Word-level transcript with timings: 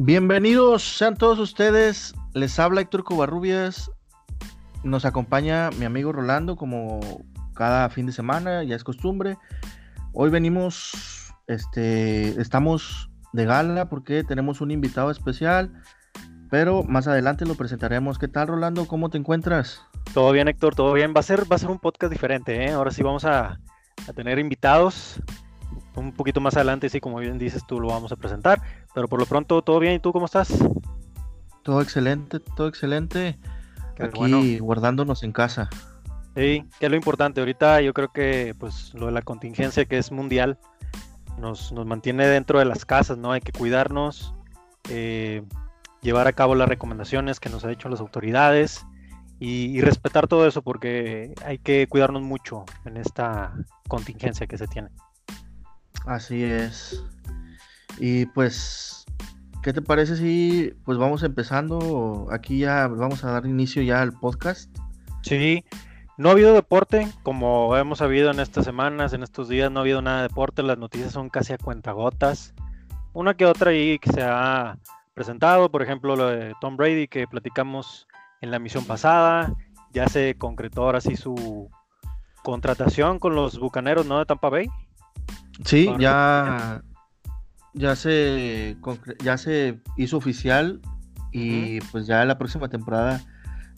Bienvenidos 0.00 0.96
sean 0.96 1.16
todos 1.16 1.40
ustedes. 1.40 2.14
Les 2.32 2.56
habla 2.60 2.82
Héctor 2.82 3.02
Covarrubias. 3.02 3.90
Nos 4.84 5.04
acompaña 5.04 5.70
mi 5.70 5.86
amigo 5.86 6.12
Rolando 6.12 6.54
como 6.54 7.00
cada 7.52 7.88
fin 7.88 8.06
de 8.06 8.12
semana, 8.12 8.62
ya 8.62 8.76
es 8.76 8.84
costumbre. 8.84 9.38
Hoy 10.12 10.30
venimos, 10.30 11.34
este, 11.48 12.40
estamos 12.40 13.10
de 13.32 13.44
gala 13.44 13.88
porque 13.88 14.22
tenemos 14.22 14.60
un 14.60 14.70
invitado 14.70 15.10
especial, 15.10 15.72
pero 16.48 16.84
más 16.84 17.08
adelante 17.08 17.44
lo 17.44 17.56
presentaremos. 17.56 18.20
¿Qué 18.20 18.28
tal, 18.28 18.46
Rolando? 18.46 18.86
¿Cómo 18.86 19.10
te 19.10 19.18
encuentras? 19.18 19.82
Todo 20.14 20.30
bien, 20.30 20.46
Héctor, 20.46 20.76
todo 20.76 20.92
bien. 20.92 21.12
Va 21.12 21.18
a 21.18 21.24
ser, 21.24 21.50
va 21.50 21.56
a 21.56 21.58
ser 21.58 21.70
un 21.70 21.80
podcast 21.80 22.12
diferente, 22.12 22.66
¿eh? 22.66 22.70
Ahora 22.70 22.92
sí 22.92 23.02
vamos 23.02 23.24
a, 23.24 23.58
a 24.06 24.12
tener 24.14 24.38
invitados. 24.38 25.20
Un 25.96 26.12
poquito 26.12 26.40
más 26.40 26.54
adelante, 26.54 26.88
sí, 26.88 27.00
como 27.00 27.18
bien 27.18 27.36
dices, 27.36 27.66
tú 27.66 27.80
lo 27.80 27.88
vamos 27.88 28.12
a 28.12 28.16
presentar. 28.16 28.62
Pero 28.94 29.08
por 29.08 29.20
lo 29.20 29.26
pronto, 29.26 29.62
todo 29.62 29.78
bien. 29.78 29.94
¿Y 29.94 29.98
tú 29.98 30.12
cómo 30.12 30.26
estás? 30.26 30.52
Todo 31.62 31.82
excelente, 31.82 32.40
todo 32.40 32.68
excelente. 32.68 33.38
Aquí 33.98 34.58
guardándonos 34.58 35.22
en 35.22 35.32
casa. 35.32 35.68
Sí, 36.36 36.64
que 36.78 36.86
es 36.86 36.90
lo 36.90 36.96
importante. 36.96 37.40
Ahorita 37.40 37.80
yo 37.80 37.92
creo 37.92 38.12
que 38.12 38.54
pues 38.58 38.94
lo 38.94 39.06
de 39.06 39.12
la 39.12 39.22
contingencia 39.22 39.84
que 39.84 39.98
es 39.98 40.12
mundial 40.12 40.58
nos, 41.38 41.72
nos 41.72 41.86
mantiene 41.86 42.26
dentro 42.26 42.58
de 42.58 42.64
las 42.64 42.84
casas, 42.84 43.18
¿no? 43.18 43.32
Hay 43.32 43.40
que 43.40 43.52
cuidarnos, 43.52 44.34
eh, 44.88 45.42
llevar 46.00 46.26
a 46.28 46.32
cabo 46.32 46.54
las 46.54 46.68
recomendaciones 46.68 47.40
que 47.40 47.48
nos 47.48 47.64
han 47.64 47.70
hecho 47.70 47.88
las 47.88 48.00
autoridades 48.00 48.86
y, 49.40 49.80
respetar 49.80 50.26
todo 50.26 50.46
eso 50.46 50.62
porque 50.62 51.34
hay 51.44 51.58
que 51.58 51.86
cuidarnos 51.88 52.22
mucho 52.22 52.64
en 52.84 52.96
esta 52.96 53.54
contingencia 53.88 54.46
que 54.46 54.58
se 54.58 54.66
tiene. 54.66 54.88
Así 56.06 56.42
es. 56.42 57.04
Y 57.98 58.26
pues, 58.26 59.04
¿qué 59.62 59.72
te 59.72 59.82
parece 59.82 60.16
si 60.16 60.74
pues 60.84 60.98
vamos 60.98 61.22
empezando? 61.22 62.28
Aquí 62.30 62.58
ya 62.60 62.86
vamos 62.86 63.24
a 63.24 63.32
dar 63.32 63.46
inicio 63.46 63.82
ya 63.82 64.02
al 64.02 64.12
podcast. 64.12 64.74
Sí, 65.22 65.64
no 66.16 66.28
ha 66.28 66.32
habido 66.32 66.52
deporte, 66.52 67.08
como 67.22 67.76
hemos 67.76 67.98
sabido 67.98 68.30
en 68.30 68.40
estas 68.40 68.64
semanas, 68.64 69.12
en 69.12 69.22
estos 69.22 69.48
días, 69.48 69.70
no 69.70 69.80
ha 69.80 69.82
habido 69.82 70.02
nada 70.02 70.18
de 70.18 70.28
deporte, 70.28 70.62
las 70.62 70.78
noticias 70.78 71.12
son 71.12 71.28
casi 71.28 71.52
a 71.52 71.58
cuentagotas. 71.58 72.54
Una 73.12 73.34
que 73.34 73.46
otra 73.46 73.70
ahí 73.70 73.98
que 73.98 74.12
se 74.12 74.22
ha 74.22 74.78
presentado, 75.14 75.70
por 75.70 75.82
ejemplo, 75.82 76.16
lo 76.16 76.26
de 76.26 76.54
Tom 76.60 76.76
Brady 76.76 77.08
que 77.08 77.26
platicamos 77.26 78.06
en 78.40 78.50
la 78.50 78.58
misión 78.58 78.84
pasada, 78.84 79.52
ya 79.92 80.08
se 80.08 80.36
concretó 80.36 80.82
ahora 80.82 81.00
sí 81.00 81.16
su 81.16 81.70
contratación 82.42 83.18
con 83.18 83.34
los 83.34 83.58
Bucaneros, 83.58 84.06
¿no? 84.06 84.18
De 84.18 84.26
Tampa 84.26 84.48
Bay. 84.48 84.68
Sí, 85.64 85.92
ya, 85.98 86.82
ya 87.78 87.96
se 87.96 88.76
ya 89.22 89.38
se 89.38 89.80
hizo 89.96 90.16
oficial 90.16 90.80
y 91.32 91.80
pues 91.92 92.06
ya 92.06 92.24
la 92.24 92.36
próxima 92.36 92.68
temporada 92.68 93.22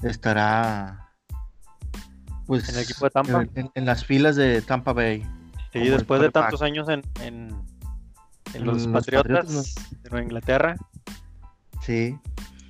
estará 0.03 1.11
pues, 2.47 2.69
en 2.69 2.77
el 2.77 2.83
equipo 2.83 3.05
de 3.05 3.11
Tampa. 3.11 3.47
En, 3.75 3.85
las 3.85 4.05
filas 4.05 4.37
de 4.37 4.63
Tampa 4.63 4.93
Bay. 4.93 5.25
Sí, 5.73 5.89
después 5.89 6.21
de 6.21 6.31
tantos 6.31 6.63
años 6.63 6.89
en, 6.89 7.03
en, 7.23 7.55
los, 8.65 8.89
Patriotas, 8.89 9.75
de 10.03 10.23
Inglaterra. 10.23 10.75
Sí. 11.83 12.19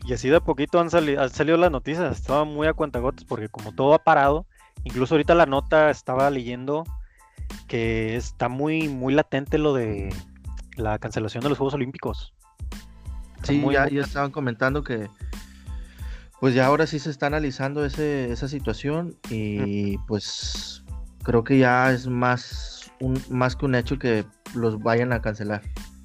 Y 0.04 0.12
así 0.12 0.28
de 0.28 0.40
poquito 0.40 0.80
han, 0.80 0.90
salido, 0.90 1.22
han 1.22 1.30
salido 1.30 1.56
las 1.56 1.70
noticias, 1.70 2.18
estaba 2.18 2.44
muy 2.44 2.66
a 2.66 2.74
cuentagotas 2.74 3.24
porque 3.24 3.48
como 3.48 3.72
todo 3.72 3.94
ha 3.94 4.02
parado, 4.02 4.46
incluso 4.84 5.14
ahorita 5.14 5.34
la 5.34 5.46
nota 5.46 5.90
estaba 5.90 6.28
leyendo 6.30 6.84
que 7.66 8.16
está 8.16 8.48
muy, 8.48 8.88
muy 8.88 9.14
latente 9.14 9.58
lo 9.58 9.74
de 9.74 10.12
la 10.80 10.98
cancelación 10.98 11.42
de 11.42 11.50
los 11.50 11.58
Juegos 11.58 11.74
Olímpicos. 11.74 12.34
sí, 13.42 13.62
ya, 13.72 13.88
ya 13.88 14.02
estaban 14.02 14.30
comentando 14.30 14.82
que 14.82 15.08
pues 16.40 16.54
ya 16.54 16.66
ahora 16.66 16.86
sí 16.86 16.98
se 16.98 17.10
está 17.10 17.26
analizando 17.26 17.84
ese, 17.84 18.32
esa 18.32 18.48
situación 18.48 19.14
y 19.28 19.98
pues 20.08 20.82
creo 21.22 21.44
que 21.44 21.58
ya 21.58 21.92
es 21.92 22.06
más, 22.06 22.90
un, 22.98 23.22
más 23.28 23.56
que 23.56 23.66
un 23.66 23.74
hecho 23.74 23.98
que 23.98 24.24
los 24.54 24.82
vayan 24.82 25.12
a 25.12 25.20
cancelar. 25.20 25.62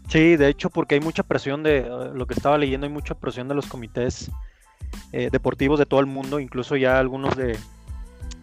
Sí, 0.09 0.35
de 0.35 0.49
hecho, 0.49 0.69
porque 0.69 0.95
hay 0.95 1.01
mucha 1.01 1.23
presión 1.23 1.63
de 1.63 1.79
eh, 1.79 2.11
lo 2.13 2.27
que 2.27 2.33
estaba 2.33 2.57
leyendo, 2.57 2.85
hay 2.85 2.93
mucha 2.93 3.15
presión 3.15 3.47
de 3.47 3.55
los 3.55 3.65
comités 3.65 4.29
eh, 5.13 5.29
deportivos 5.31 5.79
de 5.79 5.85
todo 5.85 6.01
el 6.01 6.05
mundo, 6.05 6.39
incluso 6.39 6.75
ya 6.75 6.99
algunos 6.99 7.35
de, 7.35 7.57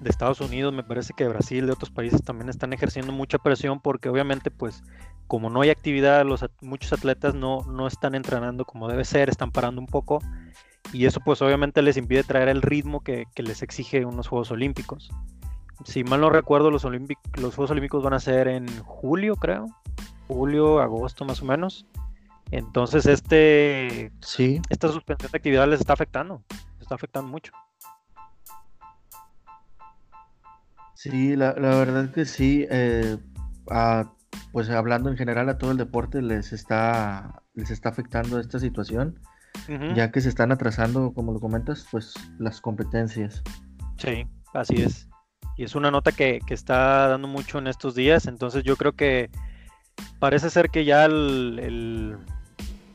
de, 0.02 0.10
Estados 0.10 0.40
Unidos, 0.40 0.72
me 0.72 0.82
parece 0.82 1.12
que 1.14 1.24
de 1.24 1.30
Brasil, 1.30 1.66
de 1.66 1.72
otros 1.72 1.90
países 1.90 2.22
también 2.22 2.48
están 2.48 2.72
ejerciendo 2.72 3.12
mucha 3.12 3.38
presión 3.38 3.80
porque 3.80 4.08
obviamente 4.08 4.50
pues 4.50 4.82
como 5.26 5.50
no 5.50 5.62
hay 5.62 5.70
actividad, 5.70 6.24
los, 6.24 6.44
muchos 6.60 6.92
atletas 6.92 7.34
no, 7.34 7.62
no 7.62 7.86
están 7.86 8.14
entrenando 8.14 8.64
como 8.64 8.88
debe 8.88 9.04
ser, 9.04 9.28
están 9.28 9.50
parando 9.50 9.80
un 9.80 9.86
poco 9.86 10.20
y 10.92 11.06
eso 11.06 11.20
pues 11.20 11.40
obviamente 11.40 11.80
les 11.82 11.96
impide 11.96 12.22
traer 12.22 12.48
el 12.48 12.62
ritmo 12.62 13.00
que, 13.00 13.26
les 13.36 13.62
exige 13.62 14.04
unos 14.04 14.28
Juegos 14.28 14.50
Olímpicos. 14.50 15.10
Si 15.84 16.04
mal 16.04 16.20
no 16.20 16.30
recuerdo, 16.30 16.70
los, 16.70 16.84
los 16.84 17.54
Juegos 17.54 17.70
Olímpicos 17.70 18.02
van 18.02 18.14
a 18.14 18.20
ser 18.20 18.48
en 18.48 18.66
julio, 18.84 19.36
creo. 19.36 19.66
Julio, 20.28 20.80
agosto 20.80 21.24
más 21.24 21.42
o 21.42 21.44
menos. 21.44 21.86
Entonces 22.50 23.06
este 23.06 24.12
sí. 24.20 24.60
esta 24.68 24.88
suspensión 24.88 25.32
de 25.32 25.38
actividad 25.38 25.66
les 25.66 25.80
está 25.80 25.94
afectando. 25.94 26.42
Les 26.50 26.82
está 26.82 26.94
afectando 26.94 27.30
mucho. 27.30 27.52
Sí, 31.02 31.34
la, 31.34 31.54
la 31.58 31.70
verdad 31.74 32.12
que 32.12 32.24
sí. 32.24 32.64
Eh, 32.70 33.18
pues 34.52 34.70
hablando 34.70 35.10
en 35.10 35.16
general 35.16 35.48
a 35.48 35.58
todo 35.58 35.72
el 35.72 35.76
deporte 35.76 36.22
les 36.22 36.52
está, 36.52 37.42
les 37.54 37.72
está 37.72 37.88
afectando 37.88 38.38
esta 38.38 38.60
situación 38.60 39.18
ya 39.94 40.12
que 40.12 40.20
se 40.20 40.28
están 40.28 40.52
atrasando, 40.52 41.12
como 41.12 41.32
lo 41.32 41.40
comentas, 41.40 41.86
pues 41.90 42.14
las 42.38 42.60
competencias. 42.60 43.42
Sí, 43.96 44.26
así 44.54 44.82
es. 44.82 45.08
Y 45.56 45.64
es 45.64 45.74
una 45.74 45.90
nota 45.90 46.12
que, 46.12 46.40
está 46.48 47.08
dando 47.08 47.26
mucho 47.26 47.58
en 47.58 47.66
estos 47.66 47.94
días, 47.94 48.26
entonces 48.26 48.62
yo 48.62 48.76
creo 48.76 48.92
que 48.92 49.28
parece 50.20 50.50
ser 50.50 50.70
que 50.70 50.84
ya 50.84 51.04
el, 51.04 52.16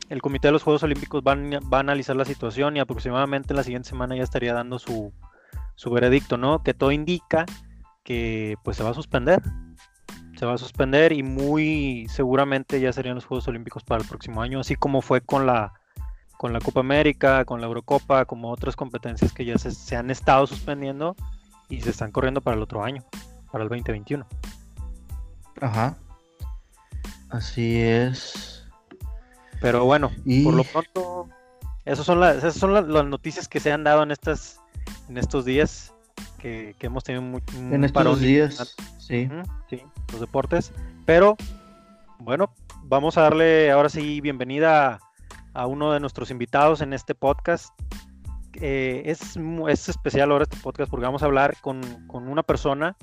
el, 0.08 0.22
Comité 0.22 0.48
de 0.48 0.52
los 0.52 0.62
Juegos 0.62 0.82
Olímpicos 0.82 1.22
va, 1.22 1.32
a 1.32 1.80
analizar 1.80 2.16
la 2.16 2.24
situación 2.24 2.76
y 2.76 2.80
aproximadamente 2.80 3.54
la 3.54 3.62
siguiente 3.62 3.90
semana 3.90 4.16
ya 4.16 4.22
estaría 4.22 4.54
dando 4.54 4.78
su, 4.78 5.12
su 5.74 5.90
veredicto, 5.90 6.38
¿no? 6.38 6.62
Que 6.62 6.74
todo 6.74 6.90
indica 6.90 7.46
que 8.08 8.56
pues 8.64 8.78
se 8.78 8.82
va 8.82 8.88
a 8.88 8.94
suspender. 8.94 9.42
Se 10.38 10.46
va 10.46 10.54
a 10.54 10.58
suspender 10.58 11.12
y 11.12 11.22
muy 11.22 12.06
seguramente 12.08 12.80
ya 12.80 12.90
serían 12.90 13.16
los 13.16 13.26
Juegos 13.26 13.46
Olímpicos 13.48 13.84
para 13.84 14.00
el 14.00 14.08
próximo 14.08 14.40
año, 14.40 14.60
así 14.60 14.76
como 14.76 15.02
fue 15.02 15.20
con 15.20 15.44
la 15.44 15.74
con 16.38 16.54
la 16.54 16.60
Copa 16.60 16.80
América, 16.80 17.44
con 17.44 17.60
la 17.60 17.66
Eurocopa, 17.66 18.24
como 18.24 18.50
otras 18.50 18.76
competencias 18.76 19.32
que 19.34 19.44
ya 19.44 19.58
se, 19.58 19.96
han 19.96 20.10
estado 20.10 20.46
suspendiendo 20.46 21.16
y 21.68 21.82
se 21.82 21.90
están 21.90 22.10
corriendo 22.10 22.40
para 22.40 22.56
el 22.56 22.62
otro 22.62 22.82
año, 22.82 23.04
para 23.52 23.64
el 23.64 23.68
2021. 23.68 24.26
Ajá. 25.60 25.96
Así 27.28 27.78
es. 27.78 28.64
Pero 29.60 29.84
bueno, 29.84 30.10
por 30.44 30.54
lo 30.54 30.64
pronto, 30.64 31.28
esas 31.84 32.06
son, 32.06 32.20
las, 32.20 32.36
esas 32.36 32.54
son 32.54 32.72
las, 32.72 33.04
noticias 33.04 33.48
que 33.48 33.60
se 33.60 33.70
han 33.70 33.84
dado 33.84 34.02
en 34.02 34.12
estas 34.12 34.60
en 35.08 35.18
estos 35.18 35.44
días 35.44 35.92
que, 36.38 36.74
hemos 36.80 37.04
tenido 37.04 37.22
muy, 37.22 37.42
en 37.54 37.84
estos 37.84 38.20
días, 38.20 38.76
sí. 38.98 39.28
sí, 39.68 39.82
los 40.12 40.20
deportes. 40.20 40.72
Pero 41.04 41.36
bueno, 42.20 42.52
vamos 42.84 43.18
a 43.18 43.22
darle 43.22 43.70
ahora 43.70 43.88
sí 43.88 44.20
bienvenida 44.20 45.00
a 45.52 45.66
uno 45.66 45.92
de 45.92 46.00
nuestros 46.00 46.30
invitados 46.30 46.80
en 46.80 46.92
este 46.92 47.14
podcast. 47.14 47.74
Eh, 48.54 49.02
es, 49.06 49.36
es, 49.68 49.88
especial 49.88 50.32
ahora 50.32 50.44
este 50.44 50.56
podcast 50.56 50.90
porque 50.90 51.06
vamos 51.06 51.22
a 51.22 51.26
hablar 51.26 51.56
con, 51.60 51.80
una 52.08 52.42
persona 52.42 52.96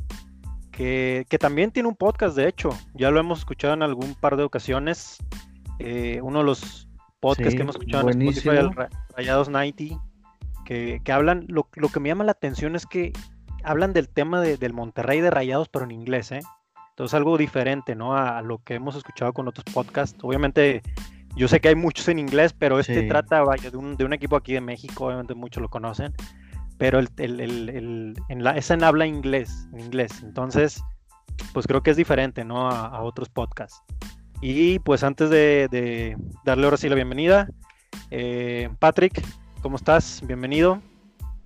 que, 0.71 1.25
también 1.39 1.71
tiene 1.71 1.87
un 1.87 1.95
podcast, 1.95 2.35
de 2.35 2.47
hecho, 2.47 2.69
ya 2.93 3.09
lo 3.11 3.19
hemos 3.19 3.39
escuchado 3.39 3.73
en 3.73 3.83
algún 3.83 4.15
par 4.15 4.37
de 4.37 4.43
ocasiones. 4.43 5.17
Eh, 5.79 6.19
uno 6.21 6.39
de 6.39 6.45
los 6.45 6.87
podcasts 7.19 7.55
que 7.55 7.61
hemos 7.61 7.75
escuchado 7.75 8.09
en 8.09 8.21
Spotify, 8.21 8.57
el 8.57 8.71
Rayados 9.15 9.49
90, 9.49 9.83
que, 10.65 11.01
hablan, 11.11 11.45
lo, 11.47 11.69
que 11.69 11.99
me 11.99 12.09
llama 12.09 12.23
la 12.23 12.31
atención 12.33 12.75
es 12.75 12.85
que 12.85 13.13
hablan 13.63 13.93
del 13.93 14.09
tema 14.09 14.41
del 14.41 14.73
Monterrey 14.73 15.21
de 15.21 15.29
Rayados, 15.29 15.69
pero 15.69 15.85
en 15.85 15.91
inglés, 15.91 16.31
¿eh? 16.31 16.41
Entonces 16.89 17.13
algo 17.13 17.37
diferente, 17.37 17.95
¿no? 17.95 18.15
A, 18.15 18.37
a, 18.37 18.41
lo 18.41 18.59
que 18.59 18.75
hemos 18.75 18.95
escuchado 18.95 19.33
con 19.33 19.47
otros 19.47 19.65
podcasts. 19.73 20.17
Obviamente 20.21 20.81
yo 21.35 21.47
sé 21.49 21.59
que 21.59 21.67
hay 21.67 21.75
muchos 21.75 22.07
en 22.07 22.19
inglés, 22.19 22.53
pero 22.57 22.79
este 22.79 23.03
trata 23.03 23.41
vaya, 23.41 23.69
de, 23.69 23.77
un, 23.77 23.97
de 23.97 24.05
un 24.05 24.13
equipo 24.13 24.37
aquí 24.37 24.53
de 24.53 24.61
México, 24.61 25.05
obviamente 25.05 25.35
muchos 25.35 25.61
lo 25.61 25.67
conocen, 25.67 26.13
pero 26.77 26.99
el, 26.99 27.09
el, 27.17 27.39
el, 27.41 28.15
en 28.29 28.43
la, 28.43 28.51
es 28.51 28.71
en 28.71 28.83
habla 28.83 29.05
inglés, 29.05 29.67
en 29.73 29.81
inglés. 29.81 30.23
Entonces, 30.23 30.81
pues 31.53 31.67
creo 31.67 31.83
que 31.83 31.91
es 31.91 31.97
diferente, 31.97 32.45
¿no? 32.45 32.69
A, 32.69 33.01
otros 33.01 33.27
podcasts. 33.27 33.81
Y 34.41 34.79
pues 34.79 35.03
antes 35.03 35.29
de, 35.29 36.17
darle 36.45 36.65
ahora 36.65 36.77
sí 36.77 36.87
la 36.87 36.95
bienvenida, 36.95 37.49
eh, 38.11 38.69
Patrick, 38.79 39.21
¿cómo 39.65 39.77
estás? 39.77 40.21
Bienvenido. 40.23 40.79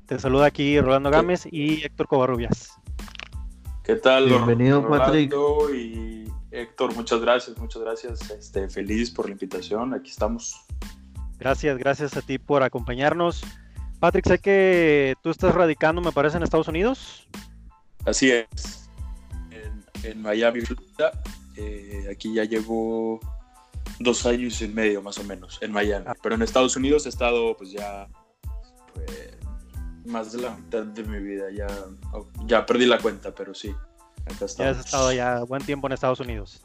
Te 0.05 0.19
saluda 0.19 0.47
aquí 0.47 0.77
Rolando 0.81 1.09
Gámez 1.09 1.47
y 1.49 1.85
Héctor 1.85 2.09
Covarrubias. 2.09 2.73
¿Qué 3.81 3.95
tal? 3.95 4.25
Bienvenido, 4.25 4.85
Patrick. 4.89 5.33
Héctor, 6.51 6.93
muchas 6.95 7.21
gracias, 7.21 7.57
muchas 7.57 7.81
gracias. 7.81 8.29
Este, 8.29 8.67
feliz 8.67 9.09
por 9.09 9.27
la 9.27 9.31
invitación, 9.31 9.93
aquí 9.93 10.09
estamos. 10.09 10.53
Gracias, 11.39 11.77
gracias 11.77 12.17
a 12.17 12.21
ti 12.21 12.37
por 12.37 12.61
acompañarnos. 12.61 13.41
Patrick, 14.01 14.27
sé 14.27 14.39
que 14.39 15.15
tú 15.23 15.29
estás 15.29 15.55
radicando, 15.55 16.01
me 16.01 16.11
parece, 16.11 16.35
en 16.35 16.43
Estados 16.43 16.67
Unidos. 16.67 17.25
Así 18.05 18.31
es, 18.31 18.89
en, 20.03 20.21
Miami, 20.21 20.59
Florida. 20.59 21.13
Eh, 21.55 22.05
aquí 22.11 22.33
ya 22.33 22.43
llevo 22.43 23.21
dos 23.99 24.25
años 24.25 24.61
y 24.61 24.67
medio 24.67 25.01
más 25.01 25.17
o 25.17 25.23
menos 25.23 25.57
en 25.61 25.71
Miami. 25.71 26.05
Ah. 26.07 26.15
Pero 26.21 26.35
en 26.35 26.41
Estados 26.41 26.75
Unidos 26.75 27.05
he 27.05 27.09
estado 27.09 27.55
pues 27.57 27.71
ya 27.71 28.07
pues, 28.93 29.37
más 30.05 30.31
de 30.31 30.41
la 30.41 30.55
mitad 30.55 30.83
de 30.83 31.03
mi 31.03 31.19
vida. 31.19 31.45
Ya, 31.51 31.67
ya 32.45 32.65
perdí 32.65 32.85
la 32.85 32.99
cuenta, 32.99 33.33
pero 33.33 33.53
sí. 33.53 33.73
Acá 34.25 34.45
ya 34.57 34.69
has 34.69 34.79
estado 34.79 35.11
ya 35.13 35.43
buen 35.43 35.63
tiempo 35.63 35.87
en 35.87 35.93
Estados 35.93 36.19
Unidos. 36.19 36.61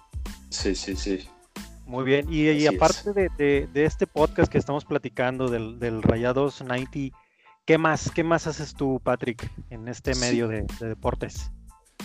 Sí, 0.50 0.75
sí, 0.75 0.97
sí. 0.97 1.29
Muy 1.87 2.05
bien. 2.05 2.26
Y, 2.32 2.67
aparte 2.67 3.12
de, 3.12 3.69
este 3.75 4.06
podcast 4.06 4.50
que 4.50 4.59
estamos 4.59 4.85
platicando 4.85 5.49
del, 5.49 5.79
del 5.79 6.03
Rayados 6.03 6.62
90, 6.62 7.15
¿qué 7.67 7.79
más, 7.79 8.11
¿qué 8.11 8.25
más 8.25 8.47
haces 8.47 8.75
tú, 8.75 9.00
Patrick, 9.03 9.50
en 9.71 9.88
este 9.88 10.15
medio 10.15 10.49
de, 10.49 10.67
de 10.81 10.88
deportes? 10.88 11.50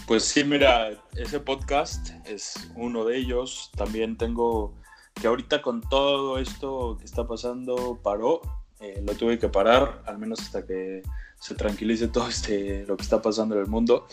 Pues 0.06 0.24
sí, 0.24 0.44
mira, 0.44 0.92
ese 1.16 1.40
podcast 1.40 2.10
es 2.26 2.72
uno 2.76 3.06
de 3.06 3.18
ellos. 3.18 3.72
También 3.76 4.18
tengo 4.18 4.76
que 5.20 5.28
ahorita 5.28 5.62
con 5.62 5.82
todo 5.82 6.40
esto 6.40 6.98
que 6.98 7.06
está 7.06 7.28
pasando 7.28 8.00
paró, 8.02 8.42
eh, 8.80 9.02
lo 9.06 9.14
tuve 9.14 9.38
que 9.38 9.50
parar, 9.50 10.02
al 10.06 10.18
menos 10.18 10.40
hasta 10.40 10.66
que 10.66 11.04
se 11.40 11.56
tranquilice 11.56 12.08
todo 12.08 12.28
este, 12.28 12.86
lo 12.86 12.98
que 12.98 13.04
está 13.04 13.22
pasando 13.22 13.56
en 13.56 13.62
el 13.62 13.68
mundo. 13.68 14.08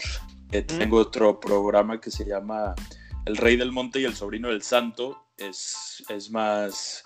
Eh, 0.52 0.62
tengo 0.62 0.98
otro 0.98 1.40
programa 1.40 2.00
que 2.00 2.10
se 2.10 2.24
llama 2.24 2.74
El 3.24 3.36
Rey 3.36 3.56
del 3.56 3.72
Monte 3.72 4.00
y 4.00 4.04
el 4.04 4.14
Sobrino 4.14 4.48
del 4.48 4.62
Santo. 4.62 5.24
Es, 5.36 6.04
es 6.08 6.30
más, 6.30 7.04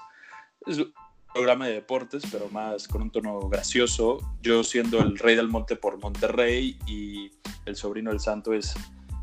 es 0.67 0.79
un 0.79 0.93
programa 1.33 1.67
de 1.67 1.75
deportes, 1.75 2.23
pero 2.31 2.49
más 2.49 2.89
con 2.89 3.03
un 3.03 3.11
tono 3.11 3.39
gracioso. 3.49 4.19
Yo 4.43 4.65
siendo 4.65 4.99
el 5.01 5.19
Rey 5.19 5.37
del 5.37 5.49
Monte 5.49 5.77
por 5.77 5.99
Monterrey 5.99 6.79
y 6.87 7.31
el 7.67 7.77
Sobrino 7.77 8.11
del 8.11 8.21
Santo 8.21 8.53
es 8.53 8.75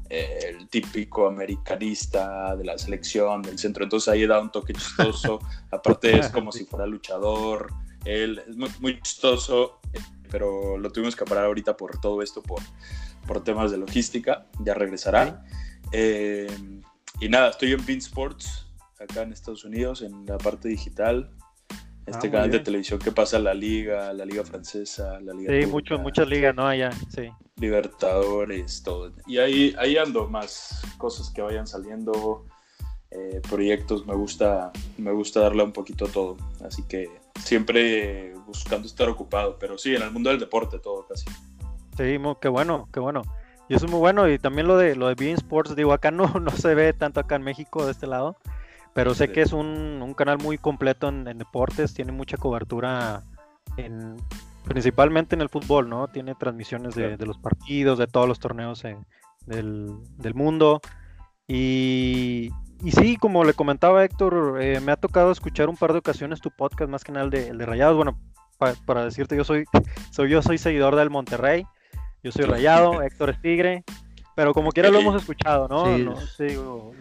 el 0.10 0.68
típico 0.70 1.28
americanista 1.28 2.56
de 2.56 2.66
la 2.66 2.78
selección 2.78 3.42
del 3.42 3.58
centro. 3.58 3.84
Entonces 3.84 4.08
ahí 4.10 4.26
da 4.26 4.40
un 4.40 4.52
toque 4.52 4.74
chistoso. 4.74 5.40
Aparte 5.72 6.18
es 6.18 6.30
como 6.30 6.52
si 6.52 6.66
fuera 6.66 6.86
luchador. 6.86 7.74
Él 8.06 8.42
es 8.48 8.56
muy, 8.80 9.02
chistoso, 9.02 9.80
pero 10.30 10.78
lo 10.78 10.92
tuvimos 10.92 11.16
que 11.16 11.26
parar 11.26 11.46
ahorita 11.46 11.76
por 11.76 12.00
todo 12.00 12.22
esto, 12.22 12.42
por, 12.42 12.62
por 13.26 13.44
temas 13.44 13.72
de 13.72 13.78
logística. 13.78 14.48
Ya 14.64 14.74
regresará. 14.74 15.44
Eh, 15.92 16.48
y 17.20 17.30
nada, 17.30 17.50
estoy 17.50 17.74
en 17.74 17.86
Bean 17.86 18.00
Sports, 18.00 18.68
acá 19.00 19.24
en 19.24 19.34
Estados 19.34 19.66
Unidos, 19.66 20.02
en 20.02 20.26
la 20.26 20.38
parte 20.38 20.70
digital 20.70 21.32
este 22.08 22.28
ah, 22.28 22.32
canal 22.32 22.52
de 22.52 22.60
televisión 22.60 23.00
que 23.00 23.12
pasa 23.12 23.38
la 23.38 23.54
liga, 23.54 24.14
la 24.14 24.26
liga 24.26 24.44
francesa, 24.44 25.20
la 25.20 25.34
liga. 25.34 25.54
Sí, 25.54 25.66
mucho, 25.68 26.00
muchas 26.00 26.28
ligas, 26.28 26.56
¿no? 26.56 26.66
Allá, 26.66 26.92
sí. 27.14 27.30
Libertadores, 27.58 28.82
todo. 28.82 29.12
Y 29.28 29.40
ahí, 29.40 29.76
ahí 29.78 29.98
ando 29.98 30.30
más 30.30 30.82
cosas 30.98 31.30
que 31.30 31.42
vayan 31.42 31.68
saliendo, 31.68 32.46
eh, 33.12 33.42
proyectos, 33.50 34.08
me 34.08 34.16
gusta, 34.16 34.72
me 34.98 35.12
gusta 35.12 35.42
darle 35.42 35.64
un 35.64 35.74
poquito 35.74 36.06
a 36.06 36.08
todo. 36.08 36.38
Así 36.66 36.84
que 36.84 37.10
siempre 37.44 38.34
buscando 38.46 38.88
estar 38.88 39.10
ocupado, 39.10 39.58
pero 39.60 39.78
sí, 39.78 39.94
en 39.94 40.02
el 40.02 40.12
mundo 40.12 40.30
del 40.30 40.40
deporte 40.40 40.80
todo 40.80 41.06
casi. 41.08 41.26
Sí, 41.98 42.18
qué 42.42 42.48
bueno, 42.48 42.88
qué 42.94 43.02
bueno. 43.02 43.24
Y 43.68 43.76
eso 43.76 43.86
es 43.86 43.92
muy 43.92 44.00
bueno. 44.00 44.30
Y 44.30 44.40
también 44.40 44.66
lo 44.66 44.78
de 44.78 44.96
lo 44.96 45.10
de 45.10 45.16
Bean 45.16 45.36
Sports, 45.36 45.76
digo, 45.76 45.92
acá 45.92 46.10
no, 46.10 46.26
no 46.40 46.52
se 46.52 46.74
ve 46.74 46.94
tanto 46.94 47.20
acá 47.20 47.36
en 47.36 47.44
México 47.44 47.86
de 47.86 47.92
este 47.92 48.08
lado 48.08 48.38
pero 48.98 49.14
sé 49.14 49.32
que 49.32 49.44
es 49.44 49.54
un, 49.54 50.12
canal 50.18 50.40
muy 50.40 50.58
completo 50.58 51.08
en, 51.08 51.24
deportes, 51.38 51.94
tiene 51.94 52.12
mucha 52.12 52.36
cobertura 52.36 53.22
en, 53.78 54.16
principalmente 54.64 55.36
en 55.36 55.42
el 55.42 55.50
fútbol, 55.50 55.88
¿no? 55.88 56.08
Tiene 56.08 56.34
transmisiones 56.34 56.96
de, 56.96 57.16
los 57.20 57.38
partidos, 57.38 58.00
de 58.00 58.08
todos 58.08 58.28
los 58.28 58.40
torneos 58.40 58.82
del, 59.46 60.34
mundo. 60.34 60.82
Y, 61.48 62.50
y, 62.84 62.92
sí, 62.92 63.18
como 63.18 63.44
le 63.44 63.54
comentaba 63.54 64.04
Héctor, 64.04 64.58
eh, 64.64 64.80
me 64.80 64.92
ha 64.92 64.98
tocado 64.98 65.32
escuchar 65.32 65.70
un 65.70 65.78
par 65.78 65.94
de 65.94 66.00
ocasiones 66.00 66.42
tu 66.42 66.50
podcast, 66.50 66.90
más 66.90 67.04
que 67.04 67.12
nada 67.12 67.26
el 67.26 67.30
de, 67.30 67.50
el 67.50 67.60
de 67.60 67.68
Rayados. 67.68 67.98
Bueno, 67.98 68.20
para 68.88 69.06
decirte, 69.06 69.38
yo 69.38 69.44
soy, 69.44 69.66
soy, 70.12 70.32
yo 70.32 70.42
soy 70.42 70.58
seguidor 70.58 70.96
del 70.96 71.12
Monterrey, 71.12 71.68
yo 72.24 72.32
soy 72.32 72.46
Rayado, 72.46 73.00
Héctor 73.04 73.30
es 73.30 73.40
Tigre. 73.42 73.84
Pero 74.38 74.54
como 74.54 74.72
quiera 74.72 74.92
lo 74.92 75.00
hemos 75.00 75.16
escuchado, 75.22 75.68
¿no? 75.68 75.98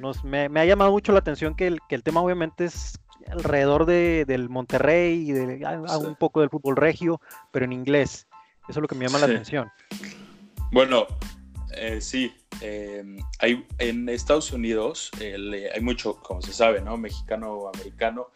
nos, 0.00 0.24
me, 0.24 0.46
ha 0.46 0.64
llamado 0.64 0.90
mucho 0.90 1.12
la 1.12 1.18
atención 1.18 1.54
que 1.54 1.66
el, 1.66 1.80
que 1.86 1.94
el 1.94 2.02
tema 2.02 2.22
obviamente 2.22 2.64
es 2.64 2.98
alrededor 3.30 3.84
de, 3.84 4.24
del 4.26 4.48
Monterrey 4.48 5.28
y 5.28 5.32
de, 5.32 5.66
un 6.00 6.16
poco 6.16 6.40
del 6.40 6.48
fútbol 6.48 6.76
regio, 6.76 7.20
pero 7.52 7.66
en 7.66 7.74
inglés. 7.74 8.26
Eso 8.70 8.78
es 8.78 8.82
lo 8.82 8.88
que 8.88 8.94
me 8.94 9.06
llama 9.06 9.18
la 9.18 9.26
atención. 9.26 9.70
Bueno, 10.72 11.06
eh, 11.74 12.00
sí. 12.00 12.32
Em, 12.62 13.18
hay, 13.40 13.66
en 13.80 14.08
Estados 14.08 14.50
Unidos 14.52 15.10
hay 15.20 15.80
mucho, 15.82 16.16
como 16.22 16.40
se 16.40 16.54
sabe, 16.54 16.80
¿no? 16.80 16.96
Mexicano, 16.96 17.68
americano, 17.74 18.28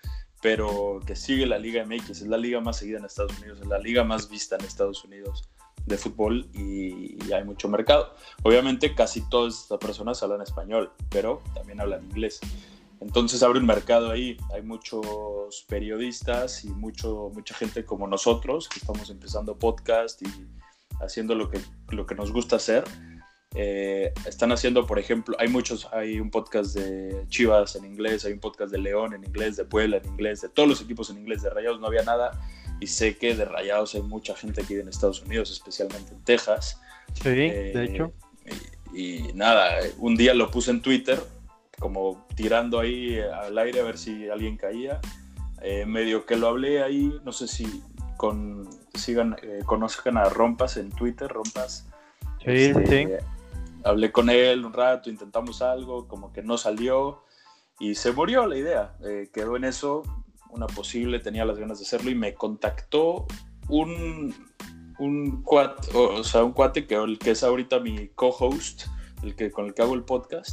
pero 0.43 1.01
que 1.07 1.17
sigue 1.17 1.47
la 1.47 1.59
Liga 1.59 1.87
MX. 1.87 2.11
Es 2.11 2.27
la 2.27 2.37
liga 2.37 2.61
más 2.61 2.77
seguida 2.77 2.99
en 2.99 3.07
Estados 3.07 3.33
Unidos, 3.39 3.63
es 3.63 3.67
la 3.67 3.79
liga 3.79 4.05
más 4.05 4.29
vista 4.29 4.57
en 4.57 4.65
Estados 4.67 5.03
Unidos 5.05 5.49
de 5.87 5.97
fútbol 5.99 6.49
y, 6.55 7.19
hay 7.33 7.45
mucho 7.45 7.69
mercado. 7.69 8.15
Obviamente 8.43 8.95
casi 8.95 9.29
todas 9.29 9.63
estas 9.63 9.79
personas 9.79 10.21
hablan 10.23 10.43
español, 10.43 10.93
pero 11.09 11.43
también 11.55 11.81
hablan 11.81 12.05
inglés. 12.05 12.41
Entonces 13.01 13.43
abre 13.43 13.61
un 13.61 13.67
mercado 13.67 14.11
ahí. 14.11 14.37
Hay 14.53 14.63
muchos 14.63 15.65
periodistas 15.69 16.65
y 16.65 16.71
mucho, 16.71 17.31
mucha 17.33 17.55
gente 17.55 17.85
como 17.85 18.09
nosotros 18.09 18.69
que 18.69 18.81
estamos 18.81 19.11
empezando 19.11 19.57
podcast 19.57 20.21
y 20.23 20.47
haciendo 21.01 21.35
lo 21.35 21.51
que, 21.51 21.61
lo 21.91 22.05
que 22.05 22.15
nos 22.17 22.33
gusta 22.33 22.57
hacer. 22.57 22.85
Eh, 23.55 24.13
están 24.27 24.53
haciendo, 24.53 24.87
por 24.87 24.99
ejemplo, 24.99 25.37
hay 25.41 25.49
muchos, 25.49 25.89
hay 25.93 26.21
un 26.21 26.31
podcast 26.31 26.75
de 26.75 27.25
Chivas 27.29 27.75
en 27.75 27.85
inglés, 27.85 28.25
hay 28.25 28.33
un 28.33 28.39
podcast 28.39 28.71
de 28.71 28.79
León 28.79 29.13
en 29.13 29.25
inglés, 29.25 29.57
de 29.57 29.65
Puebla 29.65 29.97
en 29.97 30.07
inglés, 30.07 30.41
de 30.43 30.49
todos 30.49 30.69
los 30.69 30.81
equipos 30.81 31.11
en 31.11 31.19
inglés, 31.19 31.43
de 31.43 31.51
Rayados 31.51 31.81
no 31.81 31.89
había 31.89 32.05
nada 32.05 32.31
y 32.81 32.87
sé 32.87 33.17
que 33.19 33.35
de 33.35 33.45
Rayados 33.45 33.95
hay 33.95 34.03
mucha 34.03 34.35
gente 34.35 34.63
aquí 34.63 34.75
en 34.75 34.89
Estados 34.89 35.23
Unidos, 35.23 35.51
especialmente 35.51 36.13
en 36.13 36.25
Texas. 36.25 36.81
Sí, 37.15 37.29
de 37.29 37.73
eh, 37.73 37.85
hecho. 37.85 38.13
Y, 38.95 39.33
nada, 39.35 39.79
un 39.99 40.17
día 40.17 40.35
lo 40.35 40.51
puse 40.51 40.71
en 40.71 40.81
Twitter, 40.81 41.23
como 41.79 42.27
tirando 42.35 42.81
ahí 42.81 43.19
al 43.21 43.57
aire 43.59 43.81
a 43.81 43.85
ver 43.85 43.99
si 43.99 44.29
alguien 44.29 44.57
caía. 44.57 45.01
Eh, 45.63 45.85
medio 45.85 46.25
que 46.25 46.37
lo 46.37 46.49
hablé 46.49 46.83
ahí, 46.83 47.15
no 47.23 47.33
sé 47.33 47.47
si 47.47 47.83
con, 48.17 48.69
sigan, 48.95 49.37
eh, 49.43 49.61
conozcan 49.67 50.17
a 50.17 50.25
Rompas 50.25 50.79
en 50.79 50.91
Twitter, 50.91 51.29
Rompas. 51.29 51.87
Sí, 52.43 52.51
este, 52.51 53.07
sí. 53.07 53.13
Hablé 53.85 54.11
con 54.11 54.31
él 54.31 54.65
un 54.65 54.73
rato, 54.73 55.11
intentamos 55.11 55.61
algo, 55.61 56.09
como 56.09 56.33
que 56.33 56.43
no 56.43 56.57
salió 56.57 57.23
y 57.79 57.95
se 57.95 58.13
murió 58.13 58.47
la 58.47 58.57
idea. 58.57 58.95
quedó 59.33 59.57
en 59.57 59.65
eso, 59.65 60.03
una 60.53 60.67
posible, 60.67 61.19
tenía 61.19 61.45
las 61.45 61.59
ganas 61.59 61.79
de 61.79 61.85
hacerlo 61.85 62.11
y 62.11 62.15
me 62.15 62.35
contactó 62.35 63.27
un, 63.69 64.35
un 64.99 65.43
cuate, 65.43 65.89
o, 65.95 66.23
sea, 66.25 66.45
un 66.45 66.53
cuate 66.53 66.87
que, 66.87 66.95
el 66.95 67.19
que 67.19 67.33
es 67.33 67.43
ahorita 67.43 67.81
mi 67.81 68.09
co-host, 68.09 68.87
el 69.23 69.35
que, 69.35 69.51
con 69.51 69.67
el 69.67 69.75
que 69.75 69.83
hago 69.83 69.95
el 69.95 70.05
podcast, 70.05 70.51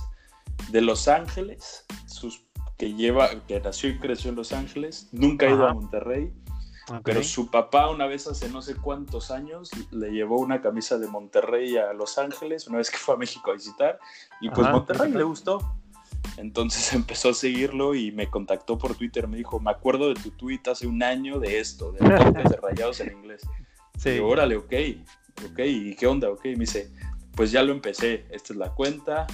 de 0.70 0.82
Los 0.82 1.08
Ángeles, 1.08 1.86
sus, 2.08 2.46
que 2.78 2.94
lleva, 2.94 3.30
que 3.48 3.60
nació 3.60 3.90
y 3.90 4.00
creció 4.00 4.30
en 4.30 4.36
Los 4.36 4.52
Ángeles, 4.54 5.10
nunca 5.12 5.48
ha 5.48 5.50
ido 5.50 5.68
a 5.68 5.74
Monterrey. 5.74 6.34
Pero 7.04 7.22
su 7.22 7.52
papá 7.52 7.90
una 7.90 8.08
vez 8.08 8.28
hace 8.28 8.50
no 8.50 8.62
sé 8.62 8.76
cuántos 8.76 9.30
años 9.30 9.72
le 9.92 10.10
llevó 10.12 10.40
una 10.40 10.62
camisa 10.62 10.98
de 10.98 11.08
Monterrey 11.08 11.76
a 11.76 11.92
Los 11.92 12.18
Ángeles, 12.18 12.66
una 12.68 12.78
vez 12.78 12.90
que 12.90 12.98
fue 12.98 13.16
a 13.16 13.18
México 13.18 13.52
a 13.52 13.56
visitar, 13.56 14.00
y 14.40 14.50
pues 14.50 14.70
Monterrey 14.70 15.12
le 15.12 15.24
gustó. 15.24 15.60
Entonces 16.38 16.92
empezó 16.94 17.30
a 17.30 17.34
seguirlo 17.34 17.96
y 17.96 18.12
me 18.12 18.30
contactó 18.30 18.78
por 18.78 18.96
Twitter. 18.96 19.28
Me 19.28 19.38
dijo, 19.38 19.60
me 19.60 19.72
acuerdo 19.72 20.14
de 20.14 20.16
tu 20.16 20.32
tweet 20.32 20.62
hace 20.70 20.88
un 20.88 21.04
año 21.04 21.40
de 21.40 21.60
esto, 21.60 21.92
de 21.92 22.00
de 22.08 22.58
rayados 22.62 23.00
en 23.02 23.14
inglés. 23.14 23.42
Sí. 23.98 24.12
Y 24.12 24.20
órale, 24.20 24.56
ok, 24.58 24.74
ok, 25.52 25.60
¿y 25.66 25.96
qué 25.96 26.08
onda? 26.08 26.30
Ok, 26.30 26.46
me 26.46 26.56
dice, 26.56 26.92
pues 27.36 27.52
ya 27.52 27.64
lo 27.64 27.72
empecé, 27.72 28.26
esta 28.32 28.54
es 28.54 28.60
la 28.60 28.74
cuenta, 28.74 29.26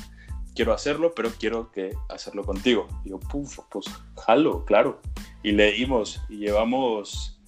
quiero 0.55 0.73
hacerlo, 0.73 1.13
pero 1.15 1.31
quiero 1.31 1.71
que 1.71 1.95
hacerlo 2.09 2.43
contigo. 2.43 2.87
Y 3.03 3.09
yo, 3.09 3.19
puf, 3.19 3.59
pues 3.69 3.85
jalo, 4.25 4.63
claro. 4.65 5.01
Y 5.41 5.51
leímos 5.51 6.21
y 6.29 6.37
llevamos, 6.37 7.41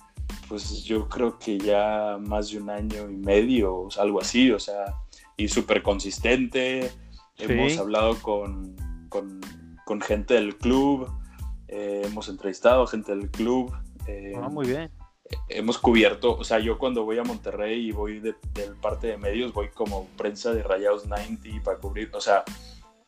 pues 0.47 0.83
yo 0.83 1.07
creo 1.07 1.37
que 1.39 1.57
ya 1.57 2.17
más 2.19 2.51
de 2.51 2.57
un 2.57 2.69
año 2.69 3.09
y 3.09 3.15
medio, 3.15 3.87
algo 3.97 4.21
así, 4.21 4.51
o 4.51 4.59
sea, 4.59 4.95
y 5.37 5.47
súper 5.47 5.81
consistente. 5.81 6.91
Hemos 7.37 7.77
hablado 7.77 8.15
con 8.21 8.75
con, 9.09 9.41
gente 10.01 10.35
del 10.35 10.57
club, 10.57 11.09
eh, 11.67 12.03
hemos 12.05 12.29
entrevistado 12.29 12.85
gente 12.87 13.15
del 13.15 13.29
club. 13.29 13.73
Eh, 14.07 14.33
ah, 14.35 14.49
muy 14.49 14.67
bien. 14.67 14.91
Hemos 15.49 15.79
cubierto, 15.79 16.37
o 16.37 16.43
sea, 16.43 16.59
yo 16.59 16.77
cuando 16.77 17.03
voy 17.03 17.17
a 17.17 17.23
Monterrey 17.23 17.87
y 17.87 17.91
voy 17.91 18.19
de, 18.19 18.35
parte 18.79 19.07
de 19.07 19.17
medios, 19.17 19.53
voy 19.53 19.69
como 19.69 20.07
prensa 20.17 20.53
de 20.53 20.61
Rayados 20.61 21.07
90 21.07 21.63
para 21.63 21.79
cubrir, 21.79 22.11
o 22.13 22.21
sea, 22.21 22.43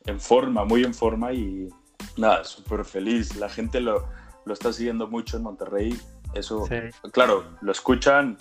en 0.05 0.19
forma, 0.19 0.65
muy 0.65 0.83
en 0.83 0.95
forma 0.95 1.31
y 1.33 1.69
nada, 2.17 2.43
súper 2.43 2.85
feliz. 2.85 3.35
La 3.35 3.49
gente 3.49 3.81
lo, 3.81 4.07
lo 4.45 4.53
está 4.53 4.73
siguiendo 4.73 5.07
mucho 5.07 5.37
en 5.37 5.43
Monterrey. 5.43 5.95
Eso, 6.33 6.67
claro, 7.11 7.45
lo 7.61 7.71
escuchan, 7.71 8.37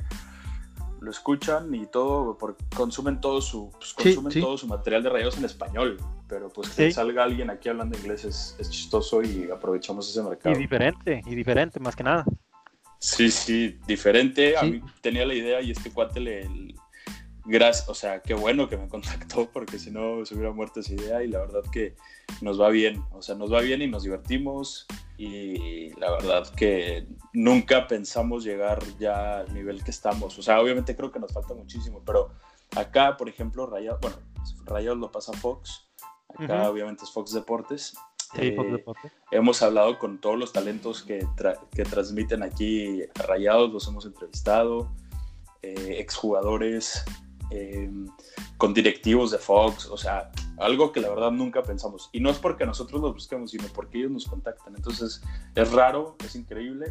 lo 1.06 1.12
escuchan 1.12 1.72
y 1.72 1.86
todo, 1.86 2.36
porque 2.36 2.64
consumen 2.74 3.20
todo 3.20 3.40
su, 3.40 3.70
pues, 3.70 3.94
consumen 3.94 4.40
todo 4.40 4.58
su 4.58 4.66
material 4.66 5.04
de 5.04 5.10
rayados 5.10 5.38
en 5.38 5.44
español, 5.44 5.98
pero 6.28 6.48
pues 6.48 6.70
que 6.70 6.90
salga 6.90 7.22
alguien 7.22 7.48
aquí 7.48 7.68
hablando 7.68 7.96
inglés 7.96 8.24
es, 8.24 8.56
chistoso 8.68 9.22
y 9.22 9.48
aprovechamos 9.48 10.10
ese 10.10 10.20
mercado. 10.20 10.56
Y 10.56 10.58
diferente, 10.58 11.22
y 11.24 11.36
diferente 11.36 11.78
más 11.78 11.94
que 11.94 12.02
nada. 12.02 12.24
Sí, 12.98 13.30
sí, 13.30 13.78
diferente. 13.86 14.56
A 14.56 14.64
mí 14.64 14.82
tenía 15.00 15.24
la 15.24 15.34
idea 15.34 15.60
y 15.60 15.70
este 15.70 15.92
cuate 15.92 16.18
le, 16.18 16.74
gracias, 17.46 17.88
o 17.88 17.94
sea, 17.94 18.20
qué 18.20 18.34
bueno 18.34 18.68
que 18.68 18.76
me 18.76 18.88
contactó 18.88 19.48
porque 19.50 19.78
si 19.78 19.90
no 19.90 20.24
se 20.24 20.34
hubiera 20.34 20.52
muerto 20.52 20.80
esa 20.80 20.94
idea 20.94 21.22
y 21.22 21.28
la 21.28 21.40
verdad 21.40 21.62
que 21.72 21.94
nos 22.40 22.60
va 22.60 22.68
bien, 22.68 23.02
o 23.12 23.22
sea, 23.22 23.34
nos 23.34 23.52
va 23.52 23.60
bien 23.60 23.82
y 23.82 23.86
nos 23.86 24.02
divertimos 24.02 24.86
y 25.16 25.90
la 25.98 26.10
verdad 26.10 26.48
que 26.54 27.06
nunca 27.32 27.86
pensamos 27.86 28.44
llegar 28.44 28.82
ya 28.98 29.40
al 29.40 29.54
nivel 29.54 29.82
que 29.82 29.90
estamos, 29.90 30.38
o 30.38 30.42
sea, 30.42 30.60
obviamente 30.60 30.96
creo 30.96 31.10
que 31.10 31.20
nos 31.20 31.32
falta 31.32 31.54
muchísimo, 31.54 32.02
pero 32.04 32.30
acá, 32.76 33.16
por 33.16 33.28
ejemplo, 33.28 33.66
Rayados, 33.66 34.00
bueno, 34.00 34.16
Rayados 34.64 34.98
lo 34.98 35.10
pasa 35.10 35.32
Fox, 35.32 35.88
acá 36.38 36.68
obviamente 36.68 37.04
es 37.04 37.10
Fox 37.10 37.32
Deportes. 37.32 37.96
Sí, 38.34 38.52
Fox 38.52 38.68
eh, 38.68 38.72
Deportes. 38.72 39.12
Hemos 39.30 39.62
hablado 39.62 39.98
con 39.98 40.20
todos 40.20 40.36
los 40.36 40.52
talentos 40.52 41.02
que, 41.02 41.26
que 41.72 41.84
transmiten 41.84 42.42
aquí 42.42 43.02
Rayados, 43.14 43.72
los 43.72 43.88
hemos 43.88 44.04
entrevistado, 44.04 44.90
eh, 45.62 45.96
exjugadores, 45.98 47.04
eh, 47.50 47.90
con 48.56 48.74
directivos 48.74 49.30
de 49.30 49.38
Fox, 49.38 49.86
o 49.86 49.96
sea, 49.96 50.30
algo 50.58 50.92
que 50.92 51.00
la 51.00 51.08
verdad 51.08 51.30
nunca 51.30 51.62
pensamos. 51.62 52.10
Y 52.12 52.20
no 52.20 52.30
es 52.30 52.38
porque 52.38 52.66
nosotros 52.66 53.00
los 53.00 53.14
busquemos, 53.14 53.50
sino 53.50 53.64
porque 53.74 53.98
ellos 53.98 54.10
nos 54.10 54.26
contactan. 54.26 54.74
Entonces, 54.76 55.22
es 55.54 55.72
raro, 55.72 56.16
es 56.24 56.34
increíble. 56.34 56.86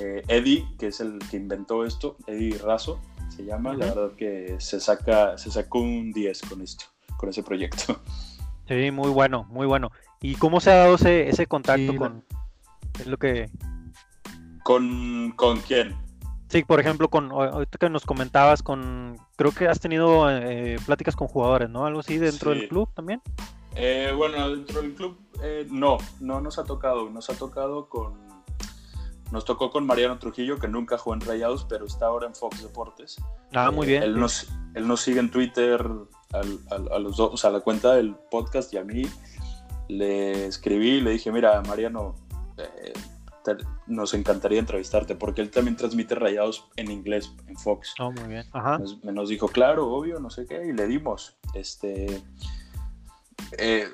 Eh, 0.00 0.22
Eddie, 0.28 0.66
que 0.78 0.88
es 0.88 1.00
el 1.00 1.18
que 1.30 1.36
inventó 1.36 1.84
esto, 1.84 2.16
Eddie 2.26 2.58
Razo, 2.58 3.00
se 3.28 3.44
llama, 3.44 3.74
la 3.74 3.86
verdad 3.86 4.12
que 4.16 4.56
se, 4.58 4.80
saca, 4.80 5.36
se 5.38 5.50
sacó 5.50 5.80
un 5.80 6.12
10 6.12 6.42
con 6.42 6.62
esto, 6.62 6.86
con 7.16 7.28
ese 7.28 7.42
proyecto. 7.42 8.00
Sí, 8.68 8.90
muy 8.90 9.10
bueno, 9.10 9.46
muy 9.48 9.64
bueno. 9.64 9.92
¿Y 10.20 10.34
cómo 10.34 10.58
se 10.58 10.72
ha 10.72 10.76
dado 10.76 10.96
ese, 10.96 11.28
ese 11.28 11.46
contacto 11.46 11.94
con... 11.96 12.24
Es 12.98 13.06
lo 13.06 13.16
que... 13.16 13.48
¿Con, 14.64 15.32
¿Con 15.36 15.60
quién? 15.60 15.94
Sí, 16.48 16.62
por 16.62 16.78
ejemplo, 16.78 17.08
con 17.08 17.32
ahorita 17.32 17.78
que 17.78 17.90
nos 17.90 18.04
comentabas 18.04 18.62
con, 18.62 19.18
creo 19.36 19.52
que 19.52 19.66
has 19.66 19.80
tenido 19.80 20.30
eh, 20.30 20.78
pláticas 20.86 21.16
con 21.16 21.26
jugadores, 21.26 21.68
¿no? 21.68 21.86
Algo 21.86 22.00
así 22.00 22.18
dentro 22.18 22.52
del 22.52 22.68
club 22.68 22.88
también. 22.94 23.20
Eh, 23.74 24.12
bueno, 24.16 24.48
dentro 24.50 24.80
del 24.80 24.94
club 24.94 25.18
eh, 25.42 25.66
no, 25.70 25.98
no 26.20 26.40
nos 26.40 26.58
ha 26.58 26.64
tocado, 26.64 27.10
nos 27.10 27.28
ha 27.30 27.34
tocado 27.34 27.88
con, 27.88 28.14
nos 29.32 29.44
tocó 29.44 29.70
con 29.70 29.86
Mariano 29.86 30.18
Trujillo 30.18 30.58
que 30.58 30.68
nunca 30.68 30.98
jugó 30.98 31.14
en 31.14 31.20
Rayados, 31.20 31.66
pero 31.68 31.84
está 31.84 32.06
ahora 32.06 32.26
en 32.26 32.34
Fox 32.34 32.62
Deportes. 32.62 33.16
Ah, 33.52 33.72
muy 33.72 33.88
bien. 33.88 34.04
Él 34.04 34.18
nos, 34.18 34.48
él 34.74 34.86
nos 34.86 35.00
sigue 35.00 35.20
en 35.20 35.30
Twitter 35.30 35.84
a 36.32 36.98
los 36.98 37.16
dos, 37.16 37.34
o 37.34 37.36
sea, 37.36 37.50
a 37.50 37.52
la 37.54 37.60
cuenta 37.60 37.94
del 37.94 38.14
podcast 38.30 38.72
y 38.72 38.78
a 38.78 38.84
mí 38.84 39.02
le 39.88 40.46
escribí, 40.46 41.00
le 41.00 41.10
dije, 41.12 41.32
mira, 41.32 41.60
Mariano 41.62 42.14
nos 43.86 44.14
encantaría 44.14 44.58
entrevistarte, 44.58 45.14
porque 45.14 45.40
él 45.40 45.50
también 45.50 45.76
transmite 45.76 46.14
rayados 46.14 46.68
en 46.76 46.90
inglés 46.90 47.32
en 47.46 47.56
Fox. 47.56 47.94
Oh, 47.98 48.12
muy 48.12 48.28
bien. 48.28 48.46
Nos, 49.02 49.28
dijo, 49.28 49.48
claro, 49.48 49.88
obvio, 49.88 50.18
no 50.20 50.30
sé 50.30 50.46
qué, 50.46 50.66
y 50.66 50.72
le 50.72 50.86
dimos. 50.86 51.36
Este, 51.54 52.22
eh, 53.58 53.88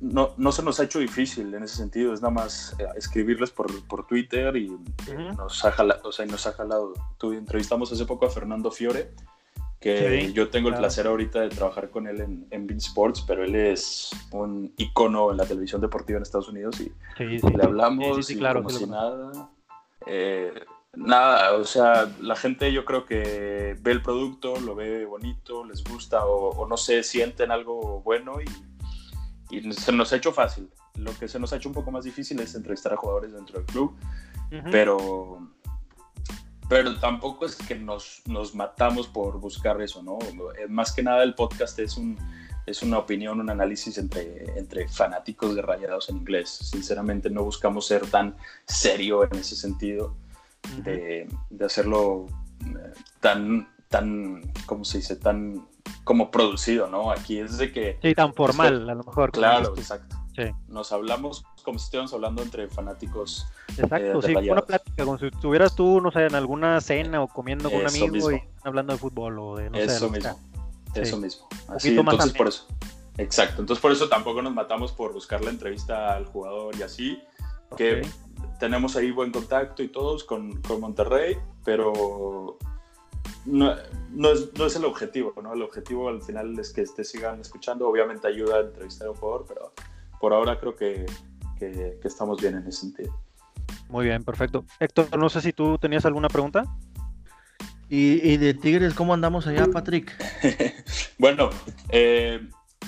no, 0.00 0.52
se 0.52 0.62
nos 0.62 0.80
ha 0.80 0.84
hecho 0.84 0.98
difícil 0.98 1.54
en 1.54 1.64
ese 1.64 1.76
sentido, 1.76 2.14
es 2.14 2.22
nada 2.22 2.34
más 2.34 2.76
eh, 2.78 2.86
escribirles 2.96 3.50
por, 3.50 3.66
Twitter 4.06 4.56
y 4.56 4.76
nos, 5.36 5.64
ha 5.64 5.72
jalado, 5.72 6.08
o 6.08 6.12
sea, 6.12 6.26
nos 6.26 6.46
ha 6.46 6.52
jalado. 6.52 6.94
entrevistamos 7.22 7.92
hace 7.92 8.04
poco 8.04 8.26
a 8.26 8.30
Fernando 8.30 8.70
Fiore 8.70 9.12
que 9.84 10.32
yo 10.32 10.48
tengo 10.48 10.70
el 10.70 10.76
placer 10.76 11.06
ahorita 11.06 11.42
de 11.42 11.50
trabajar 11.50 11.90
con 11.90 12.06
él 12.06 12.22
en, 12.22 12.46
en 12.50 12.66
Bean 12.66 12.78
Sports, 12.78 13.22
pero 13.26 13.44
él 13.44 13.54
es 13.54 14.10
un 14.32 14.72
icono 14.78 15.30
en 15.30 15.36
la 15.36 15.44
televisión 15.44 15.82
deportiva 15.82 16.16
en 16.16 16.22
Estados 16.22 16.48
Unidos 16.48 16.80
y, 16.80 16.90
le 17.18 17.62
hablamos 17.62 18.30
y 18.30 18.38
como 18.38 18.70
si 18.70 18.86
nada. 18.86 19.50
Eh, 20.06 20.54
nada, 20.94 21.52
o 21.52 21.64
sea, 21.64 22.10
la 22.18 22.34
gente 22.34 22.72
yo 22.72 22.86
creo 22.86 23.04
que 23.04 23.76
ve 23.78 23.92
el 23.92 24.00
producto, 24.00 24.58
lo 24.58 24.74
ve 24.74 25.04
bonito, 25.04 25.66
les 25.66 25.84
gusta 25.84 26.24
o, 26.24 26.66
no 26.66 26.78
sé, 26.78 27.02
sienten 27.02 27.50
algo 27.50 28.00
bueno 28.00 28.38
y, 28.40 29.54
y, 29.54 29.70
se 29.74 29.92
nos 29.92 30.14
ha 30.14 30.16
hecho 30.16 30.32
fácil. 30.32 30.70
Lo 30.94 31.12
que 31.18 31.28
se 31.28 31.38
nos 31.38 31.52
ha 31.52 31.56
hecho 31.56 31.68
un 31.68 31.74
poco 31.74 31.90
más 31.90 32.04
difícil 32.04 32.40
es 32.40 32.54
entrevistar 32.54 32.94
a 32.94 32.96
jugadores 32.96 33.34
dentro 33.34 33.58
del 33.58 33.66
club, 33.66 33.94
pero 34.70 35.46
pero 36.68 36.98
tampoco 36.98 37.46
es 37.46 37.56
que 37.56 37.74
nos, 37.74 38.22
nos 38.26 38.54
matamos 38.54 39.06
por 39.06 39.38
buscar 39.38 39.80
eso, 39.82 40.02
¿no? 40.02 40.18
Eh, 40.58 40.66
más 40.68 40.92
que 40.92 41.02
nada 41.02 41.22
el 41.22 41.34
podcast 41.34 41.78
es, 41.78 41.96
un, 41.96 42.18
es 42.66 42.82
una 42.82 42.98
opinión, 42.98 43.40
un 43.40 43.50
análisis 43.50 43.98
entre, 43.98 44.58
entre 44.58 44.88
fanáticos 44.88 45.54
de 45.54 45.62
rayados 45.62 46.08
en 46.08 46.16
inglés. 46.16 46.48
Sinceramente 46.50 47.30
no 47.30 47.44
buscamos 47.44 47.86
ser 47.86 48.06
tan 48.06 48.36
serio 48.66 49.24
en 49.24 49.38
ese 49.38 49.56
sentido, 49.56 50.14
de, 50.82 51.28
de 51.50 51.64
hacerlo 51.64 52.26
eh, 52.64 52.92
tan, 53.20 53.68
tan, 53.88 54.40
¿cómo 54.66 54.84
se 54.84 54.98
dice? 54.98 55.16
Tan 55.16 55.66
como 56.04 56.30
producido, 56.30 56.88
¿no? 56.88 57.10
Aquí 57.10 57.38
es 57.38 57.58
de 57.58 57.72
que... 57.72 57.98
Sí, 58.02 58.14
tan 58.14 58.32
formal, 58.34 58.88
a 58.88 58.94
lo 58.94 59.04
mejor. 59.04 59.32
Claro, 59.32 59.74
exacto. 59.76 60.16
Nos 60.68 60.92
hablamos 60.92 61.44
como 61.62 61.78
si 61.78 61.84
estuviéramos 61.84 62.12
hablando 62.12 62.42
entre 62.42 62.68
fanáticos. 62.68 63.46
Exacto, 63.76 64.20
eh, 64.20 64.22
sí, 64.22 64.50
una 64.50 64.62
plática, 64.62 65.04
como 65.04 65.18
si 65.18 65.26
estuvieras 65.26 65.74
tú, 65.74 66.00
no 66.00 66.10
sé, 66.10 66.26
en 66.26 66.34
alguna 66.34 66.80
cena 66.80 67.22
o 67.22 67.28
comiendo 67.28 67.70
con 67.70 67.80
un 67.80 67.86
amigo 67.86 68.32
y 68.32 68.42
hablando 68.62 68.92
de 68.92 68.98
fútbol 68.98 69.38
o 69.38 69.56
de, 69.56 69.70
no 69.70 69.78
eso 69.78 70.10
mismo, 70.10 70.38
eso 70.94 71.16
mismo. 71.16 71.48
Así, 71.68 71.96
entonces 71.96 72.32
por 72.32 72.48
eso. 72.48 72.66
Exacto, 73.16 73.60
entonces 73.60 73.80
por 73.80 73.92
eso 73.92 74.08
tampoco 74.08 74.42
nos 74.42 74.52
matamos 74.52 74.92
por 74.92 75.12
buscar 75.12 75.42
la 75.44 75.50
entrevista 75.50 76.14
al 76.14 76.26
jugador 76.26 76.74
y 76.76 76.82
así, 76.82 77.22
que 77.76 78.02
tenemos 78.58 78.96
ahí 78.96 79.10
buen 79.10 79.30
contacto 79.30 79.82
y 79.82 79.88
todos 79.88 80.24
con, 80.24 80.60
con 80.62 80.80
Monterrey, 80.80 81.36
pero 81.64 82.58
no, 83.46 83.74
no, 84.10 84.30
es, 84.32 84.52
no, 84.58 84.66
es, 84.66 84.76
el 84.76 84.84
objetivo, 84.84 85.32
¿no? 85.42 85.52
El 85.52 85.62
objetivo 85.62 86.08
al 86.08 86.22
final 86.22 86.58
es 86.58 86.72
que 86.72 86.84
te 86.84 87.04
sigan 87.04 87.40
escuchando, 87.40 87.88
obviamente 87.88 88.26
ayuda 88.26 88.56
a 88.56 88.60
entrevistar 88.60 89.08
a 89.08 89.10
un 89.10 89.16
jugador, 89.16 89.44
pero 89.46 89.72
por 90.24 90.32
ahora 90.32 90.58
creo 90.58 90.74
que, 90.74 91.04
que, 91.58 91.98
estamos 92.02 92.40
bien 92.40 92.56
en 92.56 92.66
ese 92.66 92.80
sentido. 92.80 93.14
Muy 93.90 94.06
bien, 94.06 94.24
perfecto. 94.24 94.64
Héctor, 94.80 95.18
no 95.18 95.28
sé 95.28 95.42
si 95.42 95.52
tú 95.52 95.76
tenías 95.76 96.06
alguna 96.06 96.28
pregunta. 96.28 96.64
¿Y, 97.90 98.38
de 98.38 98.54
Tigres 98.54 98.94
cómo 98.94 99.12
andamos 99.12 99.46
allá, 99.46 99.66
Patrick? 99.70 100.10
bueno, 101.18 101.50
eh, 101.90 102.40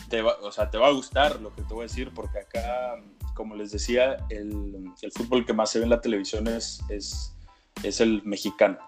te, 0.08 0.22
va, 0.22 0.36
o 0.40 0.50
sea, 0.50 0.70
te 0.70 0.78
va 0.78 0.86
a 0.86 0.92
gustar 0.92 1.38
lo 1.42 1.54
que 1.54 1.60
te 1.60 1.74
voy 1.74 1.82
a 1.82 1.88
decir, 1.88 2.10
porque 2.14 2.38
acá, 2.38 2.94
como 3.34 3.54
les 3.54 3.70
decía, 3.70 4.16
el, 4.30 4.90
el 5.02 5.12
fútbol 5.12 5.44
que 5.44 5.52
más 5.52 5.68
se 5.68 5.80
ve 5.80 5.84
en 5.84 5.90
la 5.90 6.00
televisión 6.00 6.48
es, 6.48 6.80
es, 6.88 7.36
es 7.82 8.00
el 8.00 8.22
mexicano. 8.24 8.78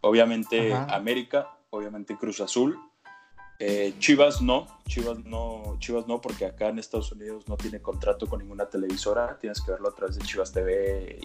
Obviamente 0.00 0.72
América, 0.72 1.58
obviamente 1.70 2.16
Cruz 2.16 2.40
Azul, 2.40 2.78
eh, 3.58 3.94
Chivas 3.98 4.42
no, 4.42 4.66
Chivas 4.86 5.24
no, 5.24 5.76
Chivas 5.78 6.06
no, 6.06 6.20
porque 6.20 6.46
acá 6.46 6.68
en 6.68 6.78
Estados 6.78 7.10
Unidos 7.12 7.48
no 7.48 7.56
tiene 7.56 7.80
contrato 7.80 8.26
con 8.26 8.40
ninguna 8.40 8.66
televisora, 8.66 9.38
tienes 9.38 9.60
que 9.60 9.70
verlo 9.70 9.88
a 9.88 9.94
través 9.94 10.18
de 10.18 10.24
Chivas 10.24 10.52
TV 10.52 11.18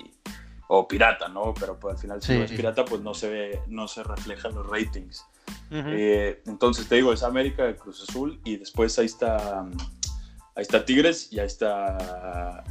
o 0.68 0.88
pirata, 0.88 1.28
¿no? 1.28 1.54
Pero 1.60 1.78
pues, 1.78 1.96
al 1.96 2.00
final 2.00 2.22
si 2.22 2.34
no 2.34 2.44
es 2.46 2.52
pirata, 2.52 2.86
pues 2.86 3.02
no 3.02 3.14
se 3.14 3.30
ve, 3.30 3.62
no 3.68 3.88
se 3.90 4.04
reflejan 4.04 4.56
los 4.56 4.66
ratings. 4.66 5.26
Eh, 5.70 6.42
entonces 6.46 6.88
te 6.88 6.96
digo, 6.96 7.12
es 7.12 7.24
América 7.24 7.66
de 7.66 7.76
Cruz 7.76 8.06
Azul 8.08 8.40
y 8.46 8.56
después 8.58 8.98
ahí 8.98 9.06
está, 9.06 9.62
ahí 9.62 10.62
está 10.62 10.86
Tigres 10.86 11.32
y 11.32 11.40
ahí 11.40 11.48
está, 11.48 12.64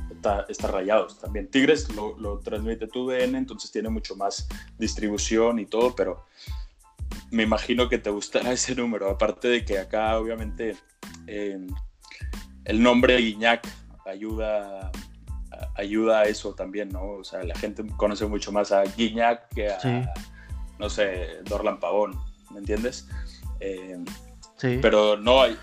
está, 0.49 0.69
Rayados 0.69 1.19
también. 1.19 1.51
Tigres 1.51 1.95
lo, 1.95 2.19
lo 2.19 2.39
transmite 2.39 2.87
TUDN, 2.87 3.35
entonces 3.35 3.71
tiene 3.71 3.91
mucho 3.91 4.17
más 4.17 4.49
distribución 4.79 5.59
y 5.59 5.67
todo, 5.67 5.95
pero 5.95 6.25
me 7.31 7.45
imagino 7.45 7.89
que 7.89 7.99
te 7.99 8.11
gustará 8.11 8.53
ese 8.53 8.75
número. 8.75 9.11
Aparte 9.11 9.49
de 9.49 9.65
que 9.65 9.79
acá, 9.79 10.19
obviamente, 10.19 10.77
eh, 11.27 11.59
el 12.65 12.83
nombre 12.83 13.17
Guiñac 13.17 13.67
ayuda, 14.07 14.91
ayuda 15.77 16.21
a 16.21 16.25
eso 16.25 16.55
también, 16.55 16.89
¿no? 16.91 17.03
O 17.03 17.25
sea, 17.25 17.43
la 17.45 17.55
gente 17.55 17.85
conoce 17.97 18.27
mucho 18.27 18.53
más 18.53 18.73
a 18.73 18.83
Guiñac 18.83 19.49
que 19.55 19.69
a, 19.69 20.13
no 20.79 20.91
sé, 20.91 21.43
Dorlan 21.45 21.79
Pavón, 21.79 22.19
¿me 22.51 22.59
entiendes? 22.59 23.09
Eh, 23.61 24.03
sí. 24.57 24.79
Pero 24.83 25.17
no 25.17 25.43
hay. 25.43 25.57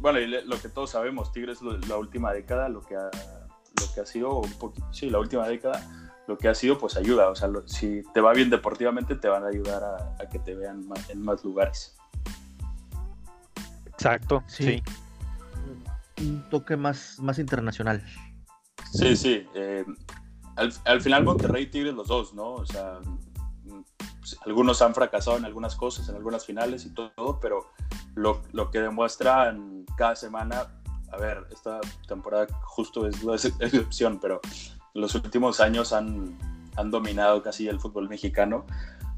Bueno, 0.00 0.18
lo 0.44 0.60
que 0.60 0.68
todos 0.68 0.90
sabemos, 0.90 1.32
Tigres 1.32 1.60
la 1.62 1.96
última 1.96 2.32
década, 2.32 2.68
lo 2.68 2.82
que 2.82 2.94
ha, 2.94 3.10
lo 3.80 3.94
que 3.94 4.00
ha 4.00 4.06
sido 4.06 4.40
un 4.40 4.52
poquito, 4.54 4.86
sí, 4.92 5.08
la 5.08 5.18
última 5.18 5.48
década 5.48 6.03
lo 6.26 6.38
que 6.38 6.48
ha 6.48 6.54
sido, 6.54 6.78
pues 6.78 6.96
ayuda. 6.96 7.28
O 7.28 7.34
sea, 7.34 7.50
si 7.66 8.02
te 8.12 8.20
va 8.20 8.32
bien 8.32 8.50
deportivamente, 8.50 9.14
te 9.16 9.28
van 9.28 9.44
a 9.44 9.48
ayudar 9.48 9.82
a, 9.82 10.28
que 10.28 10.38
te 10.38 10.54
vean 10.54 10.84
en 11.08 11.22
más 11.22 11.44
lugares. 11.44 11.96
Exacto, 13.86 14.42
sí. 14.46 14.82
Un 16.20 16.48
toque 16.50 16.76
más, 16.76 17.18
más 17.20 17.38
internacional. 17.38 18.02
Sí, 18.92 19.16
sí. 19.16 19.46
Eh, 19.54 19.84
al, 20.56 21.00
final 21.00 21.24
Monterrey 21.24 21.64
y 21.64 21.66
Tigres 21.66 21.94
los 21.94 22.08
dos, 22.08 22.34
¿no? 22.34 22.54
O 22.54 22.66
sea, 22.66 23.00
pues, 24.20 24.38
algunos 24.46 24.80
han 24.82 24.94
fracasado 24.94 25.36
en 25.36 25.44
algunas 25.44 25.74
cosas, 25.74 26.08
en 26.08 26.16
algunas 26.16 26.46
finales 26.46 26.86
y 26.86 26.94
todo, 26.94 27.40
pero 27.40 27.72
lo, 28.14 28.42
lo 28.52 28.70
que 28.70 28.80
demuestran 28.80 29.84
cada 29.96 30.16
semana, 30.16 30.66
a 31.12 31.16
ver, 31.16 31.46
esta 31.52 31.80
temporada 32.06 32.46
justo 32.62 33.06
es 33.06 33.22
la 33.22 33.34
excepción, 33.34 34.18
pero 34.20 34.40
los 34.94 35.14
últimos 35.14 35.60
años 35.60 35.92
han, 35.92 36.38
han 36.76 36.90
dominado 36.90 37.42
casi 37.42 37.68
el 37.68 37.80
fútbol 37.80 38.08
mexicano. 38.08 38.64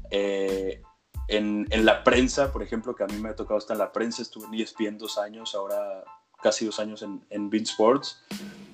Eh, 0.09 0.81
en, 1.27 1.67
en, 1.69 1.85
la 1.85 2.03
prensa, 2.03 2.51
por 2.51 2.63
ejemplo, 2.63 2.95
que 2.95 3.03
a 3.03 3.07
mí 3.07 3.17
me 3.17 3.29
ha 3.29 3.35
tocado 3.35 3.57
estar 3.57 3.75
en 3.75 3.79
la 3.79 3.91
prensa, 3.91 4.21
estuve 4.21 4.47
en 4.47 4.53
ESPN 4.53 4.97
dos 4.97 5.17
años, 5.17 5.55
ahora 5.55 6.03
casi 6.41 6.65
dos 6.65 6.79
años 6.79 7.01
en, 7.01 7.25
en 7.29 7.49
Bean 7.49 7.63
Sports. 7.63 8.23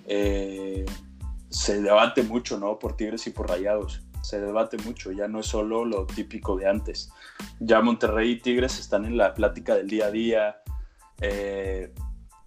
Eh, 0.06 0.86
se 1.50 1.82
debate 1.82 2.24
mucho, 2.24 2.58
¿no? 2.58 2.80
Por 2.80 2.96
Tigres 2.96 3.28
y 3.28 3.32
por 3.32 3.50
Rayados. 3.50 4.02
Se 4.22 4.40
debate 4.40 4.78
mucho, 4.78 5.12
ya 5.12 5.28
no 5.28 5.42
es 5.42 5.48
solo 5.48 5.84
lo 5.84 6.06
típico 6.06 6.56
de 6.56 6.68
antes. 6.68 7.12
Ya 7.60 7.82
Monterrey 7.82 8.32
y 8.32 8.40
Tigres 8.40 8.80
están 8.80 9.06
en 9.06 9.18
la 9.18 9.34
plática 9.34 9.76
del 9.76 9.88
día 9.88 10.06
a 10.06 10.12
día. 10.12 10.58
Eh, 11.22 11.94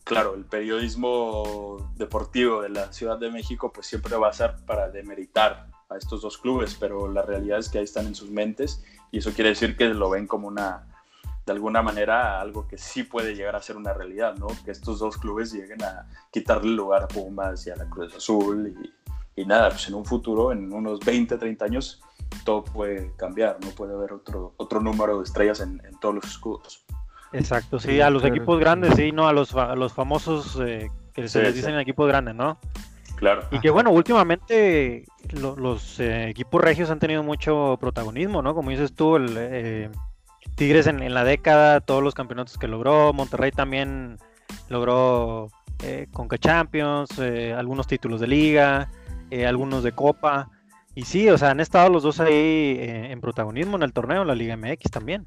claro, 0.07 0.35
el 0.37 0.45
periodismo 0.45 1.93
deportivo 1.97 2.63
de 2.63 2.69
la 2.69 2.93
Ciudad 2.93 3.19
de 3.19 3.29
México 3.29 3.73
pues 3.73 3.89
siempre 3.89 4.17
va 4.17 4.29
a 4.29 4.33
ser 4.33 4.55
para 4.65 4.89
demeritar 4.89 5.67
a 5.89 5.97
estos 5.97 6.23
dos 6.23 6.39
clubes, 6.39 6.77
pero 6.79 7.11
la 7.11 7.23
realidad 7.23 7.59
es 7.59 7.69
que 7.69 7.79
ahí 7.79 7.85
están 7.85 8.07
en 8.07 8.15
sus 8.15 8.31
mentes 8.31 8.85
y 9.11 9.19
eso 9.19 9.33
quiere 9.33 9.51
decir 9.51 9.77
que 9.77 9.89
lo 9.89 10.09
ven 10.09 10.29
como 10.29 10.47
una, 10.47 10.87
de 11.45 11.53
alguna 11.53 11.83
manera, 11.83 12.41
algo 12.41 12.69
que 12.69 12.79
sí 12.79 13.03
puede 13.03 13.35
llegar 13.35 13.57
a 13.57 13.63
ser 13.63 13.77
una 13.77 13.93
realidad, 13.95 14.37
¿no? 14.37 14.47
Que 14.65 14.71
estos 14.71 15.01
dos 15.01 15.17
clubes 15.17 15.53
lleguen 15.53 15.83
a 15.83 16.07
quitarle 16.31 16.71
lugar 16.71 17.03
a 17.03 17.09
Pumas 17.09 17.67
y 17.67 17.71
a 17.71 17.77
la 17.77 17.91
Cruz 17.91 18.15
Azul 18.15 18.77
y, 19.35 19.43
y 19.43 19.45
nada, 19.45 19.71
pues 19.71 19.89
en 19.89 19.95
un 19.95 20.05
futuro, 20.05 20.53
en 20.53 20.73
unos 20.73 21.01
20, 21.01 21.37
30 21.37 21.65
años, 21.65 22.01
todo 22.45 22.63
puede 22.63 23.13
cambiar, 23.17 23.59
¿no? 23.61 23.71
Puede 23.71 23.95
haber 23.95 24.13
otro, 24.13 24.55
otro 24.57 24.81
número 24.81 25.19
de 25.19 25.25
estrellas 25.25 25.59
en, 25.59 25.83
en 25.85 25.99
todos 25.99 26.15
los 26.15 26.25
escudos. 26.27 26.87
Exacto, 27.33 27.78
sí, 27.78 28.00
a 28.00 28.11
los 28.11 28.25
equipos 28.25 28.59
grandes, 28.59 28.95
sí, 28.95 29.12
no 29.12 29.28
a 29.28 29.33
los, 29.33 29.54
a 29.54 29.75
los 29.75 29.92
famosos 29.92 30.59
eh, 30.64 30.88
que 31.12 31.28
se 31.28 31.42
les 31.42 31.54
dicen 31.54 31.78
equipos 31.78 32.06
grandes, 32.09 32.35
¿no? 32.35 32.59
Claro. 33.16 33.45
Y 33.50 33.61
que 33.61 33.71
bueno, 33.71 33.90
últimamente 33.90 35.04
los 35.35 35.99
eh, 36.00 36.28
equipos 36.28 36.61
regios 36.61 36.90
han 36.90 36.99
tenido 36.99 37.23
mucho 37.23 37.78
protagonismo, 37.80 38.42
¿no? 38.42 38.54
Como 38.54 38.71
dices 38.71 38.95
tú, 38.95 39.16
el 39.16 39.35
eh, 39.37 39.90
Tigres 40.54 40.87
en, 40.87 41.12
la 41.12 41.25
década, 41.25 41.80
todos 41.80 42.02
los 42.02 42.14
campeonatos 42.14 42.59
que 42.59 42.68
logró, 42.68 43.12
Monterrey 43.14 43.50
también 43.50 44.18
logró 44.68 45.49
eh, 45.83 46.06
Conca 46.12 46.38
Champions, 46.38 47.18
algunos 47.18 47.87
títulos 47.87 48.21
de 48.21 48.28
liga, 48.28 48.90
algunos 49.47 49.83
de 49.83 49.92
Copa. 49.92 50.50
Y 50.95 51.02
sí, 51.02 51.28
o 51.28 51.37
sea, 51.37 51.50
han 51.50 51.61
estado 51.61 51.90
los 51.90 52.02
dos 52.02 52.21
ahí 52.21 52.78
en 52.80 53.21
protagonismo 53.21 53.76
en 53.76 53.83
el 53.83 53.92
torneo, 53.92 54.23
en 54.23 54.28
la 54.28 54.35
Liga 54.35 54.56
MX 54.56 54.90
también. 54.90 55.26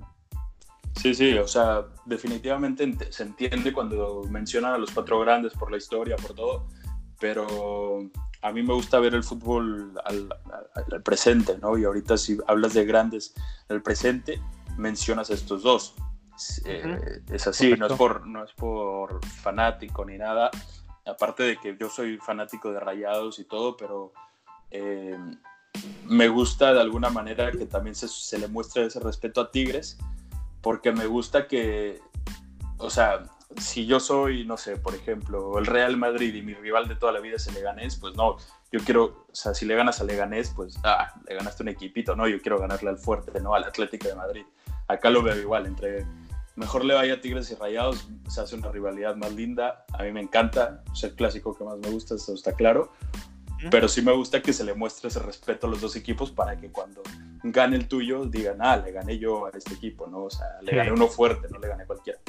Sí, 0.95 1.13
sí, 1.13 1.37
o 1.37 1.47
sea, 1.47 1.85
definitivamente 2.05 3.11
se 3.11 3.23
entiende 3.23 3.71
cuando 3.71 4.23
mencionan 4.29 4.73
a 4.73 4.77
los 4.77 4.91
cuatro 4.91 5.19
grandes 5.19 5.53
por 5.53 5.71
la 5.71 5.77
historia, 5.77 6.15
por 6.17 6.33
todo, 6.33 6.67
pero 7.19 8.09
a 8.41 8.51
mí 8.51 8.63
me 8.63 8.73
gusta 8.73 8.99
ver 8.99 9.13
el 9.13 9.23
fútbol 9.23 9.93
al, 10.05 10.29
presente, 11.03 11.57
¿no? 11.61 11.77
Y 11.77 11.85
ahorita 11.85 12.17
si 12.17 12.37
hablas 12.47 12.73
de 12.73 12.85
grandes 12.85 13.33
el 13.69 13.81
presente, 13.81 14.41
mencionas 14.77 15.29
a 15.29 15.33
estos 15.33 15.63
dos. 15.63 15.95
Eh, 16.65 17.21
es 17.31 17.47
así, 17.47 17.75
no 17.77 17.87
es, 17.87 17.93
por, 17.93 18.25
no 18.25 18.43
es 18.43 18.53
por 18.53 19.25
fanático 19.25 20.05
ni 20.05 20.17
nada, 20.17 20.49
aparte 21.05 21.43
de 21.43 21.57
que 21.57 21.75
yo 21.77 21.89
soy 21.89 22.17
fanático 22.17 22.71
de 22.71 22.79
Rayados 22.79 23.39
y 23.39 23.43
todo, 23.43 23.75
pero 23.75 24.13
eh, 24.71 25.17
me 26.05 26.29
gusta 26.29 26.73
de 26.73 26.79
alguna 26.79 27.09
manera 27.09 27.51
que 27.51 27.65
también 27.65 27.95
se, 27.95 28.07
se 28.07 28.37
le 28.37 28.47
muestre 28.47 28.85
ese 28.85 29.01
respeto 29.01 29.41
a 29.41 29.51
Tigres, 29.51 29.97
porque 30.61 30.91
me 30.91 31.05
gusta 31.05 31.47
que, 31.47 32.01
o 32.77 32.89
sea, 32.89 33.23
si 33.57 33.85
yo 33.85 33.99
soy, 33.99 34.45
no 34.45 34.57
sé, 34.57 34.77
por 34.77 34.93
ejemplo, 34.95 35.57
el 35.57 35.65
Real 35.65 35.97
Madrid 35.97 36.33
y 36.35 36.41
mi 36.41 36.53
rival 36.53 36.87
de 36.87 36.95
toda 36.95 37.11
la 37.11 37.19
vida 37.19 37.37
es 37.37 37.47
el 37.47 37.55
Leganés, 37.55 37.95
pues 37.95 38.15
no, 38.15 38.37
yo 38.71 38.79
quiero, 38.81 39.25
o 39.31 39.35
sea, 39.35 39.53
si 39.53 39.65
le 39.65 39.75
ganas 39.75 39.99
al 40.01 40.07
Leganés, 40.07 40.51
pues, 40.55 40.77
ah, 40.83 41.13
le 41.27 41.35
ganaste 41.35 41.63
un 41.63 41.69
equipito, 41.69 42.15
no, 42.15 42.27
yo 42.27 42.41
quiero 42.41 42.59
ganarle 42.59 42.89
al 42.89 42.97
fuerte, 42.97 43.39
¿no? 43.41 43.55
Al 43.55 43.63
Atlético 43.63 44.07
de 44.07 44.15
Madrid. 44.15 44.45
Acá 44.87 45.09
lo 45.09 45.23
veo 45.23 45.37
igual, 45.37 45.65
entre 45.65 46.05
mejor 46.55 46.83
le 46.83 46.93
vaya 46.93 47.15
a 47.15 47.21
Tigres 47.21 47.49
y 47.51 47.55
Rayados, 47.55 48.07
se 48.27 48.41
hace 48.41 48.55
una 48.55 48.69
rivalidad 48.69 49.15
más 49.15 49.33
linda, 49.33 49.85
a 49.93 50.03
mí 50.03 50.11
me 50.11 50.21
encanta, 50.21 50.83
es 50.93 51.03
el 51.03 51.15
clásico 51.15 51.57
que 51.57 51.63
más 51.63 51.77
me 51.77 51.89
gusta, 51.89 52.15
eso 52.15 52.33
está 52.33 52.53
claro, 52.53 52.91
pero 53.71 53.87
sí 53.87 54.01
me 54.01 54.11
gusta 54.11 54.41
que 54.41 54.51
se 54.51 54.65
le 54.65 54.73
muestre 54.73 55.07
ese 55.07 55.19
respeto 55.19 55.67
a 55.67 55.69
los 55.69 55.79
dos 55.79 55.95
equipos 55.95 56.31
para 56.31 56.57
que 56.57 56.69
cuando 56.69 57.01
gane 57.43 57.75
el 57.75 57.87
tuyo 57.87 58.25
digan, 58.25 58.57
ah, 58.61 58.77
le 58.77 58.91
gané 58.91 59.17
yo 59.17 59.45
a 59.45 59.49
este 59.49 59.73
equipo, 59.73 60.07
¿no? 60.07 60.25
O 60.25 60.29
sea, 60.29 60.47
le 60.61 60.75
gané 60.75 60.91
uno 60.91 61.07
fuerte, 61.07 61.47
no 61.49 61.59
le 61.59 61.67
gané 61.67 61.85
cualquiera. 61.85 62.19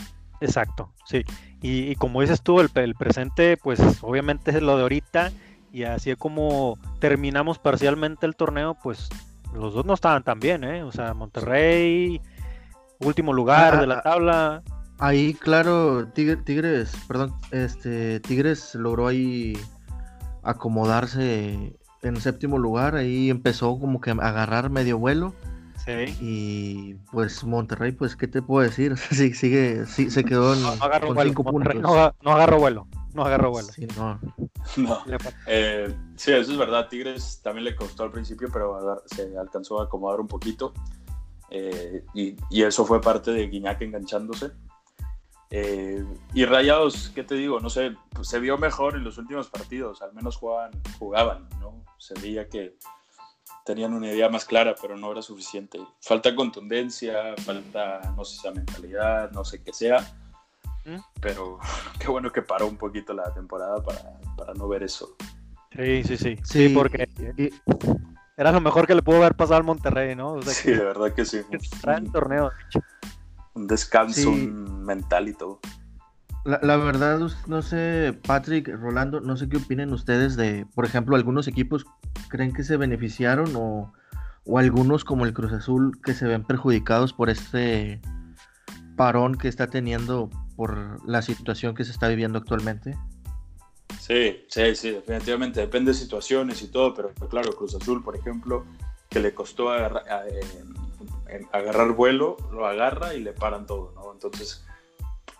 Exacto, 0.41 0.93
sí. 1.05 1.23
Y, 1.61 1.95
como 1.97 2.23
dices 2.23 2.43
tú, 2.43 2.61
el, 2.61 2.71
el, 2.75 2.95
presente, 2.95 3.57
pues 3.57 3.81
obviamente 4.03 4.51
es 4.51 4.63
lo 4.63 4.77
de 4.77 4.83
ahorita. 4.83 5.33
Y 5.73 5.85
así 5.85 6.11
es 6.11 6.17
como 6.17 6.79
terminamos 6.99 7.59
parcialmente 7.59 8.27
el 8.27 8.35
torneo, 8.35 8.77
pues 8.83 9.09
los 9.55 9.75
dos 9.75 9.85
no 9.85 9.95
estaban 9.95 10.23
tan 10.23 10.41
bien, 10.41 10.65
¿eh? 10.65 10.83
O 10.83 10.93
sea, 10.93 11.15
Monterrey, 11.15 12.21
último 13.01 13.33
lugar 13.33 13.81
de 13.81 13.87
la 13.87 13.99
ah, 13.99 14.03
tabla. 14.03 14.63
Ahí, 14.99 15.35
claro, 15.35 16.09
Tigres, 16.09 16.93
perdón, 17.09 17.35
este, 17.51 18.21
Tigres 18.21 18.75
logró 18.75 19.07
ahí 19.07 19.59
acomodarse 20.43 21.79
en 22.03 22.21
séptimo 22.21 22.59
lugar. 22.59 22.97
Ahí 22.97 23.31
empezó 23.31 23.79
como 23.79 24.01
que 24.01 24.11
a 24.11 24.15
agarrar 24.15 24.71
medio 24.71 24.99
vuelo 24.99 25.35
y 26.21 26.95
pues 27.11 27.43
Monterrey, 27.45 27.93
pues, 27.93 28.17
¿qué 28.17 28.29
te 28.29 28.43
puedo 28.43 28.67
decir? 28.67 28.97
sí, 29.11 29.35
sigue, 29.35 29.87
sí, 29.87 30.11
se 30.11 30.25
quedó 30.25 30.55
en, 30.55 30.63
con 30.63 31.19
cinco 31.25 31.45
puntos. 31.45 31.75
No, 31.77 32.15
no, 32.23 32.31
agarró 32.31 32.59
vuelo, 32.59 32.87
no 33.15 33.25
agarró 33.25 33.51
vuelo. 33.51 33.69
Sí, 33.69 33.87
no. 33.97 34.21
Eh, 35.47 35.95
sí, 36.17 36.33
eso 36.33 36.53
es 36.53 36.59
verdad. 36.59 36.89
Tigres 36.89 37.41
también 37.43 37.65
le 37.65 37.75
costó 37.75 38.05
al 38.05 38.13
principio, 38.13 38.49
pero 38.53 39.03
se 39.07 39.37
alcanzó 39.37 39.81
a 39.81 39.85
acomodar 39.85 40.21
un 40.21 40.29
poquito. 40.29 40.73
Eh, 41.51 42.05
y, 42.15 42.37
y, 42.49 42.63
eso 42.63 42.85
fue 42.85 43.01
parte 43.01 43.33
de 43.33 43.49
Guiñac 43.49 43.81
enganchándose. 43.83 44.53
Eh, 45.51 46.05
y 46.33 46.45
Rayados, 46.45 47.11
¿qué 47.13 47.25
te 47.25 47.35
digo? 47.35 47.59
No 47.59 47.71
sé, 47.71 47.97
pues, 48.11 48.29
se 48.29 48.39
vio 48.39 48.57
mejor 48.57 48.95
en 48.95 49.03
los 49.03 49.19
últimos 49.19 49.49
partidos, 49.51 50.01
al 50.01 50.13
menos 50.15 50.37
jugaban, 50.37 50.71
jugaban, 51.01 51.49
¿no? 51.59 51.83
Se 52.01 52.15
veía 52.15 52.49
que, 52.49 52.77
tenían 53.65 53.95
una 53.95 54.09
idea 54.09 54.29
más 54.29 54.45
clara, 54.45 54.75
pero 54.81 54.97
no 54.97 55.13
era 55.13 55.23
suficiente. 55.23 55.79
Falta 56.01 56.35
contundencia, 56.35 57.37
falta, 57.39 58.01
no 58.17 58.25
sé, 58.25 58.37
esa 58.37 58.51
mentalidad, 58.51 59.31
no 59.33 59.45
sé 59.45 59.63
qué 59.63 59.73
sea. 59.73 60.01
¿Mm? 60.85 60.97
Pero 61.21 61.59
qué 62.01 62.09
bueno 62.09 62.33
que 62.33 62.43
paró 62.43 62.67
un 62.67 62.77
poquito 62.77 63.13
la 63.13 63.33
temporada 63.33 63.83
para, 63.83 64.19
para 64.37 64.55
no 64.55 64.69
ver 64.69 64.83
eso. 64.83 65.17
Sí, 65.77 66.03
sí, 66.03 66.17
sí. 66.17 66.37
Sí, 66.43 66.69
porque 66.71 67.09
era 68.37 68.51
lo 68.51 68.61
mejor 68.61 68.87
que 68.87 68.95
le 68.95 69.03
pudo 69.03 69.19
haber 69.19 69.37
pasado 69.37 69.59
al 69.59 69.65
Monterrey, 69.65 70.17
¿no? 70.17 70.43
sí, 70.43 70.73
de 70.73 70.85
verdad 70.85 71.15
que 71.15 71.25
sí. 71.25 71.43
Un 71.87 72.11
torneo. 72.11 72.51
Un 73.55 73.67
descanso 73.67 74.33
mental 74.33 75.29
y 75.29 75.35
todo. 75.35 75.61
La, 76.45 76.77
verdad, 76.79 77.21
no 77.49 77.63
sé, 77.63 78.19
Patrick, 78.27 78.69
Rolando, 78.69 79.21
no 79.21 79.37
sé 79.37 79.49
qué 79.49 79.59
opinen 79.59 79.93
ustedes 79.93 80.37
de, 80.37 80.67
por 80.75 80.87
ejemplo, 80.87 81.15
algunos 81.15 81.47
equipos 81.47 81.85
creen 82.29 82.55
que 82.55 82.65
se 82.65 82.79
beneficiaron 82.79 83.53
o, 83.57 83.93
algunos 84.57 85.05
como 85.05 85.27
el 85.27 85.35
Cruz 85.35 85.53
Azul 85.53 86.01
que 86.03 86.15
se 86.15 86.27
ven 86.27 86.43
perjudicados 86.43 87.13
por 87.13 87.29
este 87.29 88.01
parón 88.97 89.37
que 89.37 89.49
está 89.49 89.67
teniendo 89.67 90.31
por 90.57 91.07
la 91.07 91.21
situación 91.21 91.75
que 91.75 91.85
se 91.85 91.93
está 91.93 92.09
viviendo 92.09 92.39
actualmente. 92.39 92.97
Sí, 94.01 94.45
sí, 94.49 94.75
sí, 94.75 94.93
definitivamente, 94.93 95.61
depende 95.61 95.93
de 95.93 95.99
situaciones 95.99 96.63
y 96.63 96.69
todo, 96.69 96.95
pero 96.95 97.13
claro, 97.29 97.53
Cruz 97.53 97.75
Azul, 97.75 98.03
por 98.03 98.17
ejemplo, 98.17 98.65
que 99.11 99.21
le 99.21 99.35
costó 99.35 99.71
agarrar, 99.71 100.05
eh, 100.09 101.47
agarrar 101.53 101.93
vuelo, 101.93 102.39
lo 102.51 102.67
agarra 102.67 103.13
y 103.15 103.21
le 103.21 103.35
paran 103.35 103.67
todo, 103.67 103.93
¿no? 103.95 104.13
Entonces 104.13 104.65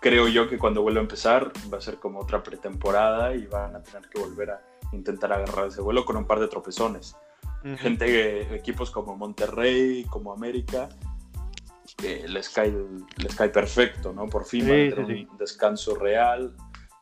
creo 0.01 0.27
yo 0.27 0.49
que 0.49 0.57
cuando 0.57 0.81
vuelva 0.81 0.99
a 0.99 1.03
empezar 1.03 1.53
va 1.71 1.77
a 1.77 1.81
ser 1.81 1.99
como 1.99 2.19
otra 2.19 2.43
pretemporada 2.43 3.33
y 3.35 3.45
van 3.45 3.75
a 3.75 3.83
tener 3.83 4.09
que 4.09 4.19
volver 4.19 4.51
a 4.51 4.61
intentar 4.91 5.31
agarrar 5.31 5.67
ese 5.67 5.79
vuelo 5.79 6.03
con 6.03 6.17
un 6.17 6.25
par 6.25 6.39
de 6.41 6.49
tropezones. 6.49 7.15
Gente, 7.77 8.55
equipos 8.55 8.89
como 8.89 9.15
Monterrey, 9.15 10.03
como 10.05 10.33
América, 10.33 10.89
que 11.95 12.27
les 12.27 12.49
cae, 12.49 12.73
les 13.17 13.35
cae 13.35 13.49
perfecto, 13.49 14.11
¿no? 14.11 14.25
Por 14.25 14.45
fin 14.45 14.67
van 14.67 14.91
a 14.91 14.95
tener 14.95 15.29
un 15.29 15.37
descanso 15.37 15.93
real. 15.93 16.55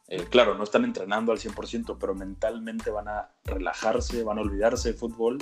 Eh, 0.10 0.26
claro, 0.30 0.56
no 0.56 0.66
están 0.66 0.84
entrenando 0.84 1.32
al 1.32 1.38
100%, 1.38 1.96
pero 1.98 2.14
mentalmente 2.14 2.92
van 2.92 3.08
a 3.08 3.30
relajarse, 3.46 4.22
van 4.24 4.38
a 4.38 4.42
olvidarse 4.42 4.92
de 4.92 4.98
fútbol, 4.98 5.38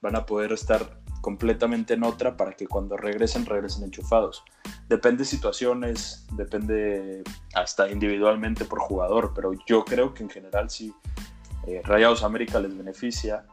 van 0.00 0.14
a 0.14 0.26
poder 0.26 0.52
estar 0.52 1.01
completamente 1.22 1.94
en 1.94 2.04
otra 2.04 2.36
para 2.36 2.52
que 2.52 2.66
cuando 2.66 2.98
regresen, 2.98 3.46
regresen 3.46 3.84
enchufados. 3.84 4.44
Depende 4.88 5.20
de 5.20 5.24
situaciones, 5.24 6.26
depende 6.32 7.22
hasta 7.54 7.88
individualmente 7.88 8.66
por 8.66 8.80
jugador, 8.80 9.32
pero 9.34 9.52
yo 9.66 9.84
creo 9.86 10.12
que 10.12 10.24
en 10.24 10.28
general 10.28 10.68
sí, 10.68 10.92
eh, 11.66 11.80
Rayados 11.84 12.24
América 12.24 12.60
les 12.60 12.76
beneficia, 12.76 13.46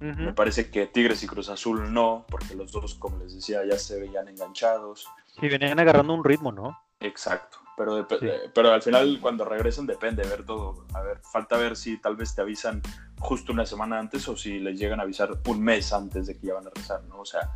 Me 0.00 0.34
parece 0.34 0.70
que 0.70 0.86
Tigres 0.86 1.22
y 1.22 1.26
Cruz 1.26 1.48
Azul 1.48 1.90
no, 1.90 2.26
porque 2.28 2.54
los 2.54 2.70
dos, 2.70 2.94
como 2.96 3.16
les 3.20 3.34
decía, 3.34 3.64
ya 3.64 3.78
se 3.78 3.98
veían 3.98 4.28
enganchados. 4.28 5.08
Sí, 5.40 5.48
venían 5.48 5.80
agarrando 5.80 6.12
un 6.12 6.22
ritmo, 6.22 6.52
¿no? 6.52 6.78
Exacto. 7.00 7.63
Pero, 7.76 8.06
pero 8.54 8.72
al 8.72 8.82
final, 8.82 9.18
cuando 9.20 9.44
regresen, 9.44 9.86
depende 9.86 10.22
ver 10.26 10.44
todo. 10.44 10.84
A 10.94 11.02
ver, 11.02 11.20
falta 11.32 11.56
ver 11.56 11.76
si 11.76 11.98
tal 11.98 12.16
vez 12.16 12.34
te 12.34 12.42
avisan 12.42 12.80
justo 13.18 13.52
una 13.52 13.66
semana 13.66 13.98
antes 13.98 14.28
o 14.28 14.36
si 14.36 14.58
les 14.60 14.78
llegan 14.78 15.00
a 15.00 15.02
avisar 15.02 15.30
un 15.46 15.60
mes 15.60 15.92
antes 15.92 16.26
de 16.26 16.36
que 16.36 16.48
ya 16.48 16.54
van 16.54 16.66
a 16.66 16.70
regresar, 16.70 17.02
¿no? 17.04 17.20
O 17.20 17.24
sea, 17.24 17.50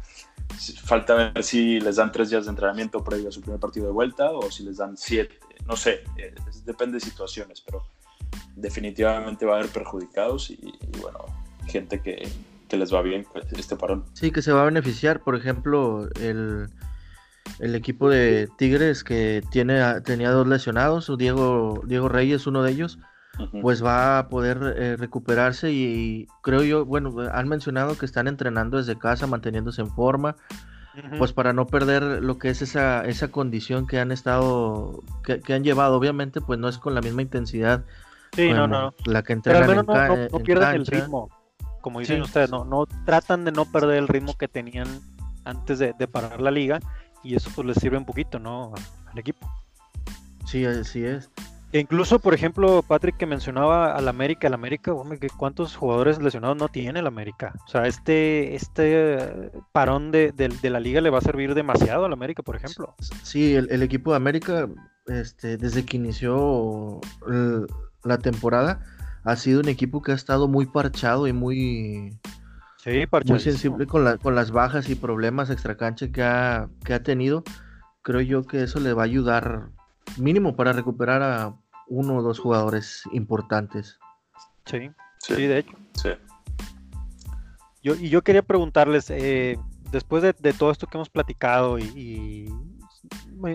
falta 0.85 1.15
ver 1.15 1.45
si 1.45 1.79
les 1.81 1.97
dan 1.97 2.11
tres 2.11 2.31
días 2.31 2.45
de 2.45 2.51
entrenamiento 2.51 3.05
previo 3.05 3.29
a 3.29 3.33
su 3.33 3.41
primer 3.41 3.61
partido 3.61 3.87
de 3.87 3.93
vuelta 3.93 4.31
o 4.31 4.51
si 4.51 4.65
les 4.65 4.79
dan 4.79 4.97
siete. 4.97 5.39
No 5.67 5.77
sé, 5.77 6.05
eh, 6.17 6.35
depende 6.65 6.95
de 6.95 7.01
situaciones, 7.01 7.61
pero 7.61 7.85
definitivamente 8.57 9.47
va 9.47 9.55
a 9.55 9.59
haber 9.59 9.71
perjudicados 9.71 10.51
y, 10.51 10.73
bueno, 11.01 11.21
gente 11.67 12.01
que, 12.01 12.29
que, 12.69 12.77
les 12.77 12.93
va 12.93 13.03
bien 13.03 13.27
este 13.57 13.77
parón. 13.77 14.05
Sí, 14.15 14.31
que 14.31 14.43
se 14.43 14.53
va 14.53 14.63
a 14.63 14.65
beneficiar. 14.65 15.21
Por 15.21 15.37
ejemplo, 15.37 16.09
el, 16.21 16.69
el 17.59 17.75
equipo 17.75 18.09
de 18.09 18.49
Tigres 18.57 19.05
que 19.05 19.43
tiene, 19.51 20.01
tenía 20.03 20.31
dos 20.31 20.47
lesionados, 20.47 21.11
Diego, 21.19 21.83
Diego 21.87 22.09
Reyes, 22.09 22.47
uno 22.47 22.63
de 22.63 22.73
ellos, 22.73 22.99
pues 23.63 23.85
va 23.85 24.19
a 24.19 24.29
poder 24.29 24.75
eh, 24.77 24.97
recuperarse 24.97 25.71
y, 25.71 26.27
creo 26.43 26.63
yo, 26.63 26.85
bueno, 26.85 27.15
han 27.33 27.49
mencionado 27.49 27.97
que 27.97 28.07
están 28.07 28.29
entrenando 28.29 28.79
desde 28.79 28.99
casa, 28.99 29.27
manteniéndose 29.27 29.83
en 29.83 29.91
forma, 29.91 30.37
pues 31.17 31.33
para 31.33 31.53
no 31.53 31.67
perder 31.67 32.03
lo 32.03 32.39
que 32.39 32.51
es 32.51 32.61
esa, 32.61 33.05
esa 33.05 33.29
condición 33.29 33.87
que 33.87 34.01
han 34.01 34.11
estado, 34.11 35.05
que, 35.23 35.55
han 35.55 35.63
llevado, 35.63 35.97
obviamente 35.97 36.41
pues 36.41 36.59
no 36.59 36.69
es 36.69 36.79
con 36.79 36.95
la 36.95 37.01
misma 37.01 37.23
intensidad. 37.23 37.85
Sí, 38.33 38.53
no, 38.53 38.67
no. 38.67 38.95
La 39.07 39.23
que 39.23 39.33
entrenan 39.33 39.63
Pero 39.63 39.81
al 39.81 39.87
menos 39.87 40.33
no, 40.33 40.39
pierden 40.41 40.75
el 40.75 40.87
ritmo, 40.87 41.31
como 41.81 42.01
dicen 42.01 42.21
ustedes, 42.23 42.51
no, 42.51 42.65
no 42.65 42.87
tratan 43.07 43.45
de 43.45 43.53
no 43.53 43.65
perder 43.65 43.99
el 43.99 44.09
ritmo 44.09 44.37
que 44.37 44.49
tenían 44.49 44.89
antes 45.45 45.79
de, 45.79 45.95
de 45.97 46.09
parar 46.09 46.41
la 46.41 46.51
liga 46.51 46.81
y 47.23 47.35
eso 47.35 47.51
pues 47.55 47.67
les 47.67 47.77
sirve 47.79 47.99
un 47.99 48.05
poquito, 48.05 48.39
¿no? 48.39 48.73
Al 49.11 49.19
equipo. 49.19 49.49
Sí, 50.47 50.65
así 50.65 51.05
es. 51.05 51.31
E 51.71 51.81
incluso, 51.81 52.19
por 52.19 52.33
ejemplo, 52.33 52.83
Patrick 52.83 53.19
que 53.19 53.27
mencionaba 53.27 53.95
al 53.95 54.09
América, 54.09 54.47
el 54.47 54.55
América, 54.55 54.93
¿cuántos 55.37 55.77
jugadores 55.77 56.19
lesionados 56.21 56.57
no 56.57 56.69
tiene 56.69 57.01
el 57.01 57.07
América? 57.07 57.53
O 57.67 57.69
sea, 57.69 57.87
este, 57.87 58.55
este 58.55 59.51
parón 59.73 60.11
de, 60.11 60.33
la 60.63 60.81
liga 60.81 61.03
le 61.03 61.11
va 61.11 61.19
a 61.19 61.23
servir 61.23 61.55
demasiado 61.55 62.07
al 62.07 62.13
América, 62.15 62.43
por 62.43 62.57
ejemplo. 62.57 62.95
Sí, 63.23 63.55
el, 63.55 63.83
equipo 63.83 64.13
de 64.13 64.17
América, 64.17 64.67
este, 65.09 65.59
desde 65.59 65.85
que 65.85 65.99
inició 65.99 67.01
la 68.03 68.17
temporada, 68.17 68.81
ha 69.25 69.37
sido 69.37 69.61
un 69.61 69.69
equipo 69.69 70.01
que 70.01 70.13
ha 70.13 70.15
estado 70.15 70.49
muy 70.49 70.65
parchado 70.65 71.27
y 71.27 71.35
muy, 71.35 72.19
sí, 72.79 73.05
muy 73.27 73.41
sensible 73.41 73.87
con, 73.87 74.19
con 74.19 74.35
las 74.35 74.51
bajas 74.51 74.89
y 74.89 74.95
problemas 74.95 75.51
extracancha 75.51 76.11
que 76.11 76.23
ha, 76.23 76.69
que 76.85 76.95
ha 76.95 77.03
tenido. 77.03 77.45
Creo 78.03 78.21
yo 78.21 78.47
que 78.47 78.63
eso 78.63 78.81
le 78.81 78.93
va 78.93 79.03
a 79.03 79.07
ayudar 79.07 79.71
mínimo 80.17 80.57
para 80.57 80.73
recuperar 80.73 81.23
a 81.23 81.55
uno 81.89 82.17
o 82.17 82.23
dos 82.23 82.39
jugadores 82.39 83.03
importantes. 83.13 83.99
Sí, 84.67 84.91
sí, 85.19 85.47
de 85.47 85.59
hecho. 85.59 85.77
Sí. 85.95 86.11
Yo, 87.83 87.95
y 87.95 88.09
yo 88.09 88.23
quería 88.23 88.43
preguntarles, 88.43 89.11
eh, 89.11 89.59
después 89.91 90.23
de, 90.23 90.33
todo 90.53 90.71
esto 90.71 90.87
que 90.87 90.97
hemos 90.97 91.09
platicado 91.09 91.79
y, 91.79 92.53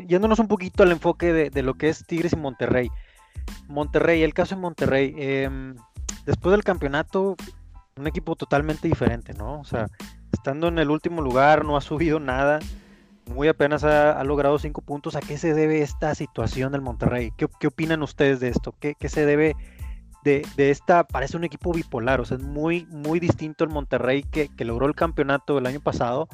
yéndonos 0.08 0.40
un 0.40 0.48
poquito 0.48 0.84
al 0.84 0.92
enfoque 0.92 1.34
de, 1.50 1.64
lo 1.64 1.76
que 1.76 1.90
es 1.90 2.06
Tigres 2.06 2.34
y 2.34 2.38
Monterrey. 2.38 2.90
Monterrey, 3.68 4.24
el 4.24 4.34
caso 4.34 4.56
de 4.56 4.62
Monterrey, 4.62 5.14
em, 5.18 5.76
después 6.26 6.52
del 6.52 6.64
campeonato, 6.64 7.36
un 7.95 8.08
equipo 8.08 8.36
totalmente 8.36 8.88
diferente, 8.88 9.34
¿no? 9.34 9.60
O 9.60 9.65
sea, 9.65 9.88
estando 10.32 10.67
en 10.67 10.79
el 10.79 10.89
último 10.89 11.21
lugar, 11.21 11.65
no 11.65 11.77
ha 11.77 11.82
subido 11.82 12.19
nada 12.19 12.60
muy 13.25 13.47
apenas 13.47 13.84
ha, 13.84 14.23
logrado 14.23 14.60
cinco 14.60 14.82
puntos. 14.82 15.15
¿A 15.15 15.21
qué 15.21 15.38
se 15.38 15.53
debe 15.53 15.82
esta 15.82 16.13
situación 16.15 16.71
del 16.71 16.82
Monterrey? 16.82 17.32
¿Qué, 17.38 17.67
opinan 17.67 18.03
ustedes 18.03 18.39
de 18.39 18.49
esto? 18.49 18.75
¿Qué, 18.79 18.95
se 19.08 19.25
debe 19.25 19.56
de, 20.23 20.43
esta? 20.58 21.06
Parece 21.06 21.38
un 21.38 21.43
equipo 21.43 21.71
bipolar, 21.73 22.21
o 22.21 22.25
sea, 22.25 22.38
es 22.38 22.43
muy, 22.43 22.86
muy 22.88 23.19
distinto 23.19 23.63
el 23.63 23.69
Monterrey 23.69 24.23
que, 24.23 24.49
logró 24.60 24.88
el 24.88 24.95
campeonato 24.95 25.58
el 25.58 25.65
año 25.65 25.79
pasado 25.79 26.27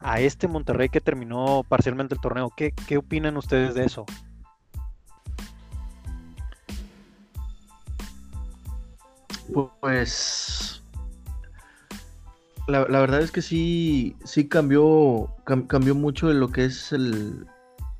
a 0.00 0.20
este 0.20 0.48
Monterrey 0.48 0.90
que 0.90 1.00
terminó 1.00 1.62
parcialmente 1.66 2.14
el 2.14 2.20
torneo. 2.20 2.50
¿Qué, 2.54 2.72
qué 2.86 2.98
opinan 2.98 3.36
ustedes 3.36 3.74
de 3.74 3.84
eso? 3.84 4.04
Pues 9.80 10.83
la, 12.66 12.84
verdad 12.84 13.20
es 13.20 13.30
que 13.30 13.42
sí, 13.42 14.16
sí 14.24 14.48
cambió, 14.48 15.34
cambió 15.68 15.94
mucho 15.94 16.28
de 16.28 16.34
lo 16.34 16.48
que 16.48 16.64
es 16.64 16.92
el... 16.92 17.46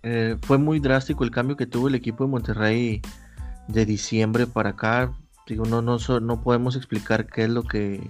Eh, 0.02 0.36
fue 0.42 0.58
muy 0.58 0.80
drástico 0.80 1.24
el 1.24 1.30
cambio 1.30 1.56
que 1.56 1.66
tuvo 1.66 1.88
el 1.88 1.94
equipo 1.94 2.24
de 2.24 2.30
Monterrey 2.30 3.02
de 3.68 3.86
diciembre 3.86 4.46
para 4.46 4.70
acá. 4.70 5.12
Digo, 5.46 5.64
no, 5.64 5.82
no, 5.82 5.98
no 6.20 6.42
podemos 6.42 6.76
explicar 6.76 7.26
qué 7.26 7.44
es 7.44 7.50
lo 7.50 7.62
que 7.62 8.00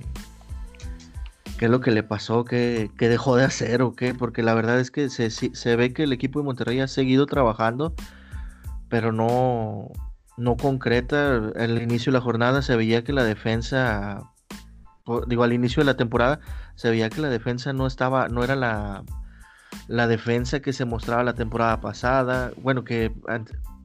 qué 1.59 1.67
es 1.67 1.71
lo 1.71 1.81
que 1.81 1.93
le 1.93 2.03
pasó, 2.03 2.45
qué, 2.45 2.91
qué, 2.99 3.09
dejó 3.09 3.37
de 3.37 3.45
hacer 3.45 3.83
o 3.83 3.95
qué, 3.95 4.13
porque 4.13 4.43
la 4.43 4.55
verdad 4.55 4.81
es 4.81 4.91
que 4.91 5.09
se, 5.09 5.31
se, 5.31 5.77
ve 5.77 5.93
que 5.93 6.03
el 6.03 6.13
equipo 6.13 6.41
de 6.41 6.47
Monterrey 6.47 6.81
ha 6.81 6.89
seguido 6.89 7.27
trabajando, 7.27 7.95
pero 8.89 9.13
no, 9.13 9.91
no 10.37 10.57
concreta. 10.57 11.37
Al 11.57 11.81
inicio 11.81 12.11
de 12.13 12.19
la 12.19 12.25
jornada 12.25 12.63
se 12.63 12.77
veía 12.77 13.05
que 13.05 13.13
la 13.13 13.25
defensa 13.25 14.34
digo, 15.27 15.43
al 15.43 15.53
inicio 15.53 15.81
de 15.81 15.87
la 15.87 15.97
temporada 15.97 16.41
se 16.75 16.91
veía 16.91 17.11
que 17.11 17.21
la 17.21 17.29
defensa 17.29 17.73
no 17.73 17.87
estaba, 17.87 18.29
no 18.29 18.43
era 18.43 18.57
la, 18.57 19.05
la 19.89 20.07
defensa 20.07 20.61
que 20.61 20.73
se 20.73 20.85
mostraba 20.85 21.25
la 21.25 21.35
temporada 21.35 21.81
pasada. 21.81 22.53
Bueno, 22.57 22.85
que 22.85 23.13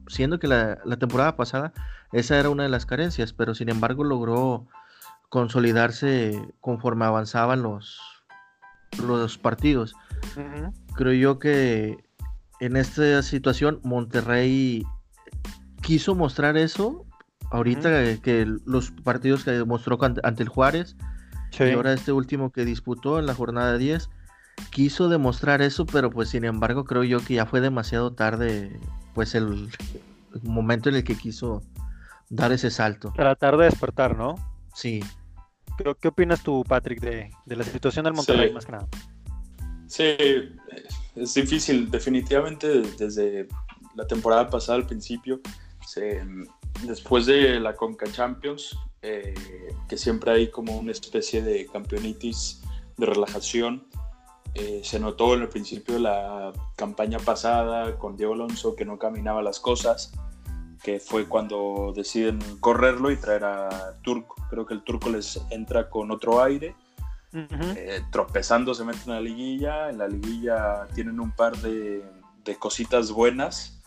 siendo 0.06 0.38
que 0.38 0.48
la, 0.48 0.76
temporada 0.98 1.36
pasada 1.36 1.72
esa 2.12 2.38
era 2.38 2.50
una 2.50 2.64
de 2.64 2.68
las 2.68 2.86
carencias, 2.86 3.32
pero 3.32 3.54
sin 3.54 3.68
embargo 3.68 4.04
logró 4.04 4.66
consolidarse 5.28 6.40
conforme 6.60 7.04
avanzaban 7.04 7.62
los, 7.62 8.00
los 9.06 9.38
partidos. 9.38 9.94
Creo 10.96 11.12
yo 11.12 11.38
que 11.38 12.04
en 12.58 12.76
esta 12.76 13.22
situación 13.22 13.80
Monterrey 13.84 14.84
quiso 15.82 16.14
mostrar 16.14 16.56
eso 16.56 17.06
ahorita 17.50 18.16
que 18.20 18.46
los 18.64 18.90
partidos 18.90 19.44
que 19.44 19.52
demostró 19.52 19.98
ante 20.02 20.42
el 20.42 20.48
Juárez 20.48 20.96
y 21.58 21.70
ahora 21.70 21.92
este 21.92 22.12
último 22.12 22.50
que 22.50 22.64
disputó 22.64 23.18
en 23.18 23.26
la 23.26 23.34
jornada 23.34 23.76
10 23.78 24.08
quiso 24.70 25.08
demostrar 25.08 25.62
eso, 25.62 25.86
pero 25.86 26.10
pues 26.10 26.28
sin 26.28 26.44
embargo 26.44 26.84
creo 26.84 27.04
yo 27.04 27.24
que 27.24 27.34
ya 27.34 27.46
fue 27.46 27.60
demasiado 27.60 28.12
tarde 28.12 28.78
pues 29.14 29.34
el, 29.34 29.68
momento 30.42 30.88
en 30.88 30.96
el 30.96 31.04
que 31.04 31.16
quiso 31.16 31.62
dar 32.28 32.52
ese 32.52 32.70
salto. 32.70 33.12
Tratar 33.16 33.56
de 33.56 33.64
despertar, 33.64 34.16
¿no? 34.16 34.36
Sí. 34.74 35.02
¿Qué, 35.76 35.94
qué 36.00 36.08
opinas 36.08 36.42
tú, 36.42 36.64
Patrick, 36.66 37.00
de, 37.00 37.30
la 37.46 37.64
situación 37.64 38.04
del 38.04 38.14
Monterrey 38.14 38.52
más 38.52 38.66
que 38.66 38.72
nada? 38.72 38.86
Sí, 39.86 40.16
es 41.16 41.34
difícil, 41.34 41.90
definitivamente 41.90 42.82
desde 42.96 43.48
la 43.96 44.06
temporada 44.06 44.48
pasada 44.48 44.78
al 44.78 44.86
principio 44.86 45.40
se, 45.86 46.24
después 46.84 47.26
de 47.26 47.58
la 47.58 47.74
Conca 47.74 48.06
Champions, 48.10 48.76
eh, 49.02 49.34
que 49.88 49.96
siempre 49.96 50.32
hay 50.32 50.50
como 50.50 50.76
una 50.76 50.92
especie 50.92 51.42
de 51.42 51.66
campeonitis 51.66 52.62
de 52.96 53.06
relajación, 53.06 53.86
eh, 54.54 54.80
se 54.84 54.98
notó 54.98 55.34
en 55.34 55.42
el 55.42 55.48
principio 55.48 55.94
de 55.94 56.00
la 56.00 56.52
campaña 56.76 57.18
pasada 57.18 57.96
con 57.98 58.16
Diego 58.16 58.34
Alonso 58.34 58.74
que 58.74 58.84
no 58.84 58.98
caminaba 58.98 59.42
las 59.42 59.60
cosas, 59.60 60.12
que 60.82 60.98
fue 60.98 61.26
cuando 61.26 61.92
deciden 61.94 62.40
correrlo 62.58 63.10
y 63.10 63.16
traer 63.16 63.44
a 63.44 63.98
Turco. 64.02 64.34
Creo 64.48 64.66
que 64.66 64.74
el 64.74 64.82
Turco 64.82 65.08
les 65.10 65.40
entra 65.50 65.88
con 65.88 66.10
otro 66.10 66.42
aire. 66.42 66.74
Eh, 67.32 68.00
tropezando 68.10 68.74
se 68.74 68.84
meten 68.84 69.12
a 69.12 69.14
la 69.14 69.20
liguilla, 69.20 69.88
en 69.88 69.98
la 69.98 70.08
liguilla 70.08 70.88
tienen 70.94 71.20
un 71.20 71.30
par 71.30 71.56
de, 71.58 72.04
de 72.44 72.56
cositas 72.56 73.12
buenas, 73.12 73.79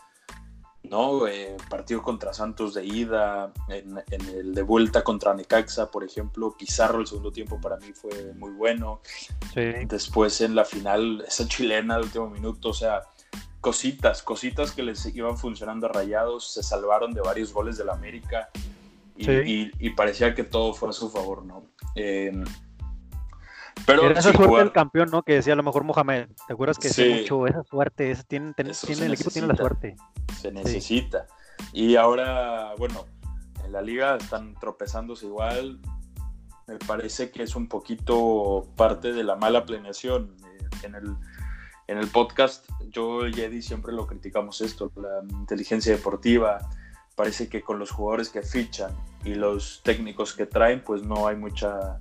¿no? 0.90 1.26
Eh, 1.26 1.56
partido 1.68 2.02
contra 2.02 2.32
Santos 2.32 2.74
de 2.74 2.84
ida, 2.84 3.52
en, 3.68 4.02
el 4.10 4.54
de 4.54 4.62
vuelta 4.62 5.02
contra 5.02 5.34
Necaxa, 5.34 5.90
por 5.90 6.04
ejemplo, 6.04 6.54
Pizarro 6.56 7.00
el 7.00 7.06
segundo 7.06 7.32
tiempo 7.32 7.60
para 7.60 7.76
mí 7.76 7.92
fue 7.92 8.32
muy 8.34 8.50
bueno. 8.52 9.00
Después 9.54 10.40
en 10.40 10.54
la 10.54 10.64
final, 10.64 11.24
esa 11.26 11.48
chilena 11.48 11.94
del 11.94 12.04
último 12.04 12.30
minuto, 12.30 12.70
o 12.70 12.74
sea, 12.74 13.02
cositas, 13.60 14.22
cositas 14.22 14.72
que 14.72 14.82
les 14.82 15.04
iban 15.14 15.38
funcionando 15.38 15.86
a 15.86 15.88
rayados, 15.90 16.52
se 16.52 16.62
salvaron 16.62 17.12
de 17.12 17.22
varios 17.22 17.52
goles 17.52 17.78
del 17.78 17.90
América 17.90 18.50
y, 19.16 19.90
parecía 19.90 20.34
que 20.34 20.44
todo 20.44 20.74
fue 20.74 20.90
a 20.90 20.92
su 20.92 21.08
favor, 21.10 21.44
¿no? 21.44 21.66
Eh, 21.94 22.32
pero 23.86 24.10
esa 24.10 24.32
suerte 24.32 24.56
del 24.56 24.72
campeón, 24.72 25.10
¿no? 25.10 25.22
Que 25.22 25.34
decía 25.34 25.52
a 25.52 25.56
lo 25.56 25.62
mejor 25.62 25.84
Mohamed. 25.84 26.28
¿Te 26.46 26.52
acuerdas 26.52 26.78
que 26.78 26.88
sí. 26.88 27.20
mucho 27.20 27.46
esa 27.46 27.62
suerte? 27.64 28.10
Esa 28.10 28.22
tiene, 28.22 28.54
el 28.56 29.14
equipo 29.14 29.30
tiene 29.30 29.48
la 29.48 29.56
suerte. 29.56 29.96
Se 30.40 30.50
necesita. 30.50 31.26
Y 31.72 31.96
ahora, 31.96 32.74
bueno, 32.78 33.06
en 33.64 33.72
la 33.72 33.82
liga 33.82 34.16
están 34.16 34.54
tropezándose 34.54 35.26
igual. 35.26 35.80
me 36.66 36.78
parece 36.78 37.30
que 37.30 37.42
es 37.42 37.54
un 37.56 37.68
poquito 37.68 38.66
parte 38.76 39.12
de 39.12 39.24
la 39.24 39.36
mala 39.36 39.64
planeación. 39.64 40.36
Eh, 40.44 40.86
en 40.86 40.94
el, 40.94 41.16
en 41.86 41.98
el 41.98 42.08
podcast, 42.08 42.68
yo 42.90 43.26
y 43.26 43.40
Eddie 43.40 43.62
siempre 43.62 43.92
lo 43.92 44.06
criticamos 44.06 44.60
esto, 44.60 44.90
la 44.96 45.22
inteligencia 45.36 45.92
deportiva. 45.92 46.58
Parece 47.16 47.48
que 47.48 47.60
con 47.60 47.78
los 47.78 47.90
jugadores 47.90 48.28
que 48.30 48.42
fichan 48.42 48.92
y 49.24 49.34
los 49.34 49.82
técnicos 49.84 50.34
que 50.34 50.46
traen, 50.46 50.82
pues 50.82 51.02
no 51.02 51.28
hay 51.28 51.36
mucha, 51.36 52.00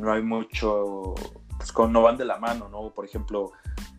no 0.00 0.12
hay 0.12 0.22
mucho, 0.22 1.14
pues 1.58 1.90
no 1.90 2.02
van 2.02 2.16
de 2.16 2.24
la 2.24 2.38
mano, 2.38 2.68
¿no? 2.68 2.90
Por 2.90 3.04
ejemplo, 3.04 3.52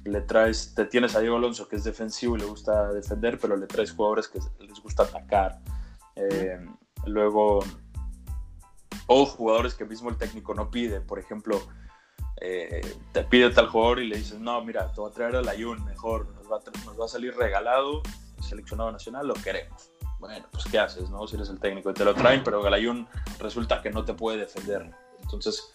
le 0.04 0.21
traes, 0.21 0.74
te 0.76 0.86
tienes 0.86 1.15
a 1.15 1.19
Diego 1.19 1.38
Alonso 1.38 1.67
que 1.67 1.76
es 1.76 1.84
defensivo 1.84 2.36
y 2.36 2.39
le 2.39 2.45
gusta 2.45 2.91
defender, 2.91 3.39
pero 3.39 3.56
le 3.56 3.67
traes 3.67 3.91
jugadores 3.91 4.28
que 4.28 4.39
les 4.60 4.80
gusta 4.82 5.04
atacar. 5.04 5.60
Eh, 6.15 6.60
luego, 7.06 7.60
o 9.08 9.26
jugadores 9.26 9.74
que 9.74 9.86
mismo 9.86 10.10
el 10.10 10.17
técnico 10.17 10.54
no 10.54 10.69
pide, 10.69 11.02
por 11.02 11.19
ejemplo, 11.19 11.62
eh, 12.41 12.82
te 13.13 13.24
pide 13.24 13.50
tal 13.50 13.67
jugador 13.67 14.00
y 14.00 14.08
le 14.08 14.17
dices, 14.17 14.39
no, 14.39 14.63
mira, 14.63 14.91
te 14.91 15.00
voy 15.00 15.10
a 15.10 15.13
traer 15.13 15.36
a 15.38 15.41
Layun, 15.41 15.84
mejor, 15.86 16.28
nos 16.36 16.52
va, 16.52 16.58
a, 16.58 16.86
nos 16.86 17.00
va 17.00 17.06
a 17.06 17.08
salir 17.08 17.36
regalado, 17.36 18.02
seleccionado 18.41 18.91
nacional, 18.91 19.28
lo 19.28 19.34
queremos. 19.36 19.91
Bueno, 20.19 20.45
pues 20.52 20.65
¿qué 20.65 20.80
haces, 20.80 21.10
no? 21.10 21.28
Si 21.28 21.36
eres 21.36 21.50
el 21.50 21.60
técnico 21.60 21.91
y 21.91 21.93
te 21.93 22.06
lo 22.06 22.13
traen, 22.13 22.43
pero 22.43 22.62
Galayun 22.62 23.08
resulta 23.39 23.82
que 23.82 23.91
no 23.91 24.06
te 24.06 24.13
puede 24.13 24.38
defender. 24.38 24.91
Entonces, 25.25 25.71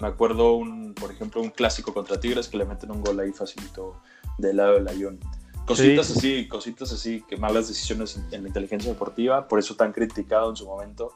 me 0.00 0.08
acuerdo, 0.08 0.54
un, 0.54 0.94
por 0.94 1.12
ejemplo, 1.12 1.42
un 1.42 1.50
clásico 1.50 1.92
contra 1.92 2.18
Tigres 2.18 2.48
que 2.48 2.56
le 2.56 2.64
meten 2.64 2.90
un 2.90 3.02
gol 3.02 3.20
ahí 3.20 3.32
facilito 3.32 4.00
del 4.38 4.56
lado 4.56 4.74
del 4.74 4.84
Lyon. 4.84 5.20
Cositas 5.66 6.10
así, 6.10 6.48
cositas 6.48 6.92
así, 6.92 7.22
que 7.28 7.36
malas 7.36 7.68
decisiones 7.68 8.18
en 8.32 8.42
la 8.42 8.48
inteligencia 8.48 8.90
deportiva, 8.90 9.46
por 9.46 9.58
eso 9.58 9.76
tan 9.76 9.92
criticado 9.92 10.50
en 10.50 10.56
su 10.56 10.66
momento. 10.66 11.14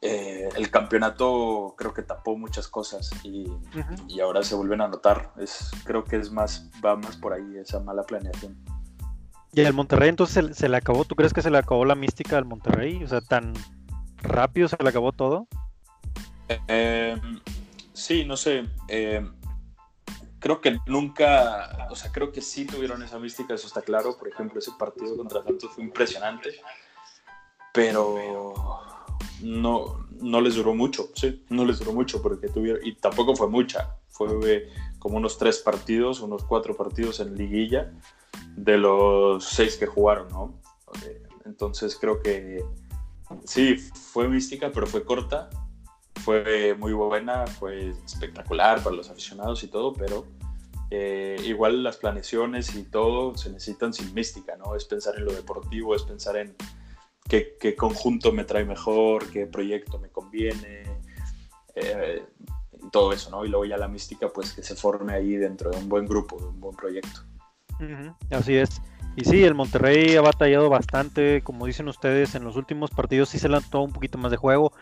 Eh, 0.00 0.50
el 0.56 0.70
campeonato 0.70 1.74
creo 1.78 1.94
que 1.94 2.02
tapó 2.02 2.36
muchas 2.36 2.68
cosas 2.68 3.10
y, 3.22 3.46
y, 4.06 4.20
ahora 4.20 4.42
se 4.42 4.54
vuelven 4.54 4.82
a 4.82 4.88
notar. 4.88 5.32
Es, 5.38 5.70
creo 5.84 6.04
que 6.04 6.16
es 6.16 6.30
más, 6.30 6.70
va 6.84 6.96
más 6.96 7.16
por 7.16 7.32
ahí 7.32 7.56
esa 7.56 7.80
mala 7.80 8.02
planeación. 8.02 8.56
Y 9.52 9.62
el 9.62 9.72
Monterrey 9.72 10.10
entonces 10.10 10.46
se, 10.48 10.54
se, 10.54 10.68
le 10.68 10.76
acabó, 10.76 11.06
¿tú 11.06 11.14
crees 11.14 11.32
que 11.32 11.40
se 11.40 11.50
le 11.50 11.56
acabó 11.56 11.86
la 11.86 11.94
mística 11.94 12.36
del 12.36 12.44
Monterrey? 12.44 13.02
O 13.02 13.08
sea, 13.08 13.22
tan 13.22 13.54
rápido 14.18 14.68
se 14.68 14.76
le 14.78 14.88
acabó 14.88 15.12
todo. 15.12 15.48
Eh, 16.48 17.16
sí, 17.92 18.24
no 18.24 18.36
sé. 18.36 18.66
Eh, 18.88 19.26
creo 20.38 20.60
que 20.60 20.78
nunca, 20.86 21.88
o 21.90 21.96
sea, 21.96 22.12
creo 22.12 22.30
que 22.30 22.42
sí 22.42 22.66
tuvieron 22.66 23.02
esa 23.02 23.18
mística, 23.18 23.54
eso 23.54 23.66
está 23.66 23.82
claro. 23.82 24.16
Por 24.18 24.28
ejemplo, 24.28 24.58
ese 24.58 24.72
partido 24.78 25.16
contra 25.16 25.42
Santos 25.42 25.70
fue 25.74 25.84
impresionante, 25.84 26.50
pero 27.72 28.54
no, 29.40 30.06
no 30.20 30.40
les 30.40 30.54
duró 30.54 30.74
mucho, 30.74 31.08
sí, 31.14 31.44
no 31.48 31.64
les 31.64 31.78
duró 31.78 31.92
mucho 31.92 32.20
porque 32.20 32.48
tuvieron, 32.48 32.84
y 32.84 32.94
tampoco 32.94 33.34
fue 33.34 33.48
mucha, 33.48 33.96
fue 34.08 34.68
como 34.98 35.16
unos 35.16 35.38
tres 35.38 35.58
partidos, 35.58 36.20
unos 36.20 36.44
cuatro 36.44 36.76
partidos 36.76 37.20
en 37.20 37.36
liguilla 37.36 37.92
de 38.56 38.78
los 38.78 39.44
seis 39.44 39.76
que 39.76 39.86
jugaron, 39.86 40.28
¿no? 40.28 40.60
Entonces 41.44 41.96
creo 42.00 42.20
que 42.22 42.62
sí, 43.44 43.76
fue 43.76 44.28
mística, 44.28 44.70
pero 44.72 44.86
fue 44.86 45.04
corta 45.04 45.50
fue 46.24 46.74
muy 46.78 46.94
buena, 46.94 47.46
fue 47.46 47.90
espectacular 48.04 48.82
para 48.82 48.96
los 48.96 49.10
aficionados 49.10 49.62
y 49.62 49.68
todo, 49.68 49.92
pero 49.92 50.24
eh, 50.90 51.36
igual 51.44 51.82
las 51.82 51.98
planeaciones 51.98 52.74
y 52.74 52.84
todo 52.84 53.36
se 53.36 53.50
necesitan 53.50 53.92
sin 53.92 54.14
mística, 54.14 54.56
¿no? 54.56 54.74
Es 54.74 54.86
pensar 54.86 55.16
en 55.16 55.26
lo 55.26 55.32
deportivo, 55.32 55.94
es 55.94 56.02
pensar 56.02 56.36
en 56.36 56.56
qué, 57.28 57.76
conjunto 57.76 58.32
me 58.32 58.44
trae 58.44 58.64
mejor, 58.64 59.30
qué 59.30 59.46
proyecto 59.46 59.98
me 59.98 60.08
conviene, 60.08 60.84
eh, 61.74 62.22
todo 62.90 63.12
eso, 63.12 63.30
¿no? 63.30 63.44
Y 63.44 63.48
luego 63.48 63.66
ya 63.66 63.76
la 63.76 63.88
mística, 63.88 64.28
pues 64.28 64.52
que 64.52 64.62
se 64.62 64.74
forme 64.74 65.12
ahí 65.12 65.36
dentro 65.36 65.70
de 65.70 65.76
un 65.76 65.88
buen 65.90 66.06
grupo, 66.06 66.38
de 66.38 66.46
un 66.46 66.60
buen 66.60 66.74
proyecto. 66.74 67.20
Así 68.30 68.56
es. 68.56 68.80
Y 69.16 69.24
sí, 69.24 69.44
el 69.44 69.54
Monterrey 69.54 70.16
ha 70.16 70.22
batallado 70.22 70.70
bastante, 70.70 71.42
como 71.42 71.66
dicen 71.66 71.86
ustedes, 71.88 72.34
en 72.34 72.44
los 72.44 72.56
últimos 72.56 72.90
partidos 72.90 73.28
sí 73.28 73.38
se 73.38 73.48
le 73.48 73.58
un 73.58 73.92
poquito 73.92 74.16
más 74.16 74.30
de 74.30 74.36
juego 74.36 74.72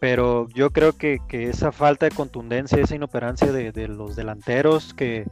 pero 0.00 0.48
yo 0.50 0.70
creo 0.70 0.92
que, 0.92 1.20
esa 1.30 1.72
falta 1.72 2.06
de 2.06 2.14
contundencia, 2.14 2.78
esa 2.78 2.94
inoperancia 2.94 3.50
de, 3.50 3.88
los 3.88 4.16
delanteros, 4.16 4.94
que 4.94 5.26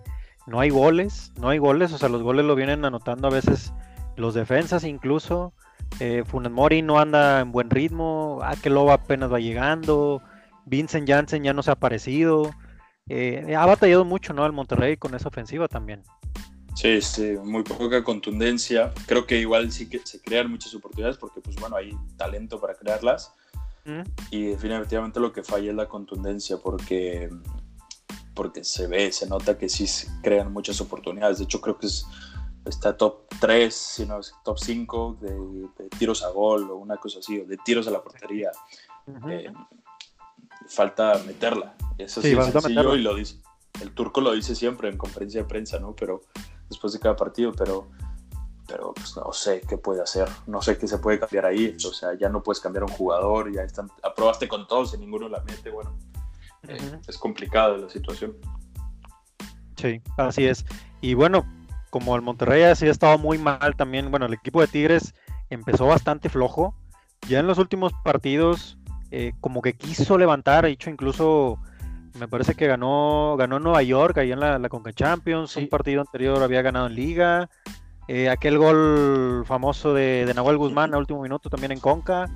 no 0.47 0.61
hay 0.61 0.71
goles, 0.71 1.33
no 1.39 1.49
hay 1.49 1.59
goles, 1.59 1.93
o 1.93 1.99
sea, 1.99 2.09
los 2.09 2.23
goles 2.23 2.45
lo 2.45 2.55
vienen 2.55 2.85
anotando 2.85 3.29
a 3.29 3.31
veces 3.31 3.73
los 4.17 4.35
defensas 4.35 4.85
incluso. 4.85 5.53
Eh, 6.01 6.25
Funes 6.27 6.51
Mori 6.51 6.83
no 6.83 6.99
anda 6.99 7.41
en 7.41 7.53
buen 7.53 7.71
ritmo, 7.71 8.41
Akeloba 8.43 8.95
apenas 8.95 9.33
va 9.33 9.39
llegando, 9.39 10.21
Vincent 10.65 11.09
Janssen 11.09 11.45
ya 11.45 11.53
no 11.53 11.63
se 11.63 11.71
ha 11.71 11.75
aparecido. 11.75 12.51
Eh, 13.09 13.55
ha 13.57 13.67
batallado 13.67 14.05
mucho, 14.05 14.33
¿no? 14.33 14.45
El 14.45 14.53
Monterrey 14.53 14.97
con 14.97 15.15
esa 15.15 15.29
ofensiva 15.29 15.69
también. 15.69 16.03
Sí, 16.75 17.01
sí, 17.01 17.37
muy 17.43 17.63
poca 17.63 18.03
contundencia. 18.03 18.93
Creo 19.07 19.27
que 19.27 19.39
igual 19.39 19.71
sí 19.71 19.89
que 19.89 20.01
se 20.05 20.21
crean 20.21 20.51
muchas 20.51 20.75
oportunidades 20.75 21.17
porque, 21.17 21.41
pues 21.41 21.57
bueno, 21.57 21.77
hay 21.77 21.97
talento 22.17 22.61
para 22.61 22.75
crearlas 22.75 23.33
y 24.31 24.47
definitivamente 24.47 25.21
lo 25.21 25.33
que 25.33 25.43
falla 25.43 25.71
es 25.71 25.77
la 25.77 25.89
contundencia 25.89 26.57
porque, 26.59 27.31
porque 28.35 28.65
se 28.65 28.87
ve, 28.87 29.13
se 29.13 29.27
nota 29.27 29.57
que 29.57 29.69
sí 29.69 29.87
se 29.87 30.09
crean 30.23 30.53
muchas 30.53 30.81
oportunidades. 30.81 31.39
De 31.39 31.45
hecho, 31.45 31.61
creo 31.61 31.79
que 31.79 31.87
es, 31.87 32.07
está 32.65 32.97
top 32.97 33.27
3, 33.41 33.75
sino 33.75 34.21
top 34.45 34.59
5 34.59 35.19
de, 35.21 35.89
tiros 35.99 36.23
a 36.23 36.31
gol 36.31 36.71
o 36.71 36.77
una 36.77 36.97
cosa 36.97 37.21
así, 37.21 37.39
o 37.41 37.47
de 37.47 37.57
tiros 37.59 37.87
a 37.87 37.91
la 37.91 38.03
portería. 38.03 38.51
Eh, 39.29 39.53
falta 40.69 41.21
meterla. 41.27 41.77
Eso 41.99 42.21
sí, 42.21 42.33
es 42.33 42.47
sencillo 42.47 42.97
y 42.97 43.03
lo 43.03 43.15
dice. 43.15 43.41
El 43.81 43.93
turco 43.93 44.21
lo 44.21 44.33
dice 44.33 44.55
siempre 44.55 44.89
en 44.89 44.97
conferencia 44.97 45.43
de 45.43 45.49
prensa, 45.49 45.79
¿no? 45.79 45.95
Pero 45.95 46.23
después 46.69 46.93
de 46.93 46.99
cada 46.99 47.15
partido, 47.15 47.53
pero 47.53 47.89
pero 48.67 48.93
pues 48.95 49.17
no 49.17 49.33
sé 49.33 49.63
qué 49.69 49.79
puede 49.79 50.03
hacer, 50.03 50.29
no 50.47 50.61
sé 50.61 50.77
qué 50.77 50.89
se 50.89 50.99
puede 50.99 51.19
cambiar 51.21 51.47
ahí, 51.47 51.77
o 51.85 51.93
sea, 51.93 52.15
ya 52.15 52.29
no 52.29 52.43
puedes 52.43 52.61
cambiar 52.61 52.83
a 52.83 52.87
un 52.87 52.93
jugador, 52.93 53.53
ya 53.53 53.63
están, 53.63 53.91
aprobaste 54.03 54.49
con 54.49 54.67
todos 54.67 54.95
y 54.95 54.99
ninguno 54.99 55.29
la 55.29 55.41
mete, 55.45 55.71
bueno, 55.71 55.97
eh, 56.69 56.99
es 57.07 57.19
complicada 57.19 57.77
la 57.77 57.89
situación. 57.89 58.37
Sí, 59.77 60.01
así 60.17 60.47
es. 60.47 60.65
Y 61.01 61.15
bueno, 61.15 61.47
como 61.91 62.17
el 62.17 62.23
Monterrey 62.23 62.65
así 62.65 62.87
ha 62.89 62.91
estado 62.91 63.19
muy 63.19 63.39
mal 63.39 63.77
también, 63.77 64.11
bueno, 64.11 64.27
el 64.27 64.35
equipo 64.35 64.61
de 64.61 64.67
Tigres 64.67 65.15
empezó 65.51 65.87
bastante 65.87 66.29
flojo, 66.29 66.75
ya 67.29 67.39
en 67.39 67.47
los 67.47 67.59
últimos 67.59 67.93
partidos 68.05 68.79
eh, 69.11 69.33
como 69.41 69.63
que 69.63 69.75
quiso 69.75 70.19
levantar, 70.19 70.65
de 70.65 70.73
hecho 70.73 70.91
incluso 70.91 71.59
me 72.19 72.27
parece 72.27 72.55
que 72.55 72.67
ganó 72.67 73.37
ganó 73.39 73.61
Nueva 73.61 73.83
York 73.83 74.19
ahí 74.19 74.33
en 74.33 74.41
la, 74.41 74.59
la 74.59 74.69
Conca 74.69 74.93
Champions, 74.93 75.55
un 75.57 75.69
partido 75.69 76.01
anterior 76.01 76.43
había 76.43 76.63
ganado 76.63 76.87
en 76.87 76.95
Liga, 76.95 77.49
eh, 78.09 78.31
aquel 78.31 78.59
gol 78.59 79.45
famoso 79.47 79.93
de, 79.93 80.31
Nahuel 80.35 80.59
Guzmán 80.59 80.95
a 80.95 80.99
último 80.99 81.23
minuto 81.23 81.51
también 81.51 81.73
en 81.73 81.81
Conca. 81.81 82.31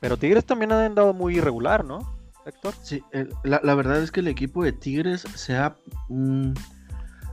Pero 0.00 0.16
Tigres 0.16 0.44
también 0.44 0.72
ha 0.72 0.84
andado 0.84 1.14
muy 1.14 1.36
irregular, 1.36 1.84
¿no, 1.84 2.16
Héctor? 2.44 2.74
Sí, 2.82 3.04
la, 3.44 3.74
verdad 3.74 4.02
es 4.02 4.10
que 4.10 4.18
el 4.18 4.26
equipo 4.26 4.64
de 4.64 4.72
Tigres 4.72 5.20
se 5.20 5.56
ha, 5.56 5.76
mm, 6.08 6.54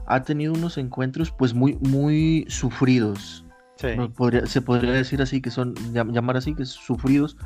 ha 0.06 0.22
tenido 0.22 0.52
unos 0.52 0.78
encuentros 0.78 1.32
pues 1.32 1.52
muy, 1.52 1.78
muy 1.80 2.46
sufridos. 2.48 3.44
se 3.76 4.62
podría 4.62 4.92
decir 4.92 5.20
así, 5.20 5.40
que 5.40 5.50
son, 5.50 5.74
llamar 5.92 6.36
así, 6.36 6.54
que 6.54 6.64
sufridos, 6.64 7.36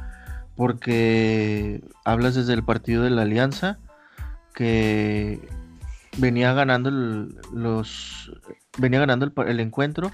porque 0.56 1.82
hablas 2.04 2.34
desde 2.34 2.52
el 2.52 2.62
partido 2.62 3.02
de 3.02 3.10
la 3.10 3.22
Alianza, 3.22 3.78
que 4.52 5.40
venía 6.18 6.52
ganando 6.52 6.90
los 7.52 8.30
venía 8.78 9.00
ganando 9.00 9.32
el 9.46 9.60
encuentro 9.60 10.10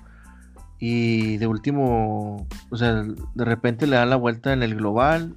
y 0.80 1.36
de 1.36 1.46
último, 1.46 2.48
o 2.70 2.76
sea, 2.76 3.04
de 3.34 3.44
repente 3.44 3.86
le 3.86 3.96
dan 3.96 4.08
la 4.08 4.16
vuelta 4.16 4.54
en 4.54 4.62
el 4.62 4.74
global 4.74 5.36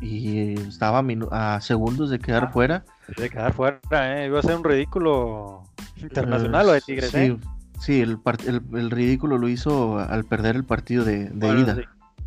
y 0.00 0.52
estaba 0.60 1.04
a 1.32 1.60
segundos 1.60 2.10
de 2.10 2.20
quedar 2.20 2.44
ah, 2.44 2.50
fuera. 2.52 2.84
De 3.16 3.28
quedar 3.28 3.52
fuera, 3.52 3.80
¿eh? 4.22 4.26
Iba 4.26 4.38
a 4.38 4.42
ser 4.42 4.54
un 4.56 4.62
ridículo 4.62 5.64
internacional 5.96 6.68
o 6.68 6.72
de 6.72 6.80
Tigres, 6.80 7.10
sí, 7.10 7.18
¿eh? 7.18 7.38
Sí, 7.80 8.00
el, 8.00 8.18
el, 8.46 8.90
ridículo 8.90 9.36
lo 9.36 9.48
hizo 9.48 9.98
al 9.98 10.24
perder 10.24 10.54
el 10.54 10.64
partido 10.64 11.04
de, 11.04 11.30
ida. 11.34 11.76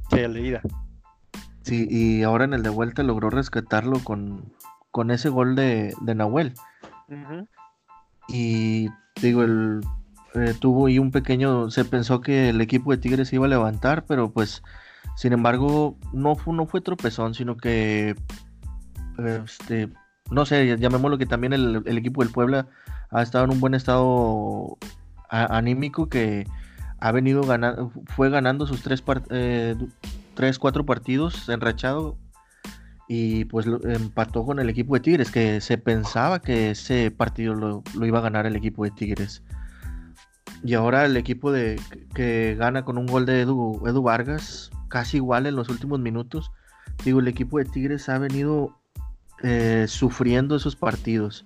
Sí. 0.09 0.19
el 0.19 0.33
de 0.33 0.41
ida. 0.41 0.61
Sí, 1.61 1.87
y 1.89 2.23
ahora 2.23 2.43
en 2.43 2.53
el 2.53 2.63
de 2.63 2.69
vuelta 2.69 3.01
logró 3.01 3.29
rescatarlo 3.29 3.99
con, 4.03 4.53
con 4.91 5.09
ese 5.09 5.29
gol 5.29 5.55
de, 5.55 5.95
de 6.01 6.15
Nahuel. 6.15 6.53
Y 8.27 8.89
digo, 9.21 9.43
el 9.43 9.81
eh, 10.35 10.53
tuvo 10.59 10.87
ahí 10.87 10.99
un 10.99 11.11
pequeño, 11.11 11.69
se 11.71 11.85
pensó 11.85 12.21
que 12.21 12.49
el 12.49 12.61
equipo 12.61 12.91
de 12.91 12.97
Tigres 12.97 13.33
iba 13.33 13.45
a 13.45 13.49
levantar, 13.49 14.05
pero 14.05 14.31
pues 14.31 14.63
sin 15.15 15.33
embargo 15.33 15.97
no 16.13 16.35
fue, 16.35 16.53
no 16.53 16.65
fue 16.65 16.81
tropezón, 16.81 17.33
sino 17.33 17.57
que 17.57 18.15
este, 19.17 19.89
no 20.29 20.45
sé, 20.45 20.77
llamémoslo 20.77 21.17
que 21.17 21.25
también 21.25 21.53
el, 21.53 21.97
equipo 21.97 22.23
del 22.23 22.31
Puebla 22.31 22.67
ha 23.09 23.21
estado 23.21 23.45
en 23.45 23.51
un 23.51 23.59
buen 23.59 23.73
estado 23.73 24.77
anímico 25.29 26.09
que 26.09 26.45
ha 26.99 27.11
venido 27.11 27.43
ganando, 27.43 27.91
fue 28.07 28.29
ganando 28.29 28.67
sus 28.67 28.81
tres, 28.81 29.03
eh, 29.29 29.75
tres 30.33 30.59
cuatro 30.59 30.85
partidos 30.85 31.47
enrachado 31.49 32.17
y 33.07 33.45
pues 33.45 33.65
empató 33.65 34.45
con 34.45 34.59
el 34.59 34.69
equipo 34.69 34.93
de 34.95 34.99
Tigres, 34.99 35.31
que 35.31 35.61
se 35.61 35.77
pensaba 35.77 36.41
que 36.41 36.71
ese 36.71 37.09
partido 37.09 37.53
lo, 37.53 37.83
iba 38.05 38.19
a 38.19 38.21
ganar 38.21 38.45
el 38.45 38.55
equipo 38.55 38.83
de 38.83 38.91
Tigres. 38.91 39.41
Y 40.63 40.73
ahora 40.73 41.05
el 41.05 41.17
equipo 41.17 41.51
de 41.51 41.79
que 42.13 42.55
gana 42.57 42.83
con 42.83 42.97
un 42.97 43.05
gol 43.05 43.25
de 43.25 43.41
Edu, 43.41 44.01
Vargas, 44.01 44.71
casi 44.89 45.17
igual 45.17 45.45
en 45.45 45.55
los 45.55 45.69
últimos 45.69 45.99
minutos. 45.99 46.51
Digo, 47.03 47.19
el 47.19 47.27
equipo 47.27 47.59
de 47.59 47.65
Tigres 47.65 48.09
ha 48.09 48.17
venido 48.17 48.75
eh, 49.43 49.85
sufriendo 49.87 50.55
esos 50.55 50.75
partidos. 50.75 51.45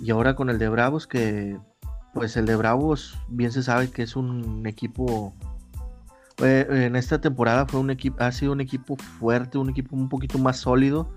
Y 0.00 0.10
ahora 0.10 0.34
con 0.34 0.50
el 0.50 0.58
de 0.58 0.68
Bravos, 0.68 1.06
que 1.06 1.58
pues 2.14 2.36
el 2.36 2.46
de 2.46 2.56
Bravos 2.56 3.18
bien 3.28 3.52
se 3.52 3.62
sabe 3.62 3.90
que 3.90 4.02
es 4.02 4.16
un 4.16 4.66
equipo 4.66 5.34
eh, 6.38 6.66
en 6.68 6.96
esta 6.96 7.20
temporada 7.20 7.66
fue 7.66 7.80
un 7.80 7.90
equipo, 7.90 8.16
ha 8.22 8.32
sido 8.32 8.52
un 8.52 8.60
equipo 8.60 8.96
fuerte, 8.96 9.58
un 9.58 9.70
equipo 9.70 9.94
un 9.94 10.08
poquito 10.08 10.38
más 10.38 10.58
sólido 10.58 11.08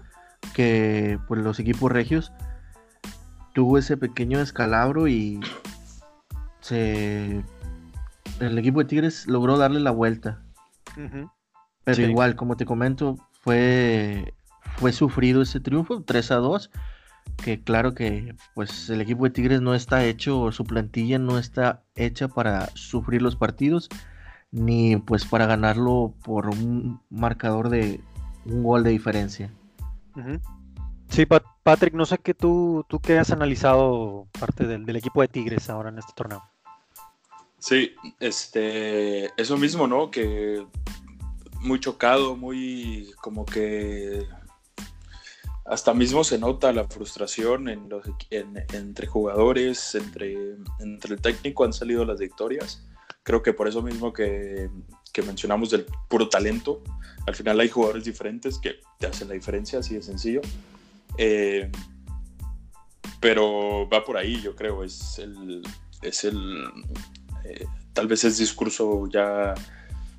que 0.53 1.19
pues, 1.27 1.41
los 1.41 1.59
equipos 1.59 1.91
regios. 1.91 2.31
Tuvo 3.53 3.77
ese 3.77 3.97
pequeño 3.97 4.39
escalabro 4.39 5.07
y 5.07 5.39
se, 6.65 7.43
el 8.39 8.57
equipo 8.57 8.79
de 8.79 8.85
Tigres 8.85 9.27
logró 9.27 9.57
darle 9.57 9.79
la 9.79 9.91
vuelta. 9.91 10.41
Pero 11.83 12.01
igual, 12.01 12.35
como 12.35 12.57
te 12.57 12.65
comento, 12.65 13.17
fue, 13.41 14.33
fue 14.77 14.91
sufrido 14.91 15.43
ese 15.43 15.59
triunfo, 15.59 16.01
3 16.01 16.31
a 16.31 16.35
2 16.37 16.71
que 17.37 17.61
claro 17.61 17.93
que 17.93 18.35
pues 18.53 18.89
el 18.89 19.01
equipo 19.01 19.25
de 19.25 19.31
Tigres 19.31 19.59
no 19.59 19.73
está 19.73 20.05
hecho, 20.05 20.51
su 20.51 20.63
plantilla 20.63 21.19
no 21.19 21.37
está 21.37 21.83
hecha 21.95 22.27
para 22.27 22.67
sufrir 22.75 23.21
los 23.21 23.35
partidos, 23.35 23.89
ni 24.51 24.97
pues 24.97 25.25
para 25.25 25.45
ganarlo 25.45 26.13
por 26.23 26.47
un 26.47 27.01
marcador 27.09 27.69
de 27.69 27.99
un 28.45 28.63
gol 28.63 28.83
de 28.83 28.91
diferencia. 28.91 29.51
Sí, 31.09 31.25
Patrick, 31.63 31.93
no 31.93 32.05
sé 32.05 32.19
qué 32.19 32.33
tú, 32.33 32.85
tú 32.87 32.99
qué 32.99 33.17
has 33.17 33.31
analizado 33.31 34.27
parte 34.39 34.65
del, 34.65 34.85
del, 34.85 34.95
equipo 34.95 35.21
de 35.21 35.27
Tigres 35.27 35.69
ahora 35.69 35.89
en 35.89 35.99
este 35.99 36.13
torneo. 36.15 36.43
Sí, 37.65 37.95
este, 38.19 39.31
eso 39.41 39.57
mismo, 39.57 39.87
¿no? 39.87 40.11
Que 40.11 40.63
muy 41.61 41.79
chocado, 41.79 42.35
muy 42.35 43.11
como 43.23 43.43
que 43.43 44.23
hasta 45.65 45.95
mismo 45.95 46.23
se 46.23 46.37
nota 46.37 46.71
la 46.71 46.83
frustración 46.83 47.67
entre 48.29 49.07
jugadores, 49.07 49.95
entre, 49.95 50.57
entre 50.79 51.15
el 51.15 51.21
técnico 51.21 51.63
han 51.63 51.73
salido 51.73 52.05
las 52.05 52.19
victorias. 52.19 52.85
Creo 53.23 53.41
que 53.41 53.51
por 53.51 53.67
eso 53.67 53.81
mismo 53.81 54.13
que, 54.13 54.69
que, 55.11 55.23
mencionamos 55.23 55.71
del 55.71 55.87
puro 56.07 56.29
talento, 56.29 56.83
al 57.25 57.33
final 57.33 57.59
hay 57.59 57.69
jugadores 57.69 58.03
diferentes 58.03 58.59
que 58.59 58.75
te 58.99 59.07
hacen 59.07 59.27
la 59.27 59.33
diferencia, 59.33 59.79
así 59.79 59.95
de 59.95 60.03
sencillo. 60.03 60.41
Eh, 61.17 61.71
pero 63.19 63.89
va 63.89 64.05
por 64.05 64.17
ahí, 64.17 64.39
yo 64.39 64.55
creo, 64.55 64.83
es 64.83 65.17
el, 65.17 65.63
es 66.03 66.25
el 66.25 66.63
tal 67.93 68.07
vez 68.07 68.23
es 68.23 68.37
discurso 68.37 69.07
ya, 69.07 69.53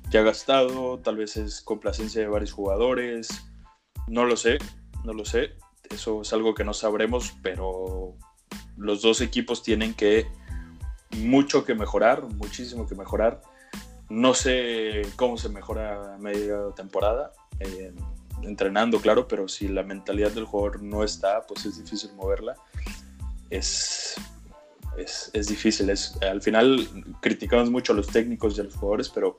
ya 0.09 0.21
gastado, 0.21 0.99
tal 0.99 1.17
vez 1.17 1.37
es 1.37 1.61
complacencia 1.61 2.21
de 2.21 2.27
varios 2.27 2.51
jugadores, 2.51 3.27
no 4.07 4.25
lo 4.25 4.35
sé, 4.35 4.57
no 5.03 5.13
lo 5.13 5.25
sé, 5.25 5.55
eso 5.89 6.21
es 6.21 6.33
algo 6.33 6.53
que 6.53 6.63
no 6.63 6.73
sabremos, 6.73 7.33
pero 7.41 8.15
los 8.77 9.01
dos 9.01 9.21
equipos 9.21 9.63
tienen 9.63 9.93
que 9.93 10.27
mucho 11.17 11.65
que 11.65 11.75
mejorar, 11.75 12.23
muchísimo 12.23 12.87
que 12.87 12.95
mejorar. 12.95 13.41
No 14.09 14.33
sé 14.33 15.01
cómo 15.15 15.37
se 15.37 15.49
mejora 15.49 16.15
a 16.15 16.17
media 16.17 16.57
temporada, 16.75 17.33
eh, 17.59 17.93
entrenando, 18.43 19.01
claro, 19.01 19.27
pero 19.27 19.47
si 19.47 19.67
la 19.67 19.83
mentalidad 19.83 20.31
del 20.31 20.45
jugador 20.45 20.81
no 20.81 21.03
está, 21.03 21.41
pues 21.45 21.65
es 21.65 21.83
difícil 21.83 22.13
moverla. 22.13 22.55
Es, 23.49 24.15
es, 24.97 25.29
es 25.33 25.47
difícil. 25.47 25.89
Es, 25.89 26.17
al 26.21 26.41
final 26.41 26.87
criticamos 27.21 27.69
mucho 27.69 27.93
a 27.93 27.95
los 27.95 28.07
técnicos 28.07 28.57
y 28.57 28.61
a 28.61 28.63
los 28.63 28.75
jugadores, 28.75 29.09
pero 29.09 29.35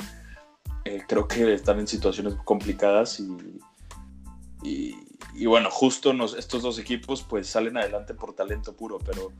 eh, 0.84 1.02
creo 1.06 1.28
que 1.28 1.52
están 1.52 1.78
en 1.78 1.86
situaciones 1.86 2.34
complicadas 2.44 3.20
y, 3.20 3.60
y, 4.62 4.94
y 5.34 5.46
bueno, 5.46 5.70
justo 5.70 6.12
estos 6.36 6.62
dos 6.62 6.78
equipos 6.78 7.22
pues 7.22 7.46
salen 7.46 7.76
adelante 7.76 8.14
por 8.14 8.34
talento 8.34 8.74
puro, 8.74 8.98
pero 8.98 9.32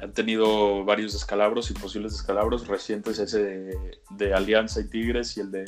han 0.00 0.12
tenido 0.12 0.84
varios 0.84 1.12
descalabros 1.12 1.70
y 1.70 1.74
posibles 1.74 2.12
descalabros 2.12 2.66
recientes, 2.66 3.18
ese 3.18 3.78
de, 4.10 4.34
Alianza 4.34 4.80
y 4.80 4.88
Tigres 4.88 5.36
y 5.36 5.40
el 5.40 5.50
de, 5.50 5.64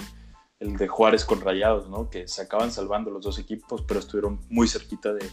el 0.61 0.77
de 0.77 0.89
Juárez 0.89 1.25
con 1.25 1.41
Rayados, 1.41 1.89
¿no? 1.89 2.09
que 2.09 2.27
se 2.29 2.43
acaban 2.43 2.73
salvando 2.73 3.11
los 3.11 3.25
dos 3.25 3.39
equipos, 3.39 3.83
pero 3.87 4.01
estuvieron 4.01 4.41
muy 4.49 4.69
cerquita 4.69 5.13
de, 5.13 5.29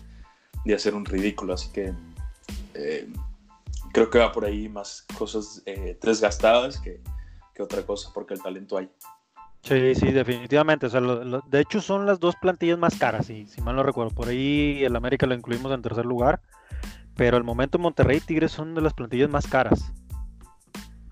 de 0.65 0.74
hacer 0.74 0.95
un 0.95 1.06
ridículo, 1.06 1.54
así 1.54 1.72
que 1.72 1.93
eh, 2.74 3.10
creo 3.91 4.10
que 4.10 4.19
va 4.19 4.32
por 4.32 4.45
ahí 4.45 4.69
más 4.69 5.06
cosas 5.17 5.62
eh, 5.65 5.97
desgastadas 6.02 6.80
que, 6.80 7.02
que 7.54 7.63
otra 7.63 7.84
cosa, 7.84 8.12
porque 8.13 8.34
el 8.34 8.41
talento 8.41 8.78
hay. 8.78 8.89
Sí, 9.63 9.93
sí, 9.95 10.12
definitivamente. 10.12 10.86
O 10.86 10.89
sea, 10.89 11.02
de 11.02 11.60
hecho 11.60 11.82
son 11.82 12.06
las 12.06 12.19
dos 12.19 12.36
plantillas 12.38 12.80
más 12.80 12.97
caras, 12.97 13.25
si, 13.25 13.45
si 13.47 13.62
mal 13.62 13.75
no 13.75 13.84
recuerdo. 13.84 14.15
Por 14.15 14.30
ahí 14.30 14.84
el 14.84 14.95
América 14.95 15.25
lo 15.25 15.36
incluimos 15.36 15.71
en 15.73 15.82
tercer 15.82 16.06
lugar. 16.06 16.41
Pero 17.15 17.36
el 17.36 17.43
momento 17.43 17.78
Monterrey 17.78 18.17
y 18.17 18.21
Tigres 18.21 18.54
son 18.54 18.73
de 18.75 18.82
las 18.82 18.93
plantillas 18.93 19.30
más 19.30 19.45
caras 19.45 19.91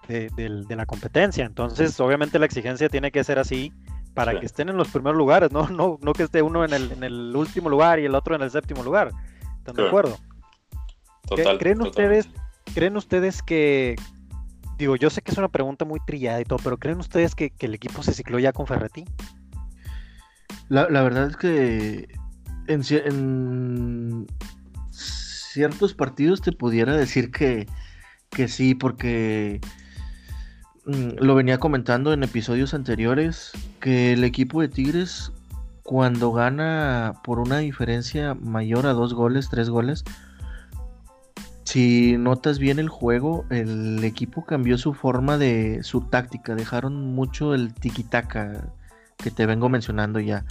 de, 0.07 0.65
la 0.69 0.85
competencia. 0.85 1.45
Entonces, 1.45 1.99
obviamente 1.99 2.39
la 2.39 2.45
exigencia 2.45 2.87
tiene 2.89 3.11
que 3.11 3.23
ser 3.23 3.39
así 3.39 3.73
para 4.13 4.39
que 4.39 4.45
estén 4.45 4.69
en 4.69 4.77
los 4.77 4.87
primeros 4.87 5.17
lugares, 5.17 5.51
¿no? 5.51 5.67
No, 5.69 5.99
no 6.01 6.13
que 6.13 6.23
esté 6.23 6.41
uno 6.41 6.63
en 6.63 6.73
el, 6.73 6.91
en 6.91 7.03
el 7.03 7.35
último 7.35 7.69
lugar 7.69 7.99
y 7.99 8.05
el 8.05 8.15
otro 8.15 8.35
en 8.35 8.41
el 8.41 8.49
séptimo 8.49 8.83
lugar. 8.83 9.11
¿Están 9.57 9.75
de 9.75 9.87
acuerdo? 9.87 10.17
¿Creen, 11.59 11.81
ustedes, 11.81 12.29
¿Creen 12.77 12.95
ustedes 12.95 13.41
que, 13.41 13.95
digo, 14.77 14.95
yo 14.97 15.09
sé 15.09 15.23
que 15.23 15.31
es 15.31 15.37
una 15.39 15.47
pregunta 15.47 15.83
muy 15.83 15.99
trillada 16.05 16.39
y 16.39 16.43
todo, 16.43 16.59
pero 16.63 16.77
¿creen 16.77 16.99
ustedes 16.99 17.33
que, 17.33 17.51
el 17.57 17.73
equipo 17.73 18.03
se 18.03 18.13
cicló 18.13 18.37
ya 18.37 18.53
con 18.53 18.67
Ferretti? 18.67 19.03
La, 20.69 20.85
verdad 20.85 21.27
es 21.27 21.37
que 21.37 22.07
en, 22.67 24.27
ciertos 24.91 25.95
partidos 25.95 26.41
te 26.41 26.51
pudiera 26.51 26.95
decir 26.95 27.31
que, 27.31 27.65
que 28.29 28.47
sí, 28.47 28.75
porque 28.75 29.59
mm, 30.85 31.13
lo 31.17 31.33
venía 31.33 31.57
comentando 31.57 32.13
en 32.13 32.21
episodios 32.21 32.75
anteriores, 32.75 33.53
que 33.79 34.13
el 34.13 34.23
equipo 34.23 34.61
de 34.61 34.67
Tigres 34.67 35.31
cuando 35.81 36.31
gana 36.31 37.13
por 37.23 37.39
una 37.39 37.57
diferencia 37.57 38.35
mayor 38.35 38.85
a 38.85 38.93
dos 38.93 39.15
goles, 39.15 39.49
tres 39.49 39.67
goles, 39.67 40.03
si 41.67 42.15
notas 42.15 42.59
bien 42.59 42.79
el 42.79 42.87
juego, 42.87 43.45
el 43.49 44.01
equipo 44.05 44.45
cambió 44.45 44.77
su 44.77 44.93
forma 44.93 45.37
de 45.37 45.83
su 45.83 45.99
táctica, 45.99 46.55
dejaron 46.55 47.13
mucho 47.13 47.53
el 47.53 47.73
tiki-taka 47.73 48.71
que 49.17 49.31
te 49.31 49.45
vengo 49.45 49.67
mencionando 49.67 50.21
ya. 50.21 50.45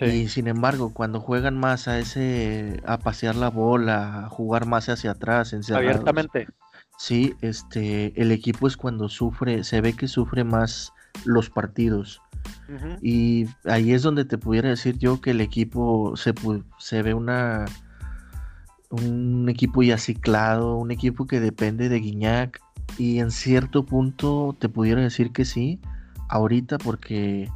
Y 0.00 0.26
sin 0.26 0.48
embargo, 0.48 0.92
cuando 0.92 1.20
juegan 1.20 1.56
más 1.56 1.86
a 1.86 2.00
ese 2.00 2.82
a 2.84 2.98
pasear 2.98 3.36
la 3.36 3.50
bola, 3.50 4.24
a 4.24 4.28
jugar 4.30 4.66
más 4.66 4.88
hacia 4.88 5.12
atrás, 5.12 5.54
abiertamente. 5.72 6.48
Sí, 6.98 7.36
este 7.40 8.20
el 8.20 8.32
equipo 8.32 8.66
es 8.66 8.76
cuando 8.76 9.08
sufre, 9.08 9.62
se 9.62 9.80
ve 9.80 9.92
que 9.92 10.08
sufre 10.08 10.42
más 10.42 10.92
los 11.24 11.50
partidos. 11.50 12.20
Y 13.00 13.46
ahí 13.64 13.92
es 13.92 14.02
donde 14.02 14.24
te 14.24 14.38
pudiera 14.38 14.70
decir 14.70 14.98
yo 14.98 15.20
que 15.20 15.30
el 15.30 15.40
equipo 15.40 16.16
se, 16.16 16.34
se 16.78 17.02
ve 17.02 17.14
una 17.14 17.64
un 18.90 19.48
equipo 19.48 19.82
ya 19.82 19.98
ciclado, 19.98 20.76
un 20.76 20.90
equipo 20.90 21.26
que 21.26 21.40
depende 21.40 21.88
de 21.88 22.00
Guiñac 22.00 22.60
y 22.96 23.18
en 23.18 23.30
cierto 23.30 23.84
punto 23.84 24.56
te 24.58 24.68
pudiera 24.68 25.02
decir 25.02 25.32
que 25.32 25.44
sí, 25.44 25.80
ahorita 26.28 26.78
porque 26.78 27.50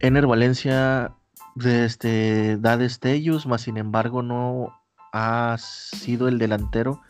Ener 0.00 0.26
Valencia 0.26 1.12
este, 1.64 2.56
da 2.58 2.76
destellos, 2.76 3.46
más 3.46 3.62
sin 3.62 3.76
embargo 3.76 4.22
no 4.22 4.72
ha 5.12 5.56
sido 5.58 6.28
el 6.28 6.38
delantero 6.38 7.00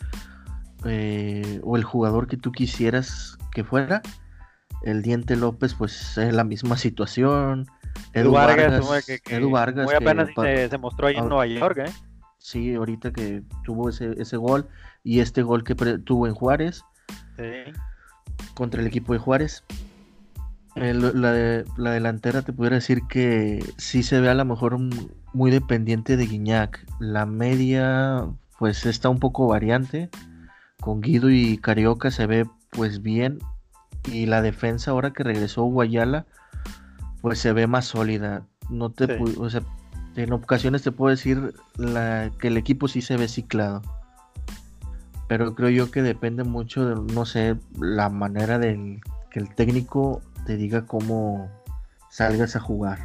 eh, 0.84 1.61
o 1.64 1.76
el 1.76 1.84
jugador 1.84 2.28
que 2.28 2.36
tú 2.36 2.52
quisieras 2.52 3.38
que 3.52 3.64
fuera. 3.64 4.02
El 4.82 5.02
Diente 5.02 5.34
López 5.34 5.74
pues 5.74 6.16
es 6.18 6.32
la 6.32 6.44
misma 6.44 6.76
situación. 6.76 7.66
Edu, 8.12 8.32
Vargas, 8.32 9.09
Edu 9.28 9.50
Vargas 9.50 9.86
muy 9.86 9.94
apenas 9.94 10.28
se, 10.36 10.78
mostró 10.78 11.09
ahí 11.09 11.16
en 11.16 11.28
Nueva 11.28 11.46
York, 11.46 11.78
¿eh? 11.78 11.90
Sí, 12.39 12.74
ahorita 12.74 13.12
que 13.12 13.43
tuvo 13.64 13.89
ese, 13.89 14.14
ese 14.20 14.36
gol 14.36 14.68
y 15.05 15.20
este 15.20 15.43
gol 15.43 15.64
que 15.64 15.74
tuvo 15.74 16.26
en 16.26 16.34
Juárez 16.34 16.84
contra 18.55 18.80
el 18.80 18.86
equipo 18.86 19.12
de 19.12 19.18
Juárez. 19.18 19.64
la, 20.74 21.64
la, 21.76 21.91
delantera 21.91 22.43
te 22.43 22.53
pudiera 22.53 22.76
decir 22.76 23.03
que 23.09 23.64
sí 23.76 24.03
se 24.03 24.20
ve 24.20 24.28
a 24.28 24.34
lo 24.34 24.45
mejor 24.45 24.78
muy 25.32 25.51
dependiente 25.51 26.16
de 26.16 26.26
Guiñac. 26.26 26.84
La 27.01 27.26
media 27.26 28.26
pues 28.59 28.86
está 28.86 29.09
un 29.09 29.18
poco 29.18 29.47
variante. 29.47 30.11
Con 30.80 31.01
Guido 31.01 31.30
y 31.30 31.59
Carioca 31.59 32.11
se 32.11 32.26
ve 32.26 32.47
pues 32.70 33.03
bien. 33.03 33.39
Y 34.12 34.26
la 34.26 34.43
defensa 34.43 34.93
ahora 34.93 35.12
que 35.12 35.24
regresó 35.24 35.64
Guayala 35.64 36.26
pues 37.20 37.39
se 37.39 37.53
ve 37.53 37.66
más 37.66 37.86
sólida. 37.86 38.47
No 38.70 38.91
te, 38.91 39.18
o 39.39 39.51
sea, 39.51 39.62
en 40.22 40.32
ocasiones 40.32 40.82
te 40.82 40.92
puedo 40.92 41.10
decir 41.10 41.54
que 42.38 42.48
el 42.48 42.56
equipo 42.56 42.88
sí 42.88 43.02
se 43.02 43.16
ve 43.16 43.28
ciclado. 43.28 43.82
Pero 45.28 45.54
creo 45.54 45.68
yo 45.68 45.90
que 45.90 46.02
depende 46.02 46.44
mucho 46.44 46.86
de, 46.86 47.12
no 47.12 47.26
sé, 47.26 47.56
la 47.78 48.08
manera 48.08 48.58
del 48.58 49.00
que 49.30 49.40
el 49.40 49.54
técnico 49.54 50.22
te 50.46 50.56
diga 50.56 50.86
cómo 50.86 51.50
salgas 52.10 52.56
a 52.56 52.60
jugar. 52.60 52.98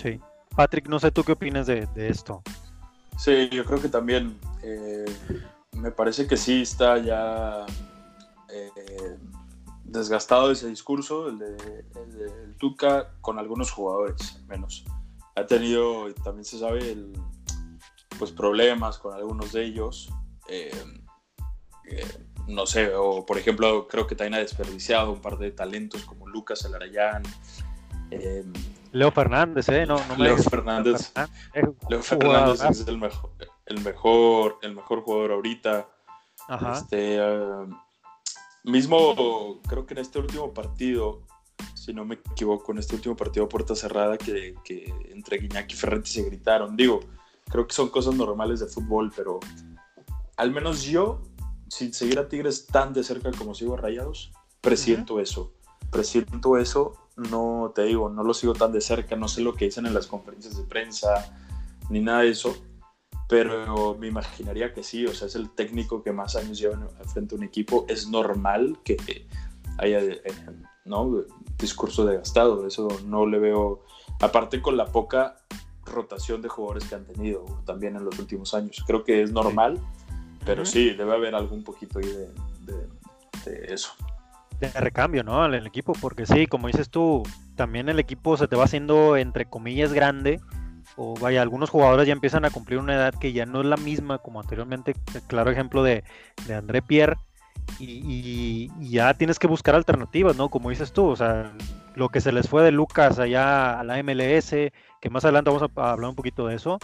Sí. 0.00 0.18
Patrick, 0.56 0.88
no 0.88 0.98
sé 0.98 1.10
tú 1.10 1.24
qué 1.24 1.32
opinas 1.32 1.66
de, 1.66 1.88
esto. 1.96 2.42
Sí, 3.18 3.48
yo 3.50 3.64
creo 3.64 3.80
que 3.80 3.88
también 3.88 4.38
eh, 4.62 5.04
me 5.76 5.90
parece 5.90 6.26
que 6.26 6.36
sí 6.36 6.62
está 6.62 6.98
ya 6.98 7.66
eh, 8.50 9.18
desgastado 9.84 10.50
ese 10.50 10.68
discurso, 10.68 11.28
el 11.28 11.38
de, 11.38 11.84
el 11.94 12.54
Tuca, 12.56 13.12
con 13.20 13.38
algunos 13.38 13.70
jugadores, 13.70 14.36
al 14.36 14.46
menos. 14.46 14.84
Ha 15.34 15.46
tenido, 15.46 16.12
también 16.22 16.44
se 16.44 16.58
sabe, 16.58 16.96
pues 18.18 18.32
problemas 18.32 18.98
con 18.98 19.14
algunos 19.14 19.52
de 19.52 19.64
ellos. 19.64 20.10
Eh, 20.48 20.72
no 22.48 22.66
sé, 22.66 22.94
o 22.94 23.24
por 23.24 23.38
ejemplo, 23.38 23.86
creo 23.88 24.06
que 24.06 24.14
también 24.14 24.34
ha 24.34 24.38
desperdiciado 24.38 25.12
un 25.12 25.20
par 25.20 25.38
de 25.38 25.50
talentos 25.52 26.04
como 26.04 26.28
Lucas 26.28 26.64
Alarayán. 26.64 27.22
Leo 28.92 29.10
Fernández, 29.10 29.68
¿eh? 29.70 29.86
No, 29.86 29.96
no 30.06 30.16
Leo 30.16 30.36
Fernández. 30.36 31.12
Leo 31.88 32.02
Fernández 32.02 32.62
es 32.62 32.86
el 32.86 32.98
mejor, 32.98 33.30
el 33.66 33.80
mejor, 33.80 34.58
el 34.62 34.74
mejor 34.74 35.02
jugador 35.02 35.32
ahorita. 35.32 35.88
Este, 36.74 37.20
ah, 37.20 37.66
mismo, 38.64 39.60
creo 39.66 39.86
que 39.86 39.94
en 39.94 40.00
este 40.00 40.18
último 40.18 40.52
partido, 40.52 41.22
si 41.74 41.92
no 41.92 42.04
me 42.04 42.16
equivoco, 42.16 42.72
en 42.72 42.78
este 42.78 42.94
último 42.94 43.16
partido 43.16 43.46
a 43.46 43.48
puerta 43.48 43.74
cerrada, 43.74 44.18
que, 44.18 44.54
que 44.64 44.92
entre 45.10 45.38
Guiñac 45.38 45.72
y 45.72 45.76
Ferretti 45.76 46.10
se 46.10 46.22
gritaron. 46.22 46.76
Digo, 46.76 47.00
creo 47.48 47.66
que 47.66 47.74
son 47.74 47.88
cosas 47.88 48.14
normales 48.14 48.60
de 48.60 48.66
fútbol, 48.66 49.12
pero 49.14 49.40
al 50.36 50.50
menos 50.52 50.82
yo, 50.82 51.22
sin 51.68 51.92
seguir 51.92 52.18
a 52.18 52.28
Tigres 52.28 52.66
tan 52.66 52.92
de 52.92 53.04
cerca 53.04 53.30
como 53.32 53.54
sigo 53.54 53.74
a 53.74 53.76
Rayados, 53.76 54.32
presiento 54.60 55.20
eso. 55.20 55.52
Presiento 55.90 56.56
eso 56.56 57.02
no 57.16 57.72
te 57.74 57.82
digo, 57.84 58.08
no 58.08 58.22
lo 58.22 58.34
sigo 58.34 58.54
tan 58.54 58.72
de 58.72 58.80
cerca, 58.80 59.16
no 59.16 59.28
sé 59.28 59.42
lo 59.42 59.54
que 59.54 59.66
dicen 59.66 59.86
en 59.86 59.94
las 59.94 60.06
conferencias 60.06 60.56
de 60.56 60.64
prensa, 60.64 61.36
ni 61.90 62.00
nada 62.00 62.22
de 62.22 62.30
eso, 62.30 62.56
pero 63.28 63.96
me 63.98 64.08
imaginaría 64.08 64.72
que 64.72 64.82
sí, 64.82 65.06
o 65.06 65.14
sea, 65.14 65.28
es 65.28 65.34
el 65.34 65.50
técnico 65.50 66.02
que 66.02 66.12
más 66.12 66.36
años 66.36 66.58
lleva 66.58 66.78
frente 67.12 67.34
de 67.34 67.40
un 67.40 67.44
equipo, 67.44 67.84
es 67.88 68.08
normal 68.08 68.78
que 68.84 69.26
haya, 69.78 70.00
¿no? 70.84 71.24
Discurso 71.58 72.04
de 72.04 72.18
gastado, 72.18 72.66
eso 72.66 72.88
no 73.06 73.26
le 73.26 73.38
veo, 73.38 73.82
aparte 74.20 74.60
con 74.60 74.76
la 74.76 74.86
poca 74.86 75.36
rotación 75.84 76.42
de 76.42 76.48
jugadores 76.48 76.84
que 76.84 76.94
han 76.94 77.04
tenido 77.04 77.44
también 77.64 77.96
en 77.96 78.04
los 78.04 78.18
últimos 78.18 78.54
años, 78.54 78.82
creo 78.86 79.04
que 79.04 79.22
es 79.22 79.32
normal, 79.32 79.78
pero 80.44 80.64
sí, 80.64 80.90
debe 80.90 81.12
haber 81.14 81.34
algún 81.34 81.62
poquito 81.62 81.98
ahí 81.98 82.06
de 82.06 83.72
eso. 83.72 83.92
De 84.60 84.70
recambio, 84.70 85.24
¿no? 85.24 85.44
En 85.44 85.54
el 85.54 85.66
equipo, 85.66 85.92
porque 86.00 86.24
sí, 86.24 86.46
como 86.46 86.68
dices 86.68 86.88
tú, 86.88 87.24
también 87.56 87.88
el 87.88 87.98
equipo 87.98 88.36
se 88.36 88.46
te 88.46 88.54
va 88.54 88.64
haciendo 88.64 89.16
entre 89.16 89.46
comillas 89.46 89.92
grande, 89.92 90.40
o 90.96 91.14
vaya, 91.14 91.42
algunos 91.42 91.70
jugadores 91.70 92.06
ya 92.06 92.12
empiezan 92.12 92.44
a 92.44 92.50
cumplir 92.50 92.78
una 92.78 92.94
edad 92.94 93.14
que 93.14 93.32
ya 93.32 93.46
no 93.46 93.60
es 93.60 93.66
la 93.66 93.76
misma 93.76 94.18
como 94.18 94.40
anteriormente, 94.40 94.94
el 95.14 95.22
claro 95.22 95.50
ejemplo 95.50 95.82
de, 95.82 96.04
de 96.46 96.54
André 96.54 96.82
Pierre, 96.82 97.16
y, 97.78 98.70
ya 98.80 99.14
tienes 99.14 99.38
que 99.38 99.46
buscar 99.46 99.74
alternativas, 99.74 100.36
¿no? 100.36 100.48
Como 100.48 100.70
dices 100.70 100.92
tú, 100.92 101.06
o 101.06 101.16
sea, 101.16 101.52
lo 101.94 102.08
que 102.08 102.20
se 102.20 102.32
les 102.32 102.48
fue 102.48 102.62
de 102.62 102.72
Lucas 102.72 103.18
allá 103.18 103.78
a 103.78 103.84
la 103.84 104.02
MLS, 104.02 104.50
que 105.00 105.10
más 105.10 105.24
adelante 105.24 105.50
vamos 105.50 105.70
a, 105.76 105.90
hablar 105.92 106.10
un 106.10 106.16
poquito 106.16 106.46
de 106.46 106.56
eso. 106.56 106.78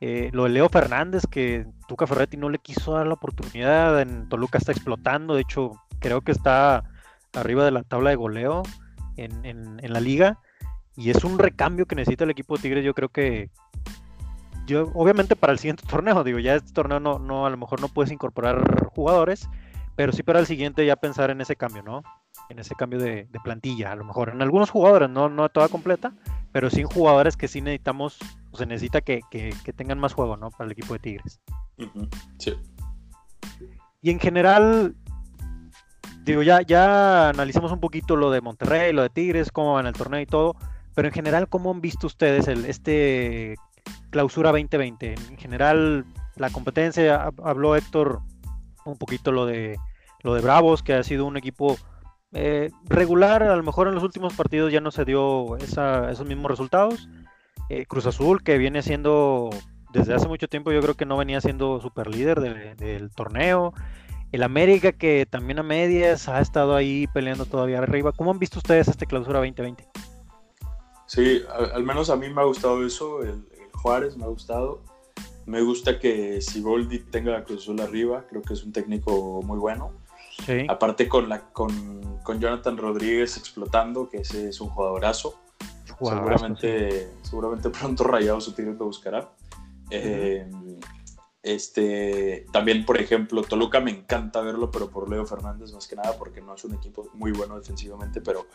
Eh, 0.00 0.30
lo 0.32 0.44
de 0.44 0.50
Leo 0.50 0.68
Fernández, 0.68 1.22
que 1.30 1.66
Tuca 1.86 2.06
Ferretti 2.06 2.36
no 2.36 2.50
le 2.50 2.58
quiso 2.58 2.94
dar 2.94 3.06
la 3.06 3.14
oportunidad, 3.14 4.00
en 4.00 4.28
Toluca 4.28 4.58
está 4.58 4.72
explotando, 4.72 5.34
de 5.34 5.42
hecho 5.42 5.72
creo 6.00 6.20
que 6.22 6.32
está 6.32 6.84
arriba 7.32 7.64
de 7.64 7.70
la 7.70 7.82
tabla 7.82 8.10
de 8.10 8.16
goleo 8.16 8.62
en, 9.16 9.80
la 9.82 10.00
liga. 10.00 10.38
Y 10.96 11.10
es 11.10 11.24
un 11.24 11.38
recambio 11.38 11.86
que 11.86 11.94
necesita 11.94 12.24
el 12.24 12.30
equipo 12.30 12.56
de 12.56 12.62
Tigres. 12.62 12.84
Yo 12.84 12.94
creo 12.94 13.08
que. 13.08 13.50
Yo, 14.66 14.90
obviamente, 14.94 15.36
para 15.36 15.52
el 15.52 15.58
siguiente 15.58 15.84
torneo, 15.88 16.22
digo, 16.24 16.38
ya 16.38 16.56
este 16.56 16.72
torneo 16.72 17.00
no, 17.00 17.18
no, 17.18 17.46
a 17.46 17.50
lo 17.50 17.56
mejor 17.56 17.80
no 17.80 17.88
puedes 17.88 18.12
incorporar 18.12 18.86
jugadores, 18.88 19.48
pero 19.96 20.12
sí 20.12 20.22
para 20.22 20.40
el 20.40 20.46
siguiente 20.46 20.86
ya 20.86 20.96
pensar 20.96 21.30
en 21.30 21.40
ese 21.40 21.56
cambio, 21.56 21.82
¿no? 21.82 22.02
En 22.48 22.58
ese 22.58 22.74
cambio 22.74 22.98
de, 22.98 23.28
plantilla, 23.44 23.92
a 23.92 23.96
lo 23.96 24.04
mejor. 24.04 24.30
En 24.30 24.42
algunos 24.42 24.70
jugadores, 24.70 25.10
no, 25.10 25.28
no 25.28 25.48
toda 25.48 25.68
completa, 25.68 26.14
pero 26.52 26.70
sí 26.70 26.80
en 26.80 26.86
jugadores 26.86 27.36
que 27.36 27.48
sí 27.48 27.60
necesitamos, 27.60 28.18
o 28.50 28.56
se 28.56 28.66
necesita 28.66 29.00
que, 29.00 29.20
tengan 29.76 29.98
más 29.98 30.14
juego, 30.14 30.36
¿no? 30.36 30.50
Para 30.50 30.66
el 30.66 30.72
equipo 30.72 30.94
de 30.94 30.98
Tigres. 30.98 31.40
Sí. 32.38 32.54
Y 34.00 34.10
en 34.10 34.18
general, 34.18 34.96
digo, 36.24 36.42
ya, 36.42 36.62
ya 36.62 37.28
analizamos 37.28 37.72
un 37.72 37.80
poquito 37.80 38.16
lo 38.16 38.30
de 38.30 38.40
Monterrey, 38.40 38.92
lo 38.92 39.02
de 39.02 39.10
Tigres, 39.10 39.52
cómo 39.52 39.74
van 39.74 39.86
el 39.86 39.94
torneo 39.94 40.20
y 40.20 40.26
todo, 40.26 40.56
pero 40.94 41.08
en 41.08 41.14
general, 41.14 41.48
¿cómo 41.48 41.70
han 41.70 41.80
visto 41.80 42.06
ustedes 42.06 42.48
el, 42.48 42.64
este 42.64 43.56
clausura 44.10 44.50
2020? 44.50 45.14
En 45.14 45.38
general, 45.38 46.04
la 46.36 46.50
competencia, 46.50 47.30
habló 47.42 47.76
Héctor 47.76 48.20
un 48.84 48.98
poquito 48.98 49.32
lo 49.32 49.46
de, 49.46 49.78
lo 50.22 50.34
de 50.34 50.40
Bravos, 50.40 50.82
que 50.82 50.94
ha 50.94 51.02
sido 51.02 51.26
un 51.26 51.36
equipo 51.36 51.76
eh, 52.32 52.70
regular, 52.84 53.42
a 53.42 53.56
lo 53.56 53.62
mejor 53.62 53.88
en 53.88 53.94
los 53.94 54.04
últimos 54.04 54.34
partidos 54.34 54.72
ya 54.72 54.80
no 54.80 54.90
se 54.90 55.04
dio 55.04 55.56
esos 55.56 56.26
mismos 56.26 56.50
resultados. 56.50 57.08
Eh, 57.68 57.86
Cruz 57.86 58.06
Azul, 58.06 58.42
que 58.42 58.58
viene 58.58 58.82
siendo 58.82 59.50
desde 59.92 60.14
hace 60.14 60.28
mucho 60.28 60.48
tiempo, 60.48 60.72
yo 60.72 60.80
creo 60.80 60.94
que 60.94 61.06
no 61.06 61.16
venía 61.16 61.40
siendo 61.40 61.80
super 61.80 62.08
líder 62.08 62.76
del 62.76 63.10
torneo. 63.10 63.74
El 64.32 64.42
América, 64.42 64.92
que 64.92 65.26
también 65.28 65.58
a 65.58 65.62
medias 65.62 66.28
ha 66.28 66.40
estado 66.40 66.74
ahí 66.74 67.06
peleando 67.12 67.44
todavía 67.44 67.78
arriba. 67.78 68.12
¿Cómo 68.12 68.30
han 68.30 68.38
visto 68.38 68.58
ustedes 68.58 68.88
esta 68.88 69.04
clausura 69.04 69.40
2020? 69.40 69.86
Sí, 71.06 71.42
al, 71.74 71.82
menos 71.82 72.08
a 72.08 72.16
mí 72.16 72.30
me 72.30 72.40
ha 72.40 72.44
gustado 72.44 72.86
eso. 72.86 73.22
El, 73.22 73.44
Juárez 73.74 74.16
me 74.16 74.24
ha 74.24 74.28
gustado. 74.28 74.82
Me 75.46 75.60
gusta 75.60 75.98
que 75.98 76.40
Siboldi 76.40 77.00
tenga 77.00 77.32
la 77.32 77.44
Cruz 77.44 77.62
Azul 77.62 77.80
arriba. 77.80 78.24
Creo 78.28 78.42
que 78.42 78.54
es 78.54 78.64
un 78.64 78.72
técnico 78.72 79.42
muy 79.42 79.58
bueno. 79.58 79.92
Sí. 80.44 80.66
Aparte 80.68 81.08
con, 81.08 81.28
la, 81.28 81.40
con, 81.52 82.20
con, 82.22 82.40
Jonathan 82.40 82.76
Rodríguez 82.76 83.36
explotando, 83.36 84.08
que 84.08 84.18
ese 84.18 84.48
es 84.48 84.60
un 84.60 84.68
jugadorazo. 84.68 85.38
seguramente, 86.00 87.08
seguramente 87.22 87.70
pronto 87.70 88.04
Rayados 88.04 88.44
su 88.44 88.54
que 88.54 88.64
buscará. 88.70 89.30
eh, 89.90 90.48
este, 91.42 92.46
también, 92.52 92.84
por 92.84 93.00
ejemplo, 93.00 93.42
Toluca 93.42 93.80
me 93.80 93.90
encanta 93.90 94.40
verlo, 94.42 94.70
pero 94.70 94.88
por 94.90 95.10
Leo 95.10 95.26
Fernández 95.26 95.72
más 95.72 95.88
que 95.88 95.96
nada, 95.96 96.16
porque 96.16 96.40
no 96.40 96.54
es 96.54 96.64
un 96.64 96.74
equipo 96.74 97.08
muy 97.14 97.32
bueno 97.32 97.58
defensivamente, 97.58 98.20
pero 98.20 98.46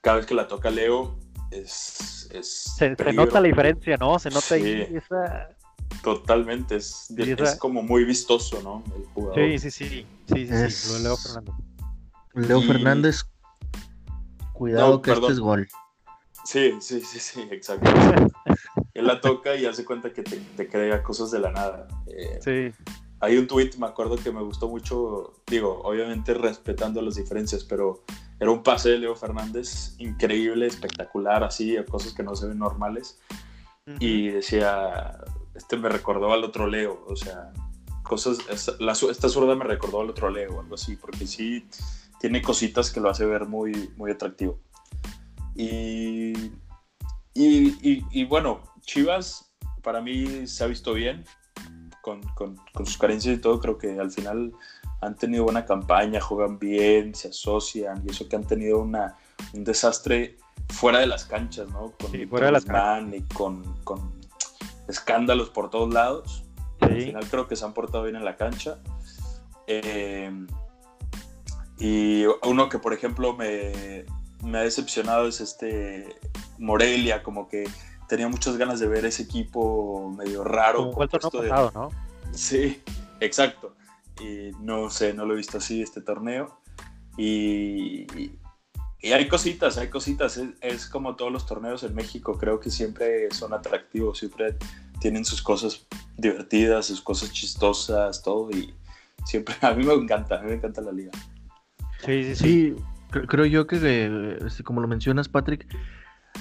cada 0.00 0.16
vez 0.16 0.26
que 0.26 0.34
la 0.34 0.48
toca 0.48 0.70
Leo 0.70 1.18
es... 1.50 2.30
se, 2.78 2.96
nota 3.12 3.40
la 3.40 3.48
diferencia, 3.48 3.98
¿no? 3.98 4.18
Se 4.18 4.30
nota 4.30 4.54
ahí 4.54 4.88
esa... 4.94 5.50
Totalmente, 6.02 6.76
es, 6.76 7.08
como 7.58 7.82
muy 7.82 8.04
vistoso, 8.04 8.62
¿no? 8.62 8.84
El 8.96 9.04
jugador. 9.06 9.34
Sí, 9.36 9.58
sí, 9.58 9.70
sí, 9.70 10.06
sí, 10.26 10.46
sí, 10.46 10.70
sí, 10.70 11.02
Leo 11.02 11.16
Fernández. 11.16 11.54
Leo 12.34 12.62
Fernández, 12.62 13.24
cuidado 14.52 15.02
que 15.02 15.12
este 15.12 15.32
es 15.32 15.40
gol. 15.40 15.68
Sí, 16.44 16.74
sí, 16.80 17.00
sí, 17.00 17.18
sí, 17.18 17.48
exacto. 17.50 17.90
Él 18.94 19.06
la 19.06 19.20
toca 19.20 19.56
y 19.56 19.66
hace 19.66 19.84
cuenta 19.84 20.12
que 20.12 20.22
te, 20.22 20.68
crea 20.68 21.02
cosas 21.02 21.30
de 21.30 21.40
la 21.40 21.50
nada. 21.50 21.88
Eh, 22.06 22.38
sí. 22.40 22.84
Hay 23.20 23.36
un 23.36 23.46
tweet, 23.46 23.70
me 23.78 23.86
acuerdo 23.86 24.16
que 24.16 24.30
me 24.30 24.42
gustó 24.42 24.68
mucho, 24.68 25.42
digo, 25.46 25.80
obviamente 25.82 26.34
respetando 26.34 27.02
las 27.02 27.16
diferencias, 27.16 27.64
pero 27.64 28.04
era 28.38 28.50
un 28.50 28.62
pase 28.62 28.90
de 28.90 28.98
Leo 28.98 29.16
Fernández 29.16 29.94
increíble, 29.98 30.66
espectacular, 30.66 31.42
así, 31.42 31.76
cosas 31.88 32.12
que 32.12 32.22
no 32.22 32.36
se 32.36 32.46
ven 32.46 32.58
normales. 32.58 33.18
Y 34.00 34.28
decía, 34.28 35.18
este 35.56 35.76
me 35.76 35.88
recordó 35.88 36.32
al 36.32 36.44
otro 36.44 36.66
Leo, 36.66 37.04
o 37.06 37.16
sea, 37.16 37.52
cosas, 38.02 38.38
esta 38.48 39.28
zurda 39.28 39.54
me 39.54 39.64
recordó 39.64 40.00
al 40.00 40.10
otro 40.10 40.30
Leo, 40.30 40.60
algo 40.60 40.74
así, 40.74 40.96
porque 40.96 41.26
sí 41.26 41.66
tiene 42.20 42.42
cositas 42.42 42.90
que 42.90 43.00
lo 43.00 43.10
hace 43.10 43.26
ver 43.26 43.46
muy, 43.46 43.90
muy 43.96 44.10
atractivo. 44.10 44.58
Y, 45.54 46.32
y, 47.34 48.24
bueno, 48.24 48.62
Chivas 48.82 49.50
para 49.82 50.00
mí 50.00 50.46
se 50.46 50.64
ha 50.64 50.66
visto 50.66 50.92
bien, 50.94 51.24
con, 52.02 52.22
con, 52.34 52.56
sus 52.84 52.98
carencias 52.98 53.36
y 53.36 53.40
todo, 53.40 53.60
creo 53.60 53.78
que 53.78 53.98
al 53.98 54.10
final 54.10 54.52
han 55.00 55.16
tenido 55.16 55.44
buena 55.44 55.64
campaña, 55.64 56.20
juegan 56.20 56.58
bien, 56.58 57.14
se 57.14 57.28
asocian, 57.28 58.02
y 58.06 58.10
eso 58.10 58.28
que 58.28 58.36
han 58.36 58.44
tenido 58.44 58.78
una, 58.78 59.16
un 59.52 59.64
desastre 59.64 60.36
fuera 60.68 61.00
de 61.00 61.06
las 61.06 61.24
canchas, 61.24 61.68
¿no? 61.68 61.92
Con 61.98 62.28
fuera 62.28 62.46
de 62.46 62.52
las 62.52 62.64
canchas. 62.64 63.20
Y 63.20 63.34
con, 63.34 63.62
con, 63.84 64.15
escándalos 64.88 65.50
por 65.50 65.70
todos 65.70 65.92
lados. 65.92 66.44
Al 66.80 67.00
final 67.00 67.28
creo 67.28 67.48
que 67.48 67.56
se 67.56 67.64
han 67.64 67.72
portado 67.72 68.04
bien 68.04 68.16
en 68.16 68.24
la 68.24 68.36
cancha. 68.36 68.78
Eh, 69.66 70.30
y 71.78 72.24
uno 72.44 72.68
que, 72.68 72.78
por 72.78 72.92
ejemplo, 72.92 73.34
me, 73.34 74.04
me 74.42 74.58
ha 74.58 74.62
decepcionado 74.62 75.26
es 75.26 75.40
este 75.40 76.16
Morelia, 76.58 77.22
como 77.22 77.48
que 77.48 77.68
tenía 78.08 78.28
muchas 78.28 78.56
ganas 78.56 78.80
de 78.80 78.88
ver 78.88 79.04
ese 79.04 79.22
equipo 79.22 80.10
medio 80.16 80.44
raro. 80.44 80.90
Como 80.92 81.08
torneo 81.08 81.70
¿no? 81.74 81.90
Sí, 82.32 82.82
exacto. 83.20 83.74
Y 84.20 84.52
no 84.60 84.88
sé, 84.90 85.12
no 85.12 85.26
lo 85.26 85.34
he 85.34 85.36
visto 85.36 85.58
así 85.58 85.82
este 85.82 86.00
torneo. 86.00 86.58
Y, 87.16 88.06
y 89.00 89.12
hay 89.12 89.28
cositas, 89.28 89.76
hay 89.78 89.88
cositas. 89.88 90.40
Es, 90.60 90.86
como 90.86 91.16
todos 91.16 91.32
los 91.32 91.46
torneos 91.46 91.82
en 91.82 91.94
México, 91.94 92.38
creo 92.38 92.60
que 92.60 92.70
siempre 92.70 93.30
son 93.30 93.52
atractivos, 93.52 94.18
siempre 94.18 94.56
tienen 95.00 95.24
sus 95.24 95.42
cosas 95.42 95.86
divertidas, 96.16 96.86
sus 96.86 97.02
cosas 97.02 97.32
chistosas, 97.32 98.22
todo. 98.22 98.50
Y 98.50 98.74
siempre, 99.24 99.54
a 99.60 99.72
mí 99.74 99.84
me 99.84 99.92
encanta, 99.92 100.38
a 100.38 100.42
mí 100.42 100.48
me 100.48 100.56
encanta 100.56 100.80
la 100.80 100.92
liga. 100.92 101.12
Sí, 102.04 102.34
sí, 102.34 102.36
sí. 102.36 102.76
creo 103.10 103.44
yo 103.44 103.66
que, 103.66 104.38
este, 104.44 104.62
como 104.64 104.80
lo 104.80 104.88
mencionas, 104.88 105.28
Patrick, 105.28 105.66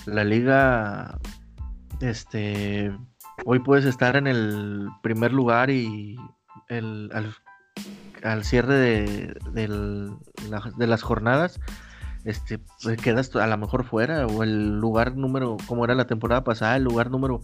la 0.05 0.23
liga, 0.23 1.19
este, 1.99 2.91
hoy 3.45 3.59
puedes 3.59 3.85
estar 3.85 4.15
en 4.15 4.27
el 4.27 4.87
primer 5.01 5.33
lugar 5.33 5.69
y 5.69 6.17
el, 6.69 7.11
al, 8.23 8.43
cierre 8.43 8.75
de, 8.75 9.35
de 9.53 10.87
las 10.87 11.01
jornadas 11.03 11.59
este, 12.25 12.59
pues 12.81 12.99
quedas 12.99 13.35
a 13.35 13.47
lo 13.47 13.57
mejor 13.57 13.85
fuera, 13.85 14.25
o 14.25 14.43
el 14.43 14.79
lugar 14.79 15.15
número, 15.15 15.57
como 15.67 15.85
era 15.85 15.95
la 15.95 16.07
temporada 16.07 16.43
pasada, 16.43 16.75
el 16.75 16.83
lugar 16.83 17.11
número 17.11 17.41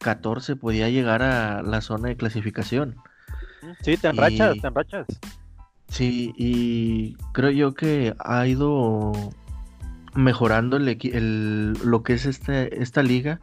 14 0.00 0.56
podía 0.56 0.88
llegar 0.88 1.22
a 1.22 1.62
la 1.62 1.80
zona 1.80 2.08
de 2.08 2.16
clasificación. 2.16 2.96
Sí, 3.82 3.96
te 3.96 4.08
enrachas, 4.08 4.56
te 4.60 4.66
enrachas. 4.68 5.06
Sí, 5.88 6.32
y 6.36 7.16
creo 7.32 7.50
yo 7.50 7.74
que 7.74 8.14
ha 8.18 8.46
ido 8.46 9.12
mejorando 10.14 10.76
el, 10.76 10.88
el, 10.88 11.72
lo 11.84 12.02
que 12.02 12.14
es 12.14 12.26
este, 12.26 12.82
esta 12.82 13.02
liga, 13.02 13.40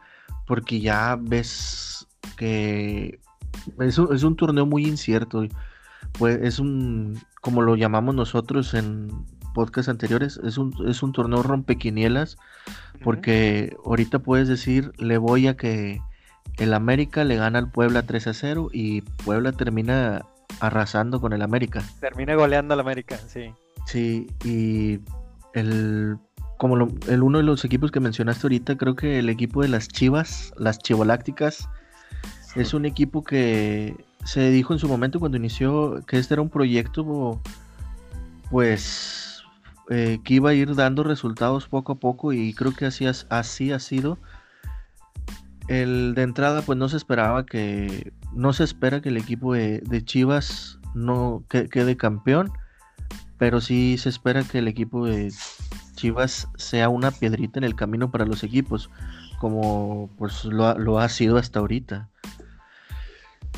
porque 0.48 0.80
ya 0.80 1.18
ves 1.20 2.08
que 2.38 3.20
es 3.80 3.98
un, 3.98 4.16
es 4.16 4.24
un 4.24 4.36
torneo 4.36 4.66
muy 4.66 4.86
incierto. 4.86 5.46
Pues 6.14 6.40
es 6.42 6.60
un, 6.60 7.20
como 7.42 7.62
lo 7.62 7.76
llamamos 7.76 8.16
nosotros 8.16 8.74
en, 8.74 9.10
podcasts 9.54 9.90
anteriores, 9.90 10.40
es 10.44 10.58
un, 10.58 10.74
es 10.88 11.04
un 11.04 11.12
torneo 11.14 11.44
rompequinielas, 11.44 12.38
porque 13.04 13.76
ahorita 13.86 14.20
puedes 14.20 14.48
decir, 14.48 14.92
le 14.98 15.18
voy 15.18 15.48
a 15.48 15.56
que 15.56 16.02
el 16.58 16.74
América 16.74 17.24
le 17.24 17.36
gana 17.36 17.60
al 17.60 17.72
Puebla 17.72 18.04
3 18.04 18.28
a 18.28 18.34
0 18.34 18.70
y 18.72 19.02
Puebla 19.02 19.52
termina 19.52 20.26
arrasando 20.60 21.20
con 21.20 21.34
el 21.34 21.42
América. 21.42 21.84
Termina 22.00 22.36
goleando 22.36 22.74
al 22.74 22.80
América, 22.80 23.18
sí. 23.28 23.54
Sí, 23.86 24.28
y 24.44 25.00
el 25.54 26.18
como 26.58 26.88
el 27.08 27.24
uno 27.24 27.40
de 27.40 27.44
los 27.44 27.66
equipos 27.66 27.92
que 27.92 28.00
mencionaste 28.00 28.48
ahorita, 28.48 28.78
creo 28.78 28.96
que 28.96 29.20
el 29.20 29.28
equipo 29.28 29.62
de 29.62 29.68
las 29.68 29.90
Chivas, 29.90 30.54
las 30.58 30.80
Chivolácticas, 30.80 31.68
es 32.56 32.74
un 32.74 32.86
equipo 32.86 33.24
que 33.24 33.98
se 34.24 34.50
dijo 34.50 34.72
en 34.72 34.80
su 34.80 34.88
momento 34.88 35.20
cuando 35.20 35.38
inició 35.38 36.02
que 36.08 36.18
este 36.18 36.36
era 36.36 36.42
un 36.42 36.50
proyecto 36.50 37.42
pues 38.50 39.23
eh, 39.90 40.20
que 40.24 40.36
iba 40.36 40.52
a 40.52 40.54
ir 40.54 40.76
dando 40.76 41.04
resultados 41.04 41.68
poco 41.68 41.94
a 41.94 42.00
poco 42.00 42.32
y 42.32 42.54
creo 42.54 42.74
que 42.74 42.86
así, 42.86 43.06
así 43.06 43.72
ha 43.72 43.80
sido. 43.80 44.18
El 45.68 46.14
de 46.16 46.24
entrada 46.24 46.62
pues 46.62 46.78
no 46.78 46.90
se 46.90 46.98
esperaba 46.98 47.46
que, 47.46 48.14
no 48.34 48.54
se 48.54 48.64
espera 48.64 49.02
que 49.02 49.10
el 49.10 49.18
equipo 49.18 49.54
de, 49.54 50.02
Chivas 50.06 50.80
no 50.94 51.44
quede 51.50 51.98
campeón, 51.98 52.52
pero 53.38 53.62
sí 53.62 53.98
se 53.98 54.10
espera 54.10 54.44
que 54.44 54.60
el 54.60 54.68
equipo 54.68 55.06
de 55.06 55.32
Chivas 55.96 56.48
sea 56.58 56.90
una 56.90 57.12
piedrita 57.12 57.60
en 57.60 57.64
el 57.64 57.76
camino 57.76 58.12
para 58.12 58.26
los 58.26 58.44
equipos, 58.44 58.90
como 59.40 60.10
pues 60.18 60.46
lo, 60.46 60.78
lo 60.78 61.00
ha 61.00 61.10
sido 61.10 61.38
hasta 61.38 61.60
ahorita. 61.60 62.10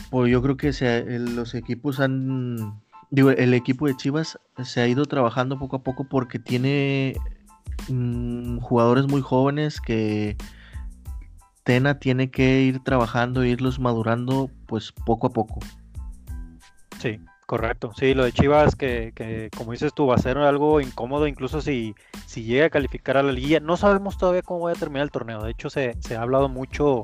Pues 0.10 0.32
yo 0.32 0.42
creo 0.42 0.58
que 0.58 0.72
los 1.20 1.56
equipos 1.56 2.00
han 2.00 2.82
digo, 3.16 3.32
el 3.32 3.54
equipo 3.54 3.88
de 3.88 3.96
Chivas 3.96 4.38
se 4.62 4.82
ha 4.82 4.88
ido 4.88 5.06
trabajando 5.06 5.58
poco 5.58 5.78
a 5.78 5.84
poco 5.84 6.04
porque 6.04 6.38
tiene 6.38 7.16
mm, 7.88 8.60
jugadores 8.60 9.08
muy 9.08 9.22
jóvenes 9.22 9.80
que 9.80 10.36
Tena 11.64 11.98
tiene 11.98 12.30
que 12.30 12.62
ir 12.62 12.84
trabajando, 12.84 13.42
e 13.42 13.50
irlos 13.50 13.80
madurando 13.80 14.52
pues 14.68 14.92
poco 14.92 15.28
a 15.28 15.30
poco. 15.30 15.60
Sí, 17.00 17.20
correcto. 17.48 17.92
Sí, 17.96 18.14
lo 18.14 18.26
de 18.26 18.34
Chivas 18.34 18.76
que, 18.76 19.14
que, 19.16 19.50
como 19.56 19.72
dices 19.72 19.94
tú 19.94 20.08
va 20.08 20.16
a 20.16 20.20
ser 20.20 20.38
algo 20.38 20.82
incómodo 20.82 21.26
incluso 21.26 21.62
si, 21.62 21.96
si 22.28 22.44
llega 22.44 22.66
a 22.66 22.70
calificar 22.70 23.16
a 23.16 23.24
la 23.24 23.32
liga. 23.32 23.62
No 23.62 23.78
sabemos 23.78 24.18
todavía 24.18 24.42
cómo 24.42 24.66
va 24.66 24.72
a 24.72 24.76
terminar 24.76 25.04
el 25.04 25.12
torneo. 25.12 25.42
De 25.42 25.52
hecho 25.52 25.70
se, 25.70 25.96
ha 26.16 26.22
hablado 26.22 26.50
mucho 26.50 27.04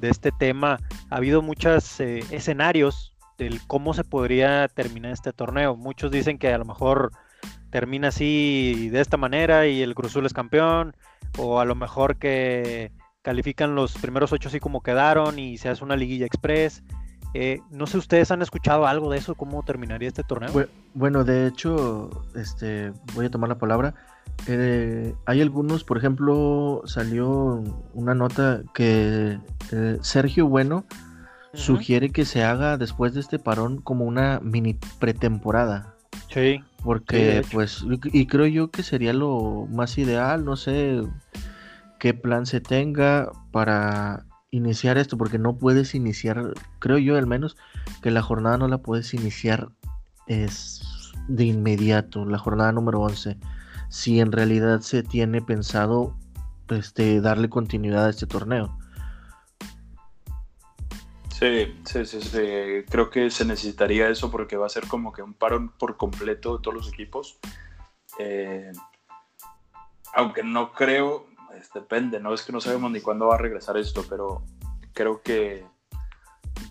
de 0.00 0.10
este 0.10 0.32
tema. 0.32 0.78
Ha 1.08 1.16
habido 1.16 1.40
muchos 1.40 1.98
eh, 1.98 2.22
escenarios 2.30 3.09
el 3.40 3.60
cómo 3.66 3.94
se 3.94 4.04
podría 4.04 4.68
terminar 4.68 5.12
este 5.12 5.32
torneo. 5.32 5.76
Muchos 5.76 6.10
dicen 6.10 6.38
que 6.38 6.52
a 6.52 6.58
lo 6.58 6.64
mejor 6.64 7.12
termina 7.70 8.08
así 8.08 8.88
de 8.90 9.00
esta 9.00 9.16
manera 9.16 9.66
y 9.66 9.82
el 9.82 9.94
Cruzul 9.94 10.26
es 10.26 10.32
campeón, 10.32 10.94
o 11.38 11.60
a 11.60 11.64
lo 11.64 11.74
mejor 11.74 12.16
que 12.16 12.92
califican 13.22 13.74
los 13.74 13.94
primeros 13.94 14.32
ocho 14.32 14.48
así 14.48 14.60
como 14.60 14.82
quedaron 14.82 15.38
y 15.38 15.58
se 15.58 15.68
hace 15.68 15.84
una 15.84 15.96
liguilla 15.96 16.26
express. 16.26 16.82
Eh, 17.32 17.60
no 17.70 17.86
sé, 17.86 17.98
¿ustedes 17.98 18.30
han 18.32 18.42
escuchado 18.42 18.86
algo 18.86 19.10
de 19.10 19.18
eso? 19.18 19.36
¿Cómo 19.36 19.62
terminaría 19.62 20.08
este 20.08 20.24
torneo? 20.24 20.50
Bueno, 20.94 21.22
de 21.22 21.46
hecho, 21.46 22.10
este, 22.34 22.92
voy 23.14 23.26
a 23.26 23.30
tomar 23.30 23.48
la 23.48 23.58
palabra. 23.58 23.94
Eh, 24.48 25.14
hay 25.26 25.40
algunos, 25.40 25.84
por 25.84 25.96
ejemplo, 25.96 26.82
salió 26.86 27.62
una 27.94 28.14
nota 28.14 28.62
que 28.74 29.38
eh, 29.70 29.98
Sergio 30.00 30.48
Bueno 30.48 30.84
sugiere 31.52 32.10
que 32.10 32.24
se 32.24 32.44
haga 32.44 32.76
después 32.76 33.14
de 33.14 33.20
este 33.20 33.38
parón 33.38 33.80
como 33.80 34.04
una 34.04 34.40
mini 34.40 34.78
pretemporada. 34.98 35.94
Sí. 36.28 36.62
Porque, 36.82 37.42
pues, 37.52 37.84
y 38.04 38.26
creo 38.26 38.46
yo 38.46 38.70
que 38.70 38.82
sería 38.82 39.12
lo 39.12 39.66
más 39.70 39.98
ideal, 39.98 40.44
no 40.44 40.56
sé 40.56 41.02
qué 41.98 42.14
plan 42.14 42.46
se 42.46 42.60
tenga 42.60 43.30
para 43.50 44.24
iniciar 44.50 44.96
esto, 44.96 45.18
porque 45.18 45.38
no 45.38 45.56
puedes 45.56 45.94
iniciar, 45.94 46.54
creo 46.78 46.98
yo 46.98 47.16
al 47.16 47.26
menos, 47.26 47.56
que 48.02 48.10
la 48.10 48.22
jornada 48.22 48.56
no 48.58 48.68
la 48.68 48.78
puedes 48.78 49.12
iniciar 49.12 49.68
es 50.26 51.12
de 51.28 51.44
inmediato, 51.44 52.24
la 52.24 52.38
jornada 52.38 52.72
número 52.72 53.00
11, 53.00 53.36
si 53.88 54.20
en 54.20 54.32
realidad 54.32 54.80
se 54.80 55.02
tiene 55.02 55.42
pensado 55.42 56.16
este, 56.68 57.20
darle 57.20 57.48
continuidad 57.48 58.06
a 58.06 58.10
este 58.10 58.26
torneo. 58.26 58.76
Sí, 61.40 61.74
sí, 61.86 62.04
sí, 62.04 62.20
sí, 62.20 62.84
creo 62.90 63.08
que 63.08 63.30
se 63.30 63.46
necesitaría 63.46 64.10
eso 64.10 64.30
porque 64.30 64.58
va 64.58 64.66
a 64.66 64.68
ser 64.68 64.86
como 64.86 65.10
que 65.10 65.22
un 65.22 65.32
paro 65.32 65.72
por 65.78 65.96
completo 65.96 66.58
de 66.58 66.62
todos 66.62 66.76
los 66.76 66.88
equipos. 66.88 67.38
Eh, 68.18 68.70
aunque 70.12 70.42
no 70.42 70.72
creo, 70.72 71.28
depende, 71.72 72.20
no 72.20 72.34
es 72.34 72.42
que 72.42 72.52
no 72.52 72.60
sabemos 72.60 72.90
ni 72.90 73.00
cuándo 73.00 73.28
va 73.28 73.36
a 73.36 73.38
regresar 73.38 73.78
esto, 73.78 74.04
pero 74.06 74.42
creo 74.92 75.22
que 75.22 75.64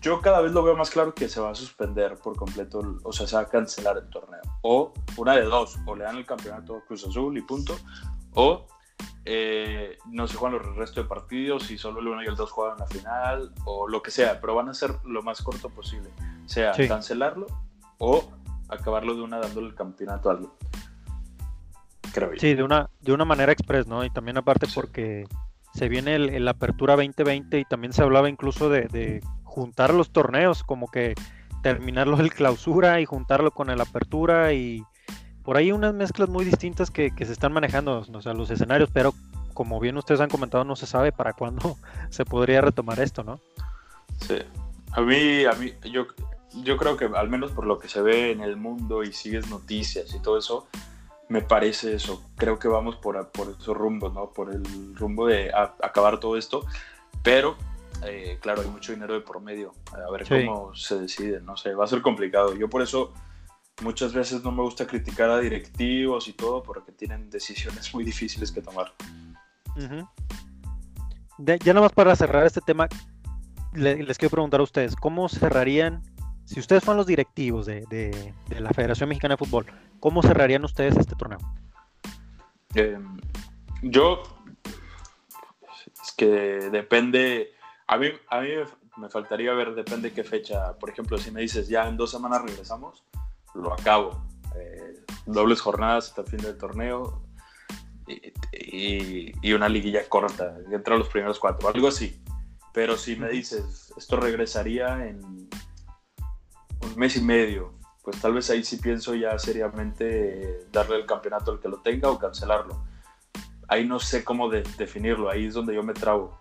yo 0.00 0.20
cada 0.20 0.40
vez 0.40 0.52
lo 0.52 0.62
veo 0.62 0.76
más 0.76 0.90
claro 0.90 1.14
que 1.16 1.28
se 1.28 1.40
va 1.40 1.50
a 1.50 1.54
suspender 1.56 2.14
por 2.18 2.36
completo, 2.36 2.96
o 3.02 3.12
sea, 3.12 3.26
se 3.26 3.34
va 3.34 3.42
a 3.42 3.48
cancelar 3.48 3.98
el 3.98 4.08
torneo. 4.08 4.40
O 4.62 4.94
una 5.16 5.34
de 5.34 5.42
dos, 5.42 5.80
o 5.84 5.96
le 5.96 6.04
dan 6.04 6.16
el 6.16 6.26
campeonato 6.26 6.76
a 6.76 6.84
Cruz 6.84 7.04
Azul 7.08 7.36
y 7.36 7.42
punto, 7.42 7.76
o 8.34 8.68
eh, 9.24 9.98
no 10.06 10.26
se 10.26 10.36
juegan 10.36 10.58
los 10.58 10.76
restos 10.76 11.04
de 11.04 11.08
partidos 11.08 11.70
y 11.70 11.78
solo 11.78 12.00
el 12.00 12.08
1 12.08 12.22
y 12.24 12.26
el 12.26 12.36
2 12.36 12.50
juegan 12.50 12.78
la 12.78 12.86
final 12.86 13.52
o 13.64 13.88
lo 13.88 14.02
que 14.02 14.10
sea, 14.10 14.40
pero 14.40 14.54
van 14.54 14.68
a 14.68 14.74
ser 14.74 14.94
lo 15.04 15.22
más 15.22 15.42
corto 15.42 15.68
posible. 15.70 16.10
Sea 16.46 16.72
cancelarlo 16.88 17.46
o 17.98 18.30
acabarlo 18.68 19.14
de 19.14 19.22
una 19.22 19.38
dándole 19.38 19.68
el 19.68 19.74
campeonato 19.74 20.30
a 20.30 20.32
alguien. 20.32 20.50
Creo 22.12 22.30
Sí, 22.38 22.54
de 22.54 22.62
una, 22.62 22.90
de 23.00 23.12
una 23.12 23.24
manera 23.24 23.52
express, 23.52 23.86
¿no? 23.86 24.04
Y 24.04 24.10
también 24.10 24.36
aparte 24.36 24.66
porque 24.74 25.26
se 25.74 25.88
viene 25.88 26.16
el, 26.16 26.48
Apertura 26.48 26.96
2020 26.96 27.60
y 27.60 27.64
también 27.64 27.92
se 27.92 28.02
hablaba 28.02 28.28
incluso 28.28 28.68
de, 28.68 29.22
juntar 29.44 29.94
los 29.94 30.10
torneos, 30.10 30.62
como 30.62 30.90
que 30.90 31.14
terminarlo 31.62 32.18
el 32.20 32.32
clausura 32.32 33.00
y 33.00 33.04
juntarlo 33.04 33.50
con 33.50 33.70
el 33.70 33.80
Apertura 33.80 34.52
y 34.52 34.82
por 35.50 35.56
ahí 35.56 35.72
unas 35.72 35.92
mezclas 35.92 36.28
muy 36.28 36.44
distintas 36.44 36.92
que, 36.92 37.10
se 37.18 37.32
están 37.32 37.52
manejando, 37.52 38.06
o 38.08 38.22
sea, 38.22 38.34
los 38.34 38.52
escenarios, 38.52 38.88
pero 38.92 39.12
como 39.52 39.80
bien 39.80 39.96
ustedes 39.96 40.20
han 40.20 40.28
comentado, 40.28 40.62
no 40.62 40.76
se 40.76 40.86
sabe 40.86 41.10
para 41.10 41.32
cuándo 41.32 41.76
se 42.10 42.24
podría 42.24 42.60
retomar 42.60 43.00
esto, 43.00 43.24
¿no? 43.24 43.40
Sí. 44.20 44.38
A 44.92 45.00
mí, 45.00 45.44
a 45.46 45.52
mí, 45.54 45.72
yo, 45.90 46.06
yo 46.62 46.76
creo 46.76 46.96
que 46.96 47.06
al 47.06 47.28
menos 47.28 47.50
por 47.50 47.66
lo 47.66 47.80
que 47.80 47.88
se 47.88 48.00
ve 48.00 48.30
en 48.30 48.42
el 48.42 48.56
mundo 48.56 49.02
y 49.02 49.12
sigues 49.12 49.50
noticias 49.50 50.14
y 50.14 50.22
todo 50.22 50.38
eso, 50.38 50.68
me 51.28 51.42
parece 51.42 51.94
eso. 51.96 52.22
Creo 52.36 52.60
que 52.60 52.68
vamos 52.68 52.94
por, 52.94 53.32
por 53.32 53.48
esos 53.48 53.76
rumbos, 53.76 54.14
¿no? 54.14 54.30
Por 54.30 54.54
el 54.54 54.94
rumbo 54.94 55.26
de 55.26 55.50
acabar 55.52 56.20
todo 56.20 56.36
esto. 56.36 56.64
Pero, 57.24 57.56
eh, 58.04 58.38
claro, 58.40 58.62
hay 58.62 58.68
mucho 58.68 58.92
dinero 58.92 59.14
de 59.14 59.22
promedio. 59.22 59.72
A 59.92 60.12
ver 60.12 60.28
cómo 60.28 60.76
se 60.76 61.00
decide, 61.00 61.40
no 61.40 61.56
sé, 61.56 61.74
va 61.74 61.86
a 61.86 61.88
ser 61.88 62.02
complicado. 62.02 62.54
Yo 62.54 62.70
por 62.70 62.82
eso 62.82 63.12
muchas 63.80 64.12
veces 64.12 64.42
no 64.42 64.52
me 64.52 64.62
gusta 64.62 64.86
criticar 64.86 65.30
a 65.30 65.38
directivos 65.38 66.28
y 66.28 66.32
todo 66.32 66.62
porque 66.62 66.92
tienen 66.92 67.30
decisiones 67.30 67.92
muy 67.94 68.04
difíciles 68.04 68.52
que 68.52 68.60
tomar. 68.60 68.92
ya 71.38 71.72
nada 71.74 71.80
más 71.80 71.92
para 71.92 72.14
cerrar 72.16 72.46
este 72.46 72.60
tema, 72.60 72.88
les 73.72 74.18
quiero 74.18 74.30
preguntar 74.30 74.60
a 74.60 74.64
ustedes, 74.64 74.96
¿cómo 74.96 75.28
cerrarían, 75.28 76.02
si 76.44 76.60
ustedes 76.60 76.84
fueran 76.84 76.98
los 76.98 77.06
directivos 77.06 77.66
de, 77.66 78.34
la 78.48 78.70
Federación 78.70 79.08
Mexicana 79.08 79.34
de 79.34 79.44
Fútbol, 79.44 79.66
¿cómo 80.00 80.22
cerrarían 80.22 80.64
ustedes 80.64 80.96
este 80.96 81.14
torneo? 81.14 81.38
Em, 82.74 83.18
yo, 83.82 84.22
es 86.02 86.12
que 86.16 86.26
depende, 86.26 87.52
a 87.86 87.96
mí, 87.96 88.08
a 88.28 88.40
mí 88.40 88.48
me 88.96 89.08
faltaría 89.08 89.52
ver, 89.54 89.74
depende 89.74 90.12
qué 90.12 90.24
fecha, 90.24 90.74
por 90.78 90.90
ejemplo, 90.90 91.16
si 91.18 91.30
me 91.30 91.40
dices 91.40 91.68
ya 91.68 91.88
en 91.88 91.96
dos 91.96 92.10
semanas 92.10 92.42
regresamos, 92.42 93.02
lo 93.54 93.72
acabo. 93.72 94.26
Eh, 94.56 95.04
dobles 95.26 95.60
jornadas 95.60 96.08
hasta 96.08 96.22
el 96.22 96.28
fin 96.28 96.40
del 96.40 96.58
torneo 96.58 97.22
y, 98.52 99.32
y, 99.42 99.52
una 99.52 99.68
liguilla 99.68 100.08
corta, 100.08 100.56
entre 100.70 100.98
los 100.98 101.08
primeros 101.08 101.38
cuatro, 101.38 101.68
algo 101.68 101.88
así. 101.88 102.22
Pero 102.72 102.96
si 102.96 103.16
me 103.16 103.28
dices, 103.28 103.92
esto 103.96 104.16
regresaría 104.16 105.06
en 105.06 105.24
un 105.24 106.94
mes 106.96 107.16
y 107.16 107.22
medio, 107.22 107.74
pues 108.02 108.20
tal 108.20 108.34
vez 108.34 108.50
ahí 108.50 108.64
sí 108.64 108.76
pienso 108.76 109.14
ya 109.14 109.38
seriamente 109.38 110.66
darle 110.72 110.96
el 110.96 111.06
campeonato 111.06 111.52
al 111.52 111.60
que 111.60 111.68
lo 111.68 111.80
tenga 111.82 112.10
o 112.10 112.18
cancelarlo. 112.18 112.84
Ahí 113.68 113.86
no 113.86 114.00
sé 114.00 114.24
cómo 114.24 114.48
definirlo, 114.48 115.30
ahí 115.30 115.46
es 115.46 115.54
donde 115.54 115.74
yo 115.74 115.82
me 115.82 115.94
trago. 115.94 116.40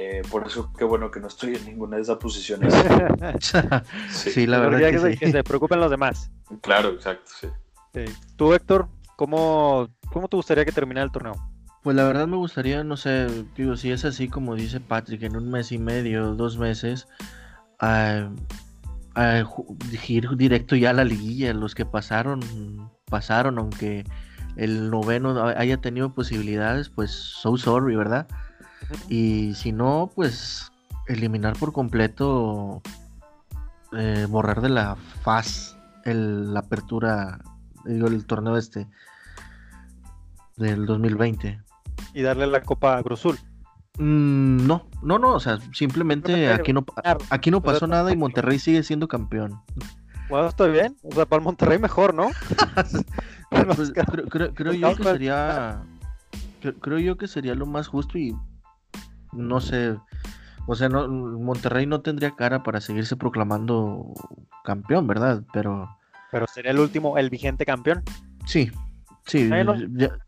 Eh, 0.00 0.22
por 0.30 0.46
eso 0.46 0.72
qué 0.78 0.84
bueno 0.84 1.10
que 1.10 1.18
no 1.18 1.26
estoy 1.26 1.56
en 1.56 1.64
ninguna 1.64 1.96
de 1.96 2.02
esas 2.02 2.18
posiciones. 2.18 2.72
sí. 4.10 4.46
la 4.46 4.60
verdad 4.60 4.78
que, 4.78 5.16
que, 5.16 5.32
se, 5.32 5.42
preocupen 5.42 5.80
los 5.80 5.90
demás. 5.90 6.30
Claro, 6.62 6.90
exacto, 6.90 7.28
sí. 7.40 7.48
Tú, 8.36 8.54
Héctor, 8.54 8.88
¿cómo, 9.16 9.88
¿cómo 10.12 10.28
te 10.28 10.36
gustaría 10.36 10.64
que 10.64 10.70
terminara 10.70 11.04
el 11.04 11.10
torneo? 11.10 11.34
Pues 11.82 11.96
la 11.96 12.04
verdad 12.04 12.28
me 12.28 12.36
gustaría, 12.36 12.84
no 12.84 12.96
sé, 12.96 13.26
digo, 13.56 13.76
si 13.76 13.90
es 13.90 14.04
así 14.04 14.28
como 14.28 14.54
dice 14.54 14.78
Patrick, 14.78 15.24
en 15.24 15.34
un 15.34 15.50
mes 15.50 15.72
y 15.72 15.78
medio, 15.78 16.34
dos 16.36 16.58
meses, 16.58 17.08
a, 17.80 18.30
ir 20.06 20.36
directo 20.36 20.76
ya 20.76 20.90
a 20.90 20.92
la 20.92 21.02
liguilla. 21.02 21.52
Los 21.54 21.74
que 21.74 21.84
pasaron, 21.84 22.40
pasaron, 23.06 23.58
aunque 23.58 24.04
el 24.54 24.90
noveno 24.90 25.44
haya 25.44 25.80
tenido 25.80 26.14
posibilidades, 26.14 26.88
pues 26.88 27.10
so 27.10 27.56
sorry, 27.56 27.96
¿verdad? 27.96 28.28
Y 29.08 29.54
si 29.54 29.72
no, 29.72 30.10
pues 30.14 30.70
eliminar 31.06 31.56
por 31.58 31.72
completo, 31.72 32.82
eh, 33.92 34.26
borrar 34.28 34.60
de 34.60 34.68
la 34.68 34.96
faz 35.22 35.76
el, 36.04 36.52
la 36.54 36.60
apertura, 36.60 37.40
digo, 37.84 38.08
el 38.08 38.26
torneo 38.26 38.56
este 38.56 38.86
del 40.56 40.86
2020 40.86 41.60
y 42.14 42.22
darle 42.22 42.46
la 42.46 42.62
copa 42.62 42.98
a 42.98 43.02
Cruzul. 43.02 43.38
Mm, 43.98 44.66
no, 44.66 44.86
no, 45.02 45.18
no, 45.18 45.34
o 45.34 45.40
sea, 45.40 45.58
simplemente 45.72 46.52
aquí 46.52 46.72
no, 46.72 46.84
aquí 47.30 47.50
no 47.50 47.62
pasó 47.62 47.86
nada 47.86 48.12
y 48.12 48.16
Monterrey 48.16 48.58
sigue 48.58 48.82
siendo 48.82 49.08
campeón. 49.08 49.60
Bueno, 50.28 50.48
estoy 50.48 50.70
bien, 50.70 50.96
o 51.02 51.14
sea, 51.14 51.26
para 51.26 51.40
el 51.40 51.44
Monterrey 51.44 51.78
mejor, 51.78 52.14
¿no? 52.14 52.28
Pues, 53.50 53.92
creo, 54.54 54.74
yo 54.74 54.94
que 54.94 55.02
sería, 55.02 55.82
creo, 56.82 56.98
yo 56.98 57.16
que 57.16 57.26
sería 57.26 57.54
lo 57.54 57.64
más 57.64 57.88
justo 57.88 58.18
y 58.18 58.36
no 59.32 59.60
sé, 59.60 59.96
o 60.66 60.74
sea, 60.74 60.88
no, 60.88 61.08
Monterrey 61.08 61.86
no 61.86 62.00
tendría 62.00 62.32
cara 62.32 62.62
para 62.62 62.80
seguirse 62.80 63.16
proclamando 63.16 64.12
campeón, 64.64 65.06
¿verdad? 65.06 65.42
Pero, 65.52 65.88
pero 66.30 66.46
sería 66.46 66.72
el 66.72 66.78
último, 66.78 67.18
el 67.18 67.30
vigente 67.30 67.64
campeón. 67.64 68.02
Sí, 68.44 68.70
sí, 69.26 69.48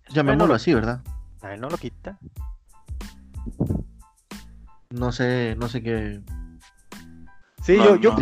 llamémoslo 0.08 0.54
así, 0.54 0.74
¿verdad? 0.74 1.02
A 1.42 1.54
él 1.54 1.60
no 1.60 1.68
lo 1.68 1.76
quita. 1.76 2.18
No 4.90 5.12
sé, 5.12 5.56
no 5.58 5.68
sé 5.68 5.82
qué. 5.82 6.20
Sí, 7.62 7.76
yo, 7.76 7.96
yo 7.96 8.16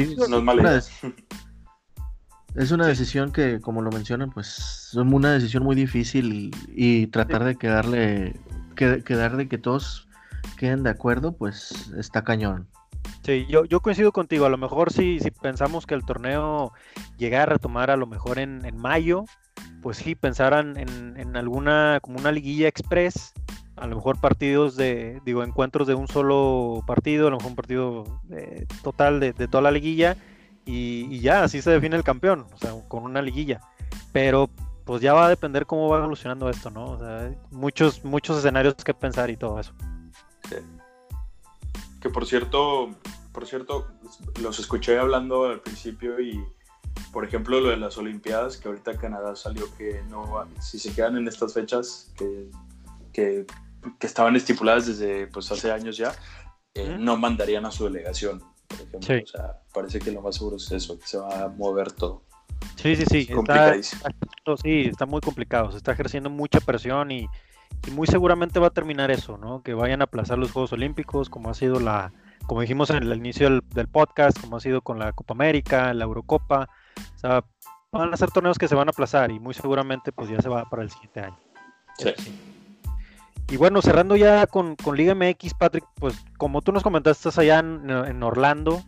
es 2.58 2.72
una 2.72 2.88
decisión 2.88 3.30
que, 3.30 3.60
como 3.60 3.82
lo 3.82 3.90
mencionan, 3.90 4.30
pues 4.30 4.88
es 4.90 4.94
una 4.94 5.32
decisión 5.32 5.62
muy 5.62 5.76
difícil 5.76 6.50
y, 6.68 7.06
tratar 7.06 7.44
de 7.44 7.56
quedarle, 7.56 8.34
que, 8.74 9.04
quedar 9.04 9.36
de 9.36 9.48
que 9.48 9.58
todos 9.58 10.07
queden 10.56 10.82
de 10.82 10.90
acuerdo, 10.90 11.32
pues 11.32 11.92
está 11.96 12.24
cañón. 12.24 12.68
Sí, 13.22 13.46
yo, 13.48 13.64
yo 13.64 13.80
coincido 13.80 14.12
contigo. 14.12 14.46
A 14.46 14.50
lo 14.50 14.58
mejor 14.58 14.92
si, 14.92 15.20
si 15.20 15.30
pensamos 15.30 15.86
que 15.86 15.94
el 15.94 16.04
torneo 16.04 16.72
llegara 17.16 17.44
a 17.44 17.46
retomar 17.46 17.90
a 17.90 17.96
lo 17.96 18.06
mejor 18.06 18.38
en, 18.38 18.64
en 18.64 18.76
mayo, 18.76 19.24
pues 19.82 19.98
sí, 19.98 20.14
pensaran 20.14 20.76
en, 20.76 21.36
alguna, 21.36 21.98
como 22.02 22.18
una 22.18 22.32
liguilla 22.32 22.68
express, 22.68 23.32
a 23.76 23.86
lo 23.86 23.96
mejor 23.96 24.20
partidos 24.20 24.76
de, 24.76 25.20
digo, 25.24 25.44
encuentros 25.44 25.86
de 25.86 25.94
un 25.94 26.08
solo 26.08 26.82
partido, 26.86 27.28
a 27.28 27.30
lo 27.30 27.36
mejor 27.36 27.50
un 27.50 27.56
partido 27.56 28.20
eh, 28.30 28.66
total 28.82 29.20
de, 29.20 29.32
toda 29.32 29.62
la 29.62 29.70
liguilla, 29.70 30.16
y, 30.64 31.20
ya, 31.20 31.44
así 31.44 31.62
se 31.62 31.70
define 31.70 31.96
el 31.96 32.04
campeón, 32.04 32.46
o 32.52 32.58
sea, 32.58 32.72
con 32.88 33.04
una 33.04 33.22
liguilla. 33.22 33.60
Pero 34.12 34.50
pues 34.84 35.00
ya 35.00 35.12
va 35.12 35.26
a 35.26 35.28
depender 35.28 35.66
cómo 35.66 35.88
va 35.88 35.98
evolucionando 35.98 36.48
esto, 36.48 36.70
¿no? 36.70 36.86
O 36.86 36.98
sea, 36.98 37.30
muchos, 37.50 38.04
muchos 38.04 38.38
escenarios 38.38 38.74
que 38.74 38.94
pensar 38.94 39.30
y 39.30 39.36
todo 39.36 39.60
eso. 39.60 39.74
Que 42.00 42.10
por 42.10 42.26
cierto, 42.26 42.90
por 43.32 43.46
cierto, 43.46 43.88
los 44.40 44.58
escuché 44.58 44.98
hablando 44.98 45.46
al 45.46 45.60
principio 45.60 46.20
y 46.20 46.42
por 47.12 47.24
ejemplo, 47.24 47.60
lo 47.60 47.70
de 47.70 47.76
las 47.76 47.96
Olimpiadas, 47.98 48.56
que 48.56 48.68
ahorita 48.68 48.96
Canadá 48.96 49.34
salió 49.36 49.64
que 49.76 50.02
no, 50.08 50.46
si 50.60 50.78
se 50.78 50.92
quedan 50.92 51.16
en 51.16 51.28
estas 51.28 51.54
fechas 51.54 52.12
que, 52.16 52.50
que, 53.12 53.46
estaban 54.00 54.36
estipuladas 54.36 54.86
desde 54.86 55.26
pues, 55.28 55.50
hace 55.50 55.70
años 55.70 55.96
ya, 55.96 56.14
eh, 56.74 56.96
no 56.98 57.16
mandarían 57.16 57.64
a 57.66 57.70
su 57.70 57.84
delegación, 57.84 58.42
por 58.66 58.80
ejemplo. 58.80 59.24
O 59.24 59.26
sea, 59.26 59.62
parece 59.72 59.98
que 59.98 60.12
lo 60.12 60.22
más 60.22 60.36
seguro 60.36 60.56
es 60.56 60.70
eso, 60.70 60.98
que 60.98 61.06
se 61.06 61.18
va 61.18 61.44
a 61.44 61.48
mover 61.48 61.92
todo. 61.92 62.22
Sí, 62.76 62.96
sí, 62.96 63.04
sí. 63.08 63.28
Está, 63.30 63.74
sí, 63.82 64.82
está 64.90 65.06
muy 65.06 65.20
complicado. 65.20 65.70
Se 65.70 65.78
está 65.78 65.92
ejerciendo 65.92 66.28
mucha 66.28 66.60
presión 66.60 67.10
y, 67.10 67.26
y, 67.86 67.90
muy 67.90 68.06
seguramente 68.06 68.60
va 68.60 68.68
a 68.68 68.70
terminar 68.70 69.10
eso, 69.10 69.38
¿no? 69.38 69.62
Que 69.62 69.74
vayan 69.74 70.00
a 70.00 70.04
aplazar 70.04 70.38
los 70.38 70.52
Juegos 70.52 70.72
Olímpicos, 70.72 71.30
como 71.30 71.50
ha 71.50 71.54
sido 71.54 71.80
la, 71.80 72.12
como 72.46 72.60
dijimos 72.60 72.90
en 72.90 73.02
el 73.02 73.16
inicio 73.16 73.48
del, 73.48 73.62
del 73.74 73.88
podcast, 73.88 74.40
como 74.40 74.56
ha 74.56 74.60
sido 74.60 74.82
con 74.82 74.98
la 74.98 75.12
Copa 75.12 75.34
América, 75.34 75.92
la 75.94 76.04
Eurocopa. 76.04 76.68
O 77.14 77.18
sea, 77.18 77.44
van 77.92 78.12
a 78.12 78.16
ser 78.16 78.30
torneos 78.30 78.58
que 78.58 78.68
se 78.68 78.74
van 78.74 78.88
a 78.88 78.90
aplazar 78.90 79.30
y 79.30 79.40
muy 79.40 79.54
seguramente 79.54 80.12
pues 80.12 80.28
ya 80.28 80.40
se 80.40 80.48
va 80.48 80.64
para 80.68 80.82
el 80.82 80.90
siguiente 80.90 81.20
año. 81.20 81.38
Sí. 81.98 82.12
Y 83.50 83.56
bueno, 83.56 83.80
cerrando 83.80 84.14
ya 84.14 84.46
con, 84.46 84.76
Liga 84.94 85.14
MX, 85.14 85.54
Patrick, 85.54 85.84
pues 85.94 86.14
como 86.36 86.60
tú 86.60 86.70
nos 86.70 86.82
comentaste, 86.82 87.28
estás 87.28 87.38
allá 87.38 87.60
en, 87.60 88.22
Orlando, 88.22 88.82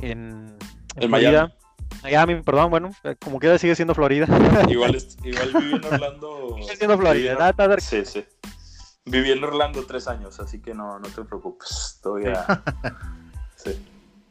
en, 0.00 0.56
en 0.96 1.10
Miami. 1.10 1.52
Miami, 2.02 2.42
perdón, 2.42 2.70
bueno, 2.70 2.90
eh, 3.04 3.16
como 3.22 3.40
queda 3.40 3.58
sigue 3.58 3.74
siendo 3.74 3.94
Florida. 3.94 4.26
Igual, 4.68 4.96
igual 5.24 5.52
viví 5.52 5.74
en 5.74 5.84
Orlando. 5.84 6.56
Sigue 6.62 6.76
siendo 6.76 6.98
Florida, 6.98 7.54
Sí, 7.78 8.04
sí. 8.04 8.24
Viví 9.04 9.32
en 9.32 9.42
Orlando 9.42 9.84
tres 9.84 10.06
años, 10.06 10.38
así 10.38 10.60
que 10.60 10.74
no, 10.74 10.98
no 10.98 11.08
te 11.08 11.22
preocupes. 11.24 11.98
Todavía. 12.02 12.44
sí 13.56 13.80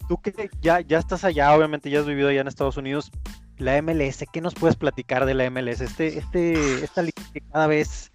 tú 0.07 0.17
que 0.21 0.49
ya, 0.61 0.81
ya 0.81 0.99
estás 0.99 1.23
allá, 1.23 1.53
obviamente 1.53 1.89
ya 1.89 1.99
has 1.99 2.05
vivido 2.05 2.29
allá 2.29 2.41
en 2.41 2.47
Estados 2.47 2.77
Unidos, 2.77 3.11
la 3.57 3.81
MLS, 3.81 4.23
¿qué 4.31 4.41
nos 4.41 4.55
puedes 4.55 4.75
platicar 4.75 5.25
de 5.25 5.33
la 5.33 5.49
MLS? 5.49 5.81
Este, 5.81 6.17
este, 6.17 6.83
esta 6.83 7.01
liga 7.01 7.21
que 7.33 7.41
cada 7.41 7.67
vez 7.67 8.11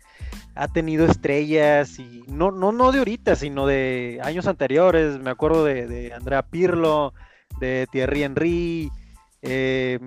ha 0.54 0.68
tenido 0.68 1.06
estrellas 1.06 1.98
y 1.98 2.24
no, 2.28 2.50
no, 2.50 2.72
no 2.72 2.92
de 2.92 2.98
ahorita, 2.98 3.36
sino 3.36 3.66
de 3.66 4.20
años 4.22 4.46
anteriores. 4.46 5.18
Me 5.18 5.30
acuerdo 5.30 5.64
de, 5.64 6.12
Andrea 6.14 6.42
Pirlo, 6.42 7.12
de 7.58 7.88
Thierry 7.90 8.22
Henry, 8.22 8.92
eh, 9.42 9.98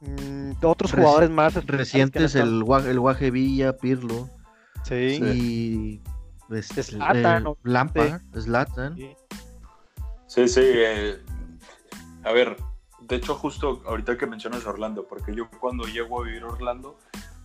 mm, 0.00 0.52
otros 0.62 0.92
jugadores 0.92 1.30
más 1.30 1.54
recientes, 1.66 2.34
el, 2.34 2.64
el 2.86 3.00
Guaje 3.00 3.30
Villa, 3.30 3.76
Pirlo. 3.76 4.28
Sí. 4.84 5.20
Y 5.22 6.00
este, 6.54 6.82
Zlatan, 6.82 7.46
Lampa, 7.62 8.20
Zlatan. 8.38 8.96
Sí, 10.26 10.48
sí. 10.48 10.60
Eh, 10.62 11.22
a 12.22 12.32
ver, 12.32 12.56
de 13.00 13.16
hecho, 13.16 13.34
justo 13.34 13.82
ahorita 13.86 14.18
que 14.18 14.26
mencionas 14.26 14.66
Orlando, 14.66 15.06
porque 15.08 15.34
yo 15.34 15.48
cuando 15.60 15.84
llego 15.84 16.20
a 16.20 16.24
vivir 16.24 16.44
Orlando 16.44 16.98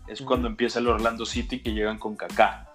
es 0.08 0.22
cuando 0.22 0.48
empieza 0.48 0.80
el 0.80 0.88
Orlando 0.88 1.26
City 1.26 1.62
que 1.62 1.74
llegan 1.74 1.98
con 1.98 2.16
Kaká. 2.16 2.66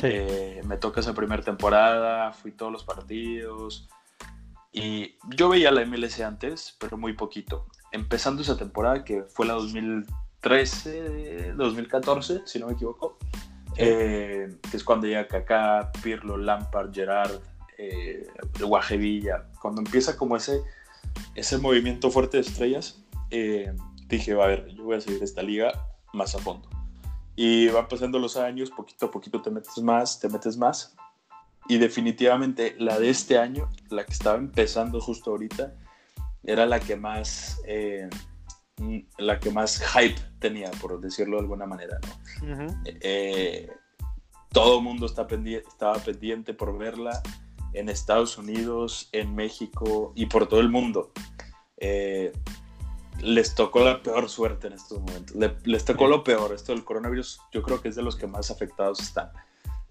Eh, 0.00 0.62
me 0.64 0.76
toca 0.76 1.00
esa 1.00 1.12
primera 1.12 1.42
temporada, 1.42 2.32
fui 2.32 2.52
todos 2.52 2.70
los 2.70 2.84
partidos 2.84 3.88
y 4.72 5.16
yo 5.36 5.48
veía 5.48 5.72
la 5.72 5.84
MLS 5.84 6.20
antes, 6.20 6.76
pero 6.78 6.96
muy 6.96 7.14
poquito. 7.14 7.66
Empezando 7.92 8.42
esa 8.42 8.56
temporada 8.56 9.04
que 9.04 9.22
fue 9.22 9.46
la 9.46 9.54
2013, 9.54 11.54
2014, 11.56 12.42
si 12.44 12.58
no 12.58 12.66
me 12.66 12.74
equivoco, 12.74 13.16
eh, 13.76 14.54
que 14.70 14.76
es 14.76 14.84
cuando 14.84 15.06
llega 15.06 15.28
Kaká, 15.28 15.92
Pirlo, 16.02 16.36
Lampard, 16.36 16.92
Gerard, 16.92 17.40
eh, 17.78 18.26
Guajevilla, 18.60 19.46
cuando 19.62 19.80
empieza 19.80 20.16
como 20.16 20.36
ese, 20.36 20.60
ese 21.34 21.58
movimiento 21.58 22.10
fuerte 22.10 22.38
de 22.38 22.42
estrellas, 22.42 23.02
eh, 23.30 23.72
dije, 24.08 24.32
a 24.32 24.46
ver, 24.46 24.68
yo 24.74 24.84
voy 24.84 24.96
a 24.96 25.00
seguir 25.00 25.22
esta 25.22 25.42
liga 25.42 25.86
más 26.12 26.34
a 26.34 26.38
fondo. 26.38 26.68
Y 27.36 27.68
van 27.68 27.86
pasando 27.86 28.18
los 28.18 28.36
años, 28.36 28.70
poquito 28.70 29.06
a 29.06 29.10
poquito 29.12 29.40
te 29.40 29.50
metes 29.50 29.78
más, 29.78 30.18
te 30.18 30.28
metes 30.28 30.56
más. 30.56 30.96
y 31.70 31.76
definitivamente 31.76 32.76
la 32.78 32.98
de 32.98 33.10
este 33.10 33.36
año, 33.36 33.68
la 33.90 34.06
que 34.06 34.12
estaba 34.12 34.38
empezando 34.38 35.02
justo 35.02 35.32
ahorita, 35.32 35.74
era 36.44 36.66
la 36.66 36.80
que 36.80 36.96
más, 36.96 37.60
eh, 37.66 38.08
la 39.18 39.38
que 39.38 39.50
más 39.50 39.80
hype 39.80 40.20
tenía, 40.38 40.70
por 40.80 41.00
decirlo 41.00 41.36
de 41.36 41.42
alguna 41.42 41.66
manera. 41.66 41.98
¿no? 42.42 42.82
Eh, 42.84 43.70
todo 44.50 44.78
el 44.78 44.84
mundo 44.84 45.06
está 45.06 45.26
pendiente, 45.26 45.68
estaba 45.68 45.98
pendiente 45.98 46.54
por 46.54 46.76
verla 46.78 47.22
en 47.74 47.88
Estados 47.88 48.38
Unidos, 48.38 49.08
en 49.12 49.34
México 49.34 50.12
y 50.14 50.26
por 50.26 50.48
todo 50.48 50.60
el 50.60 50.68
mundo. 50.68 51.12
Eh, 51.76 52.32
les 53.20 53.54
tocó 53.54 53.80
la 53.80 54.02
peor 54.02 54.28
suerte 54.28 54.68
en 54.68 54.74
estos 54.74 55.00
momentos. 55.00 55.36
les 55.64 55.84
tocó 55.84 56.06
lo 56.06 56.24
peor. 56.24 56.52
Esto 56.54 56.72
del 56.72 56.84
coronavirus, 56.84 57.40
yo 57.52 57.62
creo 57.62 57.80
que 57.80 57.88
es 57.88 57.96
de 57.96 58.02
los 58.02 58.16
que 58.16 58.26
más 58.26 58.50
afectados 58.50 59.00
están. 59.00 59.30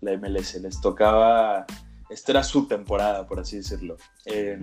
La 0.02 0.16
MLS 0.18 0.56
les 0.56 0.80
tocaba. 0.82 1.66
Esta 2.10 2.32
era 2.32 2.44
su 2.44 2.68
temporada, 2.68 3.28
por 3.28 3.40
así 3.40 3.58
decirlo. 3.58 3.98
Eh, 4.26 4.60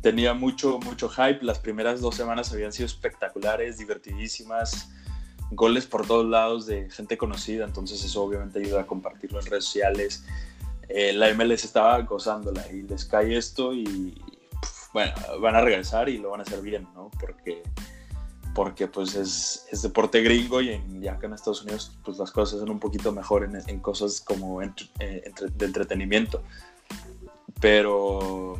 tenía 0.00 0.34
mucho, 0.34 0.78
mucho 0.78 1.08
hype. 1.08 1.40
Las 1.42 1.58
primeras 1.58 2.00
dos 2.00 2.14
semanas 2.14 2.52
habían 2.52 2.72
sido 2.72 2.86
espectaculares, 2.86 3.78
divertidísimas. 3.78 4.90
Goles 5.50 5.86
por 5.86 6.06
todos 6.06 6.26
lados 6.26 6.66
de 6.66 6.90
gente 6.90 7.16
conocida, 7.16 7.64
entonces 7.64 8.04
eso 8.04 8.22
obviamente 8.22 8.58
ayuda 8.58 8.82
a 8.82 8.86
compartirlo 8.86 9.40
en 9.40 9.46
redes 9.46 9.64
sociales. 9.64 10.24
Eh, 10.88 11.12
la 11.12 11.32
MLS 11.34 11.64
estaba 11.64 12.00
gozándola 12.02 12.70
y 12.70 12.82
les 12.82 13.04
cae 13.04 13.36
esto 13.36 13.72
y, 13.74 14.22
bueno, 14.92 15.12
van 15.40 15.56
a 15.56 15.60
regresar 15.60 16.08
y 16.08 16.18
lo 16.18 16.30
van 16.30 16.40
a 16.40 16.42
hacer 16.42 16.60
bien, 16.60 16.86
¿no? 16.94 17.10
Porque, 17.18 17.62
porque 18.54 18.88
pues 18.88 19.14
es, 19.14 19.66
es 19.70 19.82
deporte 19.82 20.22
gringo 20.22 20.60
y 20.60 20.70
en, 20.70 21.02
ya 21.02 21.18
que 21.18 21.26
en 21.26 21.32
Estados 21.32 21.62
Unidos 21.62 21.98
pues 22.04 22.18
las 22.18 22.30
cosas 22.30 22.60
son 22.60 22.70
un 22.70 22.80
poquito 22.80 23.12
mejor 23.12 23.44
en, 23.44 23.58
en 23.66 23.80
cosas 23.80 24.20
como 24.20 24.62
eh, 24.62 24.72
de 24.98 25.66
entretenimiento. 25.66 26.42
Pero, 27.60 28.54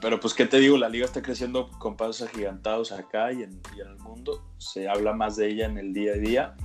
pero 0.00 0.20
pues 0.20 0.34
qué 0.34 0.46
te 0.46 0.58
digo, 0.58 0.76
la 0.76 0.88
liga 0.88 1.04
está 1.04 1.22
creciendo 1.22 1.70
con 1.78 1.96
pasos 1.96 2.22
agigantados 2.28 2.92
acá 2.92 3.32
y 3.32 3.42
en, 3.42 3.60
el 3.78 3.96
mundo. 3.98 4.42
Se 4.58 4.88
habla 4.88 5.12
más 5.12 5.36
de 5.36 5.48
ella 5.48 5.66
en 5.66 5.78
el 5.78 5.92
día 5.92 6.12
a 6.12 6.16
día. 6.16 6.56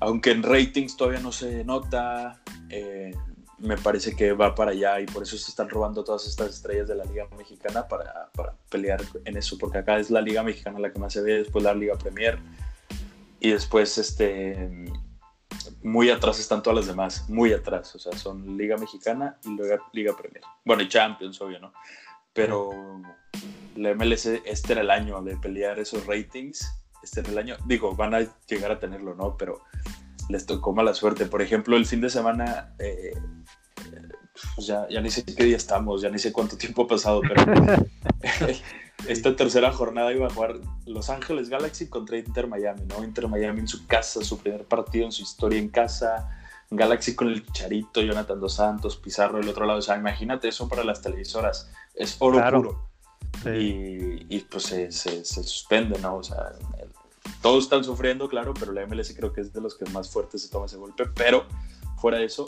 Aunque 0.00 0.30
en 0.30 0.42
ratings 0.42 0.96
todavía 0.96 1.20
no 1.20 1.32
se 1.32 1.64
nota. 1.64 2.40
Eh, 2.68 3.12
me 3.58 3.76
parece 3.76 4.16
que 4.16 4.32
va 4.32 4.54
para 4.54 4.70
allá 4.70 5.00
y 5.00 5.06
por 5.06 5.22
eso 5.22 5.36
se 5.36 5.50
están 5.50 5.68
robando 5.68 6.02
todas 6.02 6.26
estas 6.26 6.48
estrellas 6.48 6.88
de 6.88 6.94
la 6.94 7.04
Liga 7.04 7.28
Mexicana 7.36 7.86
para, 7.86 8.30
para, 8.34 8.56
pelear 8.70 9.02
en 9.26 9.36
eso, 9.36 9.58
porque 9.58 9.78
acá 9.78 9.98
es 9.98 10.10
la 10.10 10.22
Liga 10.22 10.42
Mexicana 10.42 10.78
la 10.78 10.90
que 10.90 10.98
más 10.98 11.12
se 11.12 11.20
ve, 11.20 11.34
después 11.34 11.62
la 11.62 11.74
Liga 11.74 11.98
Premier 11.98 12.38
y 13.38 13.50
después 13.50 13.98
este 13.98 14.90
muy 15.82 16.10
atrás 16.10 16.38
están 16.38 16.62
todas 16.62 16.78
las 16.78 16.86
demás, 16.86 17.28
muy 17.28 17.52
atrás, 17.52 17.94
o 17.94 17.98
sea, 17.98 18.12
son 18.12 18.56
Liga 18.56 18.76
Mexicana 18.76 19.38
y 19.44 19.56
luego 19.56 19.82
Liga 19.92 20.16
Premier. 20.16 20.42
Bueno, 20.64 20.82
y 20.82 20.88
Champions, 20.88 21.40
obvio, 21.40 21.58
¿no? 21.60 21.72
Pero 22.32 22.70
la 23.76 23.94
MLS, 23.94 24.26
este 24.26 24.72
era 24.72 24.82
el 24.82 24.90
año 24.90 25.22
de 25.22 25.36
pelear 25.36 25.78
esos 25.78 26.06
ratings, 26.06 26.70
este 27.02 27.20
era 27.20 27.30
el 27.30 27.38
año, 27.38 27.56
digo, 27.66 27.94
van 27.94 28.14
a 28.14 28.20
llegar 28.46 28.72
a 28.72 28.78
tenerlo, 28.78 29.14
¿no? 29.14 29.36
Pero 29.36 29.62
les 30.28 30.46
tocó 30.46 30.72
mala 30.72 30.94
suerte. 30.94 31.26
Por 31.26 31.42
ejemplo, 31.42 31.76
el 31.76 31.86
fin 31.86 32.00
de 32.00 32.10
semana, 32.10 32.74
eh, 32.78 33.14
pues 34.54 34.66
ya, 34.66 34.86
ya, 34.88 35.00
ni 35.00 35.10
sé 35.10 35.24
qué 35.24 35.44
día 35.44 35.56
estamos, 35.56 36.02
ya 36.02 36.08
ni 36.08 36.18
sé 36.18 36.32
cuánto 36.32 36.56
tiempo 36.56 36.82
ha 36.82 36.88
pasado, 36.88 37.20
pero 37.20 37.44
esta 39.08 39.36
tercera 39.36 39.72
jornada 39.72 40.12
iba 40.12 40.26
a 40.26 40.30
jugar 40.30 40.56
Los 40.86 41.10
Ángeles 41.10 41.48
Galaxy 41.48 41.88
contra 41.88 42.18
Inter 42.18 42.46
Miami, 42.46 42.82
¿no? 42.86 43.02
Inter 43.04 43.28
Miami 43.28 43.60
en 43.60 43.68
su 43.68 43.86
casa, 43.86 44.22
su 44.24 44.38
primer 44.38 44.64
partido 44.64 45.04
en 45.04 45.12
su 45.12 45.22
historia 45.22 45.58
en 45.58 45.68
casa. 45.68 46.36
Galaxy 46.70 47.16
con 47.16 47.28
el 47.28 47.44
Charito, 47.52 48.00
Jonathan 48.00 48.38
Dos 48.38 48.54
Santos, 48.54 48.96
Pizarro 48.96 49.38
del 49.38 49.48
otro 49.48 49.66
lado. 49.66 49.80
O 49.80 49.82
sea, 49.82 49.96
imagínate 49.96 50.48
eso 50.48 50.68
para 50.68 50.84
las 50.84 51.02
televisoras. 51.02 51.70
Es 51.94 52.16
oro 52.20 52.42
puro. 52.50 52.90
Y, 53.44 54.26
y, 54.34 54.46
pues 54.50 54.64
se, 54.64 54.92
se, 54.92 55.24
se, 55.24 55.42
suspende, 55.42 55.98
¿no? 55.98 56.16
O 56.16 56.22
sea, 56.22 56.52
todos 57.42 57.64
están 57.64 57.84
sufriendo, 57.84 58.28
claro, 58.28 58.54
pero 58.54 58.72
la 58.72 58.86
MLS 58.86 59.14
creo 59.16 59.32
que 59.32 59.40
es 59.40 59.52
de 59.52 59.60
los 59.60 59.76
que 59.76 59.84
más 59.90 60.10
fuertes 60.10 60.42
se 60.42 60.50
toma 60.50 60.66
ese 60.66 60.76
golpe. 60.76 61.04
Pero 61.14 61.46
fuera 61.96 62.18
de 62.18 62.26
eso, 62.26 62.44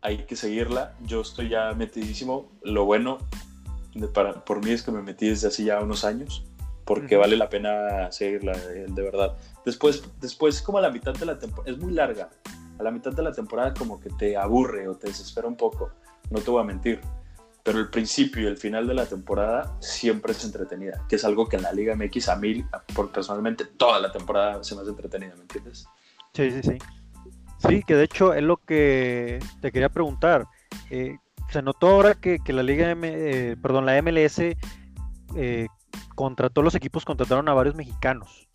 hay 0.00 0.24
que 0.26 0.36
seguirla. 0.36 0.94
Yo 1.02 1.22
estoy 1.22 1.48
ya 1.48 1.72
metidísimo. 1.72 2.50
Lo 2.62 2.84
bueno 2.84 3.18
de, 3.94 4.08
para, 4.08 4.44
por 4.44 4.64
mí 4.64 4.70
es 4.70 4.82
que 4.82 4.90
me 4.90 5.02
metí 5.02 5.28
desde 5.28 5.48
hace 5.48 5.64
ya 5.64 5.80
unos 5.80 6.04
años, 6.04 6.44
porque 6.84 7.16
uh 7.16 7.18
-huh. 7.18 7.22
vale 7.22 7.36
la 7.36 7.48
pena 7.48 8.10
seguirla, 8.12 8.52
de 8.56 9.02
verdad. 9.02 9.36
Después, 9.64 10.02
después 10.20 10.62
como 10.62 10.78
a 10.78 10.82
la 10.82 10.90
mitad 10.90 11.14
de 11.14 11.26
la 11.26 11.38
temporada, 11.38 11.72
es 11.72 11.78
muy 11.78 11.92
larga. 11.92 12.30
A 12.78 12.82
la 12.82 12.90
mitad 12.90 13.12
de 13.12 13.22
la 13.22 13.32
temporada 13.32 13.72
como 13.72 14.00
que 14.00 14.10
te 14.10 14.36
aburre 14.36 14.88
o 14.88 14.96
te 14.96 15.06
desespera 15.06 15.46
un 15.46 15.56
poco. 15.56 15.90
No 16.30 16.40
te 16.40 16.50
voy 16.50 16.60
a 16.60 16.64
mentir 16.64 17.00
pero 17.64 17.78
el 17.78 17.88
principio 17.88 18.42
y 18.42 18.46
el 18.46 18.58
final 18.58 18.86
de 18.86 18.92
la 18.92 19.06
temporada 19.06 19.74
siempre 19.80 20.32
es 20.32 20.44
entretenida, 20.44 21.02
que 21.08 21.16
es 21.16 21.24
algo 21.24 21.48
que 21.48 21.56
en 21.56 21.62
la 21.62 21.72
Liga 21.72 21.96
MX 21.96 22.28
a 22.28 22.36
mí, 22.36 22.62
por 22.94 23.10
personalmente, 23.10 23.64
toda 23.64 23.98
la 24.00 24.12
temporada 24.12 24.62
se 24.62 24.74
me 24.74 24.82
hace 24.82 24.90
entretenida, 24.90 25.34
¿me 25.34 25.42
entiendes? 25.42 25.88
Sí, 26.34 26.50
sí, 26.50 26.62
sí. 26.62 26.78
Sí, 27.66 27.82
que 27.82 27.94
de 27.94 28.04
hecho 28.04 28.34
es 28.34 28.42
lo 28.42 28.58
que 28.58 29.38
te 29.62 29.72
quería 29.72 29.88
preguntar. 29.88 30.46
Eh, 30.90 31.16
se 31.50 31.62
notó 31.62 31.88
ahora 31.88 32.14
que, 32.14 32.38
que 32.38 32.52
la 32.52 32.62
Liga, 32.62 32.90
M, 32.90 33.08
eh, 33.12 33.56
perdón, 33.60 33.86
la 33.86 34.00
MLS 34.02 34.40
eh, 35.36 35.66
contrató 36.14 36.62
los 36.62 36.74
equipos, 36.74 37.04
contrataron 37.04 37.48
a 37.48 37.54
varios 37.54 37.74
mexicanos. 37.74 38.48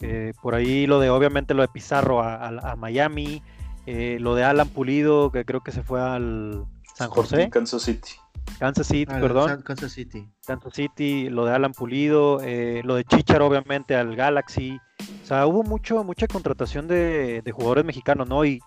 Eh, 0.00 0.32
por 0.42 0.54
ahí 0.54 0.86
lo 0.86 0.98
de, 1.00 1.10
obviamente, 1.10 1.54
lo 1.54 1.62
de 1.62 1.68
Pizarro 1.68 2.22
a, 2.22 2.34
a, 2.36 2.72
a 2.72 2.76
Miami, 2.76 3.42
lo 3.86 4.34
de 4.34 4.44
Alan 4.44 4.68
Pulido, 4.68 5.30
que 5.30 5.44
creo 5.44 5.62
que 5.62 5.72
se 5.72 5.82
fue 5.82 6.00
al 6.00 6.64
San 6.94 7.10
José. 7.10 7.50
Kansas 7.50 7.82
City. 7.82 8.12
Kansas 8.58 8.86
City, 8.86 9.12
Ah, 9.12 9.20
perdón. 9.20 9.62
Kansas 9.62 9.92
City. 9.92 10.28
Kansas 10.46 10.74
City, 10.74 11.28
lo 11.28 11.44
de 11.44 11.52
Alan 11.54 11.72
Pulido, 11.72 12.40
eh, 12.42 12.82
lo 12.84 12.94
de 12.94 13.04
Chichar 13.04 13.42
obviamente 13.42 13.96
al 13.96 14.14
Galaxy. 14.14 14.78
O 15.22 15.26
sea, 15.26 15.46
hubo 15.46 15.62
mucho, 15.64 16.04
mucha 16.04 16.26
contratación 16.28 16.86
de, 16.86 17.42
de, 17.42 17.52
jugadores 17.52 17.84
mexicanos, 17.84 18.28
¿no? 18.28 18.44
Y 18.44 18.60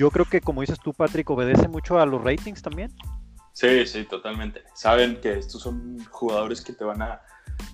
yo 0.00 0.10
creo 0.10 0.24
que, 0.24 0.40
como 0.40 0.62
dices 0.62 0.80
tú, 0.80 0.94
Patrick, 0.94 1.28
obedece 1.28 1.68
mucho 1.68 2.00
a 2.00 2.06
los 2.06 2.24
ratings 2.24 2.62
también. 2.62 2.90
Sí, 3.52 3.84
sí, 3.84 4.04
totalmente. 4.04 4.62
Saben 4.72 5.20
que 5.20 5.38
estos 5.38 5.60
son 5.60 6.02
jugadores 6.10 6.62
que 6.62 6.72
te 6.72 6.84
van 6.84 7.02
a, 7.02 7.20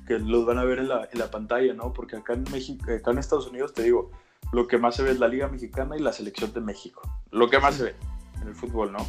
que 0.08 0.18
los 0.18 0.44
van 0.44 0.58
a 0.58 0.64
ver 0.64 0.80
en 0.80 0.88
la, 0.88 1.08
en 1.12 1.20
la 1.20 1.30
pantalla, 1.30 1.72
¿no? 1.72 1.92
Porque 1.92 2.16
acá 2.16 2.32
en 2.32 2.42
México, 2.50 2.90
acá 2.90 3.12
en 3.12 3.18
Estados 3.18 3.46
Unidos, 3.46 3.74
te 3.74 3.84
digo, 3.84 4.10
lo 4.52 4.66
que 4.66 4.76
más 4.76 4.96
se 4.96 5.04
ve 5.04 5.12
es 5.12 5.20
la 5.20 5.28
Liga 5.28 5.46
Mexicana 5.46 5.96
y 5.96 6.00
la 6.00 6.12
selección 6.12 6.52
de 6.52 6.60
México. 6.62 7.00
Lo 7.30 7.48
que 7.48 7.60
más 7.60 7.76
se 7.76 7.84
ve 7.84 7.94
en 8.42 8.48
el 8.48 8.56
fútbol, 8.56 8.90
¿no? 8.90 9.06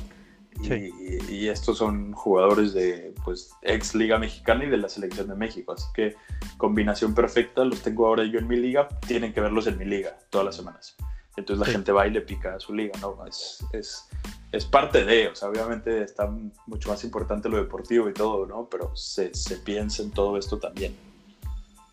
Sí. 0.61 0.91
Y, 0.99 1.33
y, 1.33 1.49
estos 1.49 1.79
son 1.79 2.13
jugadores 2.13 2.73
de 2.73 3.15
pues 3.25 3.51
ex 3.63 3.95
liga 3.95 4.19
mexicana 4.19 4.65
y 4.65 4.69
de 4.69 4.77
la 4.77 4.89
selección 4.89 5.27
de 5.27 5.35
México 5.35 5.73
así 5.73 5.85
que 5.93 6.15
combinación 6.57 7.13
perfecta 7.13 7.63
los 7.63 7.83
tengo 7.83 8.07
ahora 8.07 8.23
yo 8.23 8.39
en 8.39 8.47
mi 8.47 8.55
liga 8.55 8.87
tienen 9.05 9.33
que 9.33 9.41
verlos 9.41 9.67
en 9.67 9.77
mi 9.77 9.85
liga 9.85 10.17
todas 10.31 10.45
las 10.45 10.55
semanas 10.55 10.97
entonces 11.37 11.59
la 11.59 11.65
sí. 11.65 11.71
gente 11.71 11.91
va 11.91 12.07
y 12.07 12.11
le 12.11 12.21
pica 12.21 12.55
a 12.55 12.59
su 12.59 12.73
liga 12.73 12.93
no 13.01 13.25
es, 13.25 13.63
es, 13.71 14.09
es 14.51 14.65
parte 14.65 15.05
de 15.05 15.29
o 15.29 15.35
sea 15.35 15.49
obviamente 15.49 16.03
está 16.03 16.29
mucho 16.65 16.89
más 16.89 17.03
importante 17.03 17.47
lo 17.47 17.57
deportivo 17.57 18.09
y 18.09 18.13
todo 18.13 18.45
no 18.45 18.67
pero 18.69 18.95
se, 18.95 19.33
se 19.33 19.57
piensa 19.57 20.03
en 20.03 20.11
todo 20.11 20.37
esto 20.37 20.57
también 20.57 20.95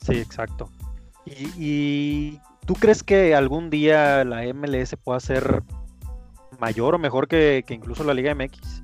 sí 0.01 0.19
exacto 0.19 0.69
y, 1.25 1.49
y 1.57 2.41
tú 2.67 2.75
crees 2.75 3.03
que 3.03 3.35
algún 3.35 3.71
día 3.71 4.25
la 4.25 4.43
MLS 4.53 4.97
pueda 5.03 5.21
ser 5.21 5.63
mayor 6.59 6.95
o 6.95 6.99
mejor 6.99 7.29
que, 7.29 7.65
que, 7.67 7.75
incluso 7.75 8.05
la 8.05 8.15
Liga 8.15 8.35
MX. 8.35 8.83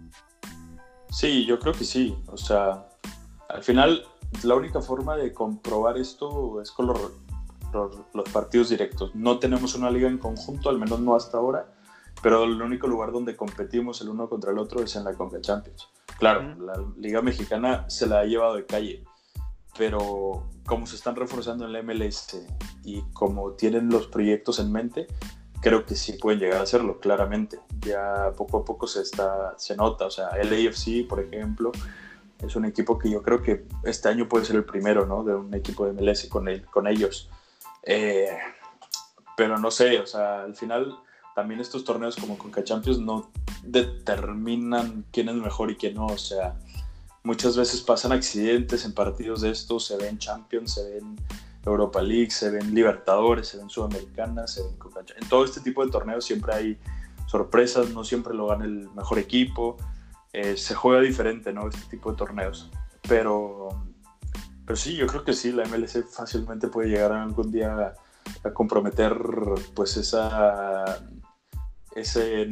Sí, 1.10 1.44
yo 1.46 1.58
creo 1.58 1.72
que 1.72 1.84
sí. 1.84 2.16
O 2.26 2.36
sea, 2.36 2.86
al 3.48 3.62
final 3.62 4.04
la 4.42 4.54
única 4.54 4.80
forma 4.80 5.16
de 5.16 5.32
comprobar 5.32 5.98
esto 5.98 6.60
es 6.60 6.70
con 6.70 6.86
los, 6.86 7.12
los, 7.72 7.98
los, 8.12 8.28
partidos 8.30 8.68
directos. 8.68 9.14
No 9.14 9.38
tenemos 9.38 9.74
una 9.74 9.90
liga 9.90 10.08
en 10.08 10.18
conjunto, 10.18 10.70
al 10.70 10.78
menos 10.78 11.00
no 11.00 11.14
hasta 11.14 11.38
ahora, 11.38 11.66
pero 12.22 12.44
el 12.44 12.60
único 12.60 12.86
lugar 12.86 13.12
donde 13.12 13.36
competimos 13.36 14.00
el 14.00 14.08
uno 14.08 14.28
contra 14.28 14.52
el 14.52 14.58
otro 14.58 14.82
es 14.82 14.94
en 14.96 15.04
la 15.04 15.14
Conca 15.14 15.40
Champions. 15.40 15.88
Claro, 16.18 16.42
mm. 16.42 16.62
la 16.64 16.84
Liga 16.98 17.22
Mexicana 17.22 17.88
se 17.88 18.06
la 18.06 18.20
ha 18.20 18.24
llevado 18.24 18.56
de 18.56 18.66
calle, 18.66 19.04
pero 19.78 20.44
como 20.66 20.86
se 20.86 20.96
están 20.96 21.16
reforzando 21.16 21.64
en 21.64 21.72
la 21.72 21.82
MLS 21.82 22.46
y 22.84 23.02
como 23.12 23.52
tienen 23.52 23.88
los 23.88 24.06
proyectos 24.06 24.58
en 24.58 24.70
mente, 24.70 25.06
creo 25.60 25.84
que 25.84 25.94
sí 25.94 26.14
pueden 26.14 26.40
llegar 26.40 26.60
a 26.60 26.62
hacerlo, 26.62 27.00
claramente. 27.00 27.60
Ya 27.80 28.32
poco 28.36 28.58
a 28.58 28.64
poco 28.64 28.86
se, 28.86 29.02
está, 29.02 29.54
se 29.58 29.76
nota, 29.76 30.06
o 30.06 30.10
sea, 30.10 30.28
el 30.30 30.48
AFC, 30.48 31.08
por 31.08 31.20
ejemplo, 31.20 31.72
es 32.38 32.56
un 32.56 32.64
equipo 32.64 32.98
que 32.98 33.10
yo 33.10 33.22
creo 33.22 33.42
que 33.42 33.66
este 33.84 34.08
año 34.08 34.28
puede 34.28 34.44
ser 34.44 34.56
el 34.56 34.64
primero, 34.64 35.06
¿no? 35.06 35.24
De 35.24 35.34
un 35.34 35.54
equipo 35.54 35.86
de 35.86 35.92
MLS 35.92 36.26
con, 36.28 36.48
el, 36.48 36.66
con 36.66 36.86
ellos. 36.86 37.30
Eh, 37.84 38.36
pero 39.36 39.58
no 39.58 39.70
sé, 39.70 39.98
o 39.98 40.06
sea, 40.06 40.42
al 40.42 40.54
final 40.54 40.98
también 41.34 41.60
estos 41.60 41.84
torneos 41.84 42.16
como 42.16 42.36
Conca 42.36 42.62
Champions 42.62 42.98
no 42.98 43.30
determinan 43.62 45.04
quién 45.12 45.28
es 45.28 45.36
mejor 45.36 45.70
y 45.70 45.76
quién 45.76 45.94
no, 45.94 46.06
o 46.06 46.18
sea, 46.18 46.56
muchas 47.22 47.56
veces 47.56 47.80
pasan 47.80 48.12
accidentes 48.12 48.84
en 48.84 48.92
partidos 48.92 49.40
de 49.40 49.50
estos, 49.50 49.86
se 49.86 49.96
ven 49.96 50.18
Champions, 50.18 50.74
se 50.74 50.94
ven 50.94 51.16
Europa 51.64 52.00
League, 52.02 52.30
se 52.30 52.50
ven 52.50 52.74
Libertadores, 52.74 53.48
se 53.48 53.58
ven 53.58 53.68
Sudamericanas, 53.68 54.54
se 54.54 54.62
ven 54.62 54.76
Coca 54.76 55.00
En 55.16 55.28
todo 55.28 55.44
este 55.44 55.60
tipo 55.60 55.84
de 55.84 55.90
torneos 55.90 56.24
siempre 56.24 56.54
hay 56.54 56.78
sorpresas, 57.26 57.90
no 57.90 58.04
siempre 58.04 58.34
lo 58.34 58.46
gana 58.46 58.64
el 58.64 58.88
mejor 58.90 59.18
equipo, 59.18 59.76
eh, 60.32 60.56
se 60.56 60.74
juega 60.74 61.00
diferente, 61.00 61.52
¿no? 61.52 61.68
Este 61.68 61.84
tipo 61.90 62.10
de 62.10 62.16
torneos. 62.16 62.70
Pero, 63.08 63.68
pero 64.70 64.78
sí, 64.78 64.94
yo 64.94 65.08
creo 65.08 65.24
que 65.24 65.32
sí, 65.32 65.50
la 65.50 65.64
MLC 65.64 66.06
fácilmente 66.06 66.68
puede 66.68 66.90
llegar 66.90 67.10
algún 67.10 67.50
día 67.50 67.92
a, 68.44 68.50
comprometer 68.52 69.12
pues 69.74 69.96
esa, 69.96 70.84
ese 71.96 72.48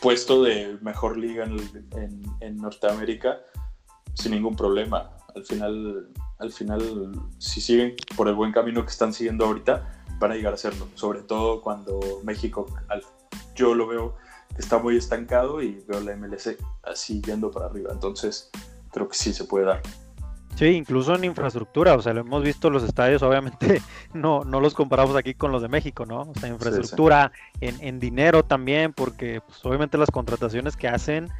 puesto 0.00 0.44
de 0.44 0.78
mejor 0.80 1.16
liga 1.16 1.44
en, 1.44 2.22
en, 2.38 2.56
Norteamérica 2.56 3.40
sin 4.14 4.30
ningún 4.30 4.54
problema. 4.54 5.10
Al 5.34 5.44
final, 5.44 6.08
al 6.38 6.52
final, 6.52 7.10
si 7.38 7.60
siguen 7.60 7.96
por 8.16 8.28
el 8.28 8.36
buen 8.36 8.52
camino 8.52 8.84
que 8.84 8.92
están 8.92 9.12
siguiendo 9.12 9.44
ahorita, 9.46 10.04
van 10.20 10.30
a 10.30 10.36
llegar 10.36 10.52
a 10.52 10.54
hacerlo. 10.54 10.86
Sobre 10.94 11.22
todo 11.22 11.62
cuando 11.62 11.98
México, 12.22 12.66
yo 13.56 13.74
lo 13.74 13.88
veo 13.88 14.14
que 14.54 14.62
está 14.62 14.78
muy 14.78 14.96
estancado 14.96 15.60
y 15.60 15.84
veo 15.88 15.98
la 15.98 16.14
MLC 16.14 16.56
así 16.84 17.20
yendo 17.20 17.50
para 17.50 17.66
arriba. 17.66 17.90
Entonces, 17.92 18.52
creo 18.92 19.08
que 19.08 19.16
sí 19.16 19.32
se 19.32 19.42
puede 19.42 19.64
dar. 19.64 19.82
Sí, 20.56 20.66
incluso 20.66 21.14
en 21.14 21.24
infraestructura, 21.24 21.94
o 21.94 22.02
sea, 22.02 22.12
lo 22.12 22.20
hemos 22.20 22.42
visto 22.42 22.70
los 22.70 22.82
estadios, 22.82 23.22
obviamente 23.22 23.80
no, 24.14 24.44
no 24.44 24.60
los 24.60 24.74
comparamos 24.74 25.16
aquí 25.16 25.34
con 25.34 25.52
los 25.52 25.62
de 25.62 25.68
México, 25.68 26.04
¿no? 26.04 26.22
O 26.22 26.34
sea, 26.38 26.48
infraestructura, 26.48 27.32
En, 27.60 27.76
en, 27.80 27.98
dinero 27.98 28.44
también, 28.44 28.92
porque 28.92 29.40
pues, 29.40 29.64
obviamente 29.64 29.96
las 29.96 30.10
contrataciones 30.10 30.76
que 30.76 30.88
hacen 30.88 31.30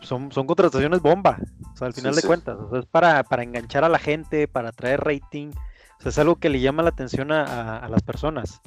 son, 0.00 0.32
son 0.32 0.46
contrataciones 0.46 1.00
bomba, 1.00 1.38
o 1.72 1.76
sea, 1.76 1.86
al 1.86 1.94
final 1.94 2.14
de 2.14 2.22
cuentas, 2.22 2.56
o 2.58 2.70
sea, 2.70 2.80
es 2.80 2.86
para, 2.86 3.22
para 3.24 3.42
enganchar 3.42 3.84
a 3.84 3.88
la 3.88 3.98
gente, 3.98 4.48
para 4.48 4.72
traer 4.72 5.00
rating, 5.00 5.50
o 5.98 6.02
sea, 6.02 6.10
es 6.10 6.18
algo 6.18 6.36
que 6.36 6.48
le 6.48 6.60
llama 6.60 6.82
la 6.82 6.90
atención 6.90 7.32
a, 7.32 7.86
las 7.88 8.02
personas. 8.02 8.60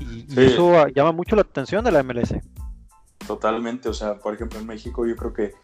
Y, 0.00 0.26
eso 0.40 0.86
llama 0.88 1.12
mucho 1.12 1.34
la 1.34 1.42
atención 1.42 1.84
de 1.84 1.90
la 1.90 2.02
MLS. 2.02 2.34
Totalmente, 3.26 3.88
o 3.88 3.94
sea, 3.94 4.18
por 4.18 4.34
ejemplo 4.34 4.58
en 4.58 4.66
México 4.66 5.06
yo 5.06 5.16
creo 5.16 5.32
que 5.32 5.54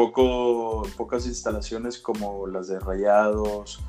poco, 0.00 0.82
pocas 0.96 1.26
instalaciones 1.26 1.98
como 1.98 2.46
las 2.46 2.68
de 2.68 2.80
Rayados, 2.80 3.80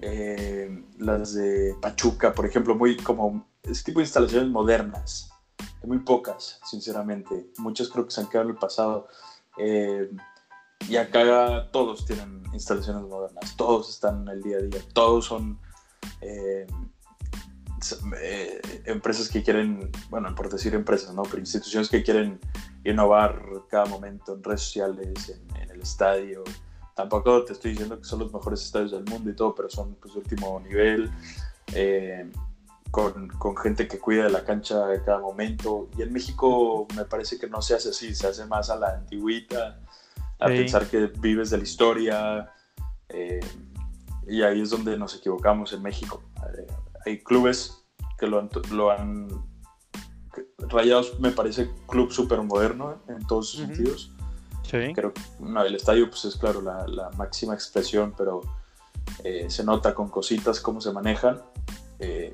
eh, 0.00 0.84
las 0.98 1.34
de 1.34 1.76
Pachuca, 1.80 2.34
por 2.34 2.46
ejemplo, 2.46 2.74
muy 2.74 2.96
como 2.96 3.46
ese 3.62 3.84
tipo 3.84 4.00
de 4.00 4.06
instalaciones 4.06 4.50
modernas, 4.50 5.30
muy 5.84 6.00
pocas, 6.00 6.58
sinceramente. 6.64 7.52
Muchas 7.58 7.88
creo 7.88 8.04
que 8.04 8.10
se 8.10 8.20
han 8.20 8.28
quedado 8.28 8.48
en 8.48 8.54
el 8.54 8.58
pasado. 8.58 9.06
Eh, 9.56 10.10
y 10.88 10.96
acá 10.96 11.70
todos 11.70 12.04
tienen 12.06 12.42
instalaciones 12.52 13.04
modernas, 13.04 13.56
todos 13.56 13.88
están 13.88 14.22
en 14.22 14.28
el 14.30 14.42
día 14.42 14.56
a 14.56 14.62
día, 14.62 14.80
todos 14.92 15.26
son 15.26 15.60
eh, 16.20 16.66
eh, 18.20 18.60
empresas 18.86 19.28
que 19.28 19.42
quieren, 19.42 19.90
bueno, 20.10 20.34
por 20.34 20.50
decir 20.50 20.74
empresas, 20.74 21.14
¿no? 21.14 21.22
Pero 21.22 21.38
instituciones 21.38 21.88
que 21.88 22.02
quieren 22.02 22.40
innovar 22.84 23.42
cada 23.68 23.86
momento 23.86 24.34
en 24.34 24.42
redes 24.42 24.62
sociales, 24.62 25.40
en, 25.56 25.70
el 25.70 25.80
estadio. 25.80 26.44
Tampoco 26.94 27.44
te 27.44 27.54
estoy 27.54 27.72
diciendo 27.72 27.98
que 27.98 28.04
son 28.04 28.20
los 28.20 28.32
mejores 28.32 28.62
estadios 28.62 28.92
del 28.92 29.04
mundo 29.04 29.30
y 29.30 29.34
todo, 29.34 29.54
pero 29.54 29.70
son 29.70 29.94
pues 29.94 30.14
último 30.14 30.60
nivel, 30.60 31.10
eh, 31.74 32.30
con, 32.90 33.28
con, 33.28 33.56
gente 33.56 33.88
que 33.88 33.98
cuida 33.98 34.24
de 34.24 34.30
la 34.30 34.44
cancha 34.44 34.86
de 34.86 35.02
cada 35.02 35.18
momento. 35.18 35.88
Y 35.96 36.02
en 36.02 36.12
México 36.12 36.86
me 36.94 37.04
parece 37.04 37.38
que 37.38 37.48
no 37.48 37.62
se 37.62 37.74
hace 37.74 37.88
así, 37.88 38.14
se 38.14 38.26
hace 38.26 38.44
más 38.46 38.68
a 38.70 38.76
la 38.76 38.94
antigüita, 38.94 39.80
a 40.38 40.46
pensar 40.46 40.86
que 40.86 41.06
vives 41.06 41.50
de 41.50 41.58
la 41.58 41.64
historia. 41.64 42.52
Eh, 43.08 43.40
y 44.26 44.42
ahí 44.42 44.60
es 44.60 44.70
donde 44.70 44.96
nos 44.98 45.16
equivocamos 45.16 45.72
en 45.72 45.82
México. 45.82 46.22
Eh, 46.56 46.66
hay 47.04 47.22
clubes 47.22 47.84
que 48.18 48.26
lo 48.26 48.38
han, 48.38 48.50
lo 48.70 48.90
han 48.90 49.28
Rayados 50.58 51.18
me 51.20 51.30
parece 51.30 51.70
club 51.88 52.12
súper 52.12 52.40
moderno 52.42 53.02
en 53.08 53.26
todos 53.26 53.50
sus 53.50 53.60
sentidos. 53.60 54.10
Sí. 54.62 54.92
Creo 54.94 55.12
que 55.12 55.20
el 55.66 55.74
estadio 55.74 56.08
pues 56.08 56.24
es 56.24 56.36
claro 56.36 56.62
la, 56.62 56.86
la 56.86 57.10
máxima 57.10 57.52
expresión, 57.54 58.14
pero 58.16 58.40
eh, 59.24 59.50
se 59.50 59.64
nota 59.64 59.94
con 59.94 60.08
cositas 60.08 60.60
cómo 60.60 60.80
se 60.80 60.92
manejan. 60.92 61.42
Eh, 61.98 62.32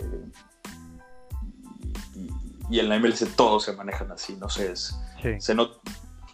y, 2.71 2.79
en 2.79 2.89
la 2.89 2.99
MLC 2.99 3.35
todos 3.35 3.65
se 3.65 3.73
manejan 3.73 4.13
así, 4.13 4.37
no 4.37 4.49
sé, 4.49 4.73
es, 4.73 4.95
se, 5.39 5.55
no, 5.55 5.71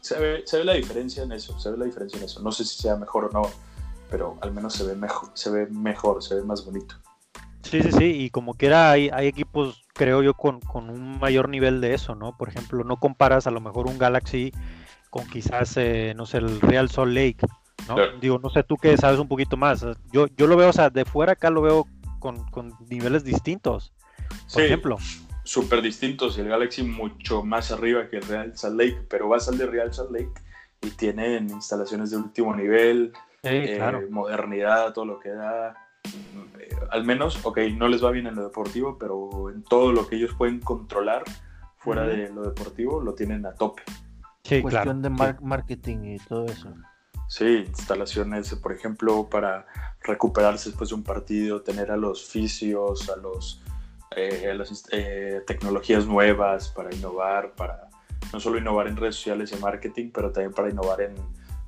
se, 0.01 0.19
ve, 0.19 0.43
se 0.45 0.59
ve 0.59 0.65
la 0.65 0.75
diferencia 0.75 1.23
en 1.23 1.33
eso, 1.33 1.59
se 1.59 1.71
ve 1.71 1.79
la 1.79 1.85
diferencia 1.85 2.19
en 2.19 2.25
eso. 2.25 2.43
No 2.43 2.53
sé 2.53 2.65
si 2.65 2.77
sea 2.83 2.97
mejor 2.97 3.27
o 3.27 3.31
no, 3.31 3.43
pero 4.11 4.37
al 4.41 4.53
menos 4.53 4.75
se 4.75 4.85
ve 4.85 4.95
mejor, 4.95 5.31
se 5.35 5.51
ve 5.51 5.67
mejor, 5.67 6.23
se 6.23 6.35
ve 6.35 6.43
más 6.43 6.65
bonito. 6.65 6.97
Sí, 7.65 7.83
sí, 7.83 7.93
sí, 7.93 8.05
y 8.05 8.31
como 8.31 8.55
quiera 8.55 8.91
hay, 8.91 9.11
hay 9.13 9.27
equipos, 9.27 9.83
creo 9.95 10.23
yo, 10.23 10.35
con, 10.35 10.61
un 10.75 11.19
mayor 11.19 11.49
nivel 11.49 11.81
de 11.81 11.95
eso, 11.95 12.15
¿no? 12.15 12.37
Por 12.37 12.49
ejemplo, 12.49 12.85
no 12.85 12.99
comparas 12.99 13.47
a 13.47 13.51
lo 13.51 13.61
mejor 13.61 13.87
un 13.87 13.99
Galaxy 13.99 14.53
con 15.11 15.27
quizás, 15.27 15.77
eh, 15.77 16.13
no 16.15 16.27
sé, 16.27 16.39
el 16.39 16.61
Real 16.61 16.91
Salt 16.91 17.13
Lake, 17.13 17.39
¿no? 17.89 17.97
Digo, 18.21 18.39
no 18.39 18.51
sé, 18.51 18.63
tú 18.63 18.77
que 18.77 18.97
sabes 18.97 19.19
un 19.19 19.29
poquito 19.29 19.57
más. 19.57 19.85
Yo, 20.13 20.27
yo 20.37 20.47
lo 20.47 20.57
veo, 20.57 20.69
o 20.69 20.73
sea, 20.73 20.91
de 20.91 21.05
fuera 21.05 21.33
acá 21.33 21.51
lo 21.51 21.63
veo 21.63 21.87
con, 22.21 22.45
niveles 22.89 23.25
distintos, 23.25 23.93
por 24.53 24.63
ejemplo. 24.63 24.99
Súper 25.45 25.83
distintos, 25.83 26.39
el 26.39 26.49
Galaxy 26.49 26.83
mucho 26.83 27.43
más 27.43 27.71
arriba 27.71 28.09
que 28.09 28.17
el 28.17 28.23
Real 28.23 28.57
Salt 28.57 28.81
Lake, 28.81 29.07
pero 29.09 29.29
vas 29.29 29.49
al 29.49 29.59
de 29.59 29.67
Real 29.67 29.93
Salt 29.93 30.11
Lake 30.11 30.33
y 30.81 30.91
tienen 30.91 31.51
instalaciones 31.51 32.11
de 32.11 32.17
último 32.17 32.55
nivel, 32.55 33.13
eh, 33.43 33.79
modernidad, 34.11 34.93
todo 34.95 35.05
lo 35.05 35.19
que 35.21 35.31
da. 35.31 35.84
Eh, 36.05 36.77
al 36.91 37.05
menos, 37.05 37.45
ok, 37.45 37.59
no 37.77 37.89
les 37.89 38.05
va 38.05 38.11
bien 38.11 38.27
en 38.27 38.37
lo 38.37 38.45
deportivo, 38.45 38.99
pero 38.99 39.51
en 39.51 39.63
todo 39.63 39.93
lo 39.93 40.07
que 40.07 40.17
ellos 40.17 40.35
pueden 40.37 40.61
controlar 40.61 41.25
fuera 41.77 42.07
de 42.07 42.31
lo 42.31 42.43
deportivo 42.43 43.01
lo 43.01 43.15
tienen 43.15 43.45
a 43.47 43.55
tope. 43.55 43.83
Sí, 44.43 44.63
Cuestión 44.63 45.03
de 45.03 45.11
marketing 45.11 45.99
y 46.05 46.19
todo 46.19 46.47
eso. 46.47 46.73
Sí, 47.29 47.65
instalaciones, 47.67 48.55
por 48.57 48.73
ejemplo, 48.73 49.29
para 49.29 49.67
recuperarse 50.03 50.69
después 50.71 50.91
de 50.91 50.97
un 50.97 51.03
partido, 51.03 51.63
tener 51.63 51.91
a 51.91 51.97
los 51.97 52.25
fisios, 52.27 53.09
a 53.09 53.17
los 53.17 53.63
eh, 54.17 54.55
las 54.57 54.85
tecnologías 55.47 56.07
nuevas 56.07 56.69
para 56.69 56.95
innovar, 56.95 57.53
para 57.55 57.89
no 58.33 58.39
solo 58.39 58.59
innovar 58.59 58.87
en 58.87 58.97
redes 58.97 59.17
sociales 59.17 59.53
y 59.53 59.61
marketing, 59.61 60.11
pero 60.13 60.31
también 60.31 60.53
para 60.53 60.71
innovar 60.71 61.01
en 61.01 61.15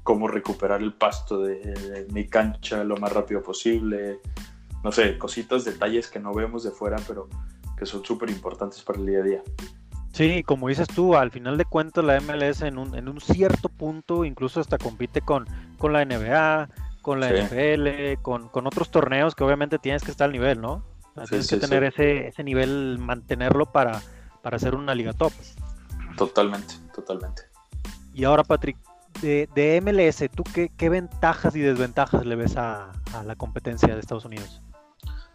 cómo 0.06 0.28
recuperar 0.28 0.80
el 0.82 0.94
pasto 0.94 1.42
de, 1.42 2.06
mi 2.12 2.28
cancha 2.28 2.84
lo 2.84 2.96
más 2.96 3.12
rápido 3.12 3.42
posible. 3.42 4.20
No 4.84 4.92
sé, 4.92 5.18
cositas, 5.18 5.64
detalles 5.64 6.06
que 6.06 6.20
no 6.20 6.32
vemos 6.32 6.62
de 6.62 6.70
fuera, 6.70 6.96
pero 7.08 7.28
que 7.76 7.84
son 7.86 8.04
súper 8.04 8.30
importantes 8.30 8.80
para 8.82 9.00
el 9.00 9.06
día 9.06 9.18
a 9.18 9.22
día. 9.22 9.42
Sí, 10.12 10.44
como 10.44 10.68
dices 10.68 10.86
tú, 10.86 11.16
al 11.16 11.32
final 11.32 11.58
de 11.58 11.64
cuentas 11.64 12.04
la 12.04 12.20
MLS 12.20 12.62
en 12.62 12.78
un, 12.78 12.94
en 12.94 13.08
un 13.08 13.20
cierto 13.20 13.68
punto 13.68 14.24
incluso 14.24 14.60
hasta 14.60 14.78
compite 14.78 15.22
con, 15.22 15.44
con 15.76 15.92
la 15.92 16.04
NBA, 16.04 16.68
con 17.02 17.18
la 17.18 17.28
NFL, 17.28 18.22
con, 18.22 18.48
con, 18.48 18.68
otros 18.68 18.92
torneos 18.92 19.34
que 19.34 19.42
obviamente 19.42 19.80
tienes 19.80 20.04
que 20.04 20.12
estar 20.12 20.26
al 20.26 20.32
nivel, 20.32 20.60
¿no? 20.60 20.84
tienes 21.28 21.48
que 21.48 21.56
tener 21.56 21.82
ese, 21.82 22.28
ese 22.28 22.44
nivel, 22.44 22.98
mantenerlo 23.00 23.66
para, 23.66 24.00
para 24.40 24.60
ser 24.60 24.76
una 24.76 24.94
liga 24.94 25.12
top. 25.12 25.32
Totalmente, 26.16 26.74
totalmente. 26.94 27.42
Y 28.14 28.24
ahora, 28.24 28.44
Patrick, 28.44 28.78
de, 29.20 29.80
MLS, 29.82 30.28
¿tú 30.34 30.44
qué, 30.44 30.88
ventajas 30.88 31.54
y 31.56 31.60
desventajas 31.60 32.24
le 32.24 32.36
ves 32.36 32.56
a, 32.56 32.92
la 33.24 33.36
competencia 33.36 33.94
de 33.94 34.00
Estados 34.00 34.24
Unidos? 34.24 34.62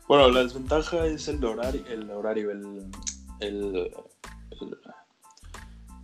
Bueno, 0.08 0.30
la 0.30 0.44
desventaja 0.44 1.06
es 1.06 1.28
el 1.28 1.44
horario, 1.44 1.86
el 1.88 2.10
horario, 2.12 2.52
el, 2.52 3.92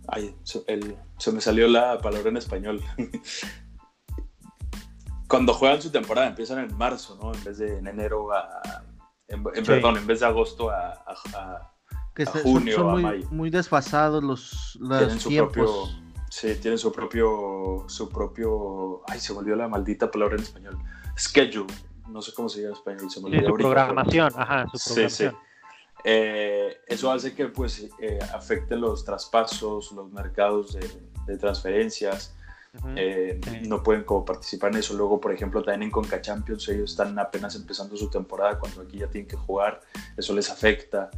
ay, 0.08 0.34
se 0.44 1.32
me 1.32 1.40
salió 1.40 1.68
la 1.68 1.98
palabra 1.98 2.28
en 2.30 2.36
español. 2.36 2.82
Cuando 5.28 5.52
juegan 5.52 5.82
su 5.82 5.90
temporada 5.90 6.28
empiezan 6.28 6.58
en 6.60 6.74
marzo, 6.76 7.18
¿no? 7.22 7.34
En 7.34 7.44
vez 7.44 7.58
de 7.58 7.78
en 7.78 7.86
enero 7.86 8.32
a, 8.32 8.82
en, 9.28 9.44
perdón, 9.44 9.98
en 9.98 10.06
vez 10.06 10.20
de 10.20 10.26
agosto 10.26 10.70
a, 10.70 11.04
junio 12.42 12.76
son, 12.76 12.86
muy, 12.92 13.04
a 13.04 13.08
mayo. 13.08 13.28
Muy 13.30 13.50
desfasados 13.50 14.24
los, 14.24 14.78
los 14.80 15.24
tiempos. 15.24 16.00
Sí, 16.30 16.54
tienen 16.56 16.78
su 16.78 16.92
propio, 16.92 17.84
su 17.88 18.08
propio, 18.08 19.02
ay, 19.08 19.18
se 19.18 19.32
volvió 19.32 19.56
la 19.56 19.66
maldita 19.66 20.10
palabra 20.10 20.36
en 20.36 20.42
español, 20.42 20.78
schedule, 21.18 21.72
no 22.08 22.20
sé 22.22 22.32
cómo 22.34 22.48
se 22.48 22.60
llama 22.60 22.68
en 22.68 22.76
español, 22.76 23.10
se 23.10 23.20
me 23.20 23.46
su 23.46 23.54
programación, 23.54 24.32
ajá, 24.36 24.66
su 24.74 24.94
programación. 24.94 25.30
Sí, 25.30 25.36
sí. 25.36 25.48
Eh, 26.04 26.78
eso 26.86 27.10
hace 27.10 27.34
que 27.34 27.46
pues 27.48 27.88
eh, 28.00 28.18
afecte 28.32 28.76
los 28.76 29.04
traspasos, 29.04 29.92
los 29.92 30.10
mercados 30.12 30.78
de, 31.26 31.36
transferencias, 31.36 32.34
eh, 32.96 33.40
no 33.66 33.82
pueden 33.82 34.04
como 34.04 34.24
participar 34.24 34.72
en 34.72 34.78
eso. 34.78 34.94
Luego, 34.94 35.20
por 35.20 35.32
ejemplo, 35.32 35.62
también 35.62 35.82
en 35.84 35.90
Conca 35.90 36.20
Champions, 36.22 36.68
ellos 36.68 36.92
están 36.92 37.18
apenas 37.18 37.54
empezando 37.56 37.96
su 37.96 38.08
temporada 38.08 38.58
cuando 38.58 38.82
aquí 38.82 38.98
ya 38.98 39.08
tienen 39.08 39.28
que 39.28 39.36
jugar, 39.36 39.80
eso 40.16 40.34
les 40.34 40.50
afecta. 40.50 41.10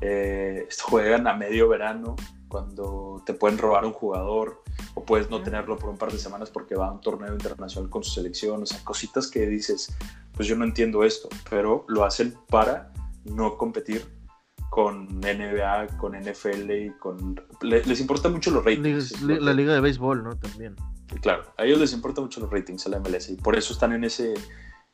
juegan 0.82 1.26
a 1.26 1.34
medio 1.34 1.68
verano, 1.68 2.16
cuando 2.50 3.22
te 3.24 3.32
pueden 3.32 3.56
robar 3.56 3.86
un 3.86 3.92
jugador 3.92 4.62
o 4.94 5.04
puedes 5.04 5.30
no 5.30 5.40
tenerlo 5.42 5.78
por 5.78 5.88
un 5.88 5.96
par 5.96 6.10
de 6.12 6.18
semanas 6.18 6.50
porque 6.50 6.74
va 6.74 6.88
a 6.88 6.92
un 6.92 7.00
torneo 7.00 7.32
internacional 7.32 7.88
con 7.88 8.02
su 8.02 8.10
selección, 8.10 8.62
o 8.62 8.66
sea, 8.66 8.82
cositas 8.84 9.28
que 9.28 9.46
dices, 9.46 9.96
pues 10.34 10.48
yo 10.48 10.56
no 10.56 10.64
entiendo 10.64 11.04
esto, 11.04 11.28
pero 11.48 11.84
lo 11.88 12.04
hacen 12.04 12.34
para 12.48 12.92
no 13.24 13.56
competir 13.56 14.04
con 14.68 15.06
NBA, 15.20 15.98
con 15.98 16.12
NFL 16.12 16.70
y 16.70 16.90
con... 16.98 17.40
les 17.62 18.00
importa 18.00 18.28
mucho 18.28 18.50
los 18.50 18.64
ratings. 18.64 19.22
la 19.22 19.52
liga 19.52 19.72
de 19.72 19.80
béisbol, 19.80 20.22
¿no? 20.22 20.36
También. 20.36 20.76
Claro, 21.22 21.44
a 21.56 21.64
ellos 21.64 21.78
les 21.78 21.92
importa 21.92 22.20
mucho 22.20 22.40
los 22.40 22.50
ratings 22.50 22.86
a 22.86 22.90
la 22.90 23.00
MLS 23.00 23.30
y 23.30 23.36
por 23.36 23.56
eso 23.56 23.72
están 23.72 23.92
en 23.92 24.04
ese, 24.04 24.34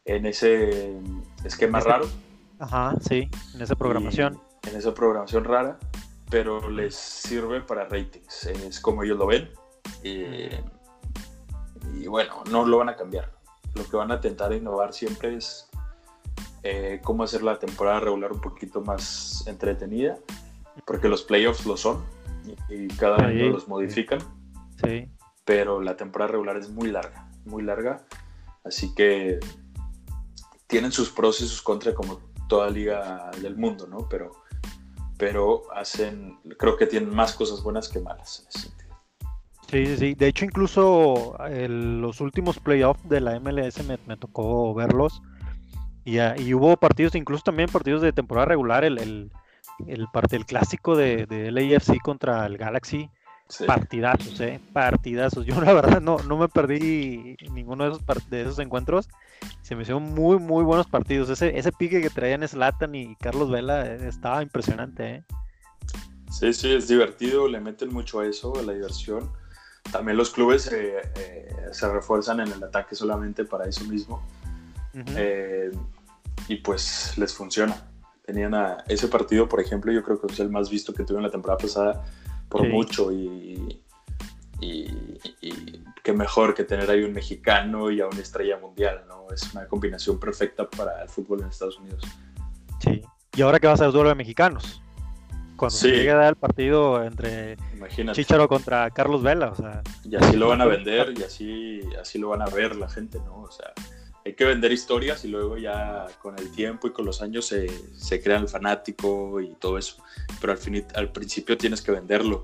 en 0.04 0.26
ese 0.26 0.98
esquema 1.44 1.80
raro. 1.80 2.06
Ajá, 2.58 2.94
sí, 3.00 3.28
en 3.54 3.62
esa 3.62 3.76
programación. 3.76 4.40
en 4.68 4.76
esa 4.76 4.94
programación 4.94 5.44
rara, 5.44 5.78
pero 6.30 6.70
les 6.70 6.94
sirve 6.94 7.60
para 7.60 7.84
ratings, 7.84 8.46
es 8.46 8.80
como 8.80 9.02
ellos 9.02 9.18
lo 9.18 9.26
ven. 9.26 9.50
y 10.02 10.48
bueno, 12.06 12.42
no 12.50 12.66
lo 12.66 12.78
van 12.78 12.88
a 12.88 12.96
cambiar. 12.96 13.32
Lo 13.74 13.84
que 13.84 13.96
van 13.96 14.10
a 14.10 14.16
intentar 14.16 14.52
innovar 14.52 14.92
siempre 14.92 15.36
es 15.36 15.68
eh, 16.68 17.00
cómo 17.04 17.22
hacer 17.22 17.44
la 17.44 17.60
temporada 17.60 18.00
regular 18.00 18.32
un 18.32 18.40
poquito 18.40 18.80
más 18.80 19.46
entretenida, 19.46 20.18
porque 20.84 21.08
los 21.08 21.22
playoffs 21.22 21.64
lo 21.64 21.76
son 21.76 22.04
y, 22.68 22.88
cada 22.88 23.24
año 23.24 23.50
los 23.50 23.68
modifican. 23.68 24.18
Sí. 24.82 25.08
Pero 25.44 25.80
la 25.80 25.96
temporada 25.96 26.32
regular 26.32 26.56
es 26.56 26.68
muy 26.70 26.90
larga, 26.90 27.30
muy 27.44 27.62
larga. 27.62 28.04
Así 28.64 28.92
que 28.96 29.38
tienen 30.66 30.90
sus 30.90 31.10
pros 31.10 31.40
y 31.40 31.46
sus 31.46 31.62
contras 31.62 31.94
como 31.94 32.18
toda 32.48 32.68
liga 32.68 33.30
del 33.40 33.56
mundo, 33.56 33.86
¿no? 33.86 34.08
Pero, 34.08 34.32
pero 35.18 35.62
hacen, 35.74 36.38
creo 36.58 36.76
que 36.76 36.86
tienen 36.86 37.14
más 37.14 37.34
cosas 37.34 37.62
buenas 37.62 37.88
que 37.88 38.00
malas 38.00 38.40
en 38.40 38.48
ese 38.48 38.68
sentido. 38.68 38.96
Sí, 39.68 39.86
sí, 39.86 39.96
sí. 39.96 40.14
De 40.14 40.28
hecho, 40.28 40.44
incluso 40.44 41.36
los 41.48 42.20
últimos 42.20 42.58
playoffs 42.58 43.08
de 43.08 43.20
la 43.20 43.40
MLS 43.40 43.84
me, 43.84 44.16
tocó 44.16 44.72
verlos 44.74 45.22
y, 46.04 46.18
hubo 46.54 46.76
partidos, 46.76 47.16
incluso 47.16 47.42
también 47.42 47.68
partidos 47.68 48.00
de 48.00 48.12
temporada 48.12 48.46
regular, 48.46 48.84
el, 48.84 49.30
el 49.86 50.08
clásico 50.46 50.96
de, 50.96 51.26
de 51.26 51.50
LAFC 51.50 52.00
contra 52.00 52.46
el 52.46 52.58
Galaxy. 52.58 53.10
Partidazos, 53.66 54.40
eh, 54.40 54.60
partidazos. 54.72 55.46
Yo 55.46 55.60
la 55.60 55.72
verdad 55.72 56.00
no, 56.00 56.18
no 56.18 56.36
me 56.36 56.48
perdí 56.48 57.36
ninguno 57.52 57.84
de 57.84 57.90
esos, 57.90 58.30
de 58.30 58.42
esos 58.42 58.58
encuentros. 58.58 59.08
Se 59.62 59.76
me 59.76 59.82
hicieron 59.82 60.02
muy, 60.02 60.38
muy 60.38 60.64
buenos 60.64 60.88
partidos. 60.88 61.30
Ese, 61.30 61.56
ese 61.56 61.70
pique 61.70 62.02
que 62.02 62.10
traían 62.10 62.46
Slatan 62.46 62.94
y 62.96 63.14
Carlos 63.16 63.50
Vela 63.50 63.86
eh, 63.86 64.08
estaba 64.08 64.42
impresionante. 64.42 65.14
Eh. 65.14 65.24
Sí, 66.30 66.52
sí, 66.52 66.74
es 66.74 66.88
divertido, 66.88 67.46
le 67.46 67.60
meten 67.60 67.92
mucho 67.92 68.18
a 68.18 68.26
eso, 68.26 68.52
a 68.58 68.62
la 68.62 68.72
diversión. 68.72 69.30
También 69.92 70.16
los 70.16 70.30
clubes 70.30 70.68
eh, 70.72 71.00
se 71.70 71.88
refuerzan 71.88 72.40
en 72.40 72.50
el 72.50 72.64
ataque 72.64 72.96
solamente 72.96 73.44
para 73.44 73.68
eso 73.68 73.84
mismo 73.84 74.20
y 76.48 76.56
pues 76.56 77.16
les 77.16 77.32
funciona. 77.32 77.76
Tenían 78.24 78.54
a 78.54 78.78
ese 78.88 79.06
partido, 79.06 79.48
por 79.48 79.60
ejemplo, 79.60 79.92
yo 79.92 80.02
creo 80.02 80.20
que 80.20 80.32
es 80.32 80.40
el 80.40 80.50
más 80.50 80.68
visto 80.68 80.92
que 80.92 81.04
tuve 81.04 81.18
en 81.18 81.22
la 81.22 81.30
temporada 81.30 81.58
pasada 81.58 82.04
por 82.58 82.68
mucho 82.68 83.12
y, 83.12 83.80
y, 84.60 84.86
qué 86.02 86.12
mejor 86.12 86.54
que 86.54 86.64
tener 86.64 86.88
ahí 86.88 87.02
un 87.02 87.12
mexicano 87.12 87.90
y 87.90 88.00
a 88.00 88.06
una 88.06 88.20
estrella 88.20 88.58
mundial, 88.58 89.04
¿no? 89.08 89.26
Es 89.34 89.52
una 89.52 89.66
combinación 89.66 90.20
perfecta 90.20 90.68
para 90.70 91.02
el 91.02 91.08
fútbol 91.08 91.40
en 91.40 91.48
Estados 91.48 91.78
Unidos. 91.78 92.02
Sí. 92.78 93.02
¿Y 93.34 93.42
ahora 93.42 93.58
qué 93.58 93.66
va 93.66 93.72
a 93.72 93.76
ser 93.76 93.86
el 93.86 93.92
duelo 93.92 94.10
de 94.10 94.14
mexicanos? 94.14 94.80
Cuando 95.56 95.76
se 95.76 95.88
llegue 95.88 96.10
a 96.10 96.16
dar 96.16 96.28
el 96.28 96.36
partido 96.36 97.02
entre 97.02 97.56
Chicharo 98.12 98.46
contra 98.46 98.90
Carlos 98.90 99.22
Vela, 99.22 99.50
o 99.50 99.56
sea... 99.56 99.82
Y 100.04 100.14
así 100.14 100.36
lo 100.36 100.48
van 100.48 100.60
a 100.60 100.66
vender 100.66 101.14
y 101.18 101.22
así, 101.22 101.80
así 102.00 102.18
lo 102.18 102.28
van 102.28 102.42
a 102.42 102.46
ver 102.46 102.76
la 102.76 102.88
gente, 102.88 103.18
¿no? 103.24 103.42
O 103.42 103.50
sea, 103.50 103.72
hay 104.26 104.34
que 104.34 104.44
vender 104.44 104.72
historias 104.72 105.24
y 105.24 105.28
luego 105.28 105.56
ya 105.56 106.06
con 106.20 106.36
el 106.36 106.50
tiempo 106.50 106.88
y 106.88 106.92
con 106.92 107.04
los 107.06 107.22
años 107.22 107.46
se, 107.46 107.68
se 107.94 108.20
crea 108.20 108.38
el 108.38 108.48
fanático 108.48 109.40
y 109.40 109.54
todo 109.54 109.78
eso. 109.78 110.02
Pero 110.40 110.52
al, 110.52 110.58
fin, 110.58 110.84
al 110.96 111.12
principio 111.12 111.56
tienes 111.56 111.80
que 111.80 111.92
venderlo. 111.92 112.42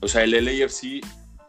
O 0.00 0.06
sea, 0.06 0.22
el 0.22 0.32
LAFC 0.32 1.00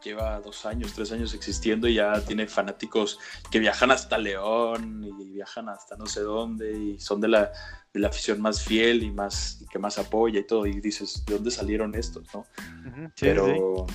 lleva 0.01 0.39
dos 0.39 0.66
años, 0.66 0.93
tres 0.93 1.12
años 1.12 1.34
existiendo 1.34 1.89
y 1.89 1.95
ya 1.95 2.22
tiene 2.22 2.47
fanáticos 2.47 3.20
que 3.51 3.60
viajan 3.60 3.91
hasta 3.91 4.18
León 4.18 5.03
y 5.03 5.30
viajan 5.32 5.68
hasta 5.68 5.97
no 5.97 6.05
sé 6.05 6.22
dónde 6.22 6.72
y 6.72 6.99
son 7.01 7.20
de 7.20 7.28
la, 7.28 7.51
de 7.93 7.99
la 7.99 8.07
afición 8.07 8.39
más 8.39 8.64
fiel 8.64 9.03
y 9.03 9.12
más 9.12 9.66
que 9.70 9.78
más 9.78 9.99
apoya 9.99 10.39
y 10.39 10.47
todo. 10.47 10.68
Y 10.68 10.80
dices, 10.80 11.26
¿de 11.26 11.34
dónde 11.34 11.51
salieron 11.51 11.95
estos? 11.95 12.34
¿no? 12.34 12.45
Pero 13.20 13.88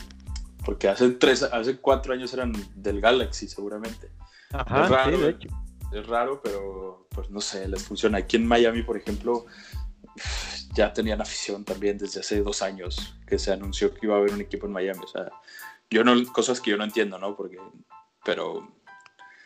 porque 0.62 0.88
hace 0.88 1.08
tres, 1.12 1.42
hace 1.42 1.78
cuatro 1.78 2.12
años 2.12 2.34
eran 2.34 2.52
del 2.74 3.00
Galaxy 3.00 3.48
seguramente 3.48 4.10
es 4.60 4.88
raro, 4.88 5.28
es 5.92 6.06
raro, 6.06 6.40
pero 6.42 7.06
pues 7.10 7.30
no 7.30 7.40
sé, 7.40 7.68
les 7.68 7.82
funciona. 7.82 8.18
Aquí 8.18 8.36
en 8.36 8.46
Miami, 8.46 8.82
por 8.82 8.96
ejemplo, 8.96 9.46
ya 10.74 10.92
tenían 10.92 11.20
afición 11.20 11.64
también 11.64 11.98
desde 11.98 12.20
hace 12.20 12.42
dos 12.42 12.62
años 12.62 13.16
que 13.26 13.38
se 13.38 13.52
anunció 13.52 13.92
que 13.92 14.06
iba 14.06 14.14
a 14.14 14.18
haber 14.18 14.32
un 14.32 14.40
equipo 14.40 14.66
en 14.66 14.72
Miami. 14.72 15.00
O 15.02 15.08
sea, 15.08 15.30
yo 15.90 16.04
no, 16.04 16.14
cosas 16.32 16.60
que 16.60 16.70
yo 16.70 16.76
no 16.76 16.84
entiendo, 16.84 17.18
¿no? 17.18 17.36
Porque, 17.36 17.58
pero, 18.24 18.68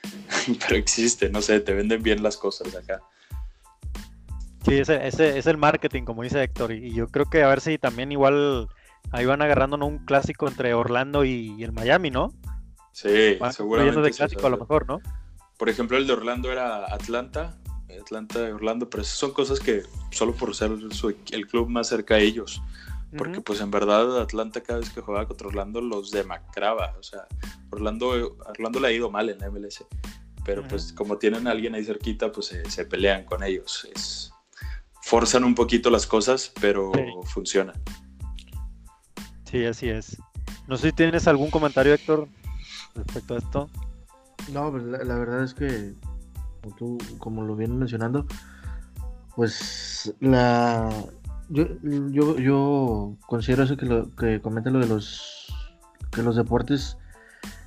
pero 0.61 0.77
existe, 0.77 1.29
no 1.31 1.43
sé, 1.43 1.61
te 1.61 1.75
venden 1.75 2.03
bien 2.03 2.23
las 2.23 2.37
cosas 2.37 2.73
de 2.73 2.79
acá. 2.79 3.03
Sí, 4.65 4.75
ese, 4.75 5.07
ese 5.07 5.39
es 5.39 5.47
el 5.47 5.57
marketing, 5.57 6.05
como 6.05 6.23
dice 6.23 6.43
Héctor, 6.43 6.73
y 6.73 6.93
yo 6.93 7.09
creo 7.09 7.27
que 7.27 7.43
a 7.43 7.49
ver 7.49 7.61
si 7.61 7.79
también 7.79 8.13
igual 8.13 8.69
ahí 9.13 9.25
van 9.25 9.41
agarrando 9.41 9.77
un 9.87 10.05
clásico 10.05 10.49
entre 10.49 10.75
Orlando 10.75 11.25
y 11.25 11.63
el 11.63 11.73
Miami, 11.73 12.11
¿no? 12.11 12.35
Sí, 12.93 13.39
seguramente. 13.53 14.01
de 14.01 14.11
clásico 14.11 14.47
a 14.47 14.51
lo 14.51 14.59
mejor, 14.59 14.87
¿no? 14.87 15.01
Por 15.57 15.69
ejemplo, 15.69 15.97
el 15.97 16.07
de 16.07 16.13
Orlando 16.13 16.53
era 16.53 16.93
Atlanta, 16.93 17.59
Atlanta 18.01 18.41
de 18.41 18.53
Orlando, 18.53 18.89
pero 18.89 19.05
son 19.05 19.33
cosas 19.33 19.61
que 19.61 19.83
solo 20.11 20.35
por 20.35 20.55
ser 20.55 20.73
el 21.33 21.47
club 21.47 21.69
más 21.69 21.89
cerca 21.89 22.15
a 22.15 22.19
ellos. 22.19 22.63
Porque 23.17 23.41
pues 23.41 23.61
en 23.61 23.71
verdad 23.71 24.21
Atlanta 24.21 24.63
cada 24.63 24.81
vez 24.81 24.91
que 24.91 25.01
jugaba 25.01 25.27
contra 25.27 25.49
Orlando 25.49 25.81
los 25.81 26.11
demacraba. 26.11 26.95
O 26.99 27.03
sea, 27.03 27.27
Orlando, 27.71 28.37
Orlando 28.47 28.81
le 28.81 28.89
ha 28.89 28.93
ido 28.93 29.11
mal 29.11 29.31
en 29.31 29.39
la 29.39 29.51
MLS. 29.51 29.85
Pero 30.45 30.67
pues 30.67 30.93
como 30.93 31.19
tienen 31.19 31.47
a 31.47 31.53
alguien 31.53 31.75
ahí 31.75 31.85
cerquita, 31.85 32.33
pues 32.33 32.55
se, 32.67 32.85
pelean 32.85 33.25
con 33.25 33.43
ellos. 33.43 33.89
Es, 33.95 34.33
forzan 35.03 35.45
un 35.45 35.55
poquito 35.55 35.91
las 35.91 36.07
cosas, 36.07 36.53
pero 36.61 36.93
funciona. 37.25 37.73
Sí, 39.51 39.65
así 39.65 39.89
es. 39.89 40.19
No 40.67 40.77
sé 40.77 40.89
si 40.89 40.93
tienes 40.93 41.27
algún 41.27 41.51
comentario, 41.51 41.95
Héctor, 41.95 42.29
respecto 42.99 43.35
a 43.35 43.39
esto? 43.39 43.71
No, 44.53 44.71
pues, 44.71 44.85
la, 44.85 45.15
verdad 45.17 45.43
es 45.43 45.55
que, 45.55 45.95
como 46.63 46.77
tú, 46.77 46.99
como 47.19 47.43
lo 47.43 47.57
vienes 47.57 47.77
mencionando, 47.77 48.27
pues 49.35 50.15
la 50.21 50.91
yo, 51.49 51.67
yo, 51.83 52.39
yo 52.39 53.17
considero 53.27 53.63
eso 53.63 53.77
que 53.77 53.87
lo 53.87 54.15
que 54.15 54.41
comenta 54.41 54.71
lo 54.71 54.81
de 54.81 54.87
los 54.87 55.47
que 56.11 56.23
los 56.23 56.37
deportes 56.37 56.99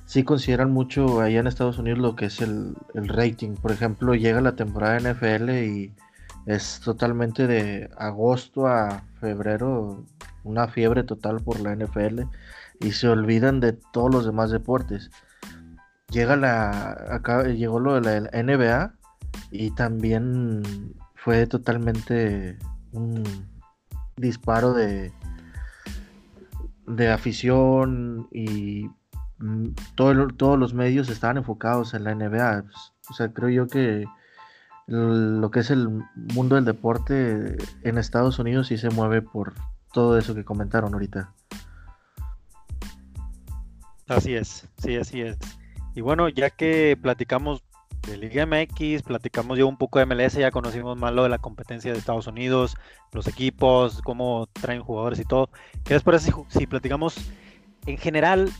sí 0.04 0.24
consideran 0.24 0.70
mucho 0.70 1.20
allá 1.20 1.40
en 1.40 1.46
Estados 1.46 1.78
Unidos 1.78 1.98
lo 1.98 2.14
que 2.14 2.26
es 2.26 2.40
el, 2.40 2.74
el 2.94 3.08
rating. 3.08 3.54
Por 3.54 3.72
ejemplo, 3.72 4.14
llega 4.14 4.40
la 4.40 4.56
temporada 4.56 4.98
NFL 5.00 5.50
y 5.50 5.92
es 6.46 6.80
totalmente 6.80 7.46
de 7.46 7.90
agosto 7.96 8.66
a 8.66 9.04
febrero 9.20 10.04
una 10.44 10.68
fiebre 10.68 11.04
total 11.04 11.40
por 11.40 11.60
la 11.60 11.74
NFL 11.74 12.22
y 12.82 12.92
se 12.92 13.08
olvidan 13.08 13.60
de 13.60 13.72
todos 13.72 14.12
los 14.12 14.26
demás 14.26 14.50
deportes. 14.50 15.10
Llega 16.10 16.36
la, 16.36 16.90
acá 17.10 17.44
llegó 17.44 17.80
lo 17.80 18.00
de 18.00 18.20
la 18.20 18.42
NBA 18.42 18.94
y 19.50 19.70
también 19.70 20.62
fue 21.14 21.46
totalmente 21.46 22.58
un 22.92 23.22
disparo 24.16 24.74
de, 24.74 25.12
de 26.86 27.10
afición 27.10 28.28
y 28.30 28.90
mm, 29.38 29.68
todo, 29.94 30.28
todos 30.28 30.58
los 30.58 30.74
medios 30.74 31.08
estaban 31.08 31.38
enfocados 31.38 31.94
en 31.94 32.04
la 32.04 32.14
NBA. 32.14 32.64
O 33.08 33.14
sea, 33.14 33.32
creo 33.32 33.48
yo 33.48 33.66
que 33.68 34.04
lo 34.86 35.50
que 35.50 35.60
es 35.60 35.70
el 35.70 35.88
mundo 36.34 36.56
del 36.56 36.64
deporte 36.64 37.56
en 37.82 37.98
Estados 37.98 38.38
Unidos 38.38 38.66
sí 38.66 38.76
se 38.76 38.90
mueve 38.90 39.22
por 39.22 39.54
todo 39.92 40.18
eso 40.18 40.34
que 40.34 40.44
comentaron 40.44 40.92
ahorita. 40.92 41.32
Así 44.08 44.34
es, 44.34 44.68
sí, 44.78 44.96
así 44.96 45.20
es. 45.20 45.38
Y 45.94 46.00
bueno, 46.00 46.28
ya 46.28 46.50
que 46.50 46.98
platicamos 47.00 47.62
de 48.06 48.16
Liga 48.16 48.46
MX, 48.46 49.02
platicamos 49.02 49.58
ya 49.58 49.64
un 49.64 49.76
poco 49.76 49.98
de 49.98 50.06
MLS, 50.06 50.34
ya 50.34 50.50
conocimos 50.50 50.96
más 50.96 51.12
lo 51.12 51.22
de 51.22 51.28
la 51.28 51.38
competencia 51.38 51.92
de 51.92 51.98
Estados 51.98 52.26
Unidos, 52.26 52.76
los 53.12 53.28
equipos, 53.28 54.02
cómo 54.02 54.48
traen 54.52 54.82
jugadores 54.82 55.20
y 55.20 55.24
todo. 55.24 55.50
¿Qué 55.84 55.94
les 55.94 56.02
parece 56.02 56.32
si, 56.48 56.66
platicamos 56.66 57.16
en 57.86 57.98
general? 57.98 58.50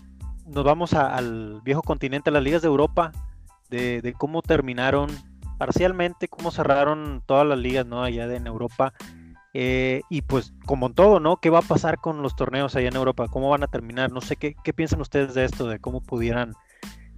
Nos 0.47 0.65
vamos 0.65 0.93
al 0.95 1.61
viejo 1.63 1.83
continente, 1.83 2.31
a 2.31 2.33
las 2.33 2.43
ligas 2.43 2.63
de 2.63 2.69
Europa, 2.69 3.13
de, 3.71 4.03
de, 4.03 4.13
cómo 4.13 4.43
terminaron 4.43 5.11
parcialmente, 5.59 6.29
cómo 6.29 6.51
cerraron 6.51 7.23
todas 7.27 7.47
las 7.47 7.59
ligas 7.59 7.87
¿no? 7.87 8.03
allá 8.03 8.25
en 8.35 8.47
Europa 8.47 8.93
eh, 9.55 10.03
y 10.09 10.23
pues 10.23 10.55
como 10.67 10.87
en 10.87 10.95
todo, 10.95 11.21
¿no? 11.21 11.37
¿Qué 11.37 11.51
va 11.51 11.59
a 11.59 11.63
pasar 11.63 11.99
con 11.99 12.23
los 12.23 12.37
torneos 12.37 12.75
allá 12.75 12.89
en 12.89 12.97
Europa? 12.97 13.29
¿Cómo 13.29 13.51
van 13.51 13.63
a 13.63 13.69
terminar? 13.69 14.11
No 14.11 14.21
sé 14.21 14.37
qué, 14.37 14.55
qué 14.65 14.73
piensan 14.73 15.01
ustedes 15.01 15.35
de 15.35 15.45
esto, 15.45 15.69
de 15.69 15.79
cómo 15.79 16.01
pudieran 16.01 16.55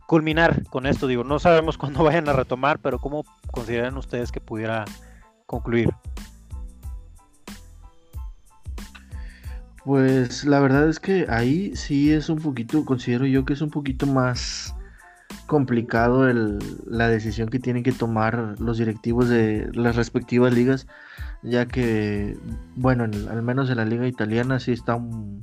culminar 0.07 0.65
con 0.69 0.87
esto. 0.87 1.07
Digo, 1.07 1.25
no 1.25 1.39
sabemos 1.39 1.79
cuándo 1.79 2.03
vayan 2.05 2.29
a 2.29 2.33
retomar, 2.33 2.79
pero 2.81 2.99
¿cómo 2.99 3.25
consideran 3.51 3.97
ustedes 3.97 4.33
que 4.33 4.41
pudiera 4.41 4.85
concluir? 5.47 5.91
Pues 9.85 10.45
la 10.45 10.61
verdad 10.61 10.89
es 10.89 10.99
que 10.99 11.27
ahí 11.29 11.77
sí 11.77 12.11
es 12.11 12.31
un 12.31 12.39
poquito, 12.39 12.87
considero 12.87 13.27
yo 13.27 13.45
que 13.45 13.53
es 13.53 13.61
un 13.61 13.71
poquito 13.71 14.07
más 14.07 14.75
complicado 15.47 16.27
el, 16.27 16.59
la 16.87 17.09
decisión 17.09 17.51
que 17.51 17.59
tienen 17.59 17.83
que 17.83 17.93
tomar 17.93 18.55
los 18.59 18.79
directivos 18.79 19.29
de 19.29 19.69
las 19.75 19.97
respectivas 19.97 20.55
ligas, 20.55 20.87
ya 21.45 21.67
que, 21.67 22.37
bueno, 22.75 23.05
al 23.05 23.43
menos 23.43 23.71
en 23.71 23.77
la 23.77 23.85
liga 23.85 24.07
italiana 24.07 24.59
sí 24.59 24.73
está 24.73 24.97
un, 24.97 25.43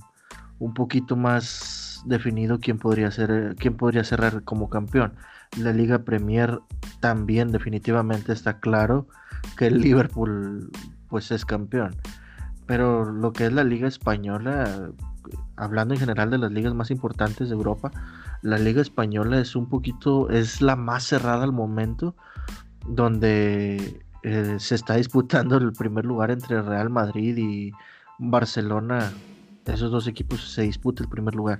un 0.60 0.74
poquito 0.74 1.16
más 1.16 2.04
definido 2.06 2.60
quién 2.60 2.78
podría 2.78 3.12
ser, 3.12 3.56
quién 3.58 3.76
podría 3.76 4.04
cerrar 4.04 4.44
como 4.44 4.70
campeón. 4.70 5.14
La 5.58 5.74
Liga 5.74 6.00
Premier 6.00 6.60
también 7.00 7.52
definitivamente 7.52 8.32
está 8.32 8.60
claro 8.60 9.08
que 9.58 9.68
el 9.68 9.82
Liverpool 9.82 10.72
pues 11.10 11.32
es 11.32 11.46
campeón. 11.46 11.96
Pero 12.66 13.06
lo 13.06 13.34
que 13.34 13.46
es 13.48 13.54
la 13.54 13.64
Liga 13.64 13.88
Española, 13.88 14.92
hablando 15.58 15.94
en 15.94 16.00
general 16.00 16.30
de 16.30 16.38
las 16.38 16.52
ligas 16.52 16.74
más 16.74 16.90
importantes 16.92 17.50
de 17.50 17.56
Europa, 17.56 17.92
la 18.42 18.58
Liga 18.58 18.82
Española 18.82 19.40
es 19.40 19.56
un 19.56 19.68
poquito, 19.68 20.30
es 20.30 20.62
la 20.62 20.76
más 20.76 21.04
cerrada 21.04 21.44
al 21.44 21.52
momento, 21.52 22.16
donde 22.88 24.04
eh, 24.24 24.56
se 24.60 24.76
está 24.76 24.96
disputando 24.96 25.58
el 25.58 25.74
primer 25.74 26.06
lugar 26.06 26.32
entre 26.32 26.62
Real 26.62 26.90
Madrid 26.90 27.38
y 27.38 27.72
Barcelona. 28.20 29.12
Esos 29.66 29.92
dos 29.92 30.08
equipos 30.08 30.52
se 30.52 30.64
disputa 30.64 31.04
el 31.04 31.10
primer 31.10 31.36
lugar. 31.36 31.60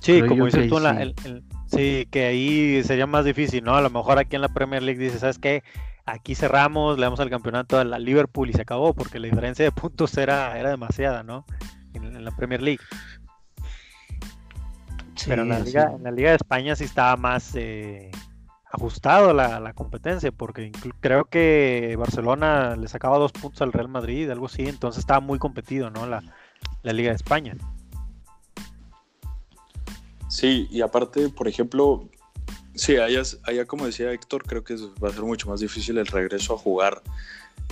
Sí, 0.00 0.22
como 0.22 0.46
dices 0.46 0.68
tú, 0.68 0.78
sí. 1.66 2.06
que 2.10 2.26
ahí 2.26 2.82
sería 2.84 3.06
más 3.06 3.24
difícil, 3.24 3.64
¿no? 3.64 3.74
A 3.74 3.80
lo 3.80 3.90
mejor 3.90 4.18
aquí 4.18 4.36
en 4.36 4.42
la 4.42 4.48
Premier 4.48 4.82
League 4.82 5.02
dices, 5.02 5.20
¿sabes 5.20 5.38
qué? 5.38 5.62
Aquí 6.04 6.36
cerramos, 6.36 6.96
le 6.98 7.04
damos 7.04 7.18
al 7.18 7.30
campeonato 7.30 7.78
a 7.78 7.84
la 7.84 7.98
Liverpool 7.98 8.50
y 8.50 8.52
se 8.52 8.62
acabó, 8.62 8.94
porque 8.94 9.18
la 9.18 9.26
diferencia 9.26 9.64
de 9.64 9.72
puntos 9.72 10.16
era, 10.16 10.56
era 10.58 10.70
demasiada, 10.70 11.24
¿no? 11.24 11.44
En, 11.94 12.24
la 12.24 12.30
Premier 12.30 12.62
League. 12.62 12.82
Pero 15.26 15.42
en 15.42 15.48
la, 15.48 15.58
Liga, 15.58 15.92
en 15.96 16.02
la 16.04 16.10
Liga 16.12 16.30
de 16.30 16.36
España 16.36 16.76
sí 16.76 16.84
estaba 16.84 17.16
más 17.16 17.52
eh, 17.56 18.12
ajustado 18.76 19.32
la, 19.32 19.60
la, 19.60 19.72
competencia, 19.72 20.30
porque 20.30 20.70
creo 21.00 21.24
que 21.24 21.96
Barcelona 21.98 22.76
le 22.76 22.88
sacaba 22.88 23.18
dos 23.18 23.32
puntos 23.32 23.62
al 23.62 23.72
Real 23.72 23.88
Madrid, 23.88 24.30
algo 24.30 24.46
así, 24.46 24.66
entonces 24.66 25.00
estaba 25.00 25.20
muy 25.20 25.38
competido, 25.38 25.90
¿no? 25.90 26.06
La, 26.06 26.22
la 26.82 26.92
Liga 26.92 27.10
de 27.10 27.16
España. 27.16 27.56
Sí, 30.28 30.68
y 30.70 30.82
aparte, 30.82 31.28
por 31.28 31.48
ejemplo, 31.48 32.08
sí, 32.74 32.96
allá, 32.96 33.22
allá 33.44 33.64
como 33.64 33.86
decía 33.86 34.12
Héctor, 34.12 34.44
creo 34.44 34.64
que 34.64 34.76
va 35.02 35.08
a 35.08 35.12
ser 35.12 35.22
mucho 35.22 35.48
más 35.48 35.60
difícil 35.60 35.98
el 35.98 36.06
regreso 36.06 36.54
a 36.54 36.58
jugar. 36.58 37.02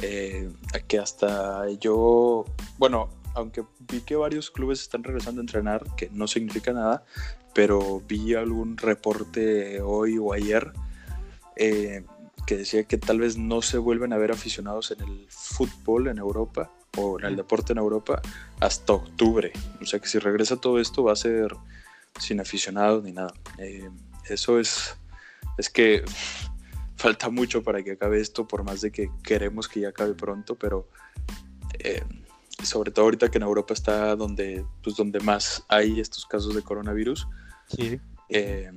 Eh, 0.02 0.50
que 0.88 0.98
hasta 0.98 1.70
yo, 1.78 2.44
bueno, 2.78 3.11
aunque 3.34 3.64
vi 3.80 4.00
que 4.00 4.16
varios 4.16 4.50
clubes 4.50 4.80
están 4.80 5.05
regresando 5.05 5.40
a 5.40 5.42
entrenar, 5.42 5.84
que 5.96 6.09
no 6.11 6.26
significa 6.26 6.72
nada, 6.72 7.05
pero 7.55 8.02
vi 8.09 8.34
algún 8.34 8.76
reporte 8.76 9.80
hoy 9.80 10.18
o 10.18 10.32
ayer 10.32 10.72
eh, 11.57 12.05
que 12.46 12.57
decía 12.57 12.84
que 12.84 12.98
tal 12.98 13.20
vez 13.20 13.36
no 13.36 13.62
se 13.62 13.78
vuelven 13.78 14.12
a 14.12 14.18
ver 14.18 14.32
aficionados 14.32 14.90
en 14.90 15.00
el 15.00 15.26
fútbol 15.28 16.09
en 16.09 16.18
Europa 16.18 16.70
o 16.96 17.18
en 17.18 17.26
el 17.26 17.36
deporte 17.36 17.72
en 17.72 17.78
Europa 17.78 18.20
hasta 18.61 18.92
octubre. 18.92 19.52
O 19.80 19.86
sea 19.86 19.98
que 19.98 20.09
si 20.09 20.18
regresa 20.18 20.57
todo 20.57 20.78
esto 20.78 21.05
va 21.05 21.12
a 21.12 21.16
ser 21.16 21.55
sin 22.18 22.40
aficionados 22.40 23.02
ni 23.02 23.12
nada. 23.12 23.32
Eh, 23.59 23.88
eso 24.28 24.59
es, 24.59 24.96
es 25.59 25.70
que 25.70 26.05
falta 26.96 27.30
mucho 27.30 27.62
para 27.62 27.82
que 27.82 27.92
acabe 27.92 28.20
esto, 28.20 28.46
por 28.46 28.62
más 28.62 28.80
de 28.80 28.90
que 28.92 29.11
queremos 29.22 29.68
que 29.68 29.80
ya 29.80 29.88
acabe 29.88 30.14
pronto, 30.14 30.55
pero 30.55 30.88
eh, 31.78 32.02
sobre 32.62 32.90
todo 32.90 33.07
ahorita 33.07 33.30
que 33.30 33.38
en 33.38 33.44
Europa 33.44 33.74
está 33.74 34.16
donde, 34.16 34.64
pues 34.82 34.96
donde 34.96 35.20
más 35.20 35.64
hay 35.68 36.00
estos 36.00 36.26
casos 36.26 36.55
de 36.55 36.62
coronavirus. 36.62 37.26
Eh, 38.28 38.70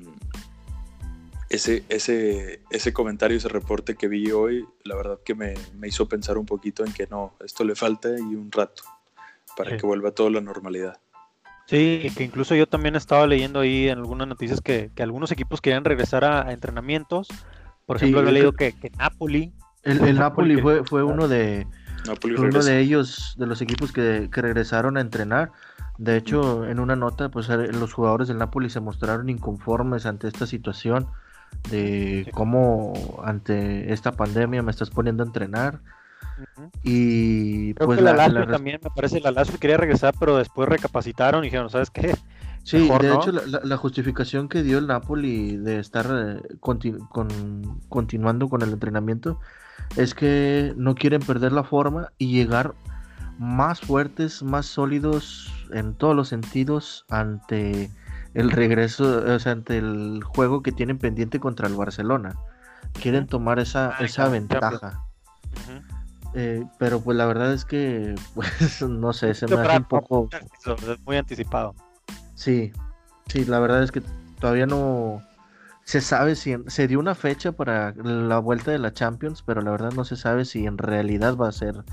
ese, 1.50 1.84
ese, 1.90 2.62
ese 2.70 2.94
comentario, 2.94 3.38
ese 3.38 3.50
reporte 3.50 3.96
que 3.96 4.08
vi 4.08 4.32
hoy, 4.32 4.66
la 4.84 4.96
verdad 4.96 5.20
que 5.24 5.36
me, 5.36 5.54
me, 5.78 5.88
hizo 5.88 6.08
pensar 6.08 6.38
un 6.38 6.46
poquito 6.46 6.86
en 6.86 6.94
que 6.94 7.08
no, 7.08 7.36
esto 7.44 7.64
le 7.64 7.76
falta 7.76 8.10
y 8.10 8.36
un 8.36 8.52
rato 8.52 8.84
para 9.56 9.78
que 9.78 9.86
vuelva 9.86 10.12
todo 10.12 10.28
a 10.28 10.32
la 10.32 10.42
normalidad. 10.42 11.00
Sí, 11.66 12.12
que 12.16 12.24
incluso 12.24 12.56
yo 12.56 12.68
también 12.68 12.96
estaba 12.96 13.28
leyendo 13.28 13.60
ahí 13.60 13.90
en 13.90 13.98
algunas 13.98 14.28
noticias 14.28 14.62
que, 14.62 14.92
algunos 15.00 15.32
equipos 15.32 15.60
querían 15.60 15.84
regresar 15.84 16.24
a, 16.24 16.54
entrenamientos. 16.54 17.28
Por 17.86 17.98
ejemplo, 17.98 18.20
había 18.20 18.32
leído 18.32 18.54
que, 18.54 18.74
Napoli. 18.98 19.54
El, 19.84 20.00
Napoli 20.18 20.62
fue, 20.62 20.84
fue 20.86 21.04
uno 21.04 21.28
de 21.28 21.68
uno 22.38 22.64
de 22.64 22.80
ellos, 22.80 23.36
de 23.38 23.48
los 23.48 23.62
equipos 23.62 23.92
que, 23.92 24.30
regresaron 24.32 24.98
a 24.98 25.02
entrenar. 25.02 25.52
De 25.98 26.16
hecho, 26.16 26.66
en 26.66 26.80
una 26.80 26.96
nota, 26.96 27.30
pues 27.30 27.50
eh, 27.50 27.74
los 27.74 27.92
jugadores 27.94 28.28
del 28.28 28.38
Napoli 28.38 28.70
se 28.70 28.80
mostraron 28.80 29.30
inconformes 29.30 30.06
ante 30.06 30.28
esta 30.28 30.46
situación 30.46 31.08
de 31.70 32.30
cómo 32.34 33.22
ante 33.24 33.94
esta 33.94 34.12
pandemia 34.12 34.62
me 34.62 34.72
estás 34.72 34.90
poniendo 34.90 35.24
a 35.24 35.28
entrenar. 35.28 35.80
Y 36.84 37.74
pues 37.74 38.00
la, 38.00 38.14
la, 38.28 38.48
también, 38.48 38.80
me 38.84 38.90
parece, 38.92 39.20
la 39.20 39.32
Lazio 39.32 39.60
quería 39.60 39.78
regresar, 39.78 40.14
pero 40.20 40.38
después 40.38 40.70
recapacitaron 40.70 41.44
y 41.44 41.48
dijeron, 41.48 41.70
¿sabes 41.70 41.90
qué? 41.90 42.16
Sí, 42.64 42.90
de 42.90 43.14
hecho 43.14 43.32
la, 43.32 43.78
justificación 43.78 44.50
que 44.50 44.62
dio 44.62 44.78
el 44.78 44.88
Napoli 44.88 45.56
de 45.56 45.80
estar 45.80 46.06
eh, 46.12 46.42
continuando 46.60 48.50
con 48.50 48.62
el 48.62 48.74
entrenamiento 48.74 49.40
es 49.96 50.14
que 50.14 50.74
no 50.76 50.96
quieren 50.96 51.22
perder 51.22 51.54
la 51.54 51.64
forma 51.64 52.12
y 52.18 52.34
llegar 52.34 52.76
más 53.40 53.80
fuertes, 53.80 54.44
más 54.44 54.66
sólidos 54.66 55.50
en 55.72 55.94
todos 55.94 56.16
los 56.16 56.28
sentidos 56.28 57.06
ante 57.10 57.90
el 58.34 58.52
regreso, 58.52 59.24
o 59.26 59.40
sea, 59.40 59.54
ante 59.54 59.78
el 59.78 60.24
juego 60.24 60.62
que 60.62 60.72
tienen 60.72 60.98
pendiente 60.98 61.40
contra 61.40 61.68
el 61.68 61.76
Barcelona. 61.76 62.36
Quieren 63.02 63.28
tomar 63.28 63.60
esa, 63.60 63.92
esa 64.00 64.30
ventaja. 64.30 65.04
Eh, 66.34 66.64
pero 66.78 67.02
pues 67.02 67.18
la 67.18 67.26
verdad 67.26 67.54
es 67.54 67.66
que, 67.66 68.16
pues 68.36 68.82
no 68.82 69.14
sé, 69.14 69.34
se 69.34 69.48
me 69.48 69.56
hace 69.56 69.78
un 69.78 69.84
poco... 69.86 70.30
Muy 71.06 71.18
anticipado. 71.18 71.74
Sí, 72.36 72.72
sí, 73.28 73.46
la 73.46 73.60
verdad 73.60 73.84
es 73.84 73.92
que 73.92 74.02
todavía 74.40 74.68
no 74.68 75.22
se 75.84 76.02
sabe 76.02 76.36
si 76.36 76.56
se 76.68 76.88
dio 76.88 77.00
una 77.00 77.16
fecha 77.16 77.54
para 77.54 77.94
la 77.94 78.40
vuelta 78.40 78.72
de 78.72 78.78
la 78.78 78.94
Champions, 78.94 79.42
pero 79.42 79.62
la 79.62 79.72
verdad 79.72 79.94
no 79.94 80.04
se 80.04 80.18
sabe 80.18 80.44
si 80.44 80.66
en 80.66 80.78
realidad 80.78 81.38
va 81.38 81.48
a 81.48 81.52
ser 81.54 81.86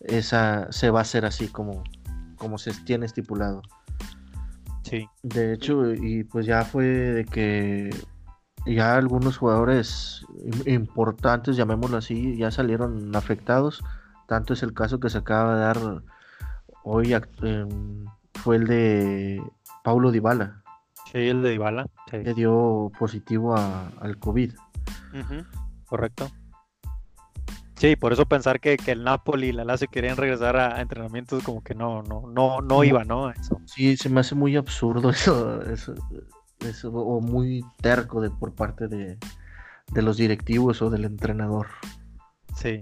esa, 0.00 0.72
se 0.72 0.90
va 0.90 1.00
a 1.00 1.02
hacer 1.02 1.24
así 1.26 1.48
como, 1.48 1.84
como 2.36 2.58
se 2.58 2.72
tiene 2.72 3.06
estipulado. 3.06 3.62
Sí. 4.84 5.08
De 5.22 5.54
hecho, 5.54 5.92
y 5.94 6.24
pues 6.24 6.46
ya 6.46 6.64
fue 6.64 6.84
de 6.84 7.24
que 7.24 7.90
ya 8.66 8.96
algunos 8.96 9.36
jugadores 9.38 10.24
importantes, 10.66 11.56
llamémoslo 11.56 11.96
así, 11.96 12.36
ya 12.36 12.50
salieron 12.50 13.14
afectados. 13.16 13.82
Tanto 14.26 14.52
es 14.52 14.62
el 14.62 14.72
caso 14.72 15.00
que 15.00 15.10
se 15.10 15.18
acaba 15.18 15.54
de 15.54 15.60
dar 15.60 16.02
hoy, 16.82 17.12
em, 17.42 18.04
fue 18.34 18.56
el 18.56 18.66
de 18.66 19.42
Paulo 19.82 20.10
Dybala. 20.12 20.62
Sí, 21.12 21.18
el 21.18 21.42
de 21.42 21.50
Dybala. 21.50 21.86
Que 22.10 22.34
dio 22.34 22.90
positivo 22.98 23.56
al 23.56 24.18
COVID. 24.18 24.52
Correcto. 25.86 26.30
Sí, 27.84 27.96
por 27.96 28.14
eso 28.14 28.24
pensar 28.24 28.60
que, 28.60 28.78
el 28.86 29.04
Napoli 29.04 29.48
y 29.48 29.52
la 29.52 29.62
Lazio 29.62 29.88
querían 29.88 30.16
regresar 30.16 30.56
a, 30.56 30.80
entrenamientos 30.80 31.42
como 31.42 31.62
que 31.62 31.74
no, 31.74 32.02
no, 32.02 32.22
no, 32.26 32.62
no 32.62 32.82
iba, 32.82 33.04
¿no? 33.04 33.28
Eso. 33.28 33.60
Sí, 33.66 33.94
se 33.98 34.08
me 34.08 34.20
hace 34.20 34.34
muy 34.34 34.56
absurdo 34.56 35.10
eso, 35.10 35.62
eso 35.70 36.90
o 36.90 37.20
muy 37.20 37.62
terco 37.82 38.22
de, 38.22 38.30
por 38.30 38.54
parte 38.54 38.88
de, 38.88 39.18
los 39.92 40.16
directivos 40.16 40.80
o 40.80 40.88
del 40.88 41.04
entrenador. 41.04 41.66
Sí. 42.56 42.80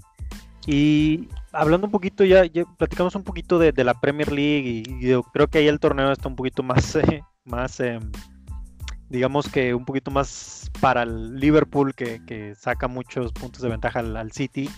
Y 0.68 1.28
hablando 1.50 1.88
un 1.88 1.90
poquito, 1.90 2.22
ya, 2.24 2.44
platicamos 2.78 3.16
un 3.16 3.24
poquito 3.24 3.58
de, 3.58 3.72
la 3.82 3.94
Premier 3.94 4.30
League 4.30 4.84
y, 4.86 5.00
yo 5.04 5.24
creo 5.24 5.48
que 5.48 5.58
ahí 5.58 5.66
el 5.66 5.80
torneo 5.80 6.12
está 6.12 6.28
un 6.28 6.36
poquito 6.36 6.62
más, 6.62 6.96
más 7.44 7.80
em, 7.80 8.08
digamos 9.08 9.48
que 9.48 9.74
un 9.74 9.84
poquito 9.84 10.12
más 10.12 10.70
para 10.80 11.02
el 11.02 11.40
Liverpool 11.40 11.92
que, 11.92 12.54
saca 12.56 12.86
muchos 12.86 13.32
puntos 13.32 13.62
de 13.62 13.68
ventaja 13.68 13.98
al, 13.98 14.30
City. 14.30 14.70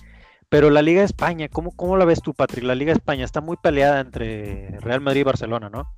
Pero 0.54 0.70
la 0.70 0.82
Liga 0.82 1.00
de 1.00 1.06
España, 1.06 1.48
¿cómo, 1.48 1.72
¿cómo, 1.72 1.96
la 1.96 2.04
ves 2.04 2.22
tú, 2.22 2.32
Patrick? 2.32 2.62
La 2.62 2.76
Liga 2.76 2.92
de 2.92 2.98
España 2.98 3.24
está 3.24 3.40
muy 3.40 3.56
peleada 3.56 3.98
entre 3.98 4.78
Real 4.78 5.00
Madrid 5.00 5.22
y 5.22 5.24
Barcelona, 5.24 5.68
¿no? 5.68 5.92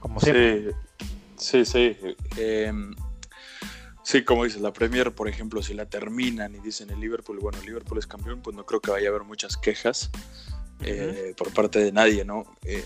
Como 0.00 0.20
siempre. 0.20 0.74
Sí, 1.36 1.66
sí. 1.66 1.94
Em, 2.38 2.94
sí, 4.02 4.24
como 4.24 4.44
dices, 4.44 4.62
la 4.62 4.72
Premier, 4.72 5.12
por 5.12 5.28
ejemplo, 5.28 5.62
si 5.62 5.74
la 5.74 5.84
terminan 5.84 6.54
y 6.54 6.60
dicen 6.60 6.88
el 6.88 6.98
Liverpool, 6.98 7.40
bueno, 7.40 7.58
el 7.58 7.66
Liverpool 7.66 7.98
es 7.98 8.06
campeón, 8.06 8.40
pues 8.40 8.56
no 8.56 8.64
creo 8.64 8.80
que 8.80 8.90
vaya 8.90 9.08
a 9.08 9.10
haber 9.10 9.24
muchas 9.24 9.58
quejas 9.58 10.10
eh, 10.80 11.34
por 11.36 11.52
parte 11.52 11.80
de 11.80 11.92
nadie, 11.92 12.24
¿no? 12.24 12.46
Em, 12.62 12.80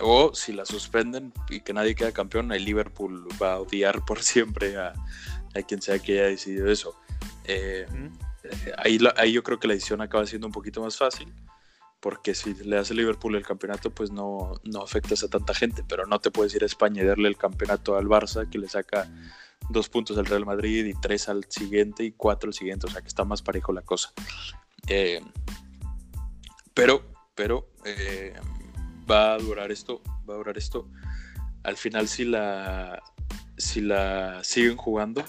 o 0.00 0.34
si 0.34 0.54
la 0.54 0.64
suspenden 0.64 1.30
y 1.50 1.60
que 1.60 1.74
nadie 1.74 1.94
queda 1.94 2.12
campeón, 2.12 2.52
el 2.52 2.64
Liverpool 2.64 3.28
va 3.42 3.52
a 3.52 3.60
odiar 3.60 4.02
por 4.06 4.22
siempre 4.22 4.78
a, 4.78 4.94
quien 5.66 5.82
sea 5.82 5.98
que 5.98 6.12
haya 6.12 6.28
decidido 6.28 6.70
eso. 6.70 6.98
Em, 7.44 8.12
ahí, 8.76 8.98
ahí 9.16 9.32
yo 9.32 9.42
creo 9.42 9.58
que 9.58 9.68
la 9.68 9.74
decisión 9.74 10.00
acaba 10.00 10.26
siendo 10.26 10.46
un 10.46 10.52
poquito 10.52 10.82
más 10.82 10.96
fácil. 10.96 11.32
porque 12.00 12.34
si 12.34 12.54
le 12.54 12.78
hace 12.78 12.94
Liverpool 12.94 13.34
el 13.34 13.44
campeonato, 13.44 13.90
pues 13.90 14.10
no, 14.10 14.54
no 14.64 14.82
afectas 14.82 15.24
a 15.24 15.28
tanta 15.28 15.52
gente, 15.54 15.82
pero 15.88 16.06
no 16.06 16.20
te 16.20 16.30
puedes 16.30 16.54
ir 16.54 16.62
a 16.62 16.66
España 16.66 17.02
y 17.02 17.06
darle 17.06 17.28
el 17.28 17.36
campeonato 17.36 17.96
al 17.96 18.06
Barça, 18.06 18.48
que 18.48 18.58
le 18.58 18.68
saca 18.68 19.08
dos 19.70 19.88
puntos 19.88 20.16
al 20.16 20.26
Real 20.26 20.46
Madrid 20.46 20.86
y 20.86 20.94
tres 20.94 21.28
al 21.28 21.44
siguiente 21.48 22.04
y 22.04 22.12
cuatro 22.12 22.48
al 22.48 22.54
siguiente, 22.54 22.86
o 22.86 22.90
sea 22.90 23.02
que 23.02 23.08
está 23.08 23.24
más 23.24 23.42
parejo 23.42 23.72
la 23.72 23.82
cosa. 23.82 24.12
Eh, 24.86 25.20
pero, 26.72 27.02
pero 27.34 27.68
eh, 27.84 28.34
va 29.10 29.34
a 29.34 29.38
durar 29.38 29.72
esto, 29.72 30.00
va 30.28 30.34
a 30.34 30.36
durar 30.38 30.56
esto. 30.56 30.88
Al 31.64 31.76
final 31.76 32.08
si 32.08 32.24
la, 32.24 33.02
si 33.56 33.80
la 33.80 34.42
siguen 34.44 34.76
jugando, 34.76 35.24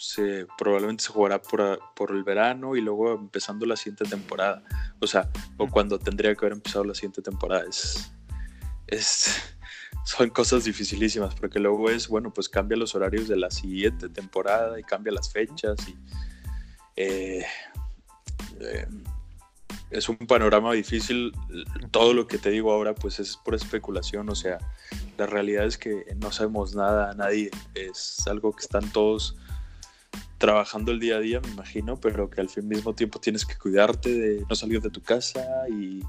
se, 0.00 0.46
probablemente 0.56 1.04
se 1.04 1.12
jugará 1.12 1.42
por, 1.42 2.10
el 2.10 2.24
verano 2.24 2.74
y 2.74 2.80
luego 2.80 3.12
empezando 3.12 3.66
la 3.66 3.76
siguiente 3.76 4.06
temporada. 4.06 4.62
O 4.98 5.06
sea, 5.06 5.28
o 5.58 5.68
cuando 5.68 5.98
tendría 5.98 6.34
que 6.34 6.46
haber 6.46 6.54
empezado 6.54 6.84
la 6.84 6.94
siguiente 6.94 7.20
temporada. 7.20 7.64
Es, 7.68 8.10
es, 8.86 9.54
son 10.06 10.30
cosas 10.30 10.64
dificilísimas 10.64 11.34
porque 11.34 11.58
luego 11.58 11.90
es, 11.90 12.08
bueno, 12.08 12.32
pues 12.32 12.48
cambia 12.48 12.78
los 12.78 12.94
horarios 12.94 13.28
de 13.28 13.36
la 13.36 13.50
siguiente 13.50 14.08
temporada 14.08 14.80
y 14.80 14.82
cambia 14.84 15.12
las 15.12 15.30
fechas 15.30 15.76
y 15.86 15.94
eh, 16.96 17.44
eh, 18.58 18.88
es 19.90 20.08
un 20.08 20.16
panorama 20.16 20.72
difícil. 20.72 21.32
Todo 21.90 22.14
lo 22.14 22.26
que 22.26 22.38
te 22.38 22.48
digo 22.48 22.72
ahora 22.72 22.94
pues 22.94 23.20
es 23.20 23.36
por 23.36 23.54
especulación, 23.54 24.30
o 24.30 24.34
sea, 24.34 24.56
la 25.18 25.26
realidad 25.26 25.66
es 25.66 25.76
que 25.76 26.06
no 26.16 26.32
sabemos 26.32 26.74
nada, 26.74 27.12
nadie, 27.12 27.50
es 27.74 28.26
algo 28.26 28.52
que 28.52 28.62
están 28.62 28.90
todos 28.92 29.36
trabajando 30.40 30.90
el 30.90 30.98
día 30.98 31.16
a 31.16 31.20
día, 31.20 31.38
me 31.40 31.50
imagino, 31.50 32.00
pero 32.00 32.30
que 32.30 32.40
al 32.40 32.48
mismo 32.62 32.94
tiempo 32.94 33.20
tienes 33.20 33.44
que 33.44 33.58
cuidarte 33.58 34.08
de 34.08 34.46
no 34.48 34.56
salir 34.56 34.80
de 34.80 34.88
tu 34.88 35.02
casa 35.02 35.68
y 35.68 36.00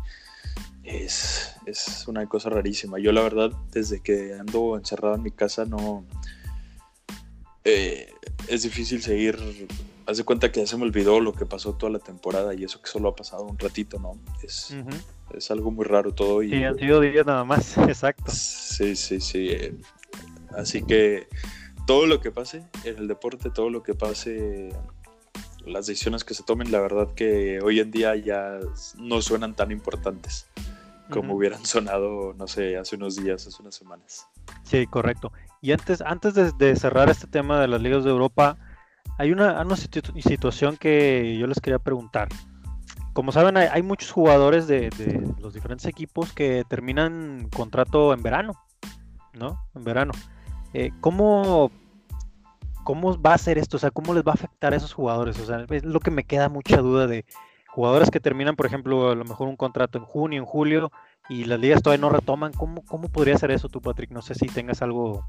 es, 0.83 1.53
es 1.65 2.07
una 2.07 2.25
cosa 2.27 2.49
rarísima. 2.49 2.97
Yo 2.97 3.11
la 3.11 3.21
verdad, 3.21 3.51
desde 3.73 3.99
que 3.99 4.33
ando 4.39 4.77
encerrado 4.77 5.15
en 5.15 5.23
mi 5.23 5.31
casa, 5.31 5.65
no... 5.65 6.05
Eh, 7.65 8.09
es 8.47 8.63
difícil 8.63 9.01
seguir. 9.01 9.37
Haz 10.07 10.17
de 10.17 10.23
cuenta 10.23 10.49
que 10.49 10.61
ya 10.61 10.67
se 10.67 10.77
me 10.77 10.83
olvidó 10.83 11.19
lo 11.19 11.33
que 11.33 11.45
pasó 11.45 11.73
toda 11.73 11.91
la 11.91 11.99
temporada 11.99 12.53
y 12.53 12.63
eso 12.63 12.81
que 12.81 12.89
solo 12.89 13.09
ha 13.09 13.15
pasado 13.15 13.43
un 13.43 13.59
ratito, 13.59 13.99
¿no? 13.99 14.17
Es, 14.41 14.73
es 15.35 15.51
algo 15.51 15.71
muy 15.71 15.83
raro 15.83 16.13
todo. 16.13 16.41
Y, 16.41 16.51
sí, 16.51 16.63
han 16.63 16.79
sido 16.79 17.01
días 17.01 17.25
nada 17.25 17.43
más, 17.43 17.77
exacto. 17.89 18.31
Sí, 18.31 18.95
sí, 18.95 19.19
sí. 19.19 19.77
Así 20.55 20.83
que 20.83 21.27
todo 21.85 22.05
lo 22.05 22.21
que 22.21 22.31
pase 22.31 22.63
en 22.83 22.97
el 22.97 23.07
deporte, 23.07 23.49
todo 23.49 23.69
lo 23.69 23.83
que 23.83 23.93
pase, 23.93 24.69
las 25.65 25.87
decisiones 25.87 26.23
que 26.23 26.33
se 26.33 26.43
tomen, 26.43 26.71
la 26.71 26.79
verdad 26.79 27.13
que 27.13 27.59
hoy 27.61 27.79
en 27.79 27.91
día 27.91 28.15
ya 28.15 28.59
no 28.97 29.21
suenan 29.21 29.55
tan 29.55 29.71
importantes 29.71 30.47
como 31.11 31.35
hubieran 31.35 31.65
sonado, 31.65 32.33
no 32.33 32.47
sé, 32.47 32.77
hace 32.77 32.95
unos 32.95 33.15
días, 33.17 33.45
hace 33.45 33.61
unas 33.61 33.75
semanas. 33.75 34.27
Sí, 34.63 34.87
correcto. 34.87 35.31
Y 35.61 35.73
antes, 35.73 36.01
antes 36.01 36.33
de, 36.33 36.75
cerrar 36.75 37.09
este 37.09 37.27
tema 37.27 37.59
de 37.59 37.67
las 37.67 37.81
ligas 37.81 38.03
de 38.03 38.09
Europa, 38.09 38.57
hay 39.17 39.31
una, 39.31 39.63
situación 39.75 40.77
que 40.77 41.37
yo 41.37 41.45
les 41.45 41.59
quería 41.59 41.79
preguntar. 41.79 42.29
Como 43.13 43.31
saben, 43.31 43.57
hay, 43.57 43.83
muchos 43.83 44.11
jugadores 44.11 44.67
de, 44.67 44.89
de, 44.91 45.21
los 45.39 45.53
diferentes 45.53 45.85
equipos 45.85 46.31
que 46.31 46.63
terminan 46.67 47.49
contrato 47.49 48.13
en 48.13 48.23
verano, 48.23 48.53
¿no? 49.33 49.61
En 49.75 49.83
verano. 49.83 50.13
Eh, 50.73 50.91
¿cómo, 51.01 51.71
¿Cómo 52.83 53.21
va 53.21 53.33
a 53.33 53.37
ser 53.37 53.57
esto? 53.57 53.77
O 53.77 53.79
sea, 53.79 53.91
¿cómo 53.91 54.13
les 54.13 54.23
va 54.23 54.31
a 54.31 54.35
afectar 54.35 54.73
a 54.73 54.77
esos 54.77 54.93
jugadores? 54.93 55.39
O 55.39 55.45
sea, 55.45 55.65
es 55.69 55.83
lo 55.83 55.99
que 55.99 56.11
me 56.11 56.23
queda 56.23 56.49
mucha 56.49 56.77
duda 56.77 57.07
de 57.07 57.25
jugadores 57.67 58.09
que 58.09 58.19
terminan, 58.19 58.55
por 58.55 58.65
ejemplo, 58.65 59.11
a 59.11 59.15
lo 59.15 59.23
mejor 59.23 59.47
un 59.47 59.55
contrato 59.55 59.97
en 59.97 60.05
junio, 60.05 60.39
en 60.39 60.45
julio, 60.45 60.91
y 61.29 61.45
las 61.45 61.59
ligas 61.59 61.81
todavía 61.81 62.01
no 62.01 62.09
retoman. 62.09 62.53
¿Cómo, 62.53 62.83
cómo 62.85 63.09
podría 63.09 63.37
ser 63.37 63.51
eso 63.51 63.69
tú, 63.69 63.81
Patrick? 63.81 64.11
No 64.11 64.21
sé 64.21 64.35
si 64.35 64.47
tengas 64.47 64.81
algo. 64.81 65.25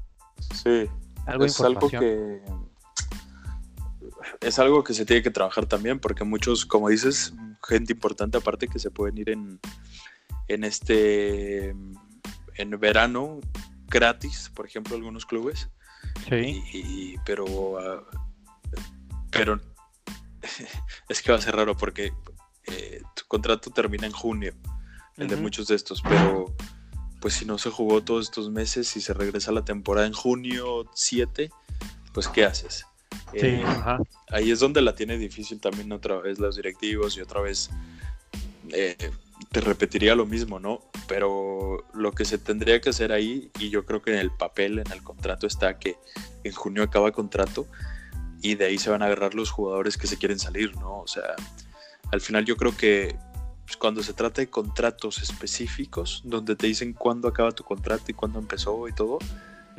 Sí, 0.53 0.89
algo 1.25 1.45
es 1.45 1.59
algo 1.61 1.89
que. 1.89 2.41
Es 4.41 4.57
algo 4.57 4.83
que 4.83 4.93
se 4.93 5.05
tiene 5.05 5.21
que 5.21 5.31
trabajar 5.31 5.65
también, 5.65 5.99
porque 5.99 6.23
muchos, 6.23 6.65
como 6.65 6.89
dices, 6.89 7.33
gente 7.61 7.93
importante 7.93 8.37
aparte 8.37 8.67
que 8.67 8.79
se 8.79 8.89
pueden 8.89 9.17
ir 9.17 9.29
en, 9.29 9.59
en 10.47 10.63
este. 10.63 11.69
en 12.55 12.79
verano 12.79 13.39
gratis, 13.93 14.51
por 14.53 14.65
ejemplo, 14.65 14.95
algunos 14.95 15.25
clubes. 15.25 15.69
Sí. 16.27 17.15
pero, 17.25 17.45
ah, 17.79 18.03
pero 19.31 19.59
es 21.09 21.21
que 21.21 21.31
va 21.31 21.37
a 21.37 21.41
ser 21.41 21.55
raro 21.55 21.77
porque 21.77 22.11
eh, 22.67 23.01
tu 23.15 23.23
contrato 23.27 23.69
termina 23.71 24.07
en 24.07 24.11
junio, 24.11 24.53
el 25.17 25.27
de 25.27 25.35
muchos 25.35 25.67
de 25.67 25.75
estos, 25.75 26.01
pero 26.01 26.53
pues 27.21 27.35
si 27.35 27.45
no 27.45 27.57
se 27.57 27.69
jugó 27.69 28.03
todos 28.03 28.25
estos 28.25 28.49
meses 28.49 28.97
y 28.97 29.01
se 29.01 29.13
regresa 29.13 29.51
a 29.51 29.53
la 29.53 29.63
temporada 29.63 30.07
en 30.07 30.13
junio 30.13 30.89
7, 30.93 31.49
pues 32.13 32.27
¿qué 32.27 32.45
haces? 32.45 32.85
Eh, 33.33 33.63
ahí 34.29 34.51
es 34.51 34.59
donde 34.59 34.81
la 34.81 34.95
tiene 34.95 35.17
difícil 35.17 35.59
también 35.59 35.91
otra 35.91 36.17
vez 36.17 36.39
los 36.39 36.55
directivos 36.55 37.15
y 37.15 37.21
otra 37.21 37.41
vez 37.41 37.69
eh, 38.69 39.11
te 39.51 39.61
repetiría 39.61 40.15
lo 40.15 40.25
mismo, 40.25 40.59
¿no? 40.59 40.79
Pero 41.07 41.85
lo 41.93 42.11
que 42.11 42.25
se 42.25 42.37
tendría 42.37 42.81
que 42.81 42.89
hacer 42.89 43.11
ahí, 43.11 43.51
y 43.59 43.69
yo 43.69 43.85
creo 43.85 44.01
que 44.01 44.11
en 44.11 44.19
el 44.19 44.31
papel, 44.31 44.79
en 44.79 44.91
el 44.91 45.03
contrato 45.03 45.47
está 45.47 45.77
que 45.77 45.97
en 46.43 46.53
junio 46.53 46.83
acaba 46.83 47.11
contrato 47.11 47.67
y 48.41 48.55
de 48.55 48.65
ahí 48.65 48.77
se 48.77 48.89
van 48.89 49.01
a 49.01 49.05
agarrar 49.05 49.35
los 49.35 49.51
jugadores 49.51 49.97
que 49.97 50.07
se 50.07 50.17
quieren 50.17 50.39
salir, 50.39 50.75
¿no? 50.77 50.99
O 50.99 51.07
sea, 51.07 51.35
al 52.11 52.21
final 52.21 52.45
yo 52.45 52.57
creo 52.57 52.75
que 52.75 53.15
pues, 53.65 53.77
cuando 53.77 54.03
se 54.03 54.13
trata 54.13 54.41
de 54.41 54.49
contratos 54.49 55.21
específicos, 55.21 56.21
donde 56.25 56.55
te 56.55 56.67
dicen 56.67 56.93
cuándo 56.93 57.27
acaba 57.27 57.51
tu 57.51 57.63
contrato 57.63 58.05
y 58.09 58.13
cuándo 58.13 58.39
empezó 58.39 58.87
y 58.87 58.93
todo, 58.93 59.19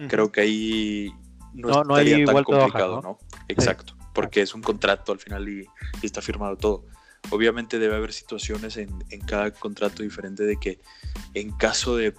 creo 0.09 0.33
que 0.33 0.41
ahí 0.41 1.13
no, 1.53 1.85
no, 1.85 1.99
estaría 1.99 2.25
tan 2.25 2.43
complicado, 2.43 3.01
¿no? 3.03 3.19
Exacto, 3.49 3.97
porque 4.15 4.41
es 4.41 4.55
un 4.55 4.63
contrato 4.63 5.13
al 5.13 5.19
final 5.19 5.49
y 5.49 5.67
está 6.03 6.23
firmado 6.23 6.57
todo 6.57 6.87
Obviamente 7.31 7.79
debe 7.79 7.97
haber 7.97 8.13
situaciones 8.13 8.77
en, 8.77 8.91
cada 9.27 9.51
contrato 9.53 10.03
diferente 10.03 10.45
de 10.45 10.57
que 10.59 10.81
en 11.35 11.51
caso 11.53 11.97
de 11.97 12.15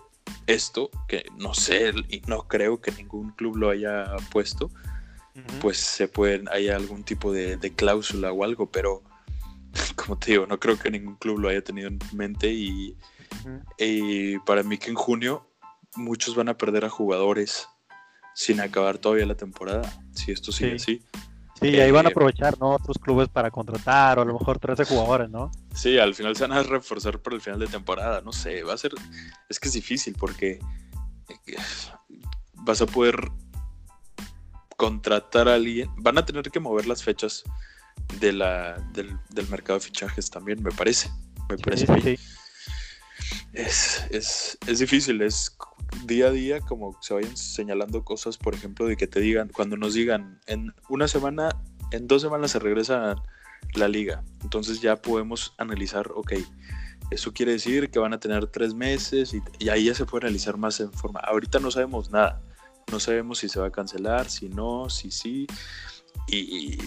esto, 0.48 0.90
que 1.08 1.26
no 1.38 1.54
sé 1.54 1.94
y 2.10 2.22
no 2.28 2.48
creo 2.48 2.82
que 2.82 2.92
ningún 2.92 3.32
club 3.32 3.58
lo 3.58 3.70
haya 3.70 4.16
puesto, 4.32 4.72
pues 5.62 5.78
se 5.78 6.08
pueden, 6.08 6.48
hay 6.50 6.70
algún 6.70 7.04
tipo 7.04 7.32
de, 7.34 7.60
cláusula 7.76 8.32
o 8.32 8.44
algo, 8.44 8.72
pero 8.72 9.04
como 9.96 10.18
te 10.18 10.32
digo, 10.32 10.48
no 10.48 10.60
creo 10.60 10.78
que 10.78 10.90
ningún 10.90 11.16
club 11.16 11.40
lo 11.40 11.50
haya 11.50 11.64
tenido 11.64 11.88
en 11.88 12.00
mente 12.14 12.52
y, 12.52 12.98
y 13.78 14.40
para 14.40 14.64
mí 14.64 14.78
que 14.78 14.90
en 14.90 14.96
junio 14.96 15.48
muchos 15.96 16.36
van 16.36 16.50
a 16.50 16.58
perder 16.58 16.86
a 16.86 16.90
jugadores 16.90 17.68
sin 18.34 18.60
acabar 18.60 18.98
todavía 18.98 19.26
la 19.26 19.38
temporada, 19.38 19.82
si 20.14 20.32
esto 20.32 20.52
sigue 20.52 20.76
así. 20.76 21.02
Sí, 21.60 21.80
ahí 21.80 21.90
van 21.92 22.06
a 22.06 22.10
aprovechar, 22.10 22.60
¿no? 22.60 22.72
Otros 22.72 22.98
clubes 22.98 23.30
para 23.30 23.50
contratar 23.50 24.20
o 24.20 24.24
a 24.24 24.26
lo 24.26 24.38
mejor 24.38 24.60
13 24.60 24.86
jugadores, 24.86 25.30
¿no? 25.30 25.52
Sí, 25.74 25.98
al 25.98 26.14
final 26.14 26.36
se 26.36 26.48
van 26.48 26.58
a 26.58 26.64
reforzar 26.64 27.20
por 27.20 27.34
el 27.34 27.42
final 27.42 27.60
de 27.60 27.68
temporada, 27.68 28.22
no 28.22 28.34
sé, 28.34 28.64
va 28.64 28.74
a 28.74 28.78
ser, 28.78 28.92
es 29.50 29.60
que 29.60 29.70
es 29.70 29.74
difícil 29.74 30.16
porque 30.20 30.60
eh, 31.30 31.56
vas 32.54 32.82
a 32.82 32.86
poder 32.86 33.32
contratar 34.76 35.48
a 35.48 35.56
alguien, 35.56 35.90
van 35.98 36.18
a 36.18 36.26
tener 36.26 36.52
que 36.52 36.60
mover 36.60 36.88
las 36.88 37.04
fechas 37.04 37.44
de 38.20 38.34
la, 38.34 38.78
del, 38.92 39.18
mercado 39.50 39.80
de 39.80 39.86
fichajes 39.86 40.30
también, 40.30 40.62
me 40.62 40.72
parece, 40.72 41.10
me 41.50 41.58
parece. 41.58 41.88
Sí, 42.02 42.20
Es, 43.54 44.06
es, 44.10 44.58
es 44.68 44.80
difícil, 44.80 45.22
es 45.22 45.58
día 46.06 46.28
a 46.28 46.32
día 46.32 46.60
como 46.60 46.98
se 47.02 47.14
vayan 47.14 47.38
señalando 47.38 48.04
cosas, 48.04 48.38
por 48.38 48.54
ejemplo, 48.54 48.86
de 48.86 48.98
que 48.98 49.08
te 49.08 49.20
digan, 49.20 49.50
cuando 49.50 49.78
nos 49.78 49.94
digan, 49.94 50.40
en 50.48 50.74
una 50.90 51.08
semana, 51.08 51.50
en 51.92 52.08
dos 52.08 52.22
semanas 52.22 52.52
se 52.52 52.60
regresa 52.60 53.16
la 53.74 53.88
liga, 53.88 54.24
entonces 54.44 54.82
ya 54.82 54.96
podemos 54.98 55.54
analizar, 55.58 56.12
ok, 56.14 56.34
eso 57.12 57.34
quiere 57.34 57.54
decir 57.54 57.90
que 57.90 58.00
van 58.00 58.14
a 58.14 58.20
tener 58.20 58.48
tres 58.48 58.74
meses 58.74 59.34
y, 59.34 59.70
ahí 59.70 59.86
ya 59.86 59.94
se 59.94 60.06
puede 60.06 60.26
analizar 60.26 60.58
más 60.58 60.80
en 60.80 60.92
forma. 60.92 61.20
Ahorita 61.20 61.60
no 61.60 61.72
sabemos 61.72 62.10
nada, 62.10 62.42
no 62.92 63.00
sabemos 63.00 63.40
si 63.40 63.50
se 63.50 63.60
va 63.60 63.68
a 63.68 63.72
cancelar, 63.72 64.30
si 64.30 64.50
no, 64.50 64.90
si 64.90 65.12
sí, 65.12 65.48
y, 66.28 66.78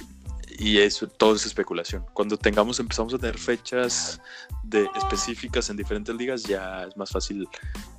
y 0.59 0.79
eso 0.79 1.07
todo 1.07 1.37
es 1.37 1.47
especulación. 1.47 2.05
Cuando 2.13 2.37
tengamos, 2.37 2.81
empezamos 2.81 3.15
a 3.15 3.19
tener 3.19 3.39
fechas 3.39 4.21
de, 4.65 4.89
específicas 4.97 5.71
en 5.71 5.77
diferentes 5.77 6.15
ligas, 6.15 6.43
ya 6.43 6.83
es 6.85 6.97
más 6.97 7.11
fácil, 7.11 7.49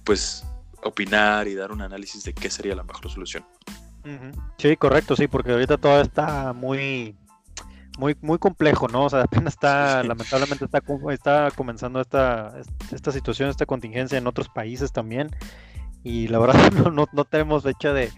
pues, 0.03 0.45
opinar 0.83 1.47
y 1.47 1.55
dar 1.55 1.71
un 1.71 1.81
análisis 1.81 2.23
de 2.25 2.33
qué 2.33 2.49
sería 2.49 2.75
la 2.75 2.83
mejor 2.83 3.09
solución. 3.09 3.45
Sí, 4.57 4.75
correcto, 4.75 5.15
sí, 5.15 5.27
porque 5.27 5.51
ahorita 5.51 5.77
todo 5.77 6.01
está 6.01 6.51
muy, 6.51 7.15
muy, 7.97 8.17
muy 8.21 8.37
complejo, 8.39 8.89
¿no? 8.89 9.05
O 9.05 9.09
sea, 9.09 9.21
apenas 9.23 9.53
está, 9.53 10.03
lamentablemente 10.03 10.65
está, 10.65 10.81
está 11.11 11.51
comenzando 11.55 12.01
esta, 12.01 12.55
esta 12.91 13.11
situación, 13.13 13.49
esta 13.49 13.65
contingencia 13.65 14.17
en 14.17 14.27
otros 14.27 14.49
países 14.49 14.91
también. 14.91 15.29
Y 16.03 16.27
la 16.27 16.39
verdad 16.39 16.71
no, 16.91 17.07
no, 17.11 17.25
tenemos 17.25 17.63
fecha 17.63 17.93
de, 17.93 18.11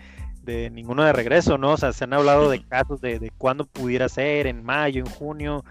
de 0.44 0.70
ninguno 0.70 1.04
de 1.04 1.14
regreso, 1.14 1.58
¿no? 1.58 1.74
O 1.74 1.78
sea, 1.78 1.94
se 1.94 2.04
han 2.04 2.14
hablado 2.14 2.50
de 2.50 2.64
casos 2.68 3.02
de, 3.02 3.20
de 3.20 3.32
cuándo 3.38 3.66
pudiera 3.66 4.10
ser, 4.10 4.48
en 4.48 4.64
mayo, 4.64 5.00
en 5.00 5.12
junio, 5.12 5.64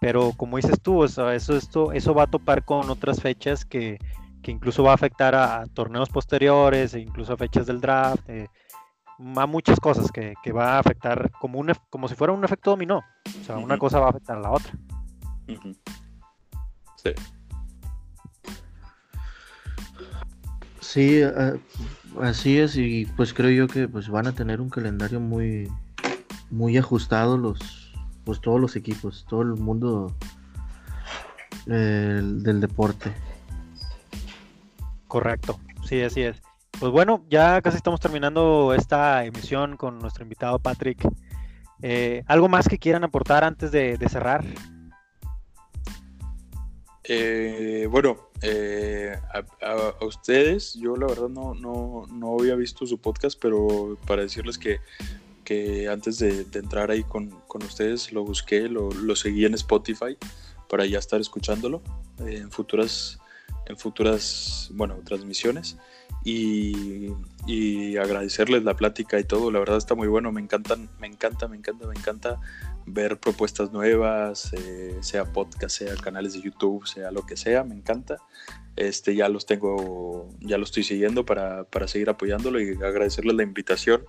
pero 0.00 0.32
como 0.36 0.56
dices 0.56 0.80
tú, 0.80 1.04
eso, 1.04 1.30
esto, 1.30 1.92
eso 1.92 2.14
va 2.14 2.24
a 2.24 2.26
topar 2.26 2.64
con 2.64 2.90
otras 2.90 3.20
fechas 3.20 3.64
que, 3.64 3.98
incluso 4.46 4.84
va 4.84 4.92
a 4.92 4.94
afectar 4.94 5.34
a, 5.34 5.66
torneos 5.66 6.08
posteriores, 6.08 6.94
e 6.94 7.00
incluso 7.00 7.32
a 7.32 7.36
fechas 7.36 7.66
del 7.66 7.80
draft, 7.80 8.28
eh, 8.28 8.48
a 9.18 9.46
muchas 9.46 9.80
cosas 9.80 10.12
que, 10.12 10.34
va 10.52 10.76
a 10.76 10.78
afectar 10.78 11.30
como, 11.40 11.58
un, 11.58 11.72
como 11.90 12.06
si 12.06 12.14
fuera 12.14 12.32
un 12.32 12.44
efecto 12.44 12.70
dominó. 12.70 13.02
O 13.40 13.44
sea, 13.44 13.56
una 13.56 13.78
cosa 13.78 13.98
va 13.98 14.06
a 14.06 14.10
afectar 14.10 14.36
a 14.36 14.40
la 14.40 14.50
otra. 14.52 14.72
Sí. 16.96 17.10
Sí, 20.80 21.20
eh, 21.20 21.60
así 22.20 22.58
es 22.58 22.76
y 22.76 23.06
pues 23.16 23.32
creo 23.34 23.50
yo 23.50 23.68
que 23.68 23.88
pues 23.88 24.08
van 24.08 24.26
a 24.26 24.32
tener 24.32 24.60
un 24.60 24.70
calendario 24.70 25.20
muy 25.20 25.70
muy 26.50 26.76
ajustado 26.78 27.36
los 27.36 27.92
pues 28.24 28.40
todos 28.40 28.60
los 28.60 28.74
equipos, 28.74 29.24
todo 29.28 29.42
el 29.42 29.54
mundo 29.54 30.12
del 31.66 32.60
deporte. 32.60 33.12
Correcto, 35.06 35.60
sí, 35.84 36.02
así 36.02 36.22
es. 36.22 36.42
Pues 36.78 36.92
bueno, 36.92 37.24
ya 37.30 37.62
casi 37.62 37.76
estamos 37.76 38.00
terminando 38.00 38.74
esta 38.74 39.24
emisión 39.24 39.76
con 39.76 39.98
nuestro 39.98 40.24
invitado 40.24 40.58
Patrick. 40.58 41.08
Eh, 41.82 42.22
¿Algo 42.26 42.48
más 42.48 42.68
que 42.68 42.78
quieran 42.78 43.04
aportar 43.04 43.44
antes 43.44 43.70
de, 43.70 43.96
cerrar? 44.08 44.44
Eh, 47.04 47.86
bueno, 47.90 48.25
eh, 48.42 49.16
a, 49.62 50.04
ustedes, 50.04 50.74
yo 50.74 50.96
la 50.96 51.06
verdad 51.06 51.28
no, 51.28 51.54
no, 51.54 52.36
había 52.38 52.54
visto 52.54 52.86
su 52.86 52.98
podcast, 52.98 53.38
pero 53.40 53.96
para 54.06 54.22
decirles 54.22 54.58
que, 54.58 54.80
que 55.44 55.88
antes 55.88 56.18
de, 56.18 56.46
entrar 56.54 56.90
ahí 56.90 57.02
con, 57.02 57.32
ustedes 57.54 58.12
lo 58.12 58.24
busqué, 58.24 58.68
lo, 58.68 58.90
lo, 58.90 59.16
seguí 59.16 59.44
en 59.44 59.54
Spotify 59.54 60.16
para 60.68 60.84
ya 60.84 60.98
estar 60.98 61.20
escuchándolo 61.20 61.82
en 62.18 62.50
futuras, 62.50 63.18
en 63.66 63.78
futuras 63.78 64.70
bueno, 64.74 64.96
transmisiones 65.04 65.76
y, 66.26 67.96
agradecerles 67.96 68.64
la 68.64 68.74
plática 68.74 69.18
y 69.18 69.24
todo. 69.24 69.50
La 69.50 69.58
verdad 69.58 69.78
está 69.78 69.94
muy 69.94 70.08
bueno, 70.08 70.32
me 70.32 70.40
encantan, 70.40 70.90
me 71.00 71.06
encanta, 71.06 71.48
me 71.48 71.56
encanta, 71.56 71.86
me 71.86 71.94
encanta 71.94 72.40
ver 72.84 73.18
propuestas 73.18 73.72
nuevas, 73.72 74.52
eh, 74.52 74.96
sea 75.00 75.32
podcast, 75.32 75.78
sea 75.78 75.94
canales 75.96 76.34
de 76.34 76.42
YouTube, 76.42 76.86
sea 76.86 77.10
lo 77.10 77.24
que 77.24 77.36
sea, 77.36 77.64
me 77.64 77.74
encanta. 77.74 78.18
Este, 78.74 79.14
ya 79.14 79.28
los 79.28 79.46
tengo, 79.46 80.28
ya 80.40 80.58
lo 80.58 80.64
estoy 80.64 80.82
siguiendo 80.82 81.24
para, 81.24 81.64
para 81.64 81.88
seguir 81.88 82.10
apoyándolo 82.10 82.60
y 82.60 82.72
agradecerles 82.74 83.34
la 83.34 83.42
invitación 83.42 84.04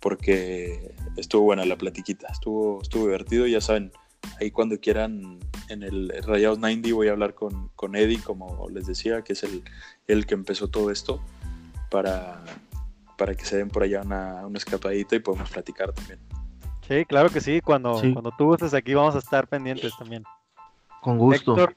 porque 0.00 0.94
estuvo 1.16 1.42
buena 1.42 1.64
la 1.64 1.76
platiquita, 1.76 2.28
estuvo, 2.28 2.80
estuvo 2.80 3.06
divertido, 3.06 3.46
ya 3.46 3.60
saben, 3.60 3.92
ahí 4.40 4.50
cuando 4.50 4.78
quieran 4.78 5.38
en 5.68 5.82
el 5.82 6.12
Rayados 6.24 6.58
90 6.58 6.92
voy 6.94 7.08
a 7.08 7.12
hablar 7.12 7.34
con, 7.34 7.68
con 7.76 7.96
Eddie, 7.96 8.20
como 8.20 8.68
les 8.70 8.86
decía, 8.86 9.22
que 9.22 9.34
es 9.34 9.42
el, 9.42 9.62
el 10.06 10.26
que 10.26 10.34
empezó 10.34 10.68
todo 10.68 10.90
esto 10.90 11.22
para, 11.90 12.42
para 13.16 13.34
que 13.34 13.44
se 13.44 13.58
den 13.58 13.68
por 13.68 13.82
allá 13.82 14.02
una, 14.02 14.46
escapadita 14.54 15.16
y 15.16 15.20
podemos 15.20 15.50
platicar 15.50 15.92
también. 15.92 16.18
Sí, 16.86 17.04
claro 17.04 17.28
que 17.28 17.40
sí. 17.40 17.60
Cuando, 17.60 18.00
cuando 18.00 18.32
tú 18.38 18.54
estés 18.54 18.72
aquí 18.72 18.94
vamos 18.94 19.14
a 19.14 19.18
estar 19.18 19.46
pendientes 19.46 19.92
también. 19.98 20.24
Con 21.02 21.18
gusto. 21.18 21.68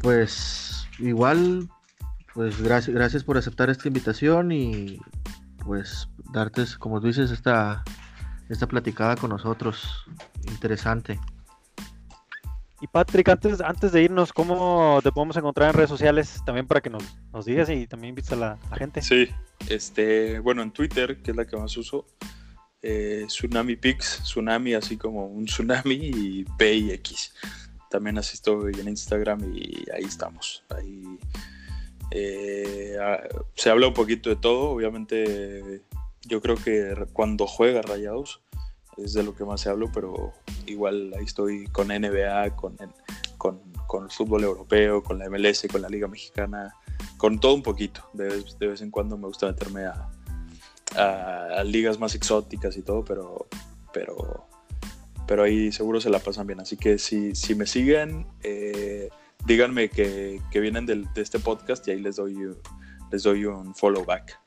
Pues 0.00 0.88
igual, 0.98 1.68
pues 2.34 2.60
gracias, 2.60 2.94
gracias 2.94 3.24
por 3.24 3.36
aceptar 3.36 3.70
esta 3.70 3.86
invitación 3.86 4.50
y 4.50 4.98
pues 5.64 6.08
darte, 6.32 6.64
como 6.78 7.00
tú 7.00 7.06
dices, 7.06 7.30
esta, 7.30 7.84
esta 8.52 8.66
platicada 8.66 9.16
con 9.16 9.30
nosotros. 9.30 10.04
Interesante. 10.48 11.18
Y 12.80 12.86
Patrick, 12.86 13.28
antes, 13.28 13.60
antes 13.60 13.92
de 13.92 14.02
irnos, 14.02 14.32
¿cómo 14.32 15.00
te 15.02 15.12
podemos 15.12 15.36
encontrar 15.36 15.70
en 15.70 15.76
redes 15.76 15.88
sociales 15.88 16.42
también 16.44 16.66
para 16.66 16.80
que 16.80 16.90
nos, 16.90 17.02
nos 17.32 17.46
digas 17.46 17.70
y 17.70 17.86
también 17.86 18.10
invites 18.10 18.32
a 18.32 18.36
la, 18.36 18.58
gente? 18.76 19.00
Sí, 19.02 19.28
este, 19.68 20.40
bueno, 20.40 20.62
en 20.62 20.72
Twitter, 20.72 21.22
que 21.22 21.30
es 21.30 21.36
la 21.36 21.46
que 21.46 21.56
más 21.56 21.76
uso, 21.76 22.06
eh, 22.82 23.24
Tsunami 23.28 23.76
Pix, 23.76 24.20
Tsunami 24.24 24.74
así 24.74 24.96
como 24.96 25.26
un 25.26 25.46
tsunami 25.46 25.94
y 25.94 26.44
P 26.58 26.74
y 26.74 26.90
X. 26.90 27.34
También 27.88 28.18
así 28.18 28.34
estoy 28.34 28.74
en 28.74 28.88
Instagram 28.88 29.54
y 29.54 29.84
ahí 29.94 30.04
estamos. 30.04 30.64
Ahí 30.70 31.18
eh, 32.10 32.98
se 33.54 33.70
habla 33.70 33.86
un 33.86 33.94
poquito 33.94 34.28
de 34.28 34.36
todo, 34.36 34.70
obviamente 34.70 35.82
yo 36.26 36.40
creo 36.40 36.56
que 36.56 36.94
cuando 37.12 37.46
juega 37.46 37.82
Rayados 37.82 38.42
es 38.96 39.14
de 39.14 39.22
lo 39.22 39.34
que 39.34 39.44
más 39.44 39.60
se 39.60 39.70
hablo, 39.70 39.90
pero 39.92 40.32
igual 40.66 41.12
ahí 41.16 41.24
estoy 41.24 41.66
con 41.68 41.88
NBA, 41.88 42.56
con, 42.56 42.76
con, 43.38 44.04
el 44.04 44.10
fútbol 44.10 44.44
europeo, 44.44 45.02
con 45.02 45.18
la 45.18 45.28
MLS, 45.28 45.66
con 45.70 45.82
la 45.82 45.88
Liga 45.88 46.08
Mexicana, 46.08 46.74
con 47.16 47.40
todo 47.40 47.54
un 47.54 47.62
poquito. 47.62 48.08
De 48.12 48.28
vez, 48.28 48.58
de 48.58 48.66
vez 48.66 48.80
en 48.80 48.90
cuando 48.90 49.16
me 49.16 49.26
gusta 49.26 49.46
meterme 49.46 49.84
a, 49.86 50.08
ligas 51.64 51.98
más 51.98 52.14
exóticas 52.14 52.76
y 52.76 52.82
todo, 52.82 53.04
pero, 53.04 53.46
pero, 53.92 54.46
pero 55.26 55.42
ahí 55.42 55.72
seguro 55.72 56.00
se 56.00 56.10
la 56.10 56.18
pasan 56.18 56.46
bien. 56.46 56.60
Así 56.60 56.76
que 56.76 56.98
si, 56.98 57.34
si 57.34 57.54
me 57.54 57.66
siguen, 57.66 58.26
eh, 58.42 59.08
díganme 59.46 59.88
que, 59.88 60.40
que 60.50 60.60
vienen 60.60 60.86
de 60.86 61.06
este 61.16 61.38
podcast 61.38 61.86
y 61.88 61.92
ahí 61.92 62.00
les 62.00 62.16
doy, 62.16 62.36
les 63.10 63.22
doy 63.22 63.46
un 63.46 63.74
follow 63.74 64.04
back. 64.04 64.42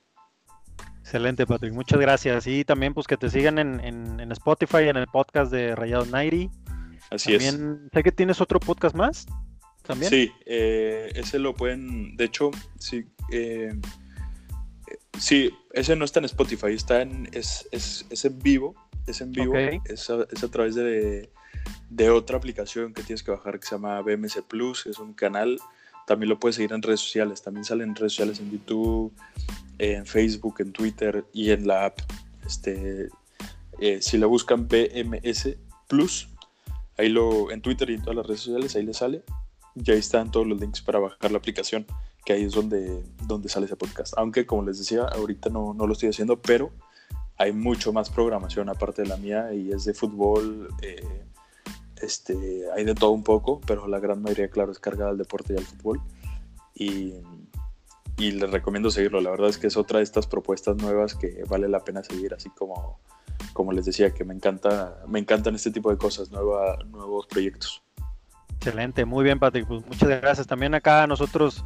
Excelente, 1.06 1.46
Patrick. 1.46 1.72
Muchas 1.72 2.00
gracias. 2.00 2.48
Y 2.48 2.66
también 2.66 2.96
pues 2.96 3.06
que 3.06 3.16
te 3.16 3.30
sigan 3.30 3.60
en, 3.60 3.80
en, 3.80 4.32
Spotify, 4.32 4.90
en 4.90 4.98
el 4.98 5.06
podcast 5.06 5.52
de 5.52 5.76
Rayado 5.76 6.04
Nairi. 6.08 6.50
Así 7.12 7.34
también, 7.34 7.90
Sé 7.94 8.02
que 8.02 8.12
tienes 8.12 8.42
otro 8.42 8.60
podcast 8.60 8.96
más. 8.96 9.28
¿También? 9.84 10.10
Sí, 10.10 10.32
eh, 10.48 11.12
ese 11.14 11.38
lo 11.38 11.54
pueden, 11.54 12.18
de 12.18 12.26
hecho, 12.26 12.50
sí, 12.80 13.06
eh, 13.32 13.72
sí, 15.20 15.52
ese 15.74 15.96
no 15.96 16.06
está 16.06 16.22
en 16.22 16.26
Spotify, 16.26 16.74
está 16.74 17.04
en, 17.04 17.30
es, 17.34 17.70
es, 17.72 18.08
es 18.10 18.26
en 18.26 18.40
vivo, 18.40 18.74
es 19.06 19.22
en 19.22 19.32
vivo, 19.32 19.56
es, 19.56 20.10
a, 20.10 20.26
es, 20.32 20.44
a, 20.44 20.48
través 20.50 20.74
de, 20.74 21.30
de, 21.92 22.10
otra 22.10 22.38
aplicación 22.38 22.96
que 22.96 23.04
tienes 23.04 23.22
que 23.22 23.30
bajar 23.30 23.60
que 23.60 23.68
se 23.68 23.76
llama 23.76 24.02
BMC 24.02 24.42
Plus, 24.48 24.88
es 24.88 24.98
un 24.98 25.14
canal, 25.14 25.60
también 26.06 26.30
lo 26.30 26.40
puedes 26.40 26.56
seguir 26.56 26.74
en 26.74 26.82
redes 26.82 27.00
sociales, 27.00 27.42
también 27.42 27.66
salen 27.66 27.90
en 27.90 27.96
redes 27.96 28.14
sociales 28.14 28.40
en 28.40 28.52
YouTube, 28.52 29.14
en 29.78 30.06
Facebook, 30.06 30.56
en 30.60 30.72
Twitter 30.72 31.26
y 31.34 31.52
en 31.52 31.68
la 31.68 31.86
app. 31.86 32.00
Este, 32.46 33.10
eh, 33.80 34.02
si 34.02 34.18
lo 34.18 34.30
buscan 34.30 34.68
BMS 34.68 35.58
Plus, 35.88 36.30
ahí 36.98 37.10
lo, 37.10 37.52
en 37.52 37.62
Twitter 37.62 37.90
y 37.90 37.96
en 37.96 38.02
todas 38.02 38.16
las 38.16 38.26
redes 38.26 38.42
sociales, 38.42 38.76
ahí 38.76 38.84
le 38.84 38.94
sale. 38.94 39.24
Y 39.76 39.92
ahí 39.92 40.00
están 40.00 40.32
todos 40.32 40.48
los 40.48 40.60
links 40.60 40.82
para 40.82 41.00
bajar 41.00 41.32
la 41.32 41.38
aplicación, 41.38 41.86
que 42.24 42.34
ahí 42.34 42.44
es 42.44 42.54
donde, 42.54 43.04
donde 43.28 43.50
sale 43.50 43.66
ese 43.66 43.76
podcast. 43.76 44.14
Aunque, 44.18 44.46
como 44.46 44.64
les 44.64 44.78
decía, 44.78 45.04
ahorita 45.04 45.50
no, 45.50 45.74
no 45.74 45.86
lo 45.86 45.94
estoy 45.94 46.10
haciendo, 46.10 46.42
pero 46.42 46.72
hay 47.38 47.52
mucho 47.52 47.92
más 47.92 48.10
programación 48.10 48.70
aparte 48.70 49.02
de 49.02 49.10
la 49.10 49.18
mía 49.18 49.54
y 49.54 49.72
es 49.72 49.84
de 49.86 49.94
fútbol. 49.94 50.70
Eh, 50.82 51.26
este, 52.06 52.66
hay 52.76 52.86
de 52.86 52.96
todo 52.96 53.12
un 53.12 53.24
poco, 53.24 53.60
pero 53.66 53.88
la 53.88 54.00
gran 54.00 54.22
mayoría, 54.22 54.50
claro, 54.50 54.72
es 54.72 54.80
cargada 54.80 55.12
al 55.12 55.18
deporte 55.18 55.54
y 55.54 55.58
al 55.58 55.66
fútbol. 55.66 56.02
Y, 56.74 57.14
les 58.18 58.50
recomiendo 58.50 58.90
seguirlo. 58.90 59.20
La 59.20 59.32
verdad 59.32 59.50
es 59.50 59.58
que 59.58 59.68
es 59.68 59.76
otra 59.76 59.98
de 59.98 60.04
estas 60.04 60.26
propuestas 60.26 60.78
nuevas 60.78 61.16
que 61.16 61.44
vale 61.50 61.68
la 61.68 61.82
pena 61.82 62.02
seguir, 62.02 62.34
así 62.34 62.50
como, 62.50 63.00
como 63.52 63.74
les 63.74 63.86
decía, 63.86 64.14
que 64.14 64.24
me 64.24 64.34
encanta, 64.34 65.04
me 65.08 65.20
encantan 65.20 65.56
este 65.56 65.72
tipo 65.72 65.92
de 65.92 65.98
cosas, 65.98 66.32
nueva, 66.32 66.78
nuevos 66.86 67.28
proyectos. 67.28 67.84
Excelente, 68.58 69.04
muy 69.04 69.24
bien, 69.26 69.38
Patrick. 69.38 69.68
Pues 69.68 69.86
muchas 69.86 70.08
gracias. 70.08 70.48
También 70.48 70.74
acá 70.76 71.06
nosotros 71.08 71.66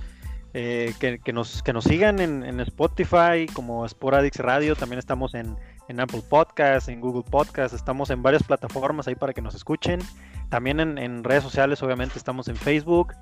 eh, 0.53 0.93
que, 0.99 1.19
que, 1.19 1.33
nos, 1.33 1.61
que 1.61 1.71
nos 1.71 1.83
sigan 1.83 2.19
en, 2.19 2.43
en, 2.43 2.59
Spotify 2.61 3.45
como 3.53 3.87
Sporadix 3.87 4.37
Radio, 4.37 4.75
también 4.75 4.97
estamos 4.97 5.35
en, 5.35 5.55
en 5.89 5.99
Apple 5.99 6.23
Podcasts, 6.29 6.87
en 6.87 7.01
Google 7.01 7.29
Podcasts, 7.29 7.75
estamos 7.75 8.09
en 8.09 8.23
varias 8.23 8.43
plataformas 8.43 9.07
ahí 9.07 9.15
para 9.15 9.33
que 9.33 9.41
nos 9.41 9.55
escuchen. 9.55 9.99
También 10.47 10.79
en, 10.79 10.97
en 10.97 11.25
redes 11.25 11.43
sociales, 11.43 11.83
obviamente, 11.83 12.17
estamos 12.17 12.47
en 12.47 12.55
Facebook 12.55 13.13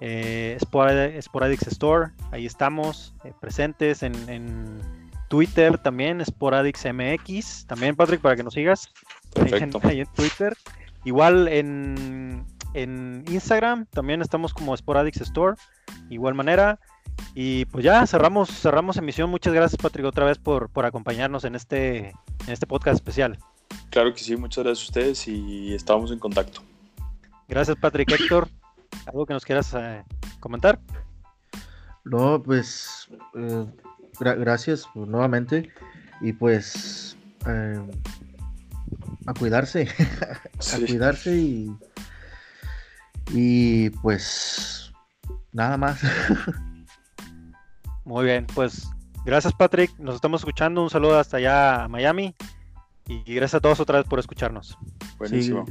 eh, 0.00 0.58
Sporadix 1.20 1.66
Store, 1.66 2.10
ahí 2.32 2.46
estamos 2.46 3.14
eh, 3.24 3.32
presentes 3.38 4.02
en, 4.02 4.80
Twitter 5.28 5.78
también, 5.78 6.24
Sporadix 6.24 6.84
MX, 6.84 7.66
también 7.68 7.94
Patrick 7.94 8.20
para 8.20 8.34
que 8.34 8.42
nos 8.42 8.54
sigas 8.54 8.90
Ahí, 9.36 9.62
en, 10.00 10.06
Twitter. 10.06 10.56
Igual 11.04 11.46
en, 11.46 12.44
Instagram 13.28 13.86
también 13.86 14.22
estamos 14.22 14.52
como 14.52 14.76
Sporadix 14.76 15.20
Store, 15.20 15.56
igual 16.08 16.34
manera. 16.34 16.80
Y 17.34 17.64
pues 17.66 17.84
ya 17.84 18.06
cerramos, 18.06 18.50
cerramos 18.50 18.96
emisión. 18.96 19.30
Muchas 19.30 19.52
gracias 19.52 19.80
Patrick 19.80 20.06
otra 20.06 20.24
vez 20.24 20.38
por, 20.38 20.68
por 20.68 20.86
acompañarnos 20.86 21.44
en 21.44 21.54
este, 21.54 22.08
en 22.08 22.48
este 22.48 22.66
podcast 22.66 22.96
especial. 22.96 23.38
Claro 23.90 24.12
que 24.12 24.20
sí, 24.20 24.36
muchas 24.36 24.64
gracias 24.64 24.86
a 24.86 24.90
ustedes 24.90 25.28
y 25.28 25.74
estamos 25.74 26.10
en 26.10 26.18
contacto. 26.18 26.62
Gracias 27.48 27.76
Patrick 27.76 28.10
Héctor. 28.10 28.48
¿Algo 29.06 29.26
que 29.26 29.34
nos 29.34 29.44
quieras 29.44 29.74
eh, 29.74 30.04
comentar? 30.40 30.80
No, 32.04 32.42
pues 32.42 33.08
eh, 33.34 33.66
gracias 34.18 34.86
nuevamente 34.94 35.70
y 36.20 36.32
pues 36.32 37.16
eh, 37.46 37.80
a 39.26 39.34
cuidarse, 39.34 39.88
a 40.74 40.86
cuidarse 40.86 41.36
y, 41.36 41.76
y 43.32 43.90
pues 43.90 44.92
nada 45.52 45.76
más. 45.76 46.00
Muy 48.10 48.24
bien, 48.24 48.44
pues 48.56 48.90
gracias 49.24 49.54
Patrick, 49.54 49.96
nos 50.00 50.16
estamos 50.16 50.40
escuchando, 50.40 50.82
un 50.82 50.90
saludo 50.90 51.16
hasta 51.16 51.36
allá 51.36 51.84
a 51.84 51.88
Miami 51.88 52.34
y 53.06 53.22
gracias 53.34 53.54
a 53.54 53.60
todos 53.60 53.78
otra 53.78 53.98
vez 53.98 54.08
por 54.08 54.18
escucharnos. 54.18 54.76
Buenísimo. 55.16 55.64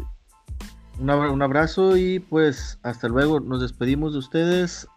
un 0.99 1.41
abrazo 1.41 1.98
y 1.98 2.20
pues 2.20 2.80
hasta 2.82 3.10
luego, 3.10 3.41
nos 3.41 3.60
despedimos 3.60 4.14
de 4.14 4.20
ustedes, 4.20 4.88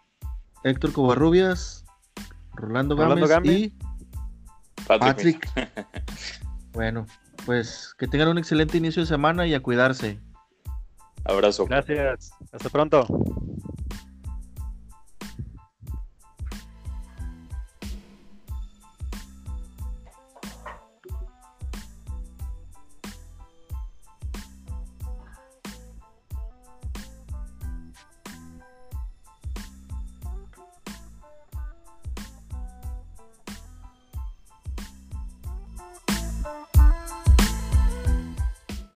Héctor 0.63 0.93
Covarrubias, 0.93 1.83
Rolando, 2.53 2.95
Gámez, 2.95 3.43
y 3.43 3.73
Patrick. 4.87 5.45
bueno, 6.71 7.05
pues 7.45 7.93
que 7.99 8.07
tengan 8.07 8.29
un 8.29 8.37
excelente 8.37 8.77
inicio 8.77 9.01
de 9.01 9.07
semana 9.07 9.45
y 9.45 9.53
a 9.53 9.61
cuidarse. 9.61 10.17
Abrazo. 11.25 11.65
Gracias. 11.65 12.31
Hasta 12.53 12.69
pronto. 12.69 13.05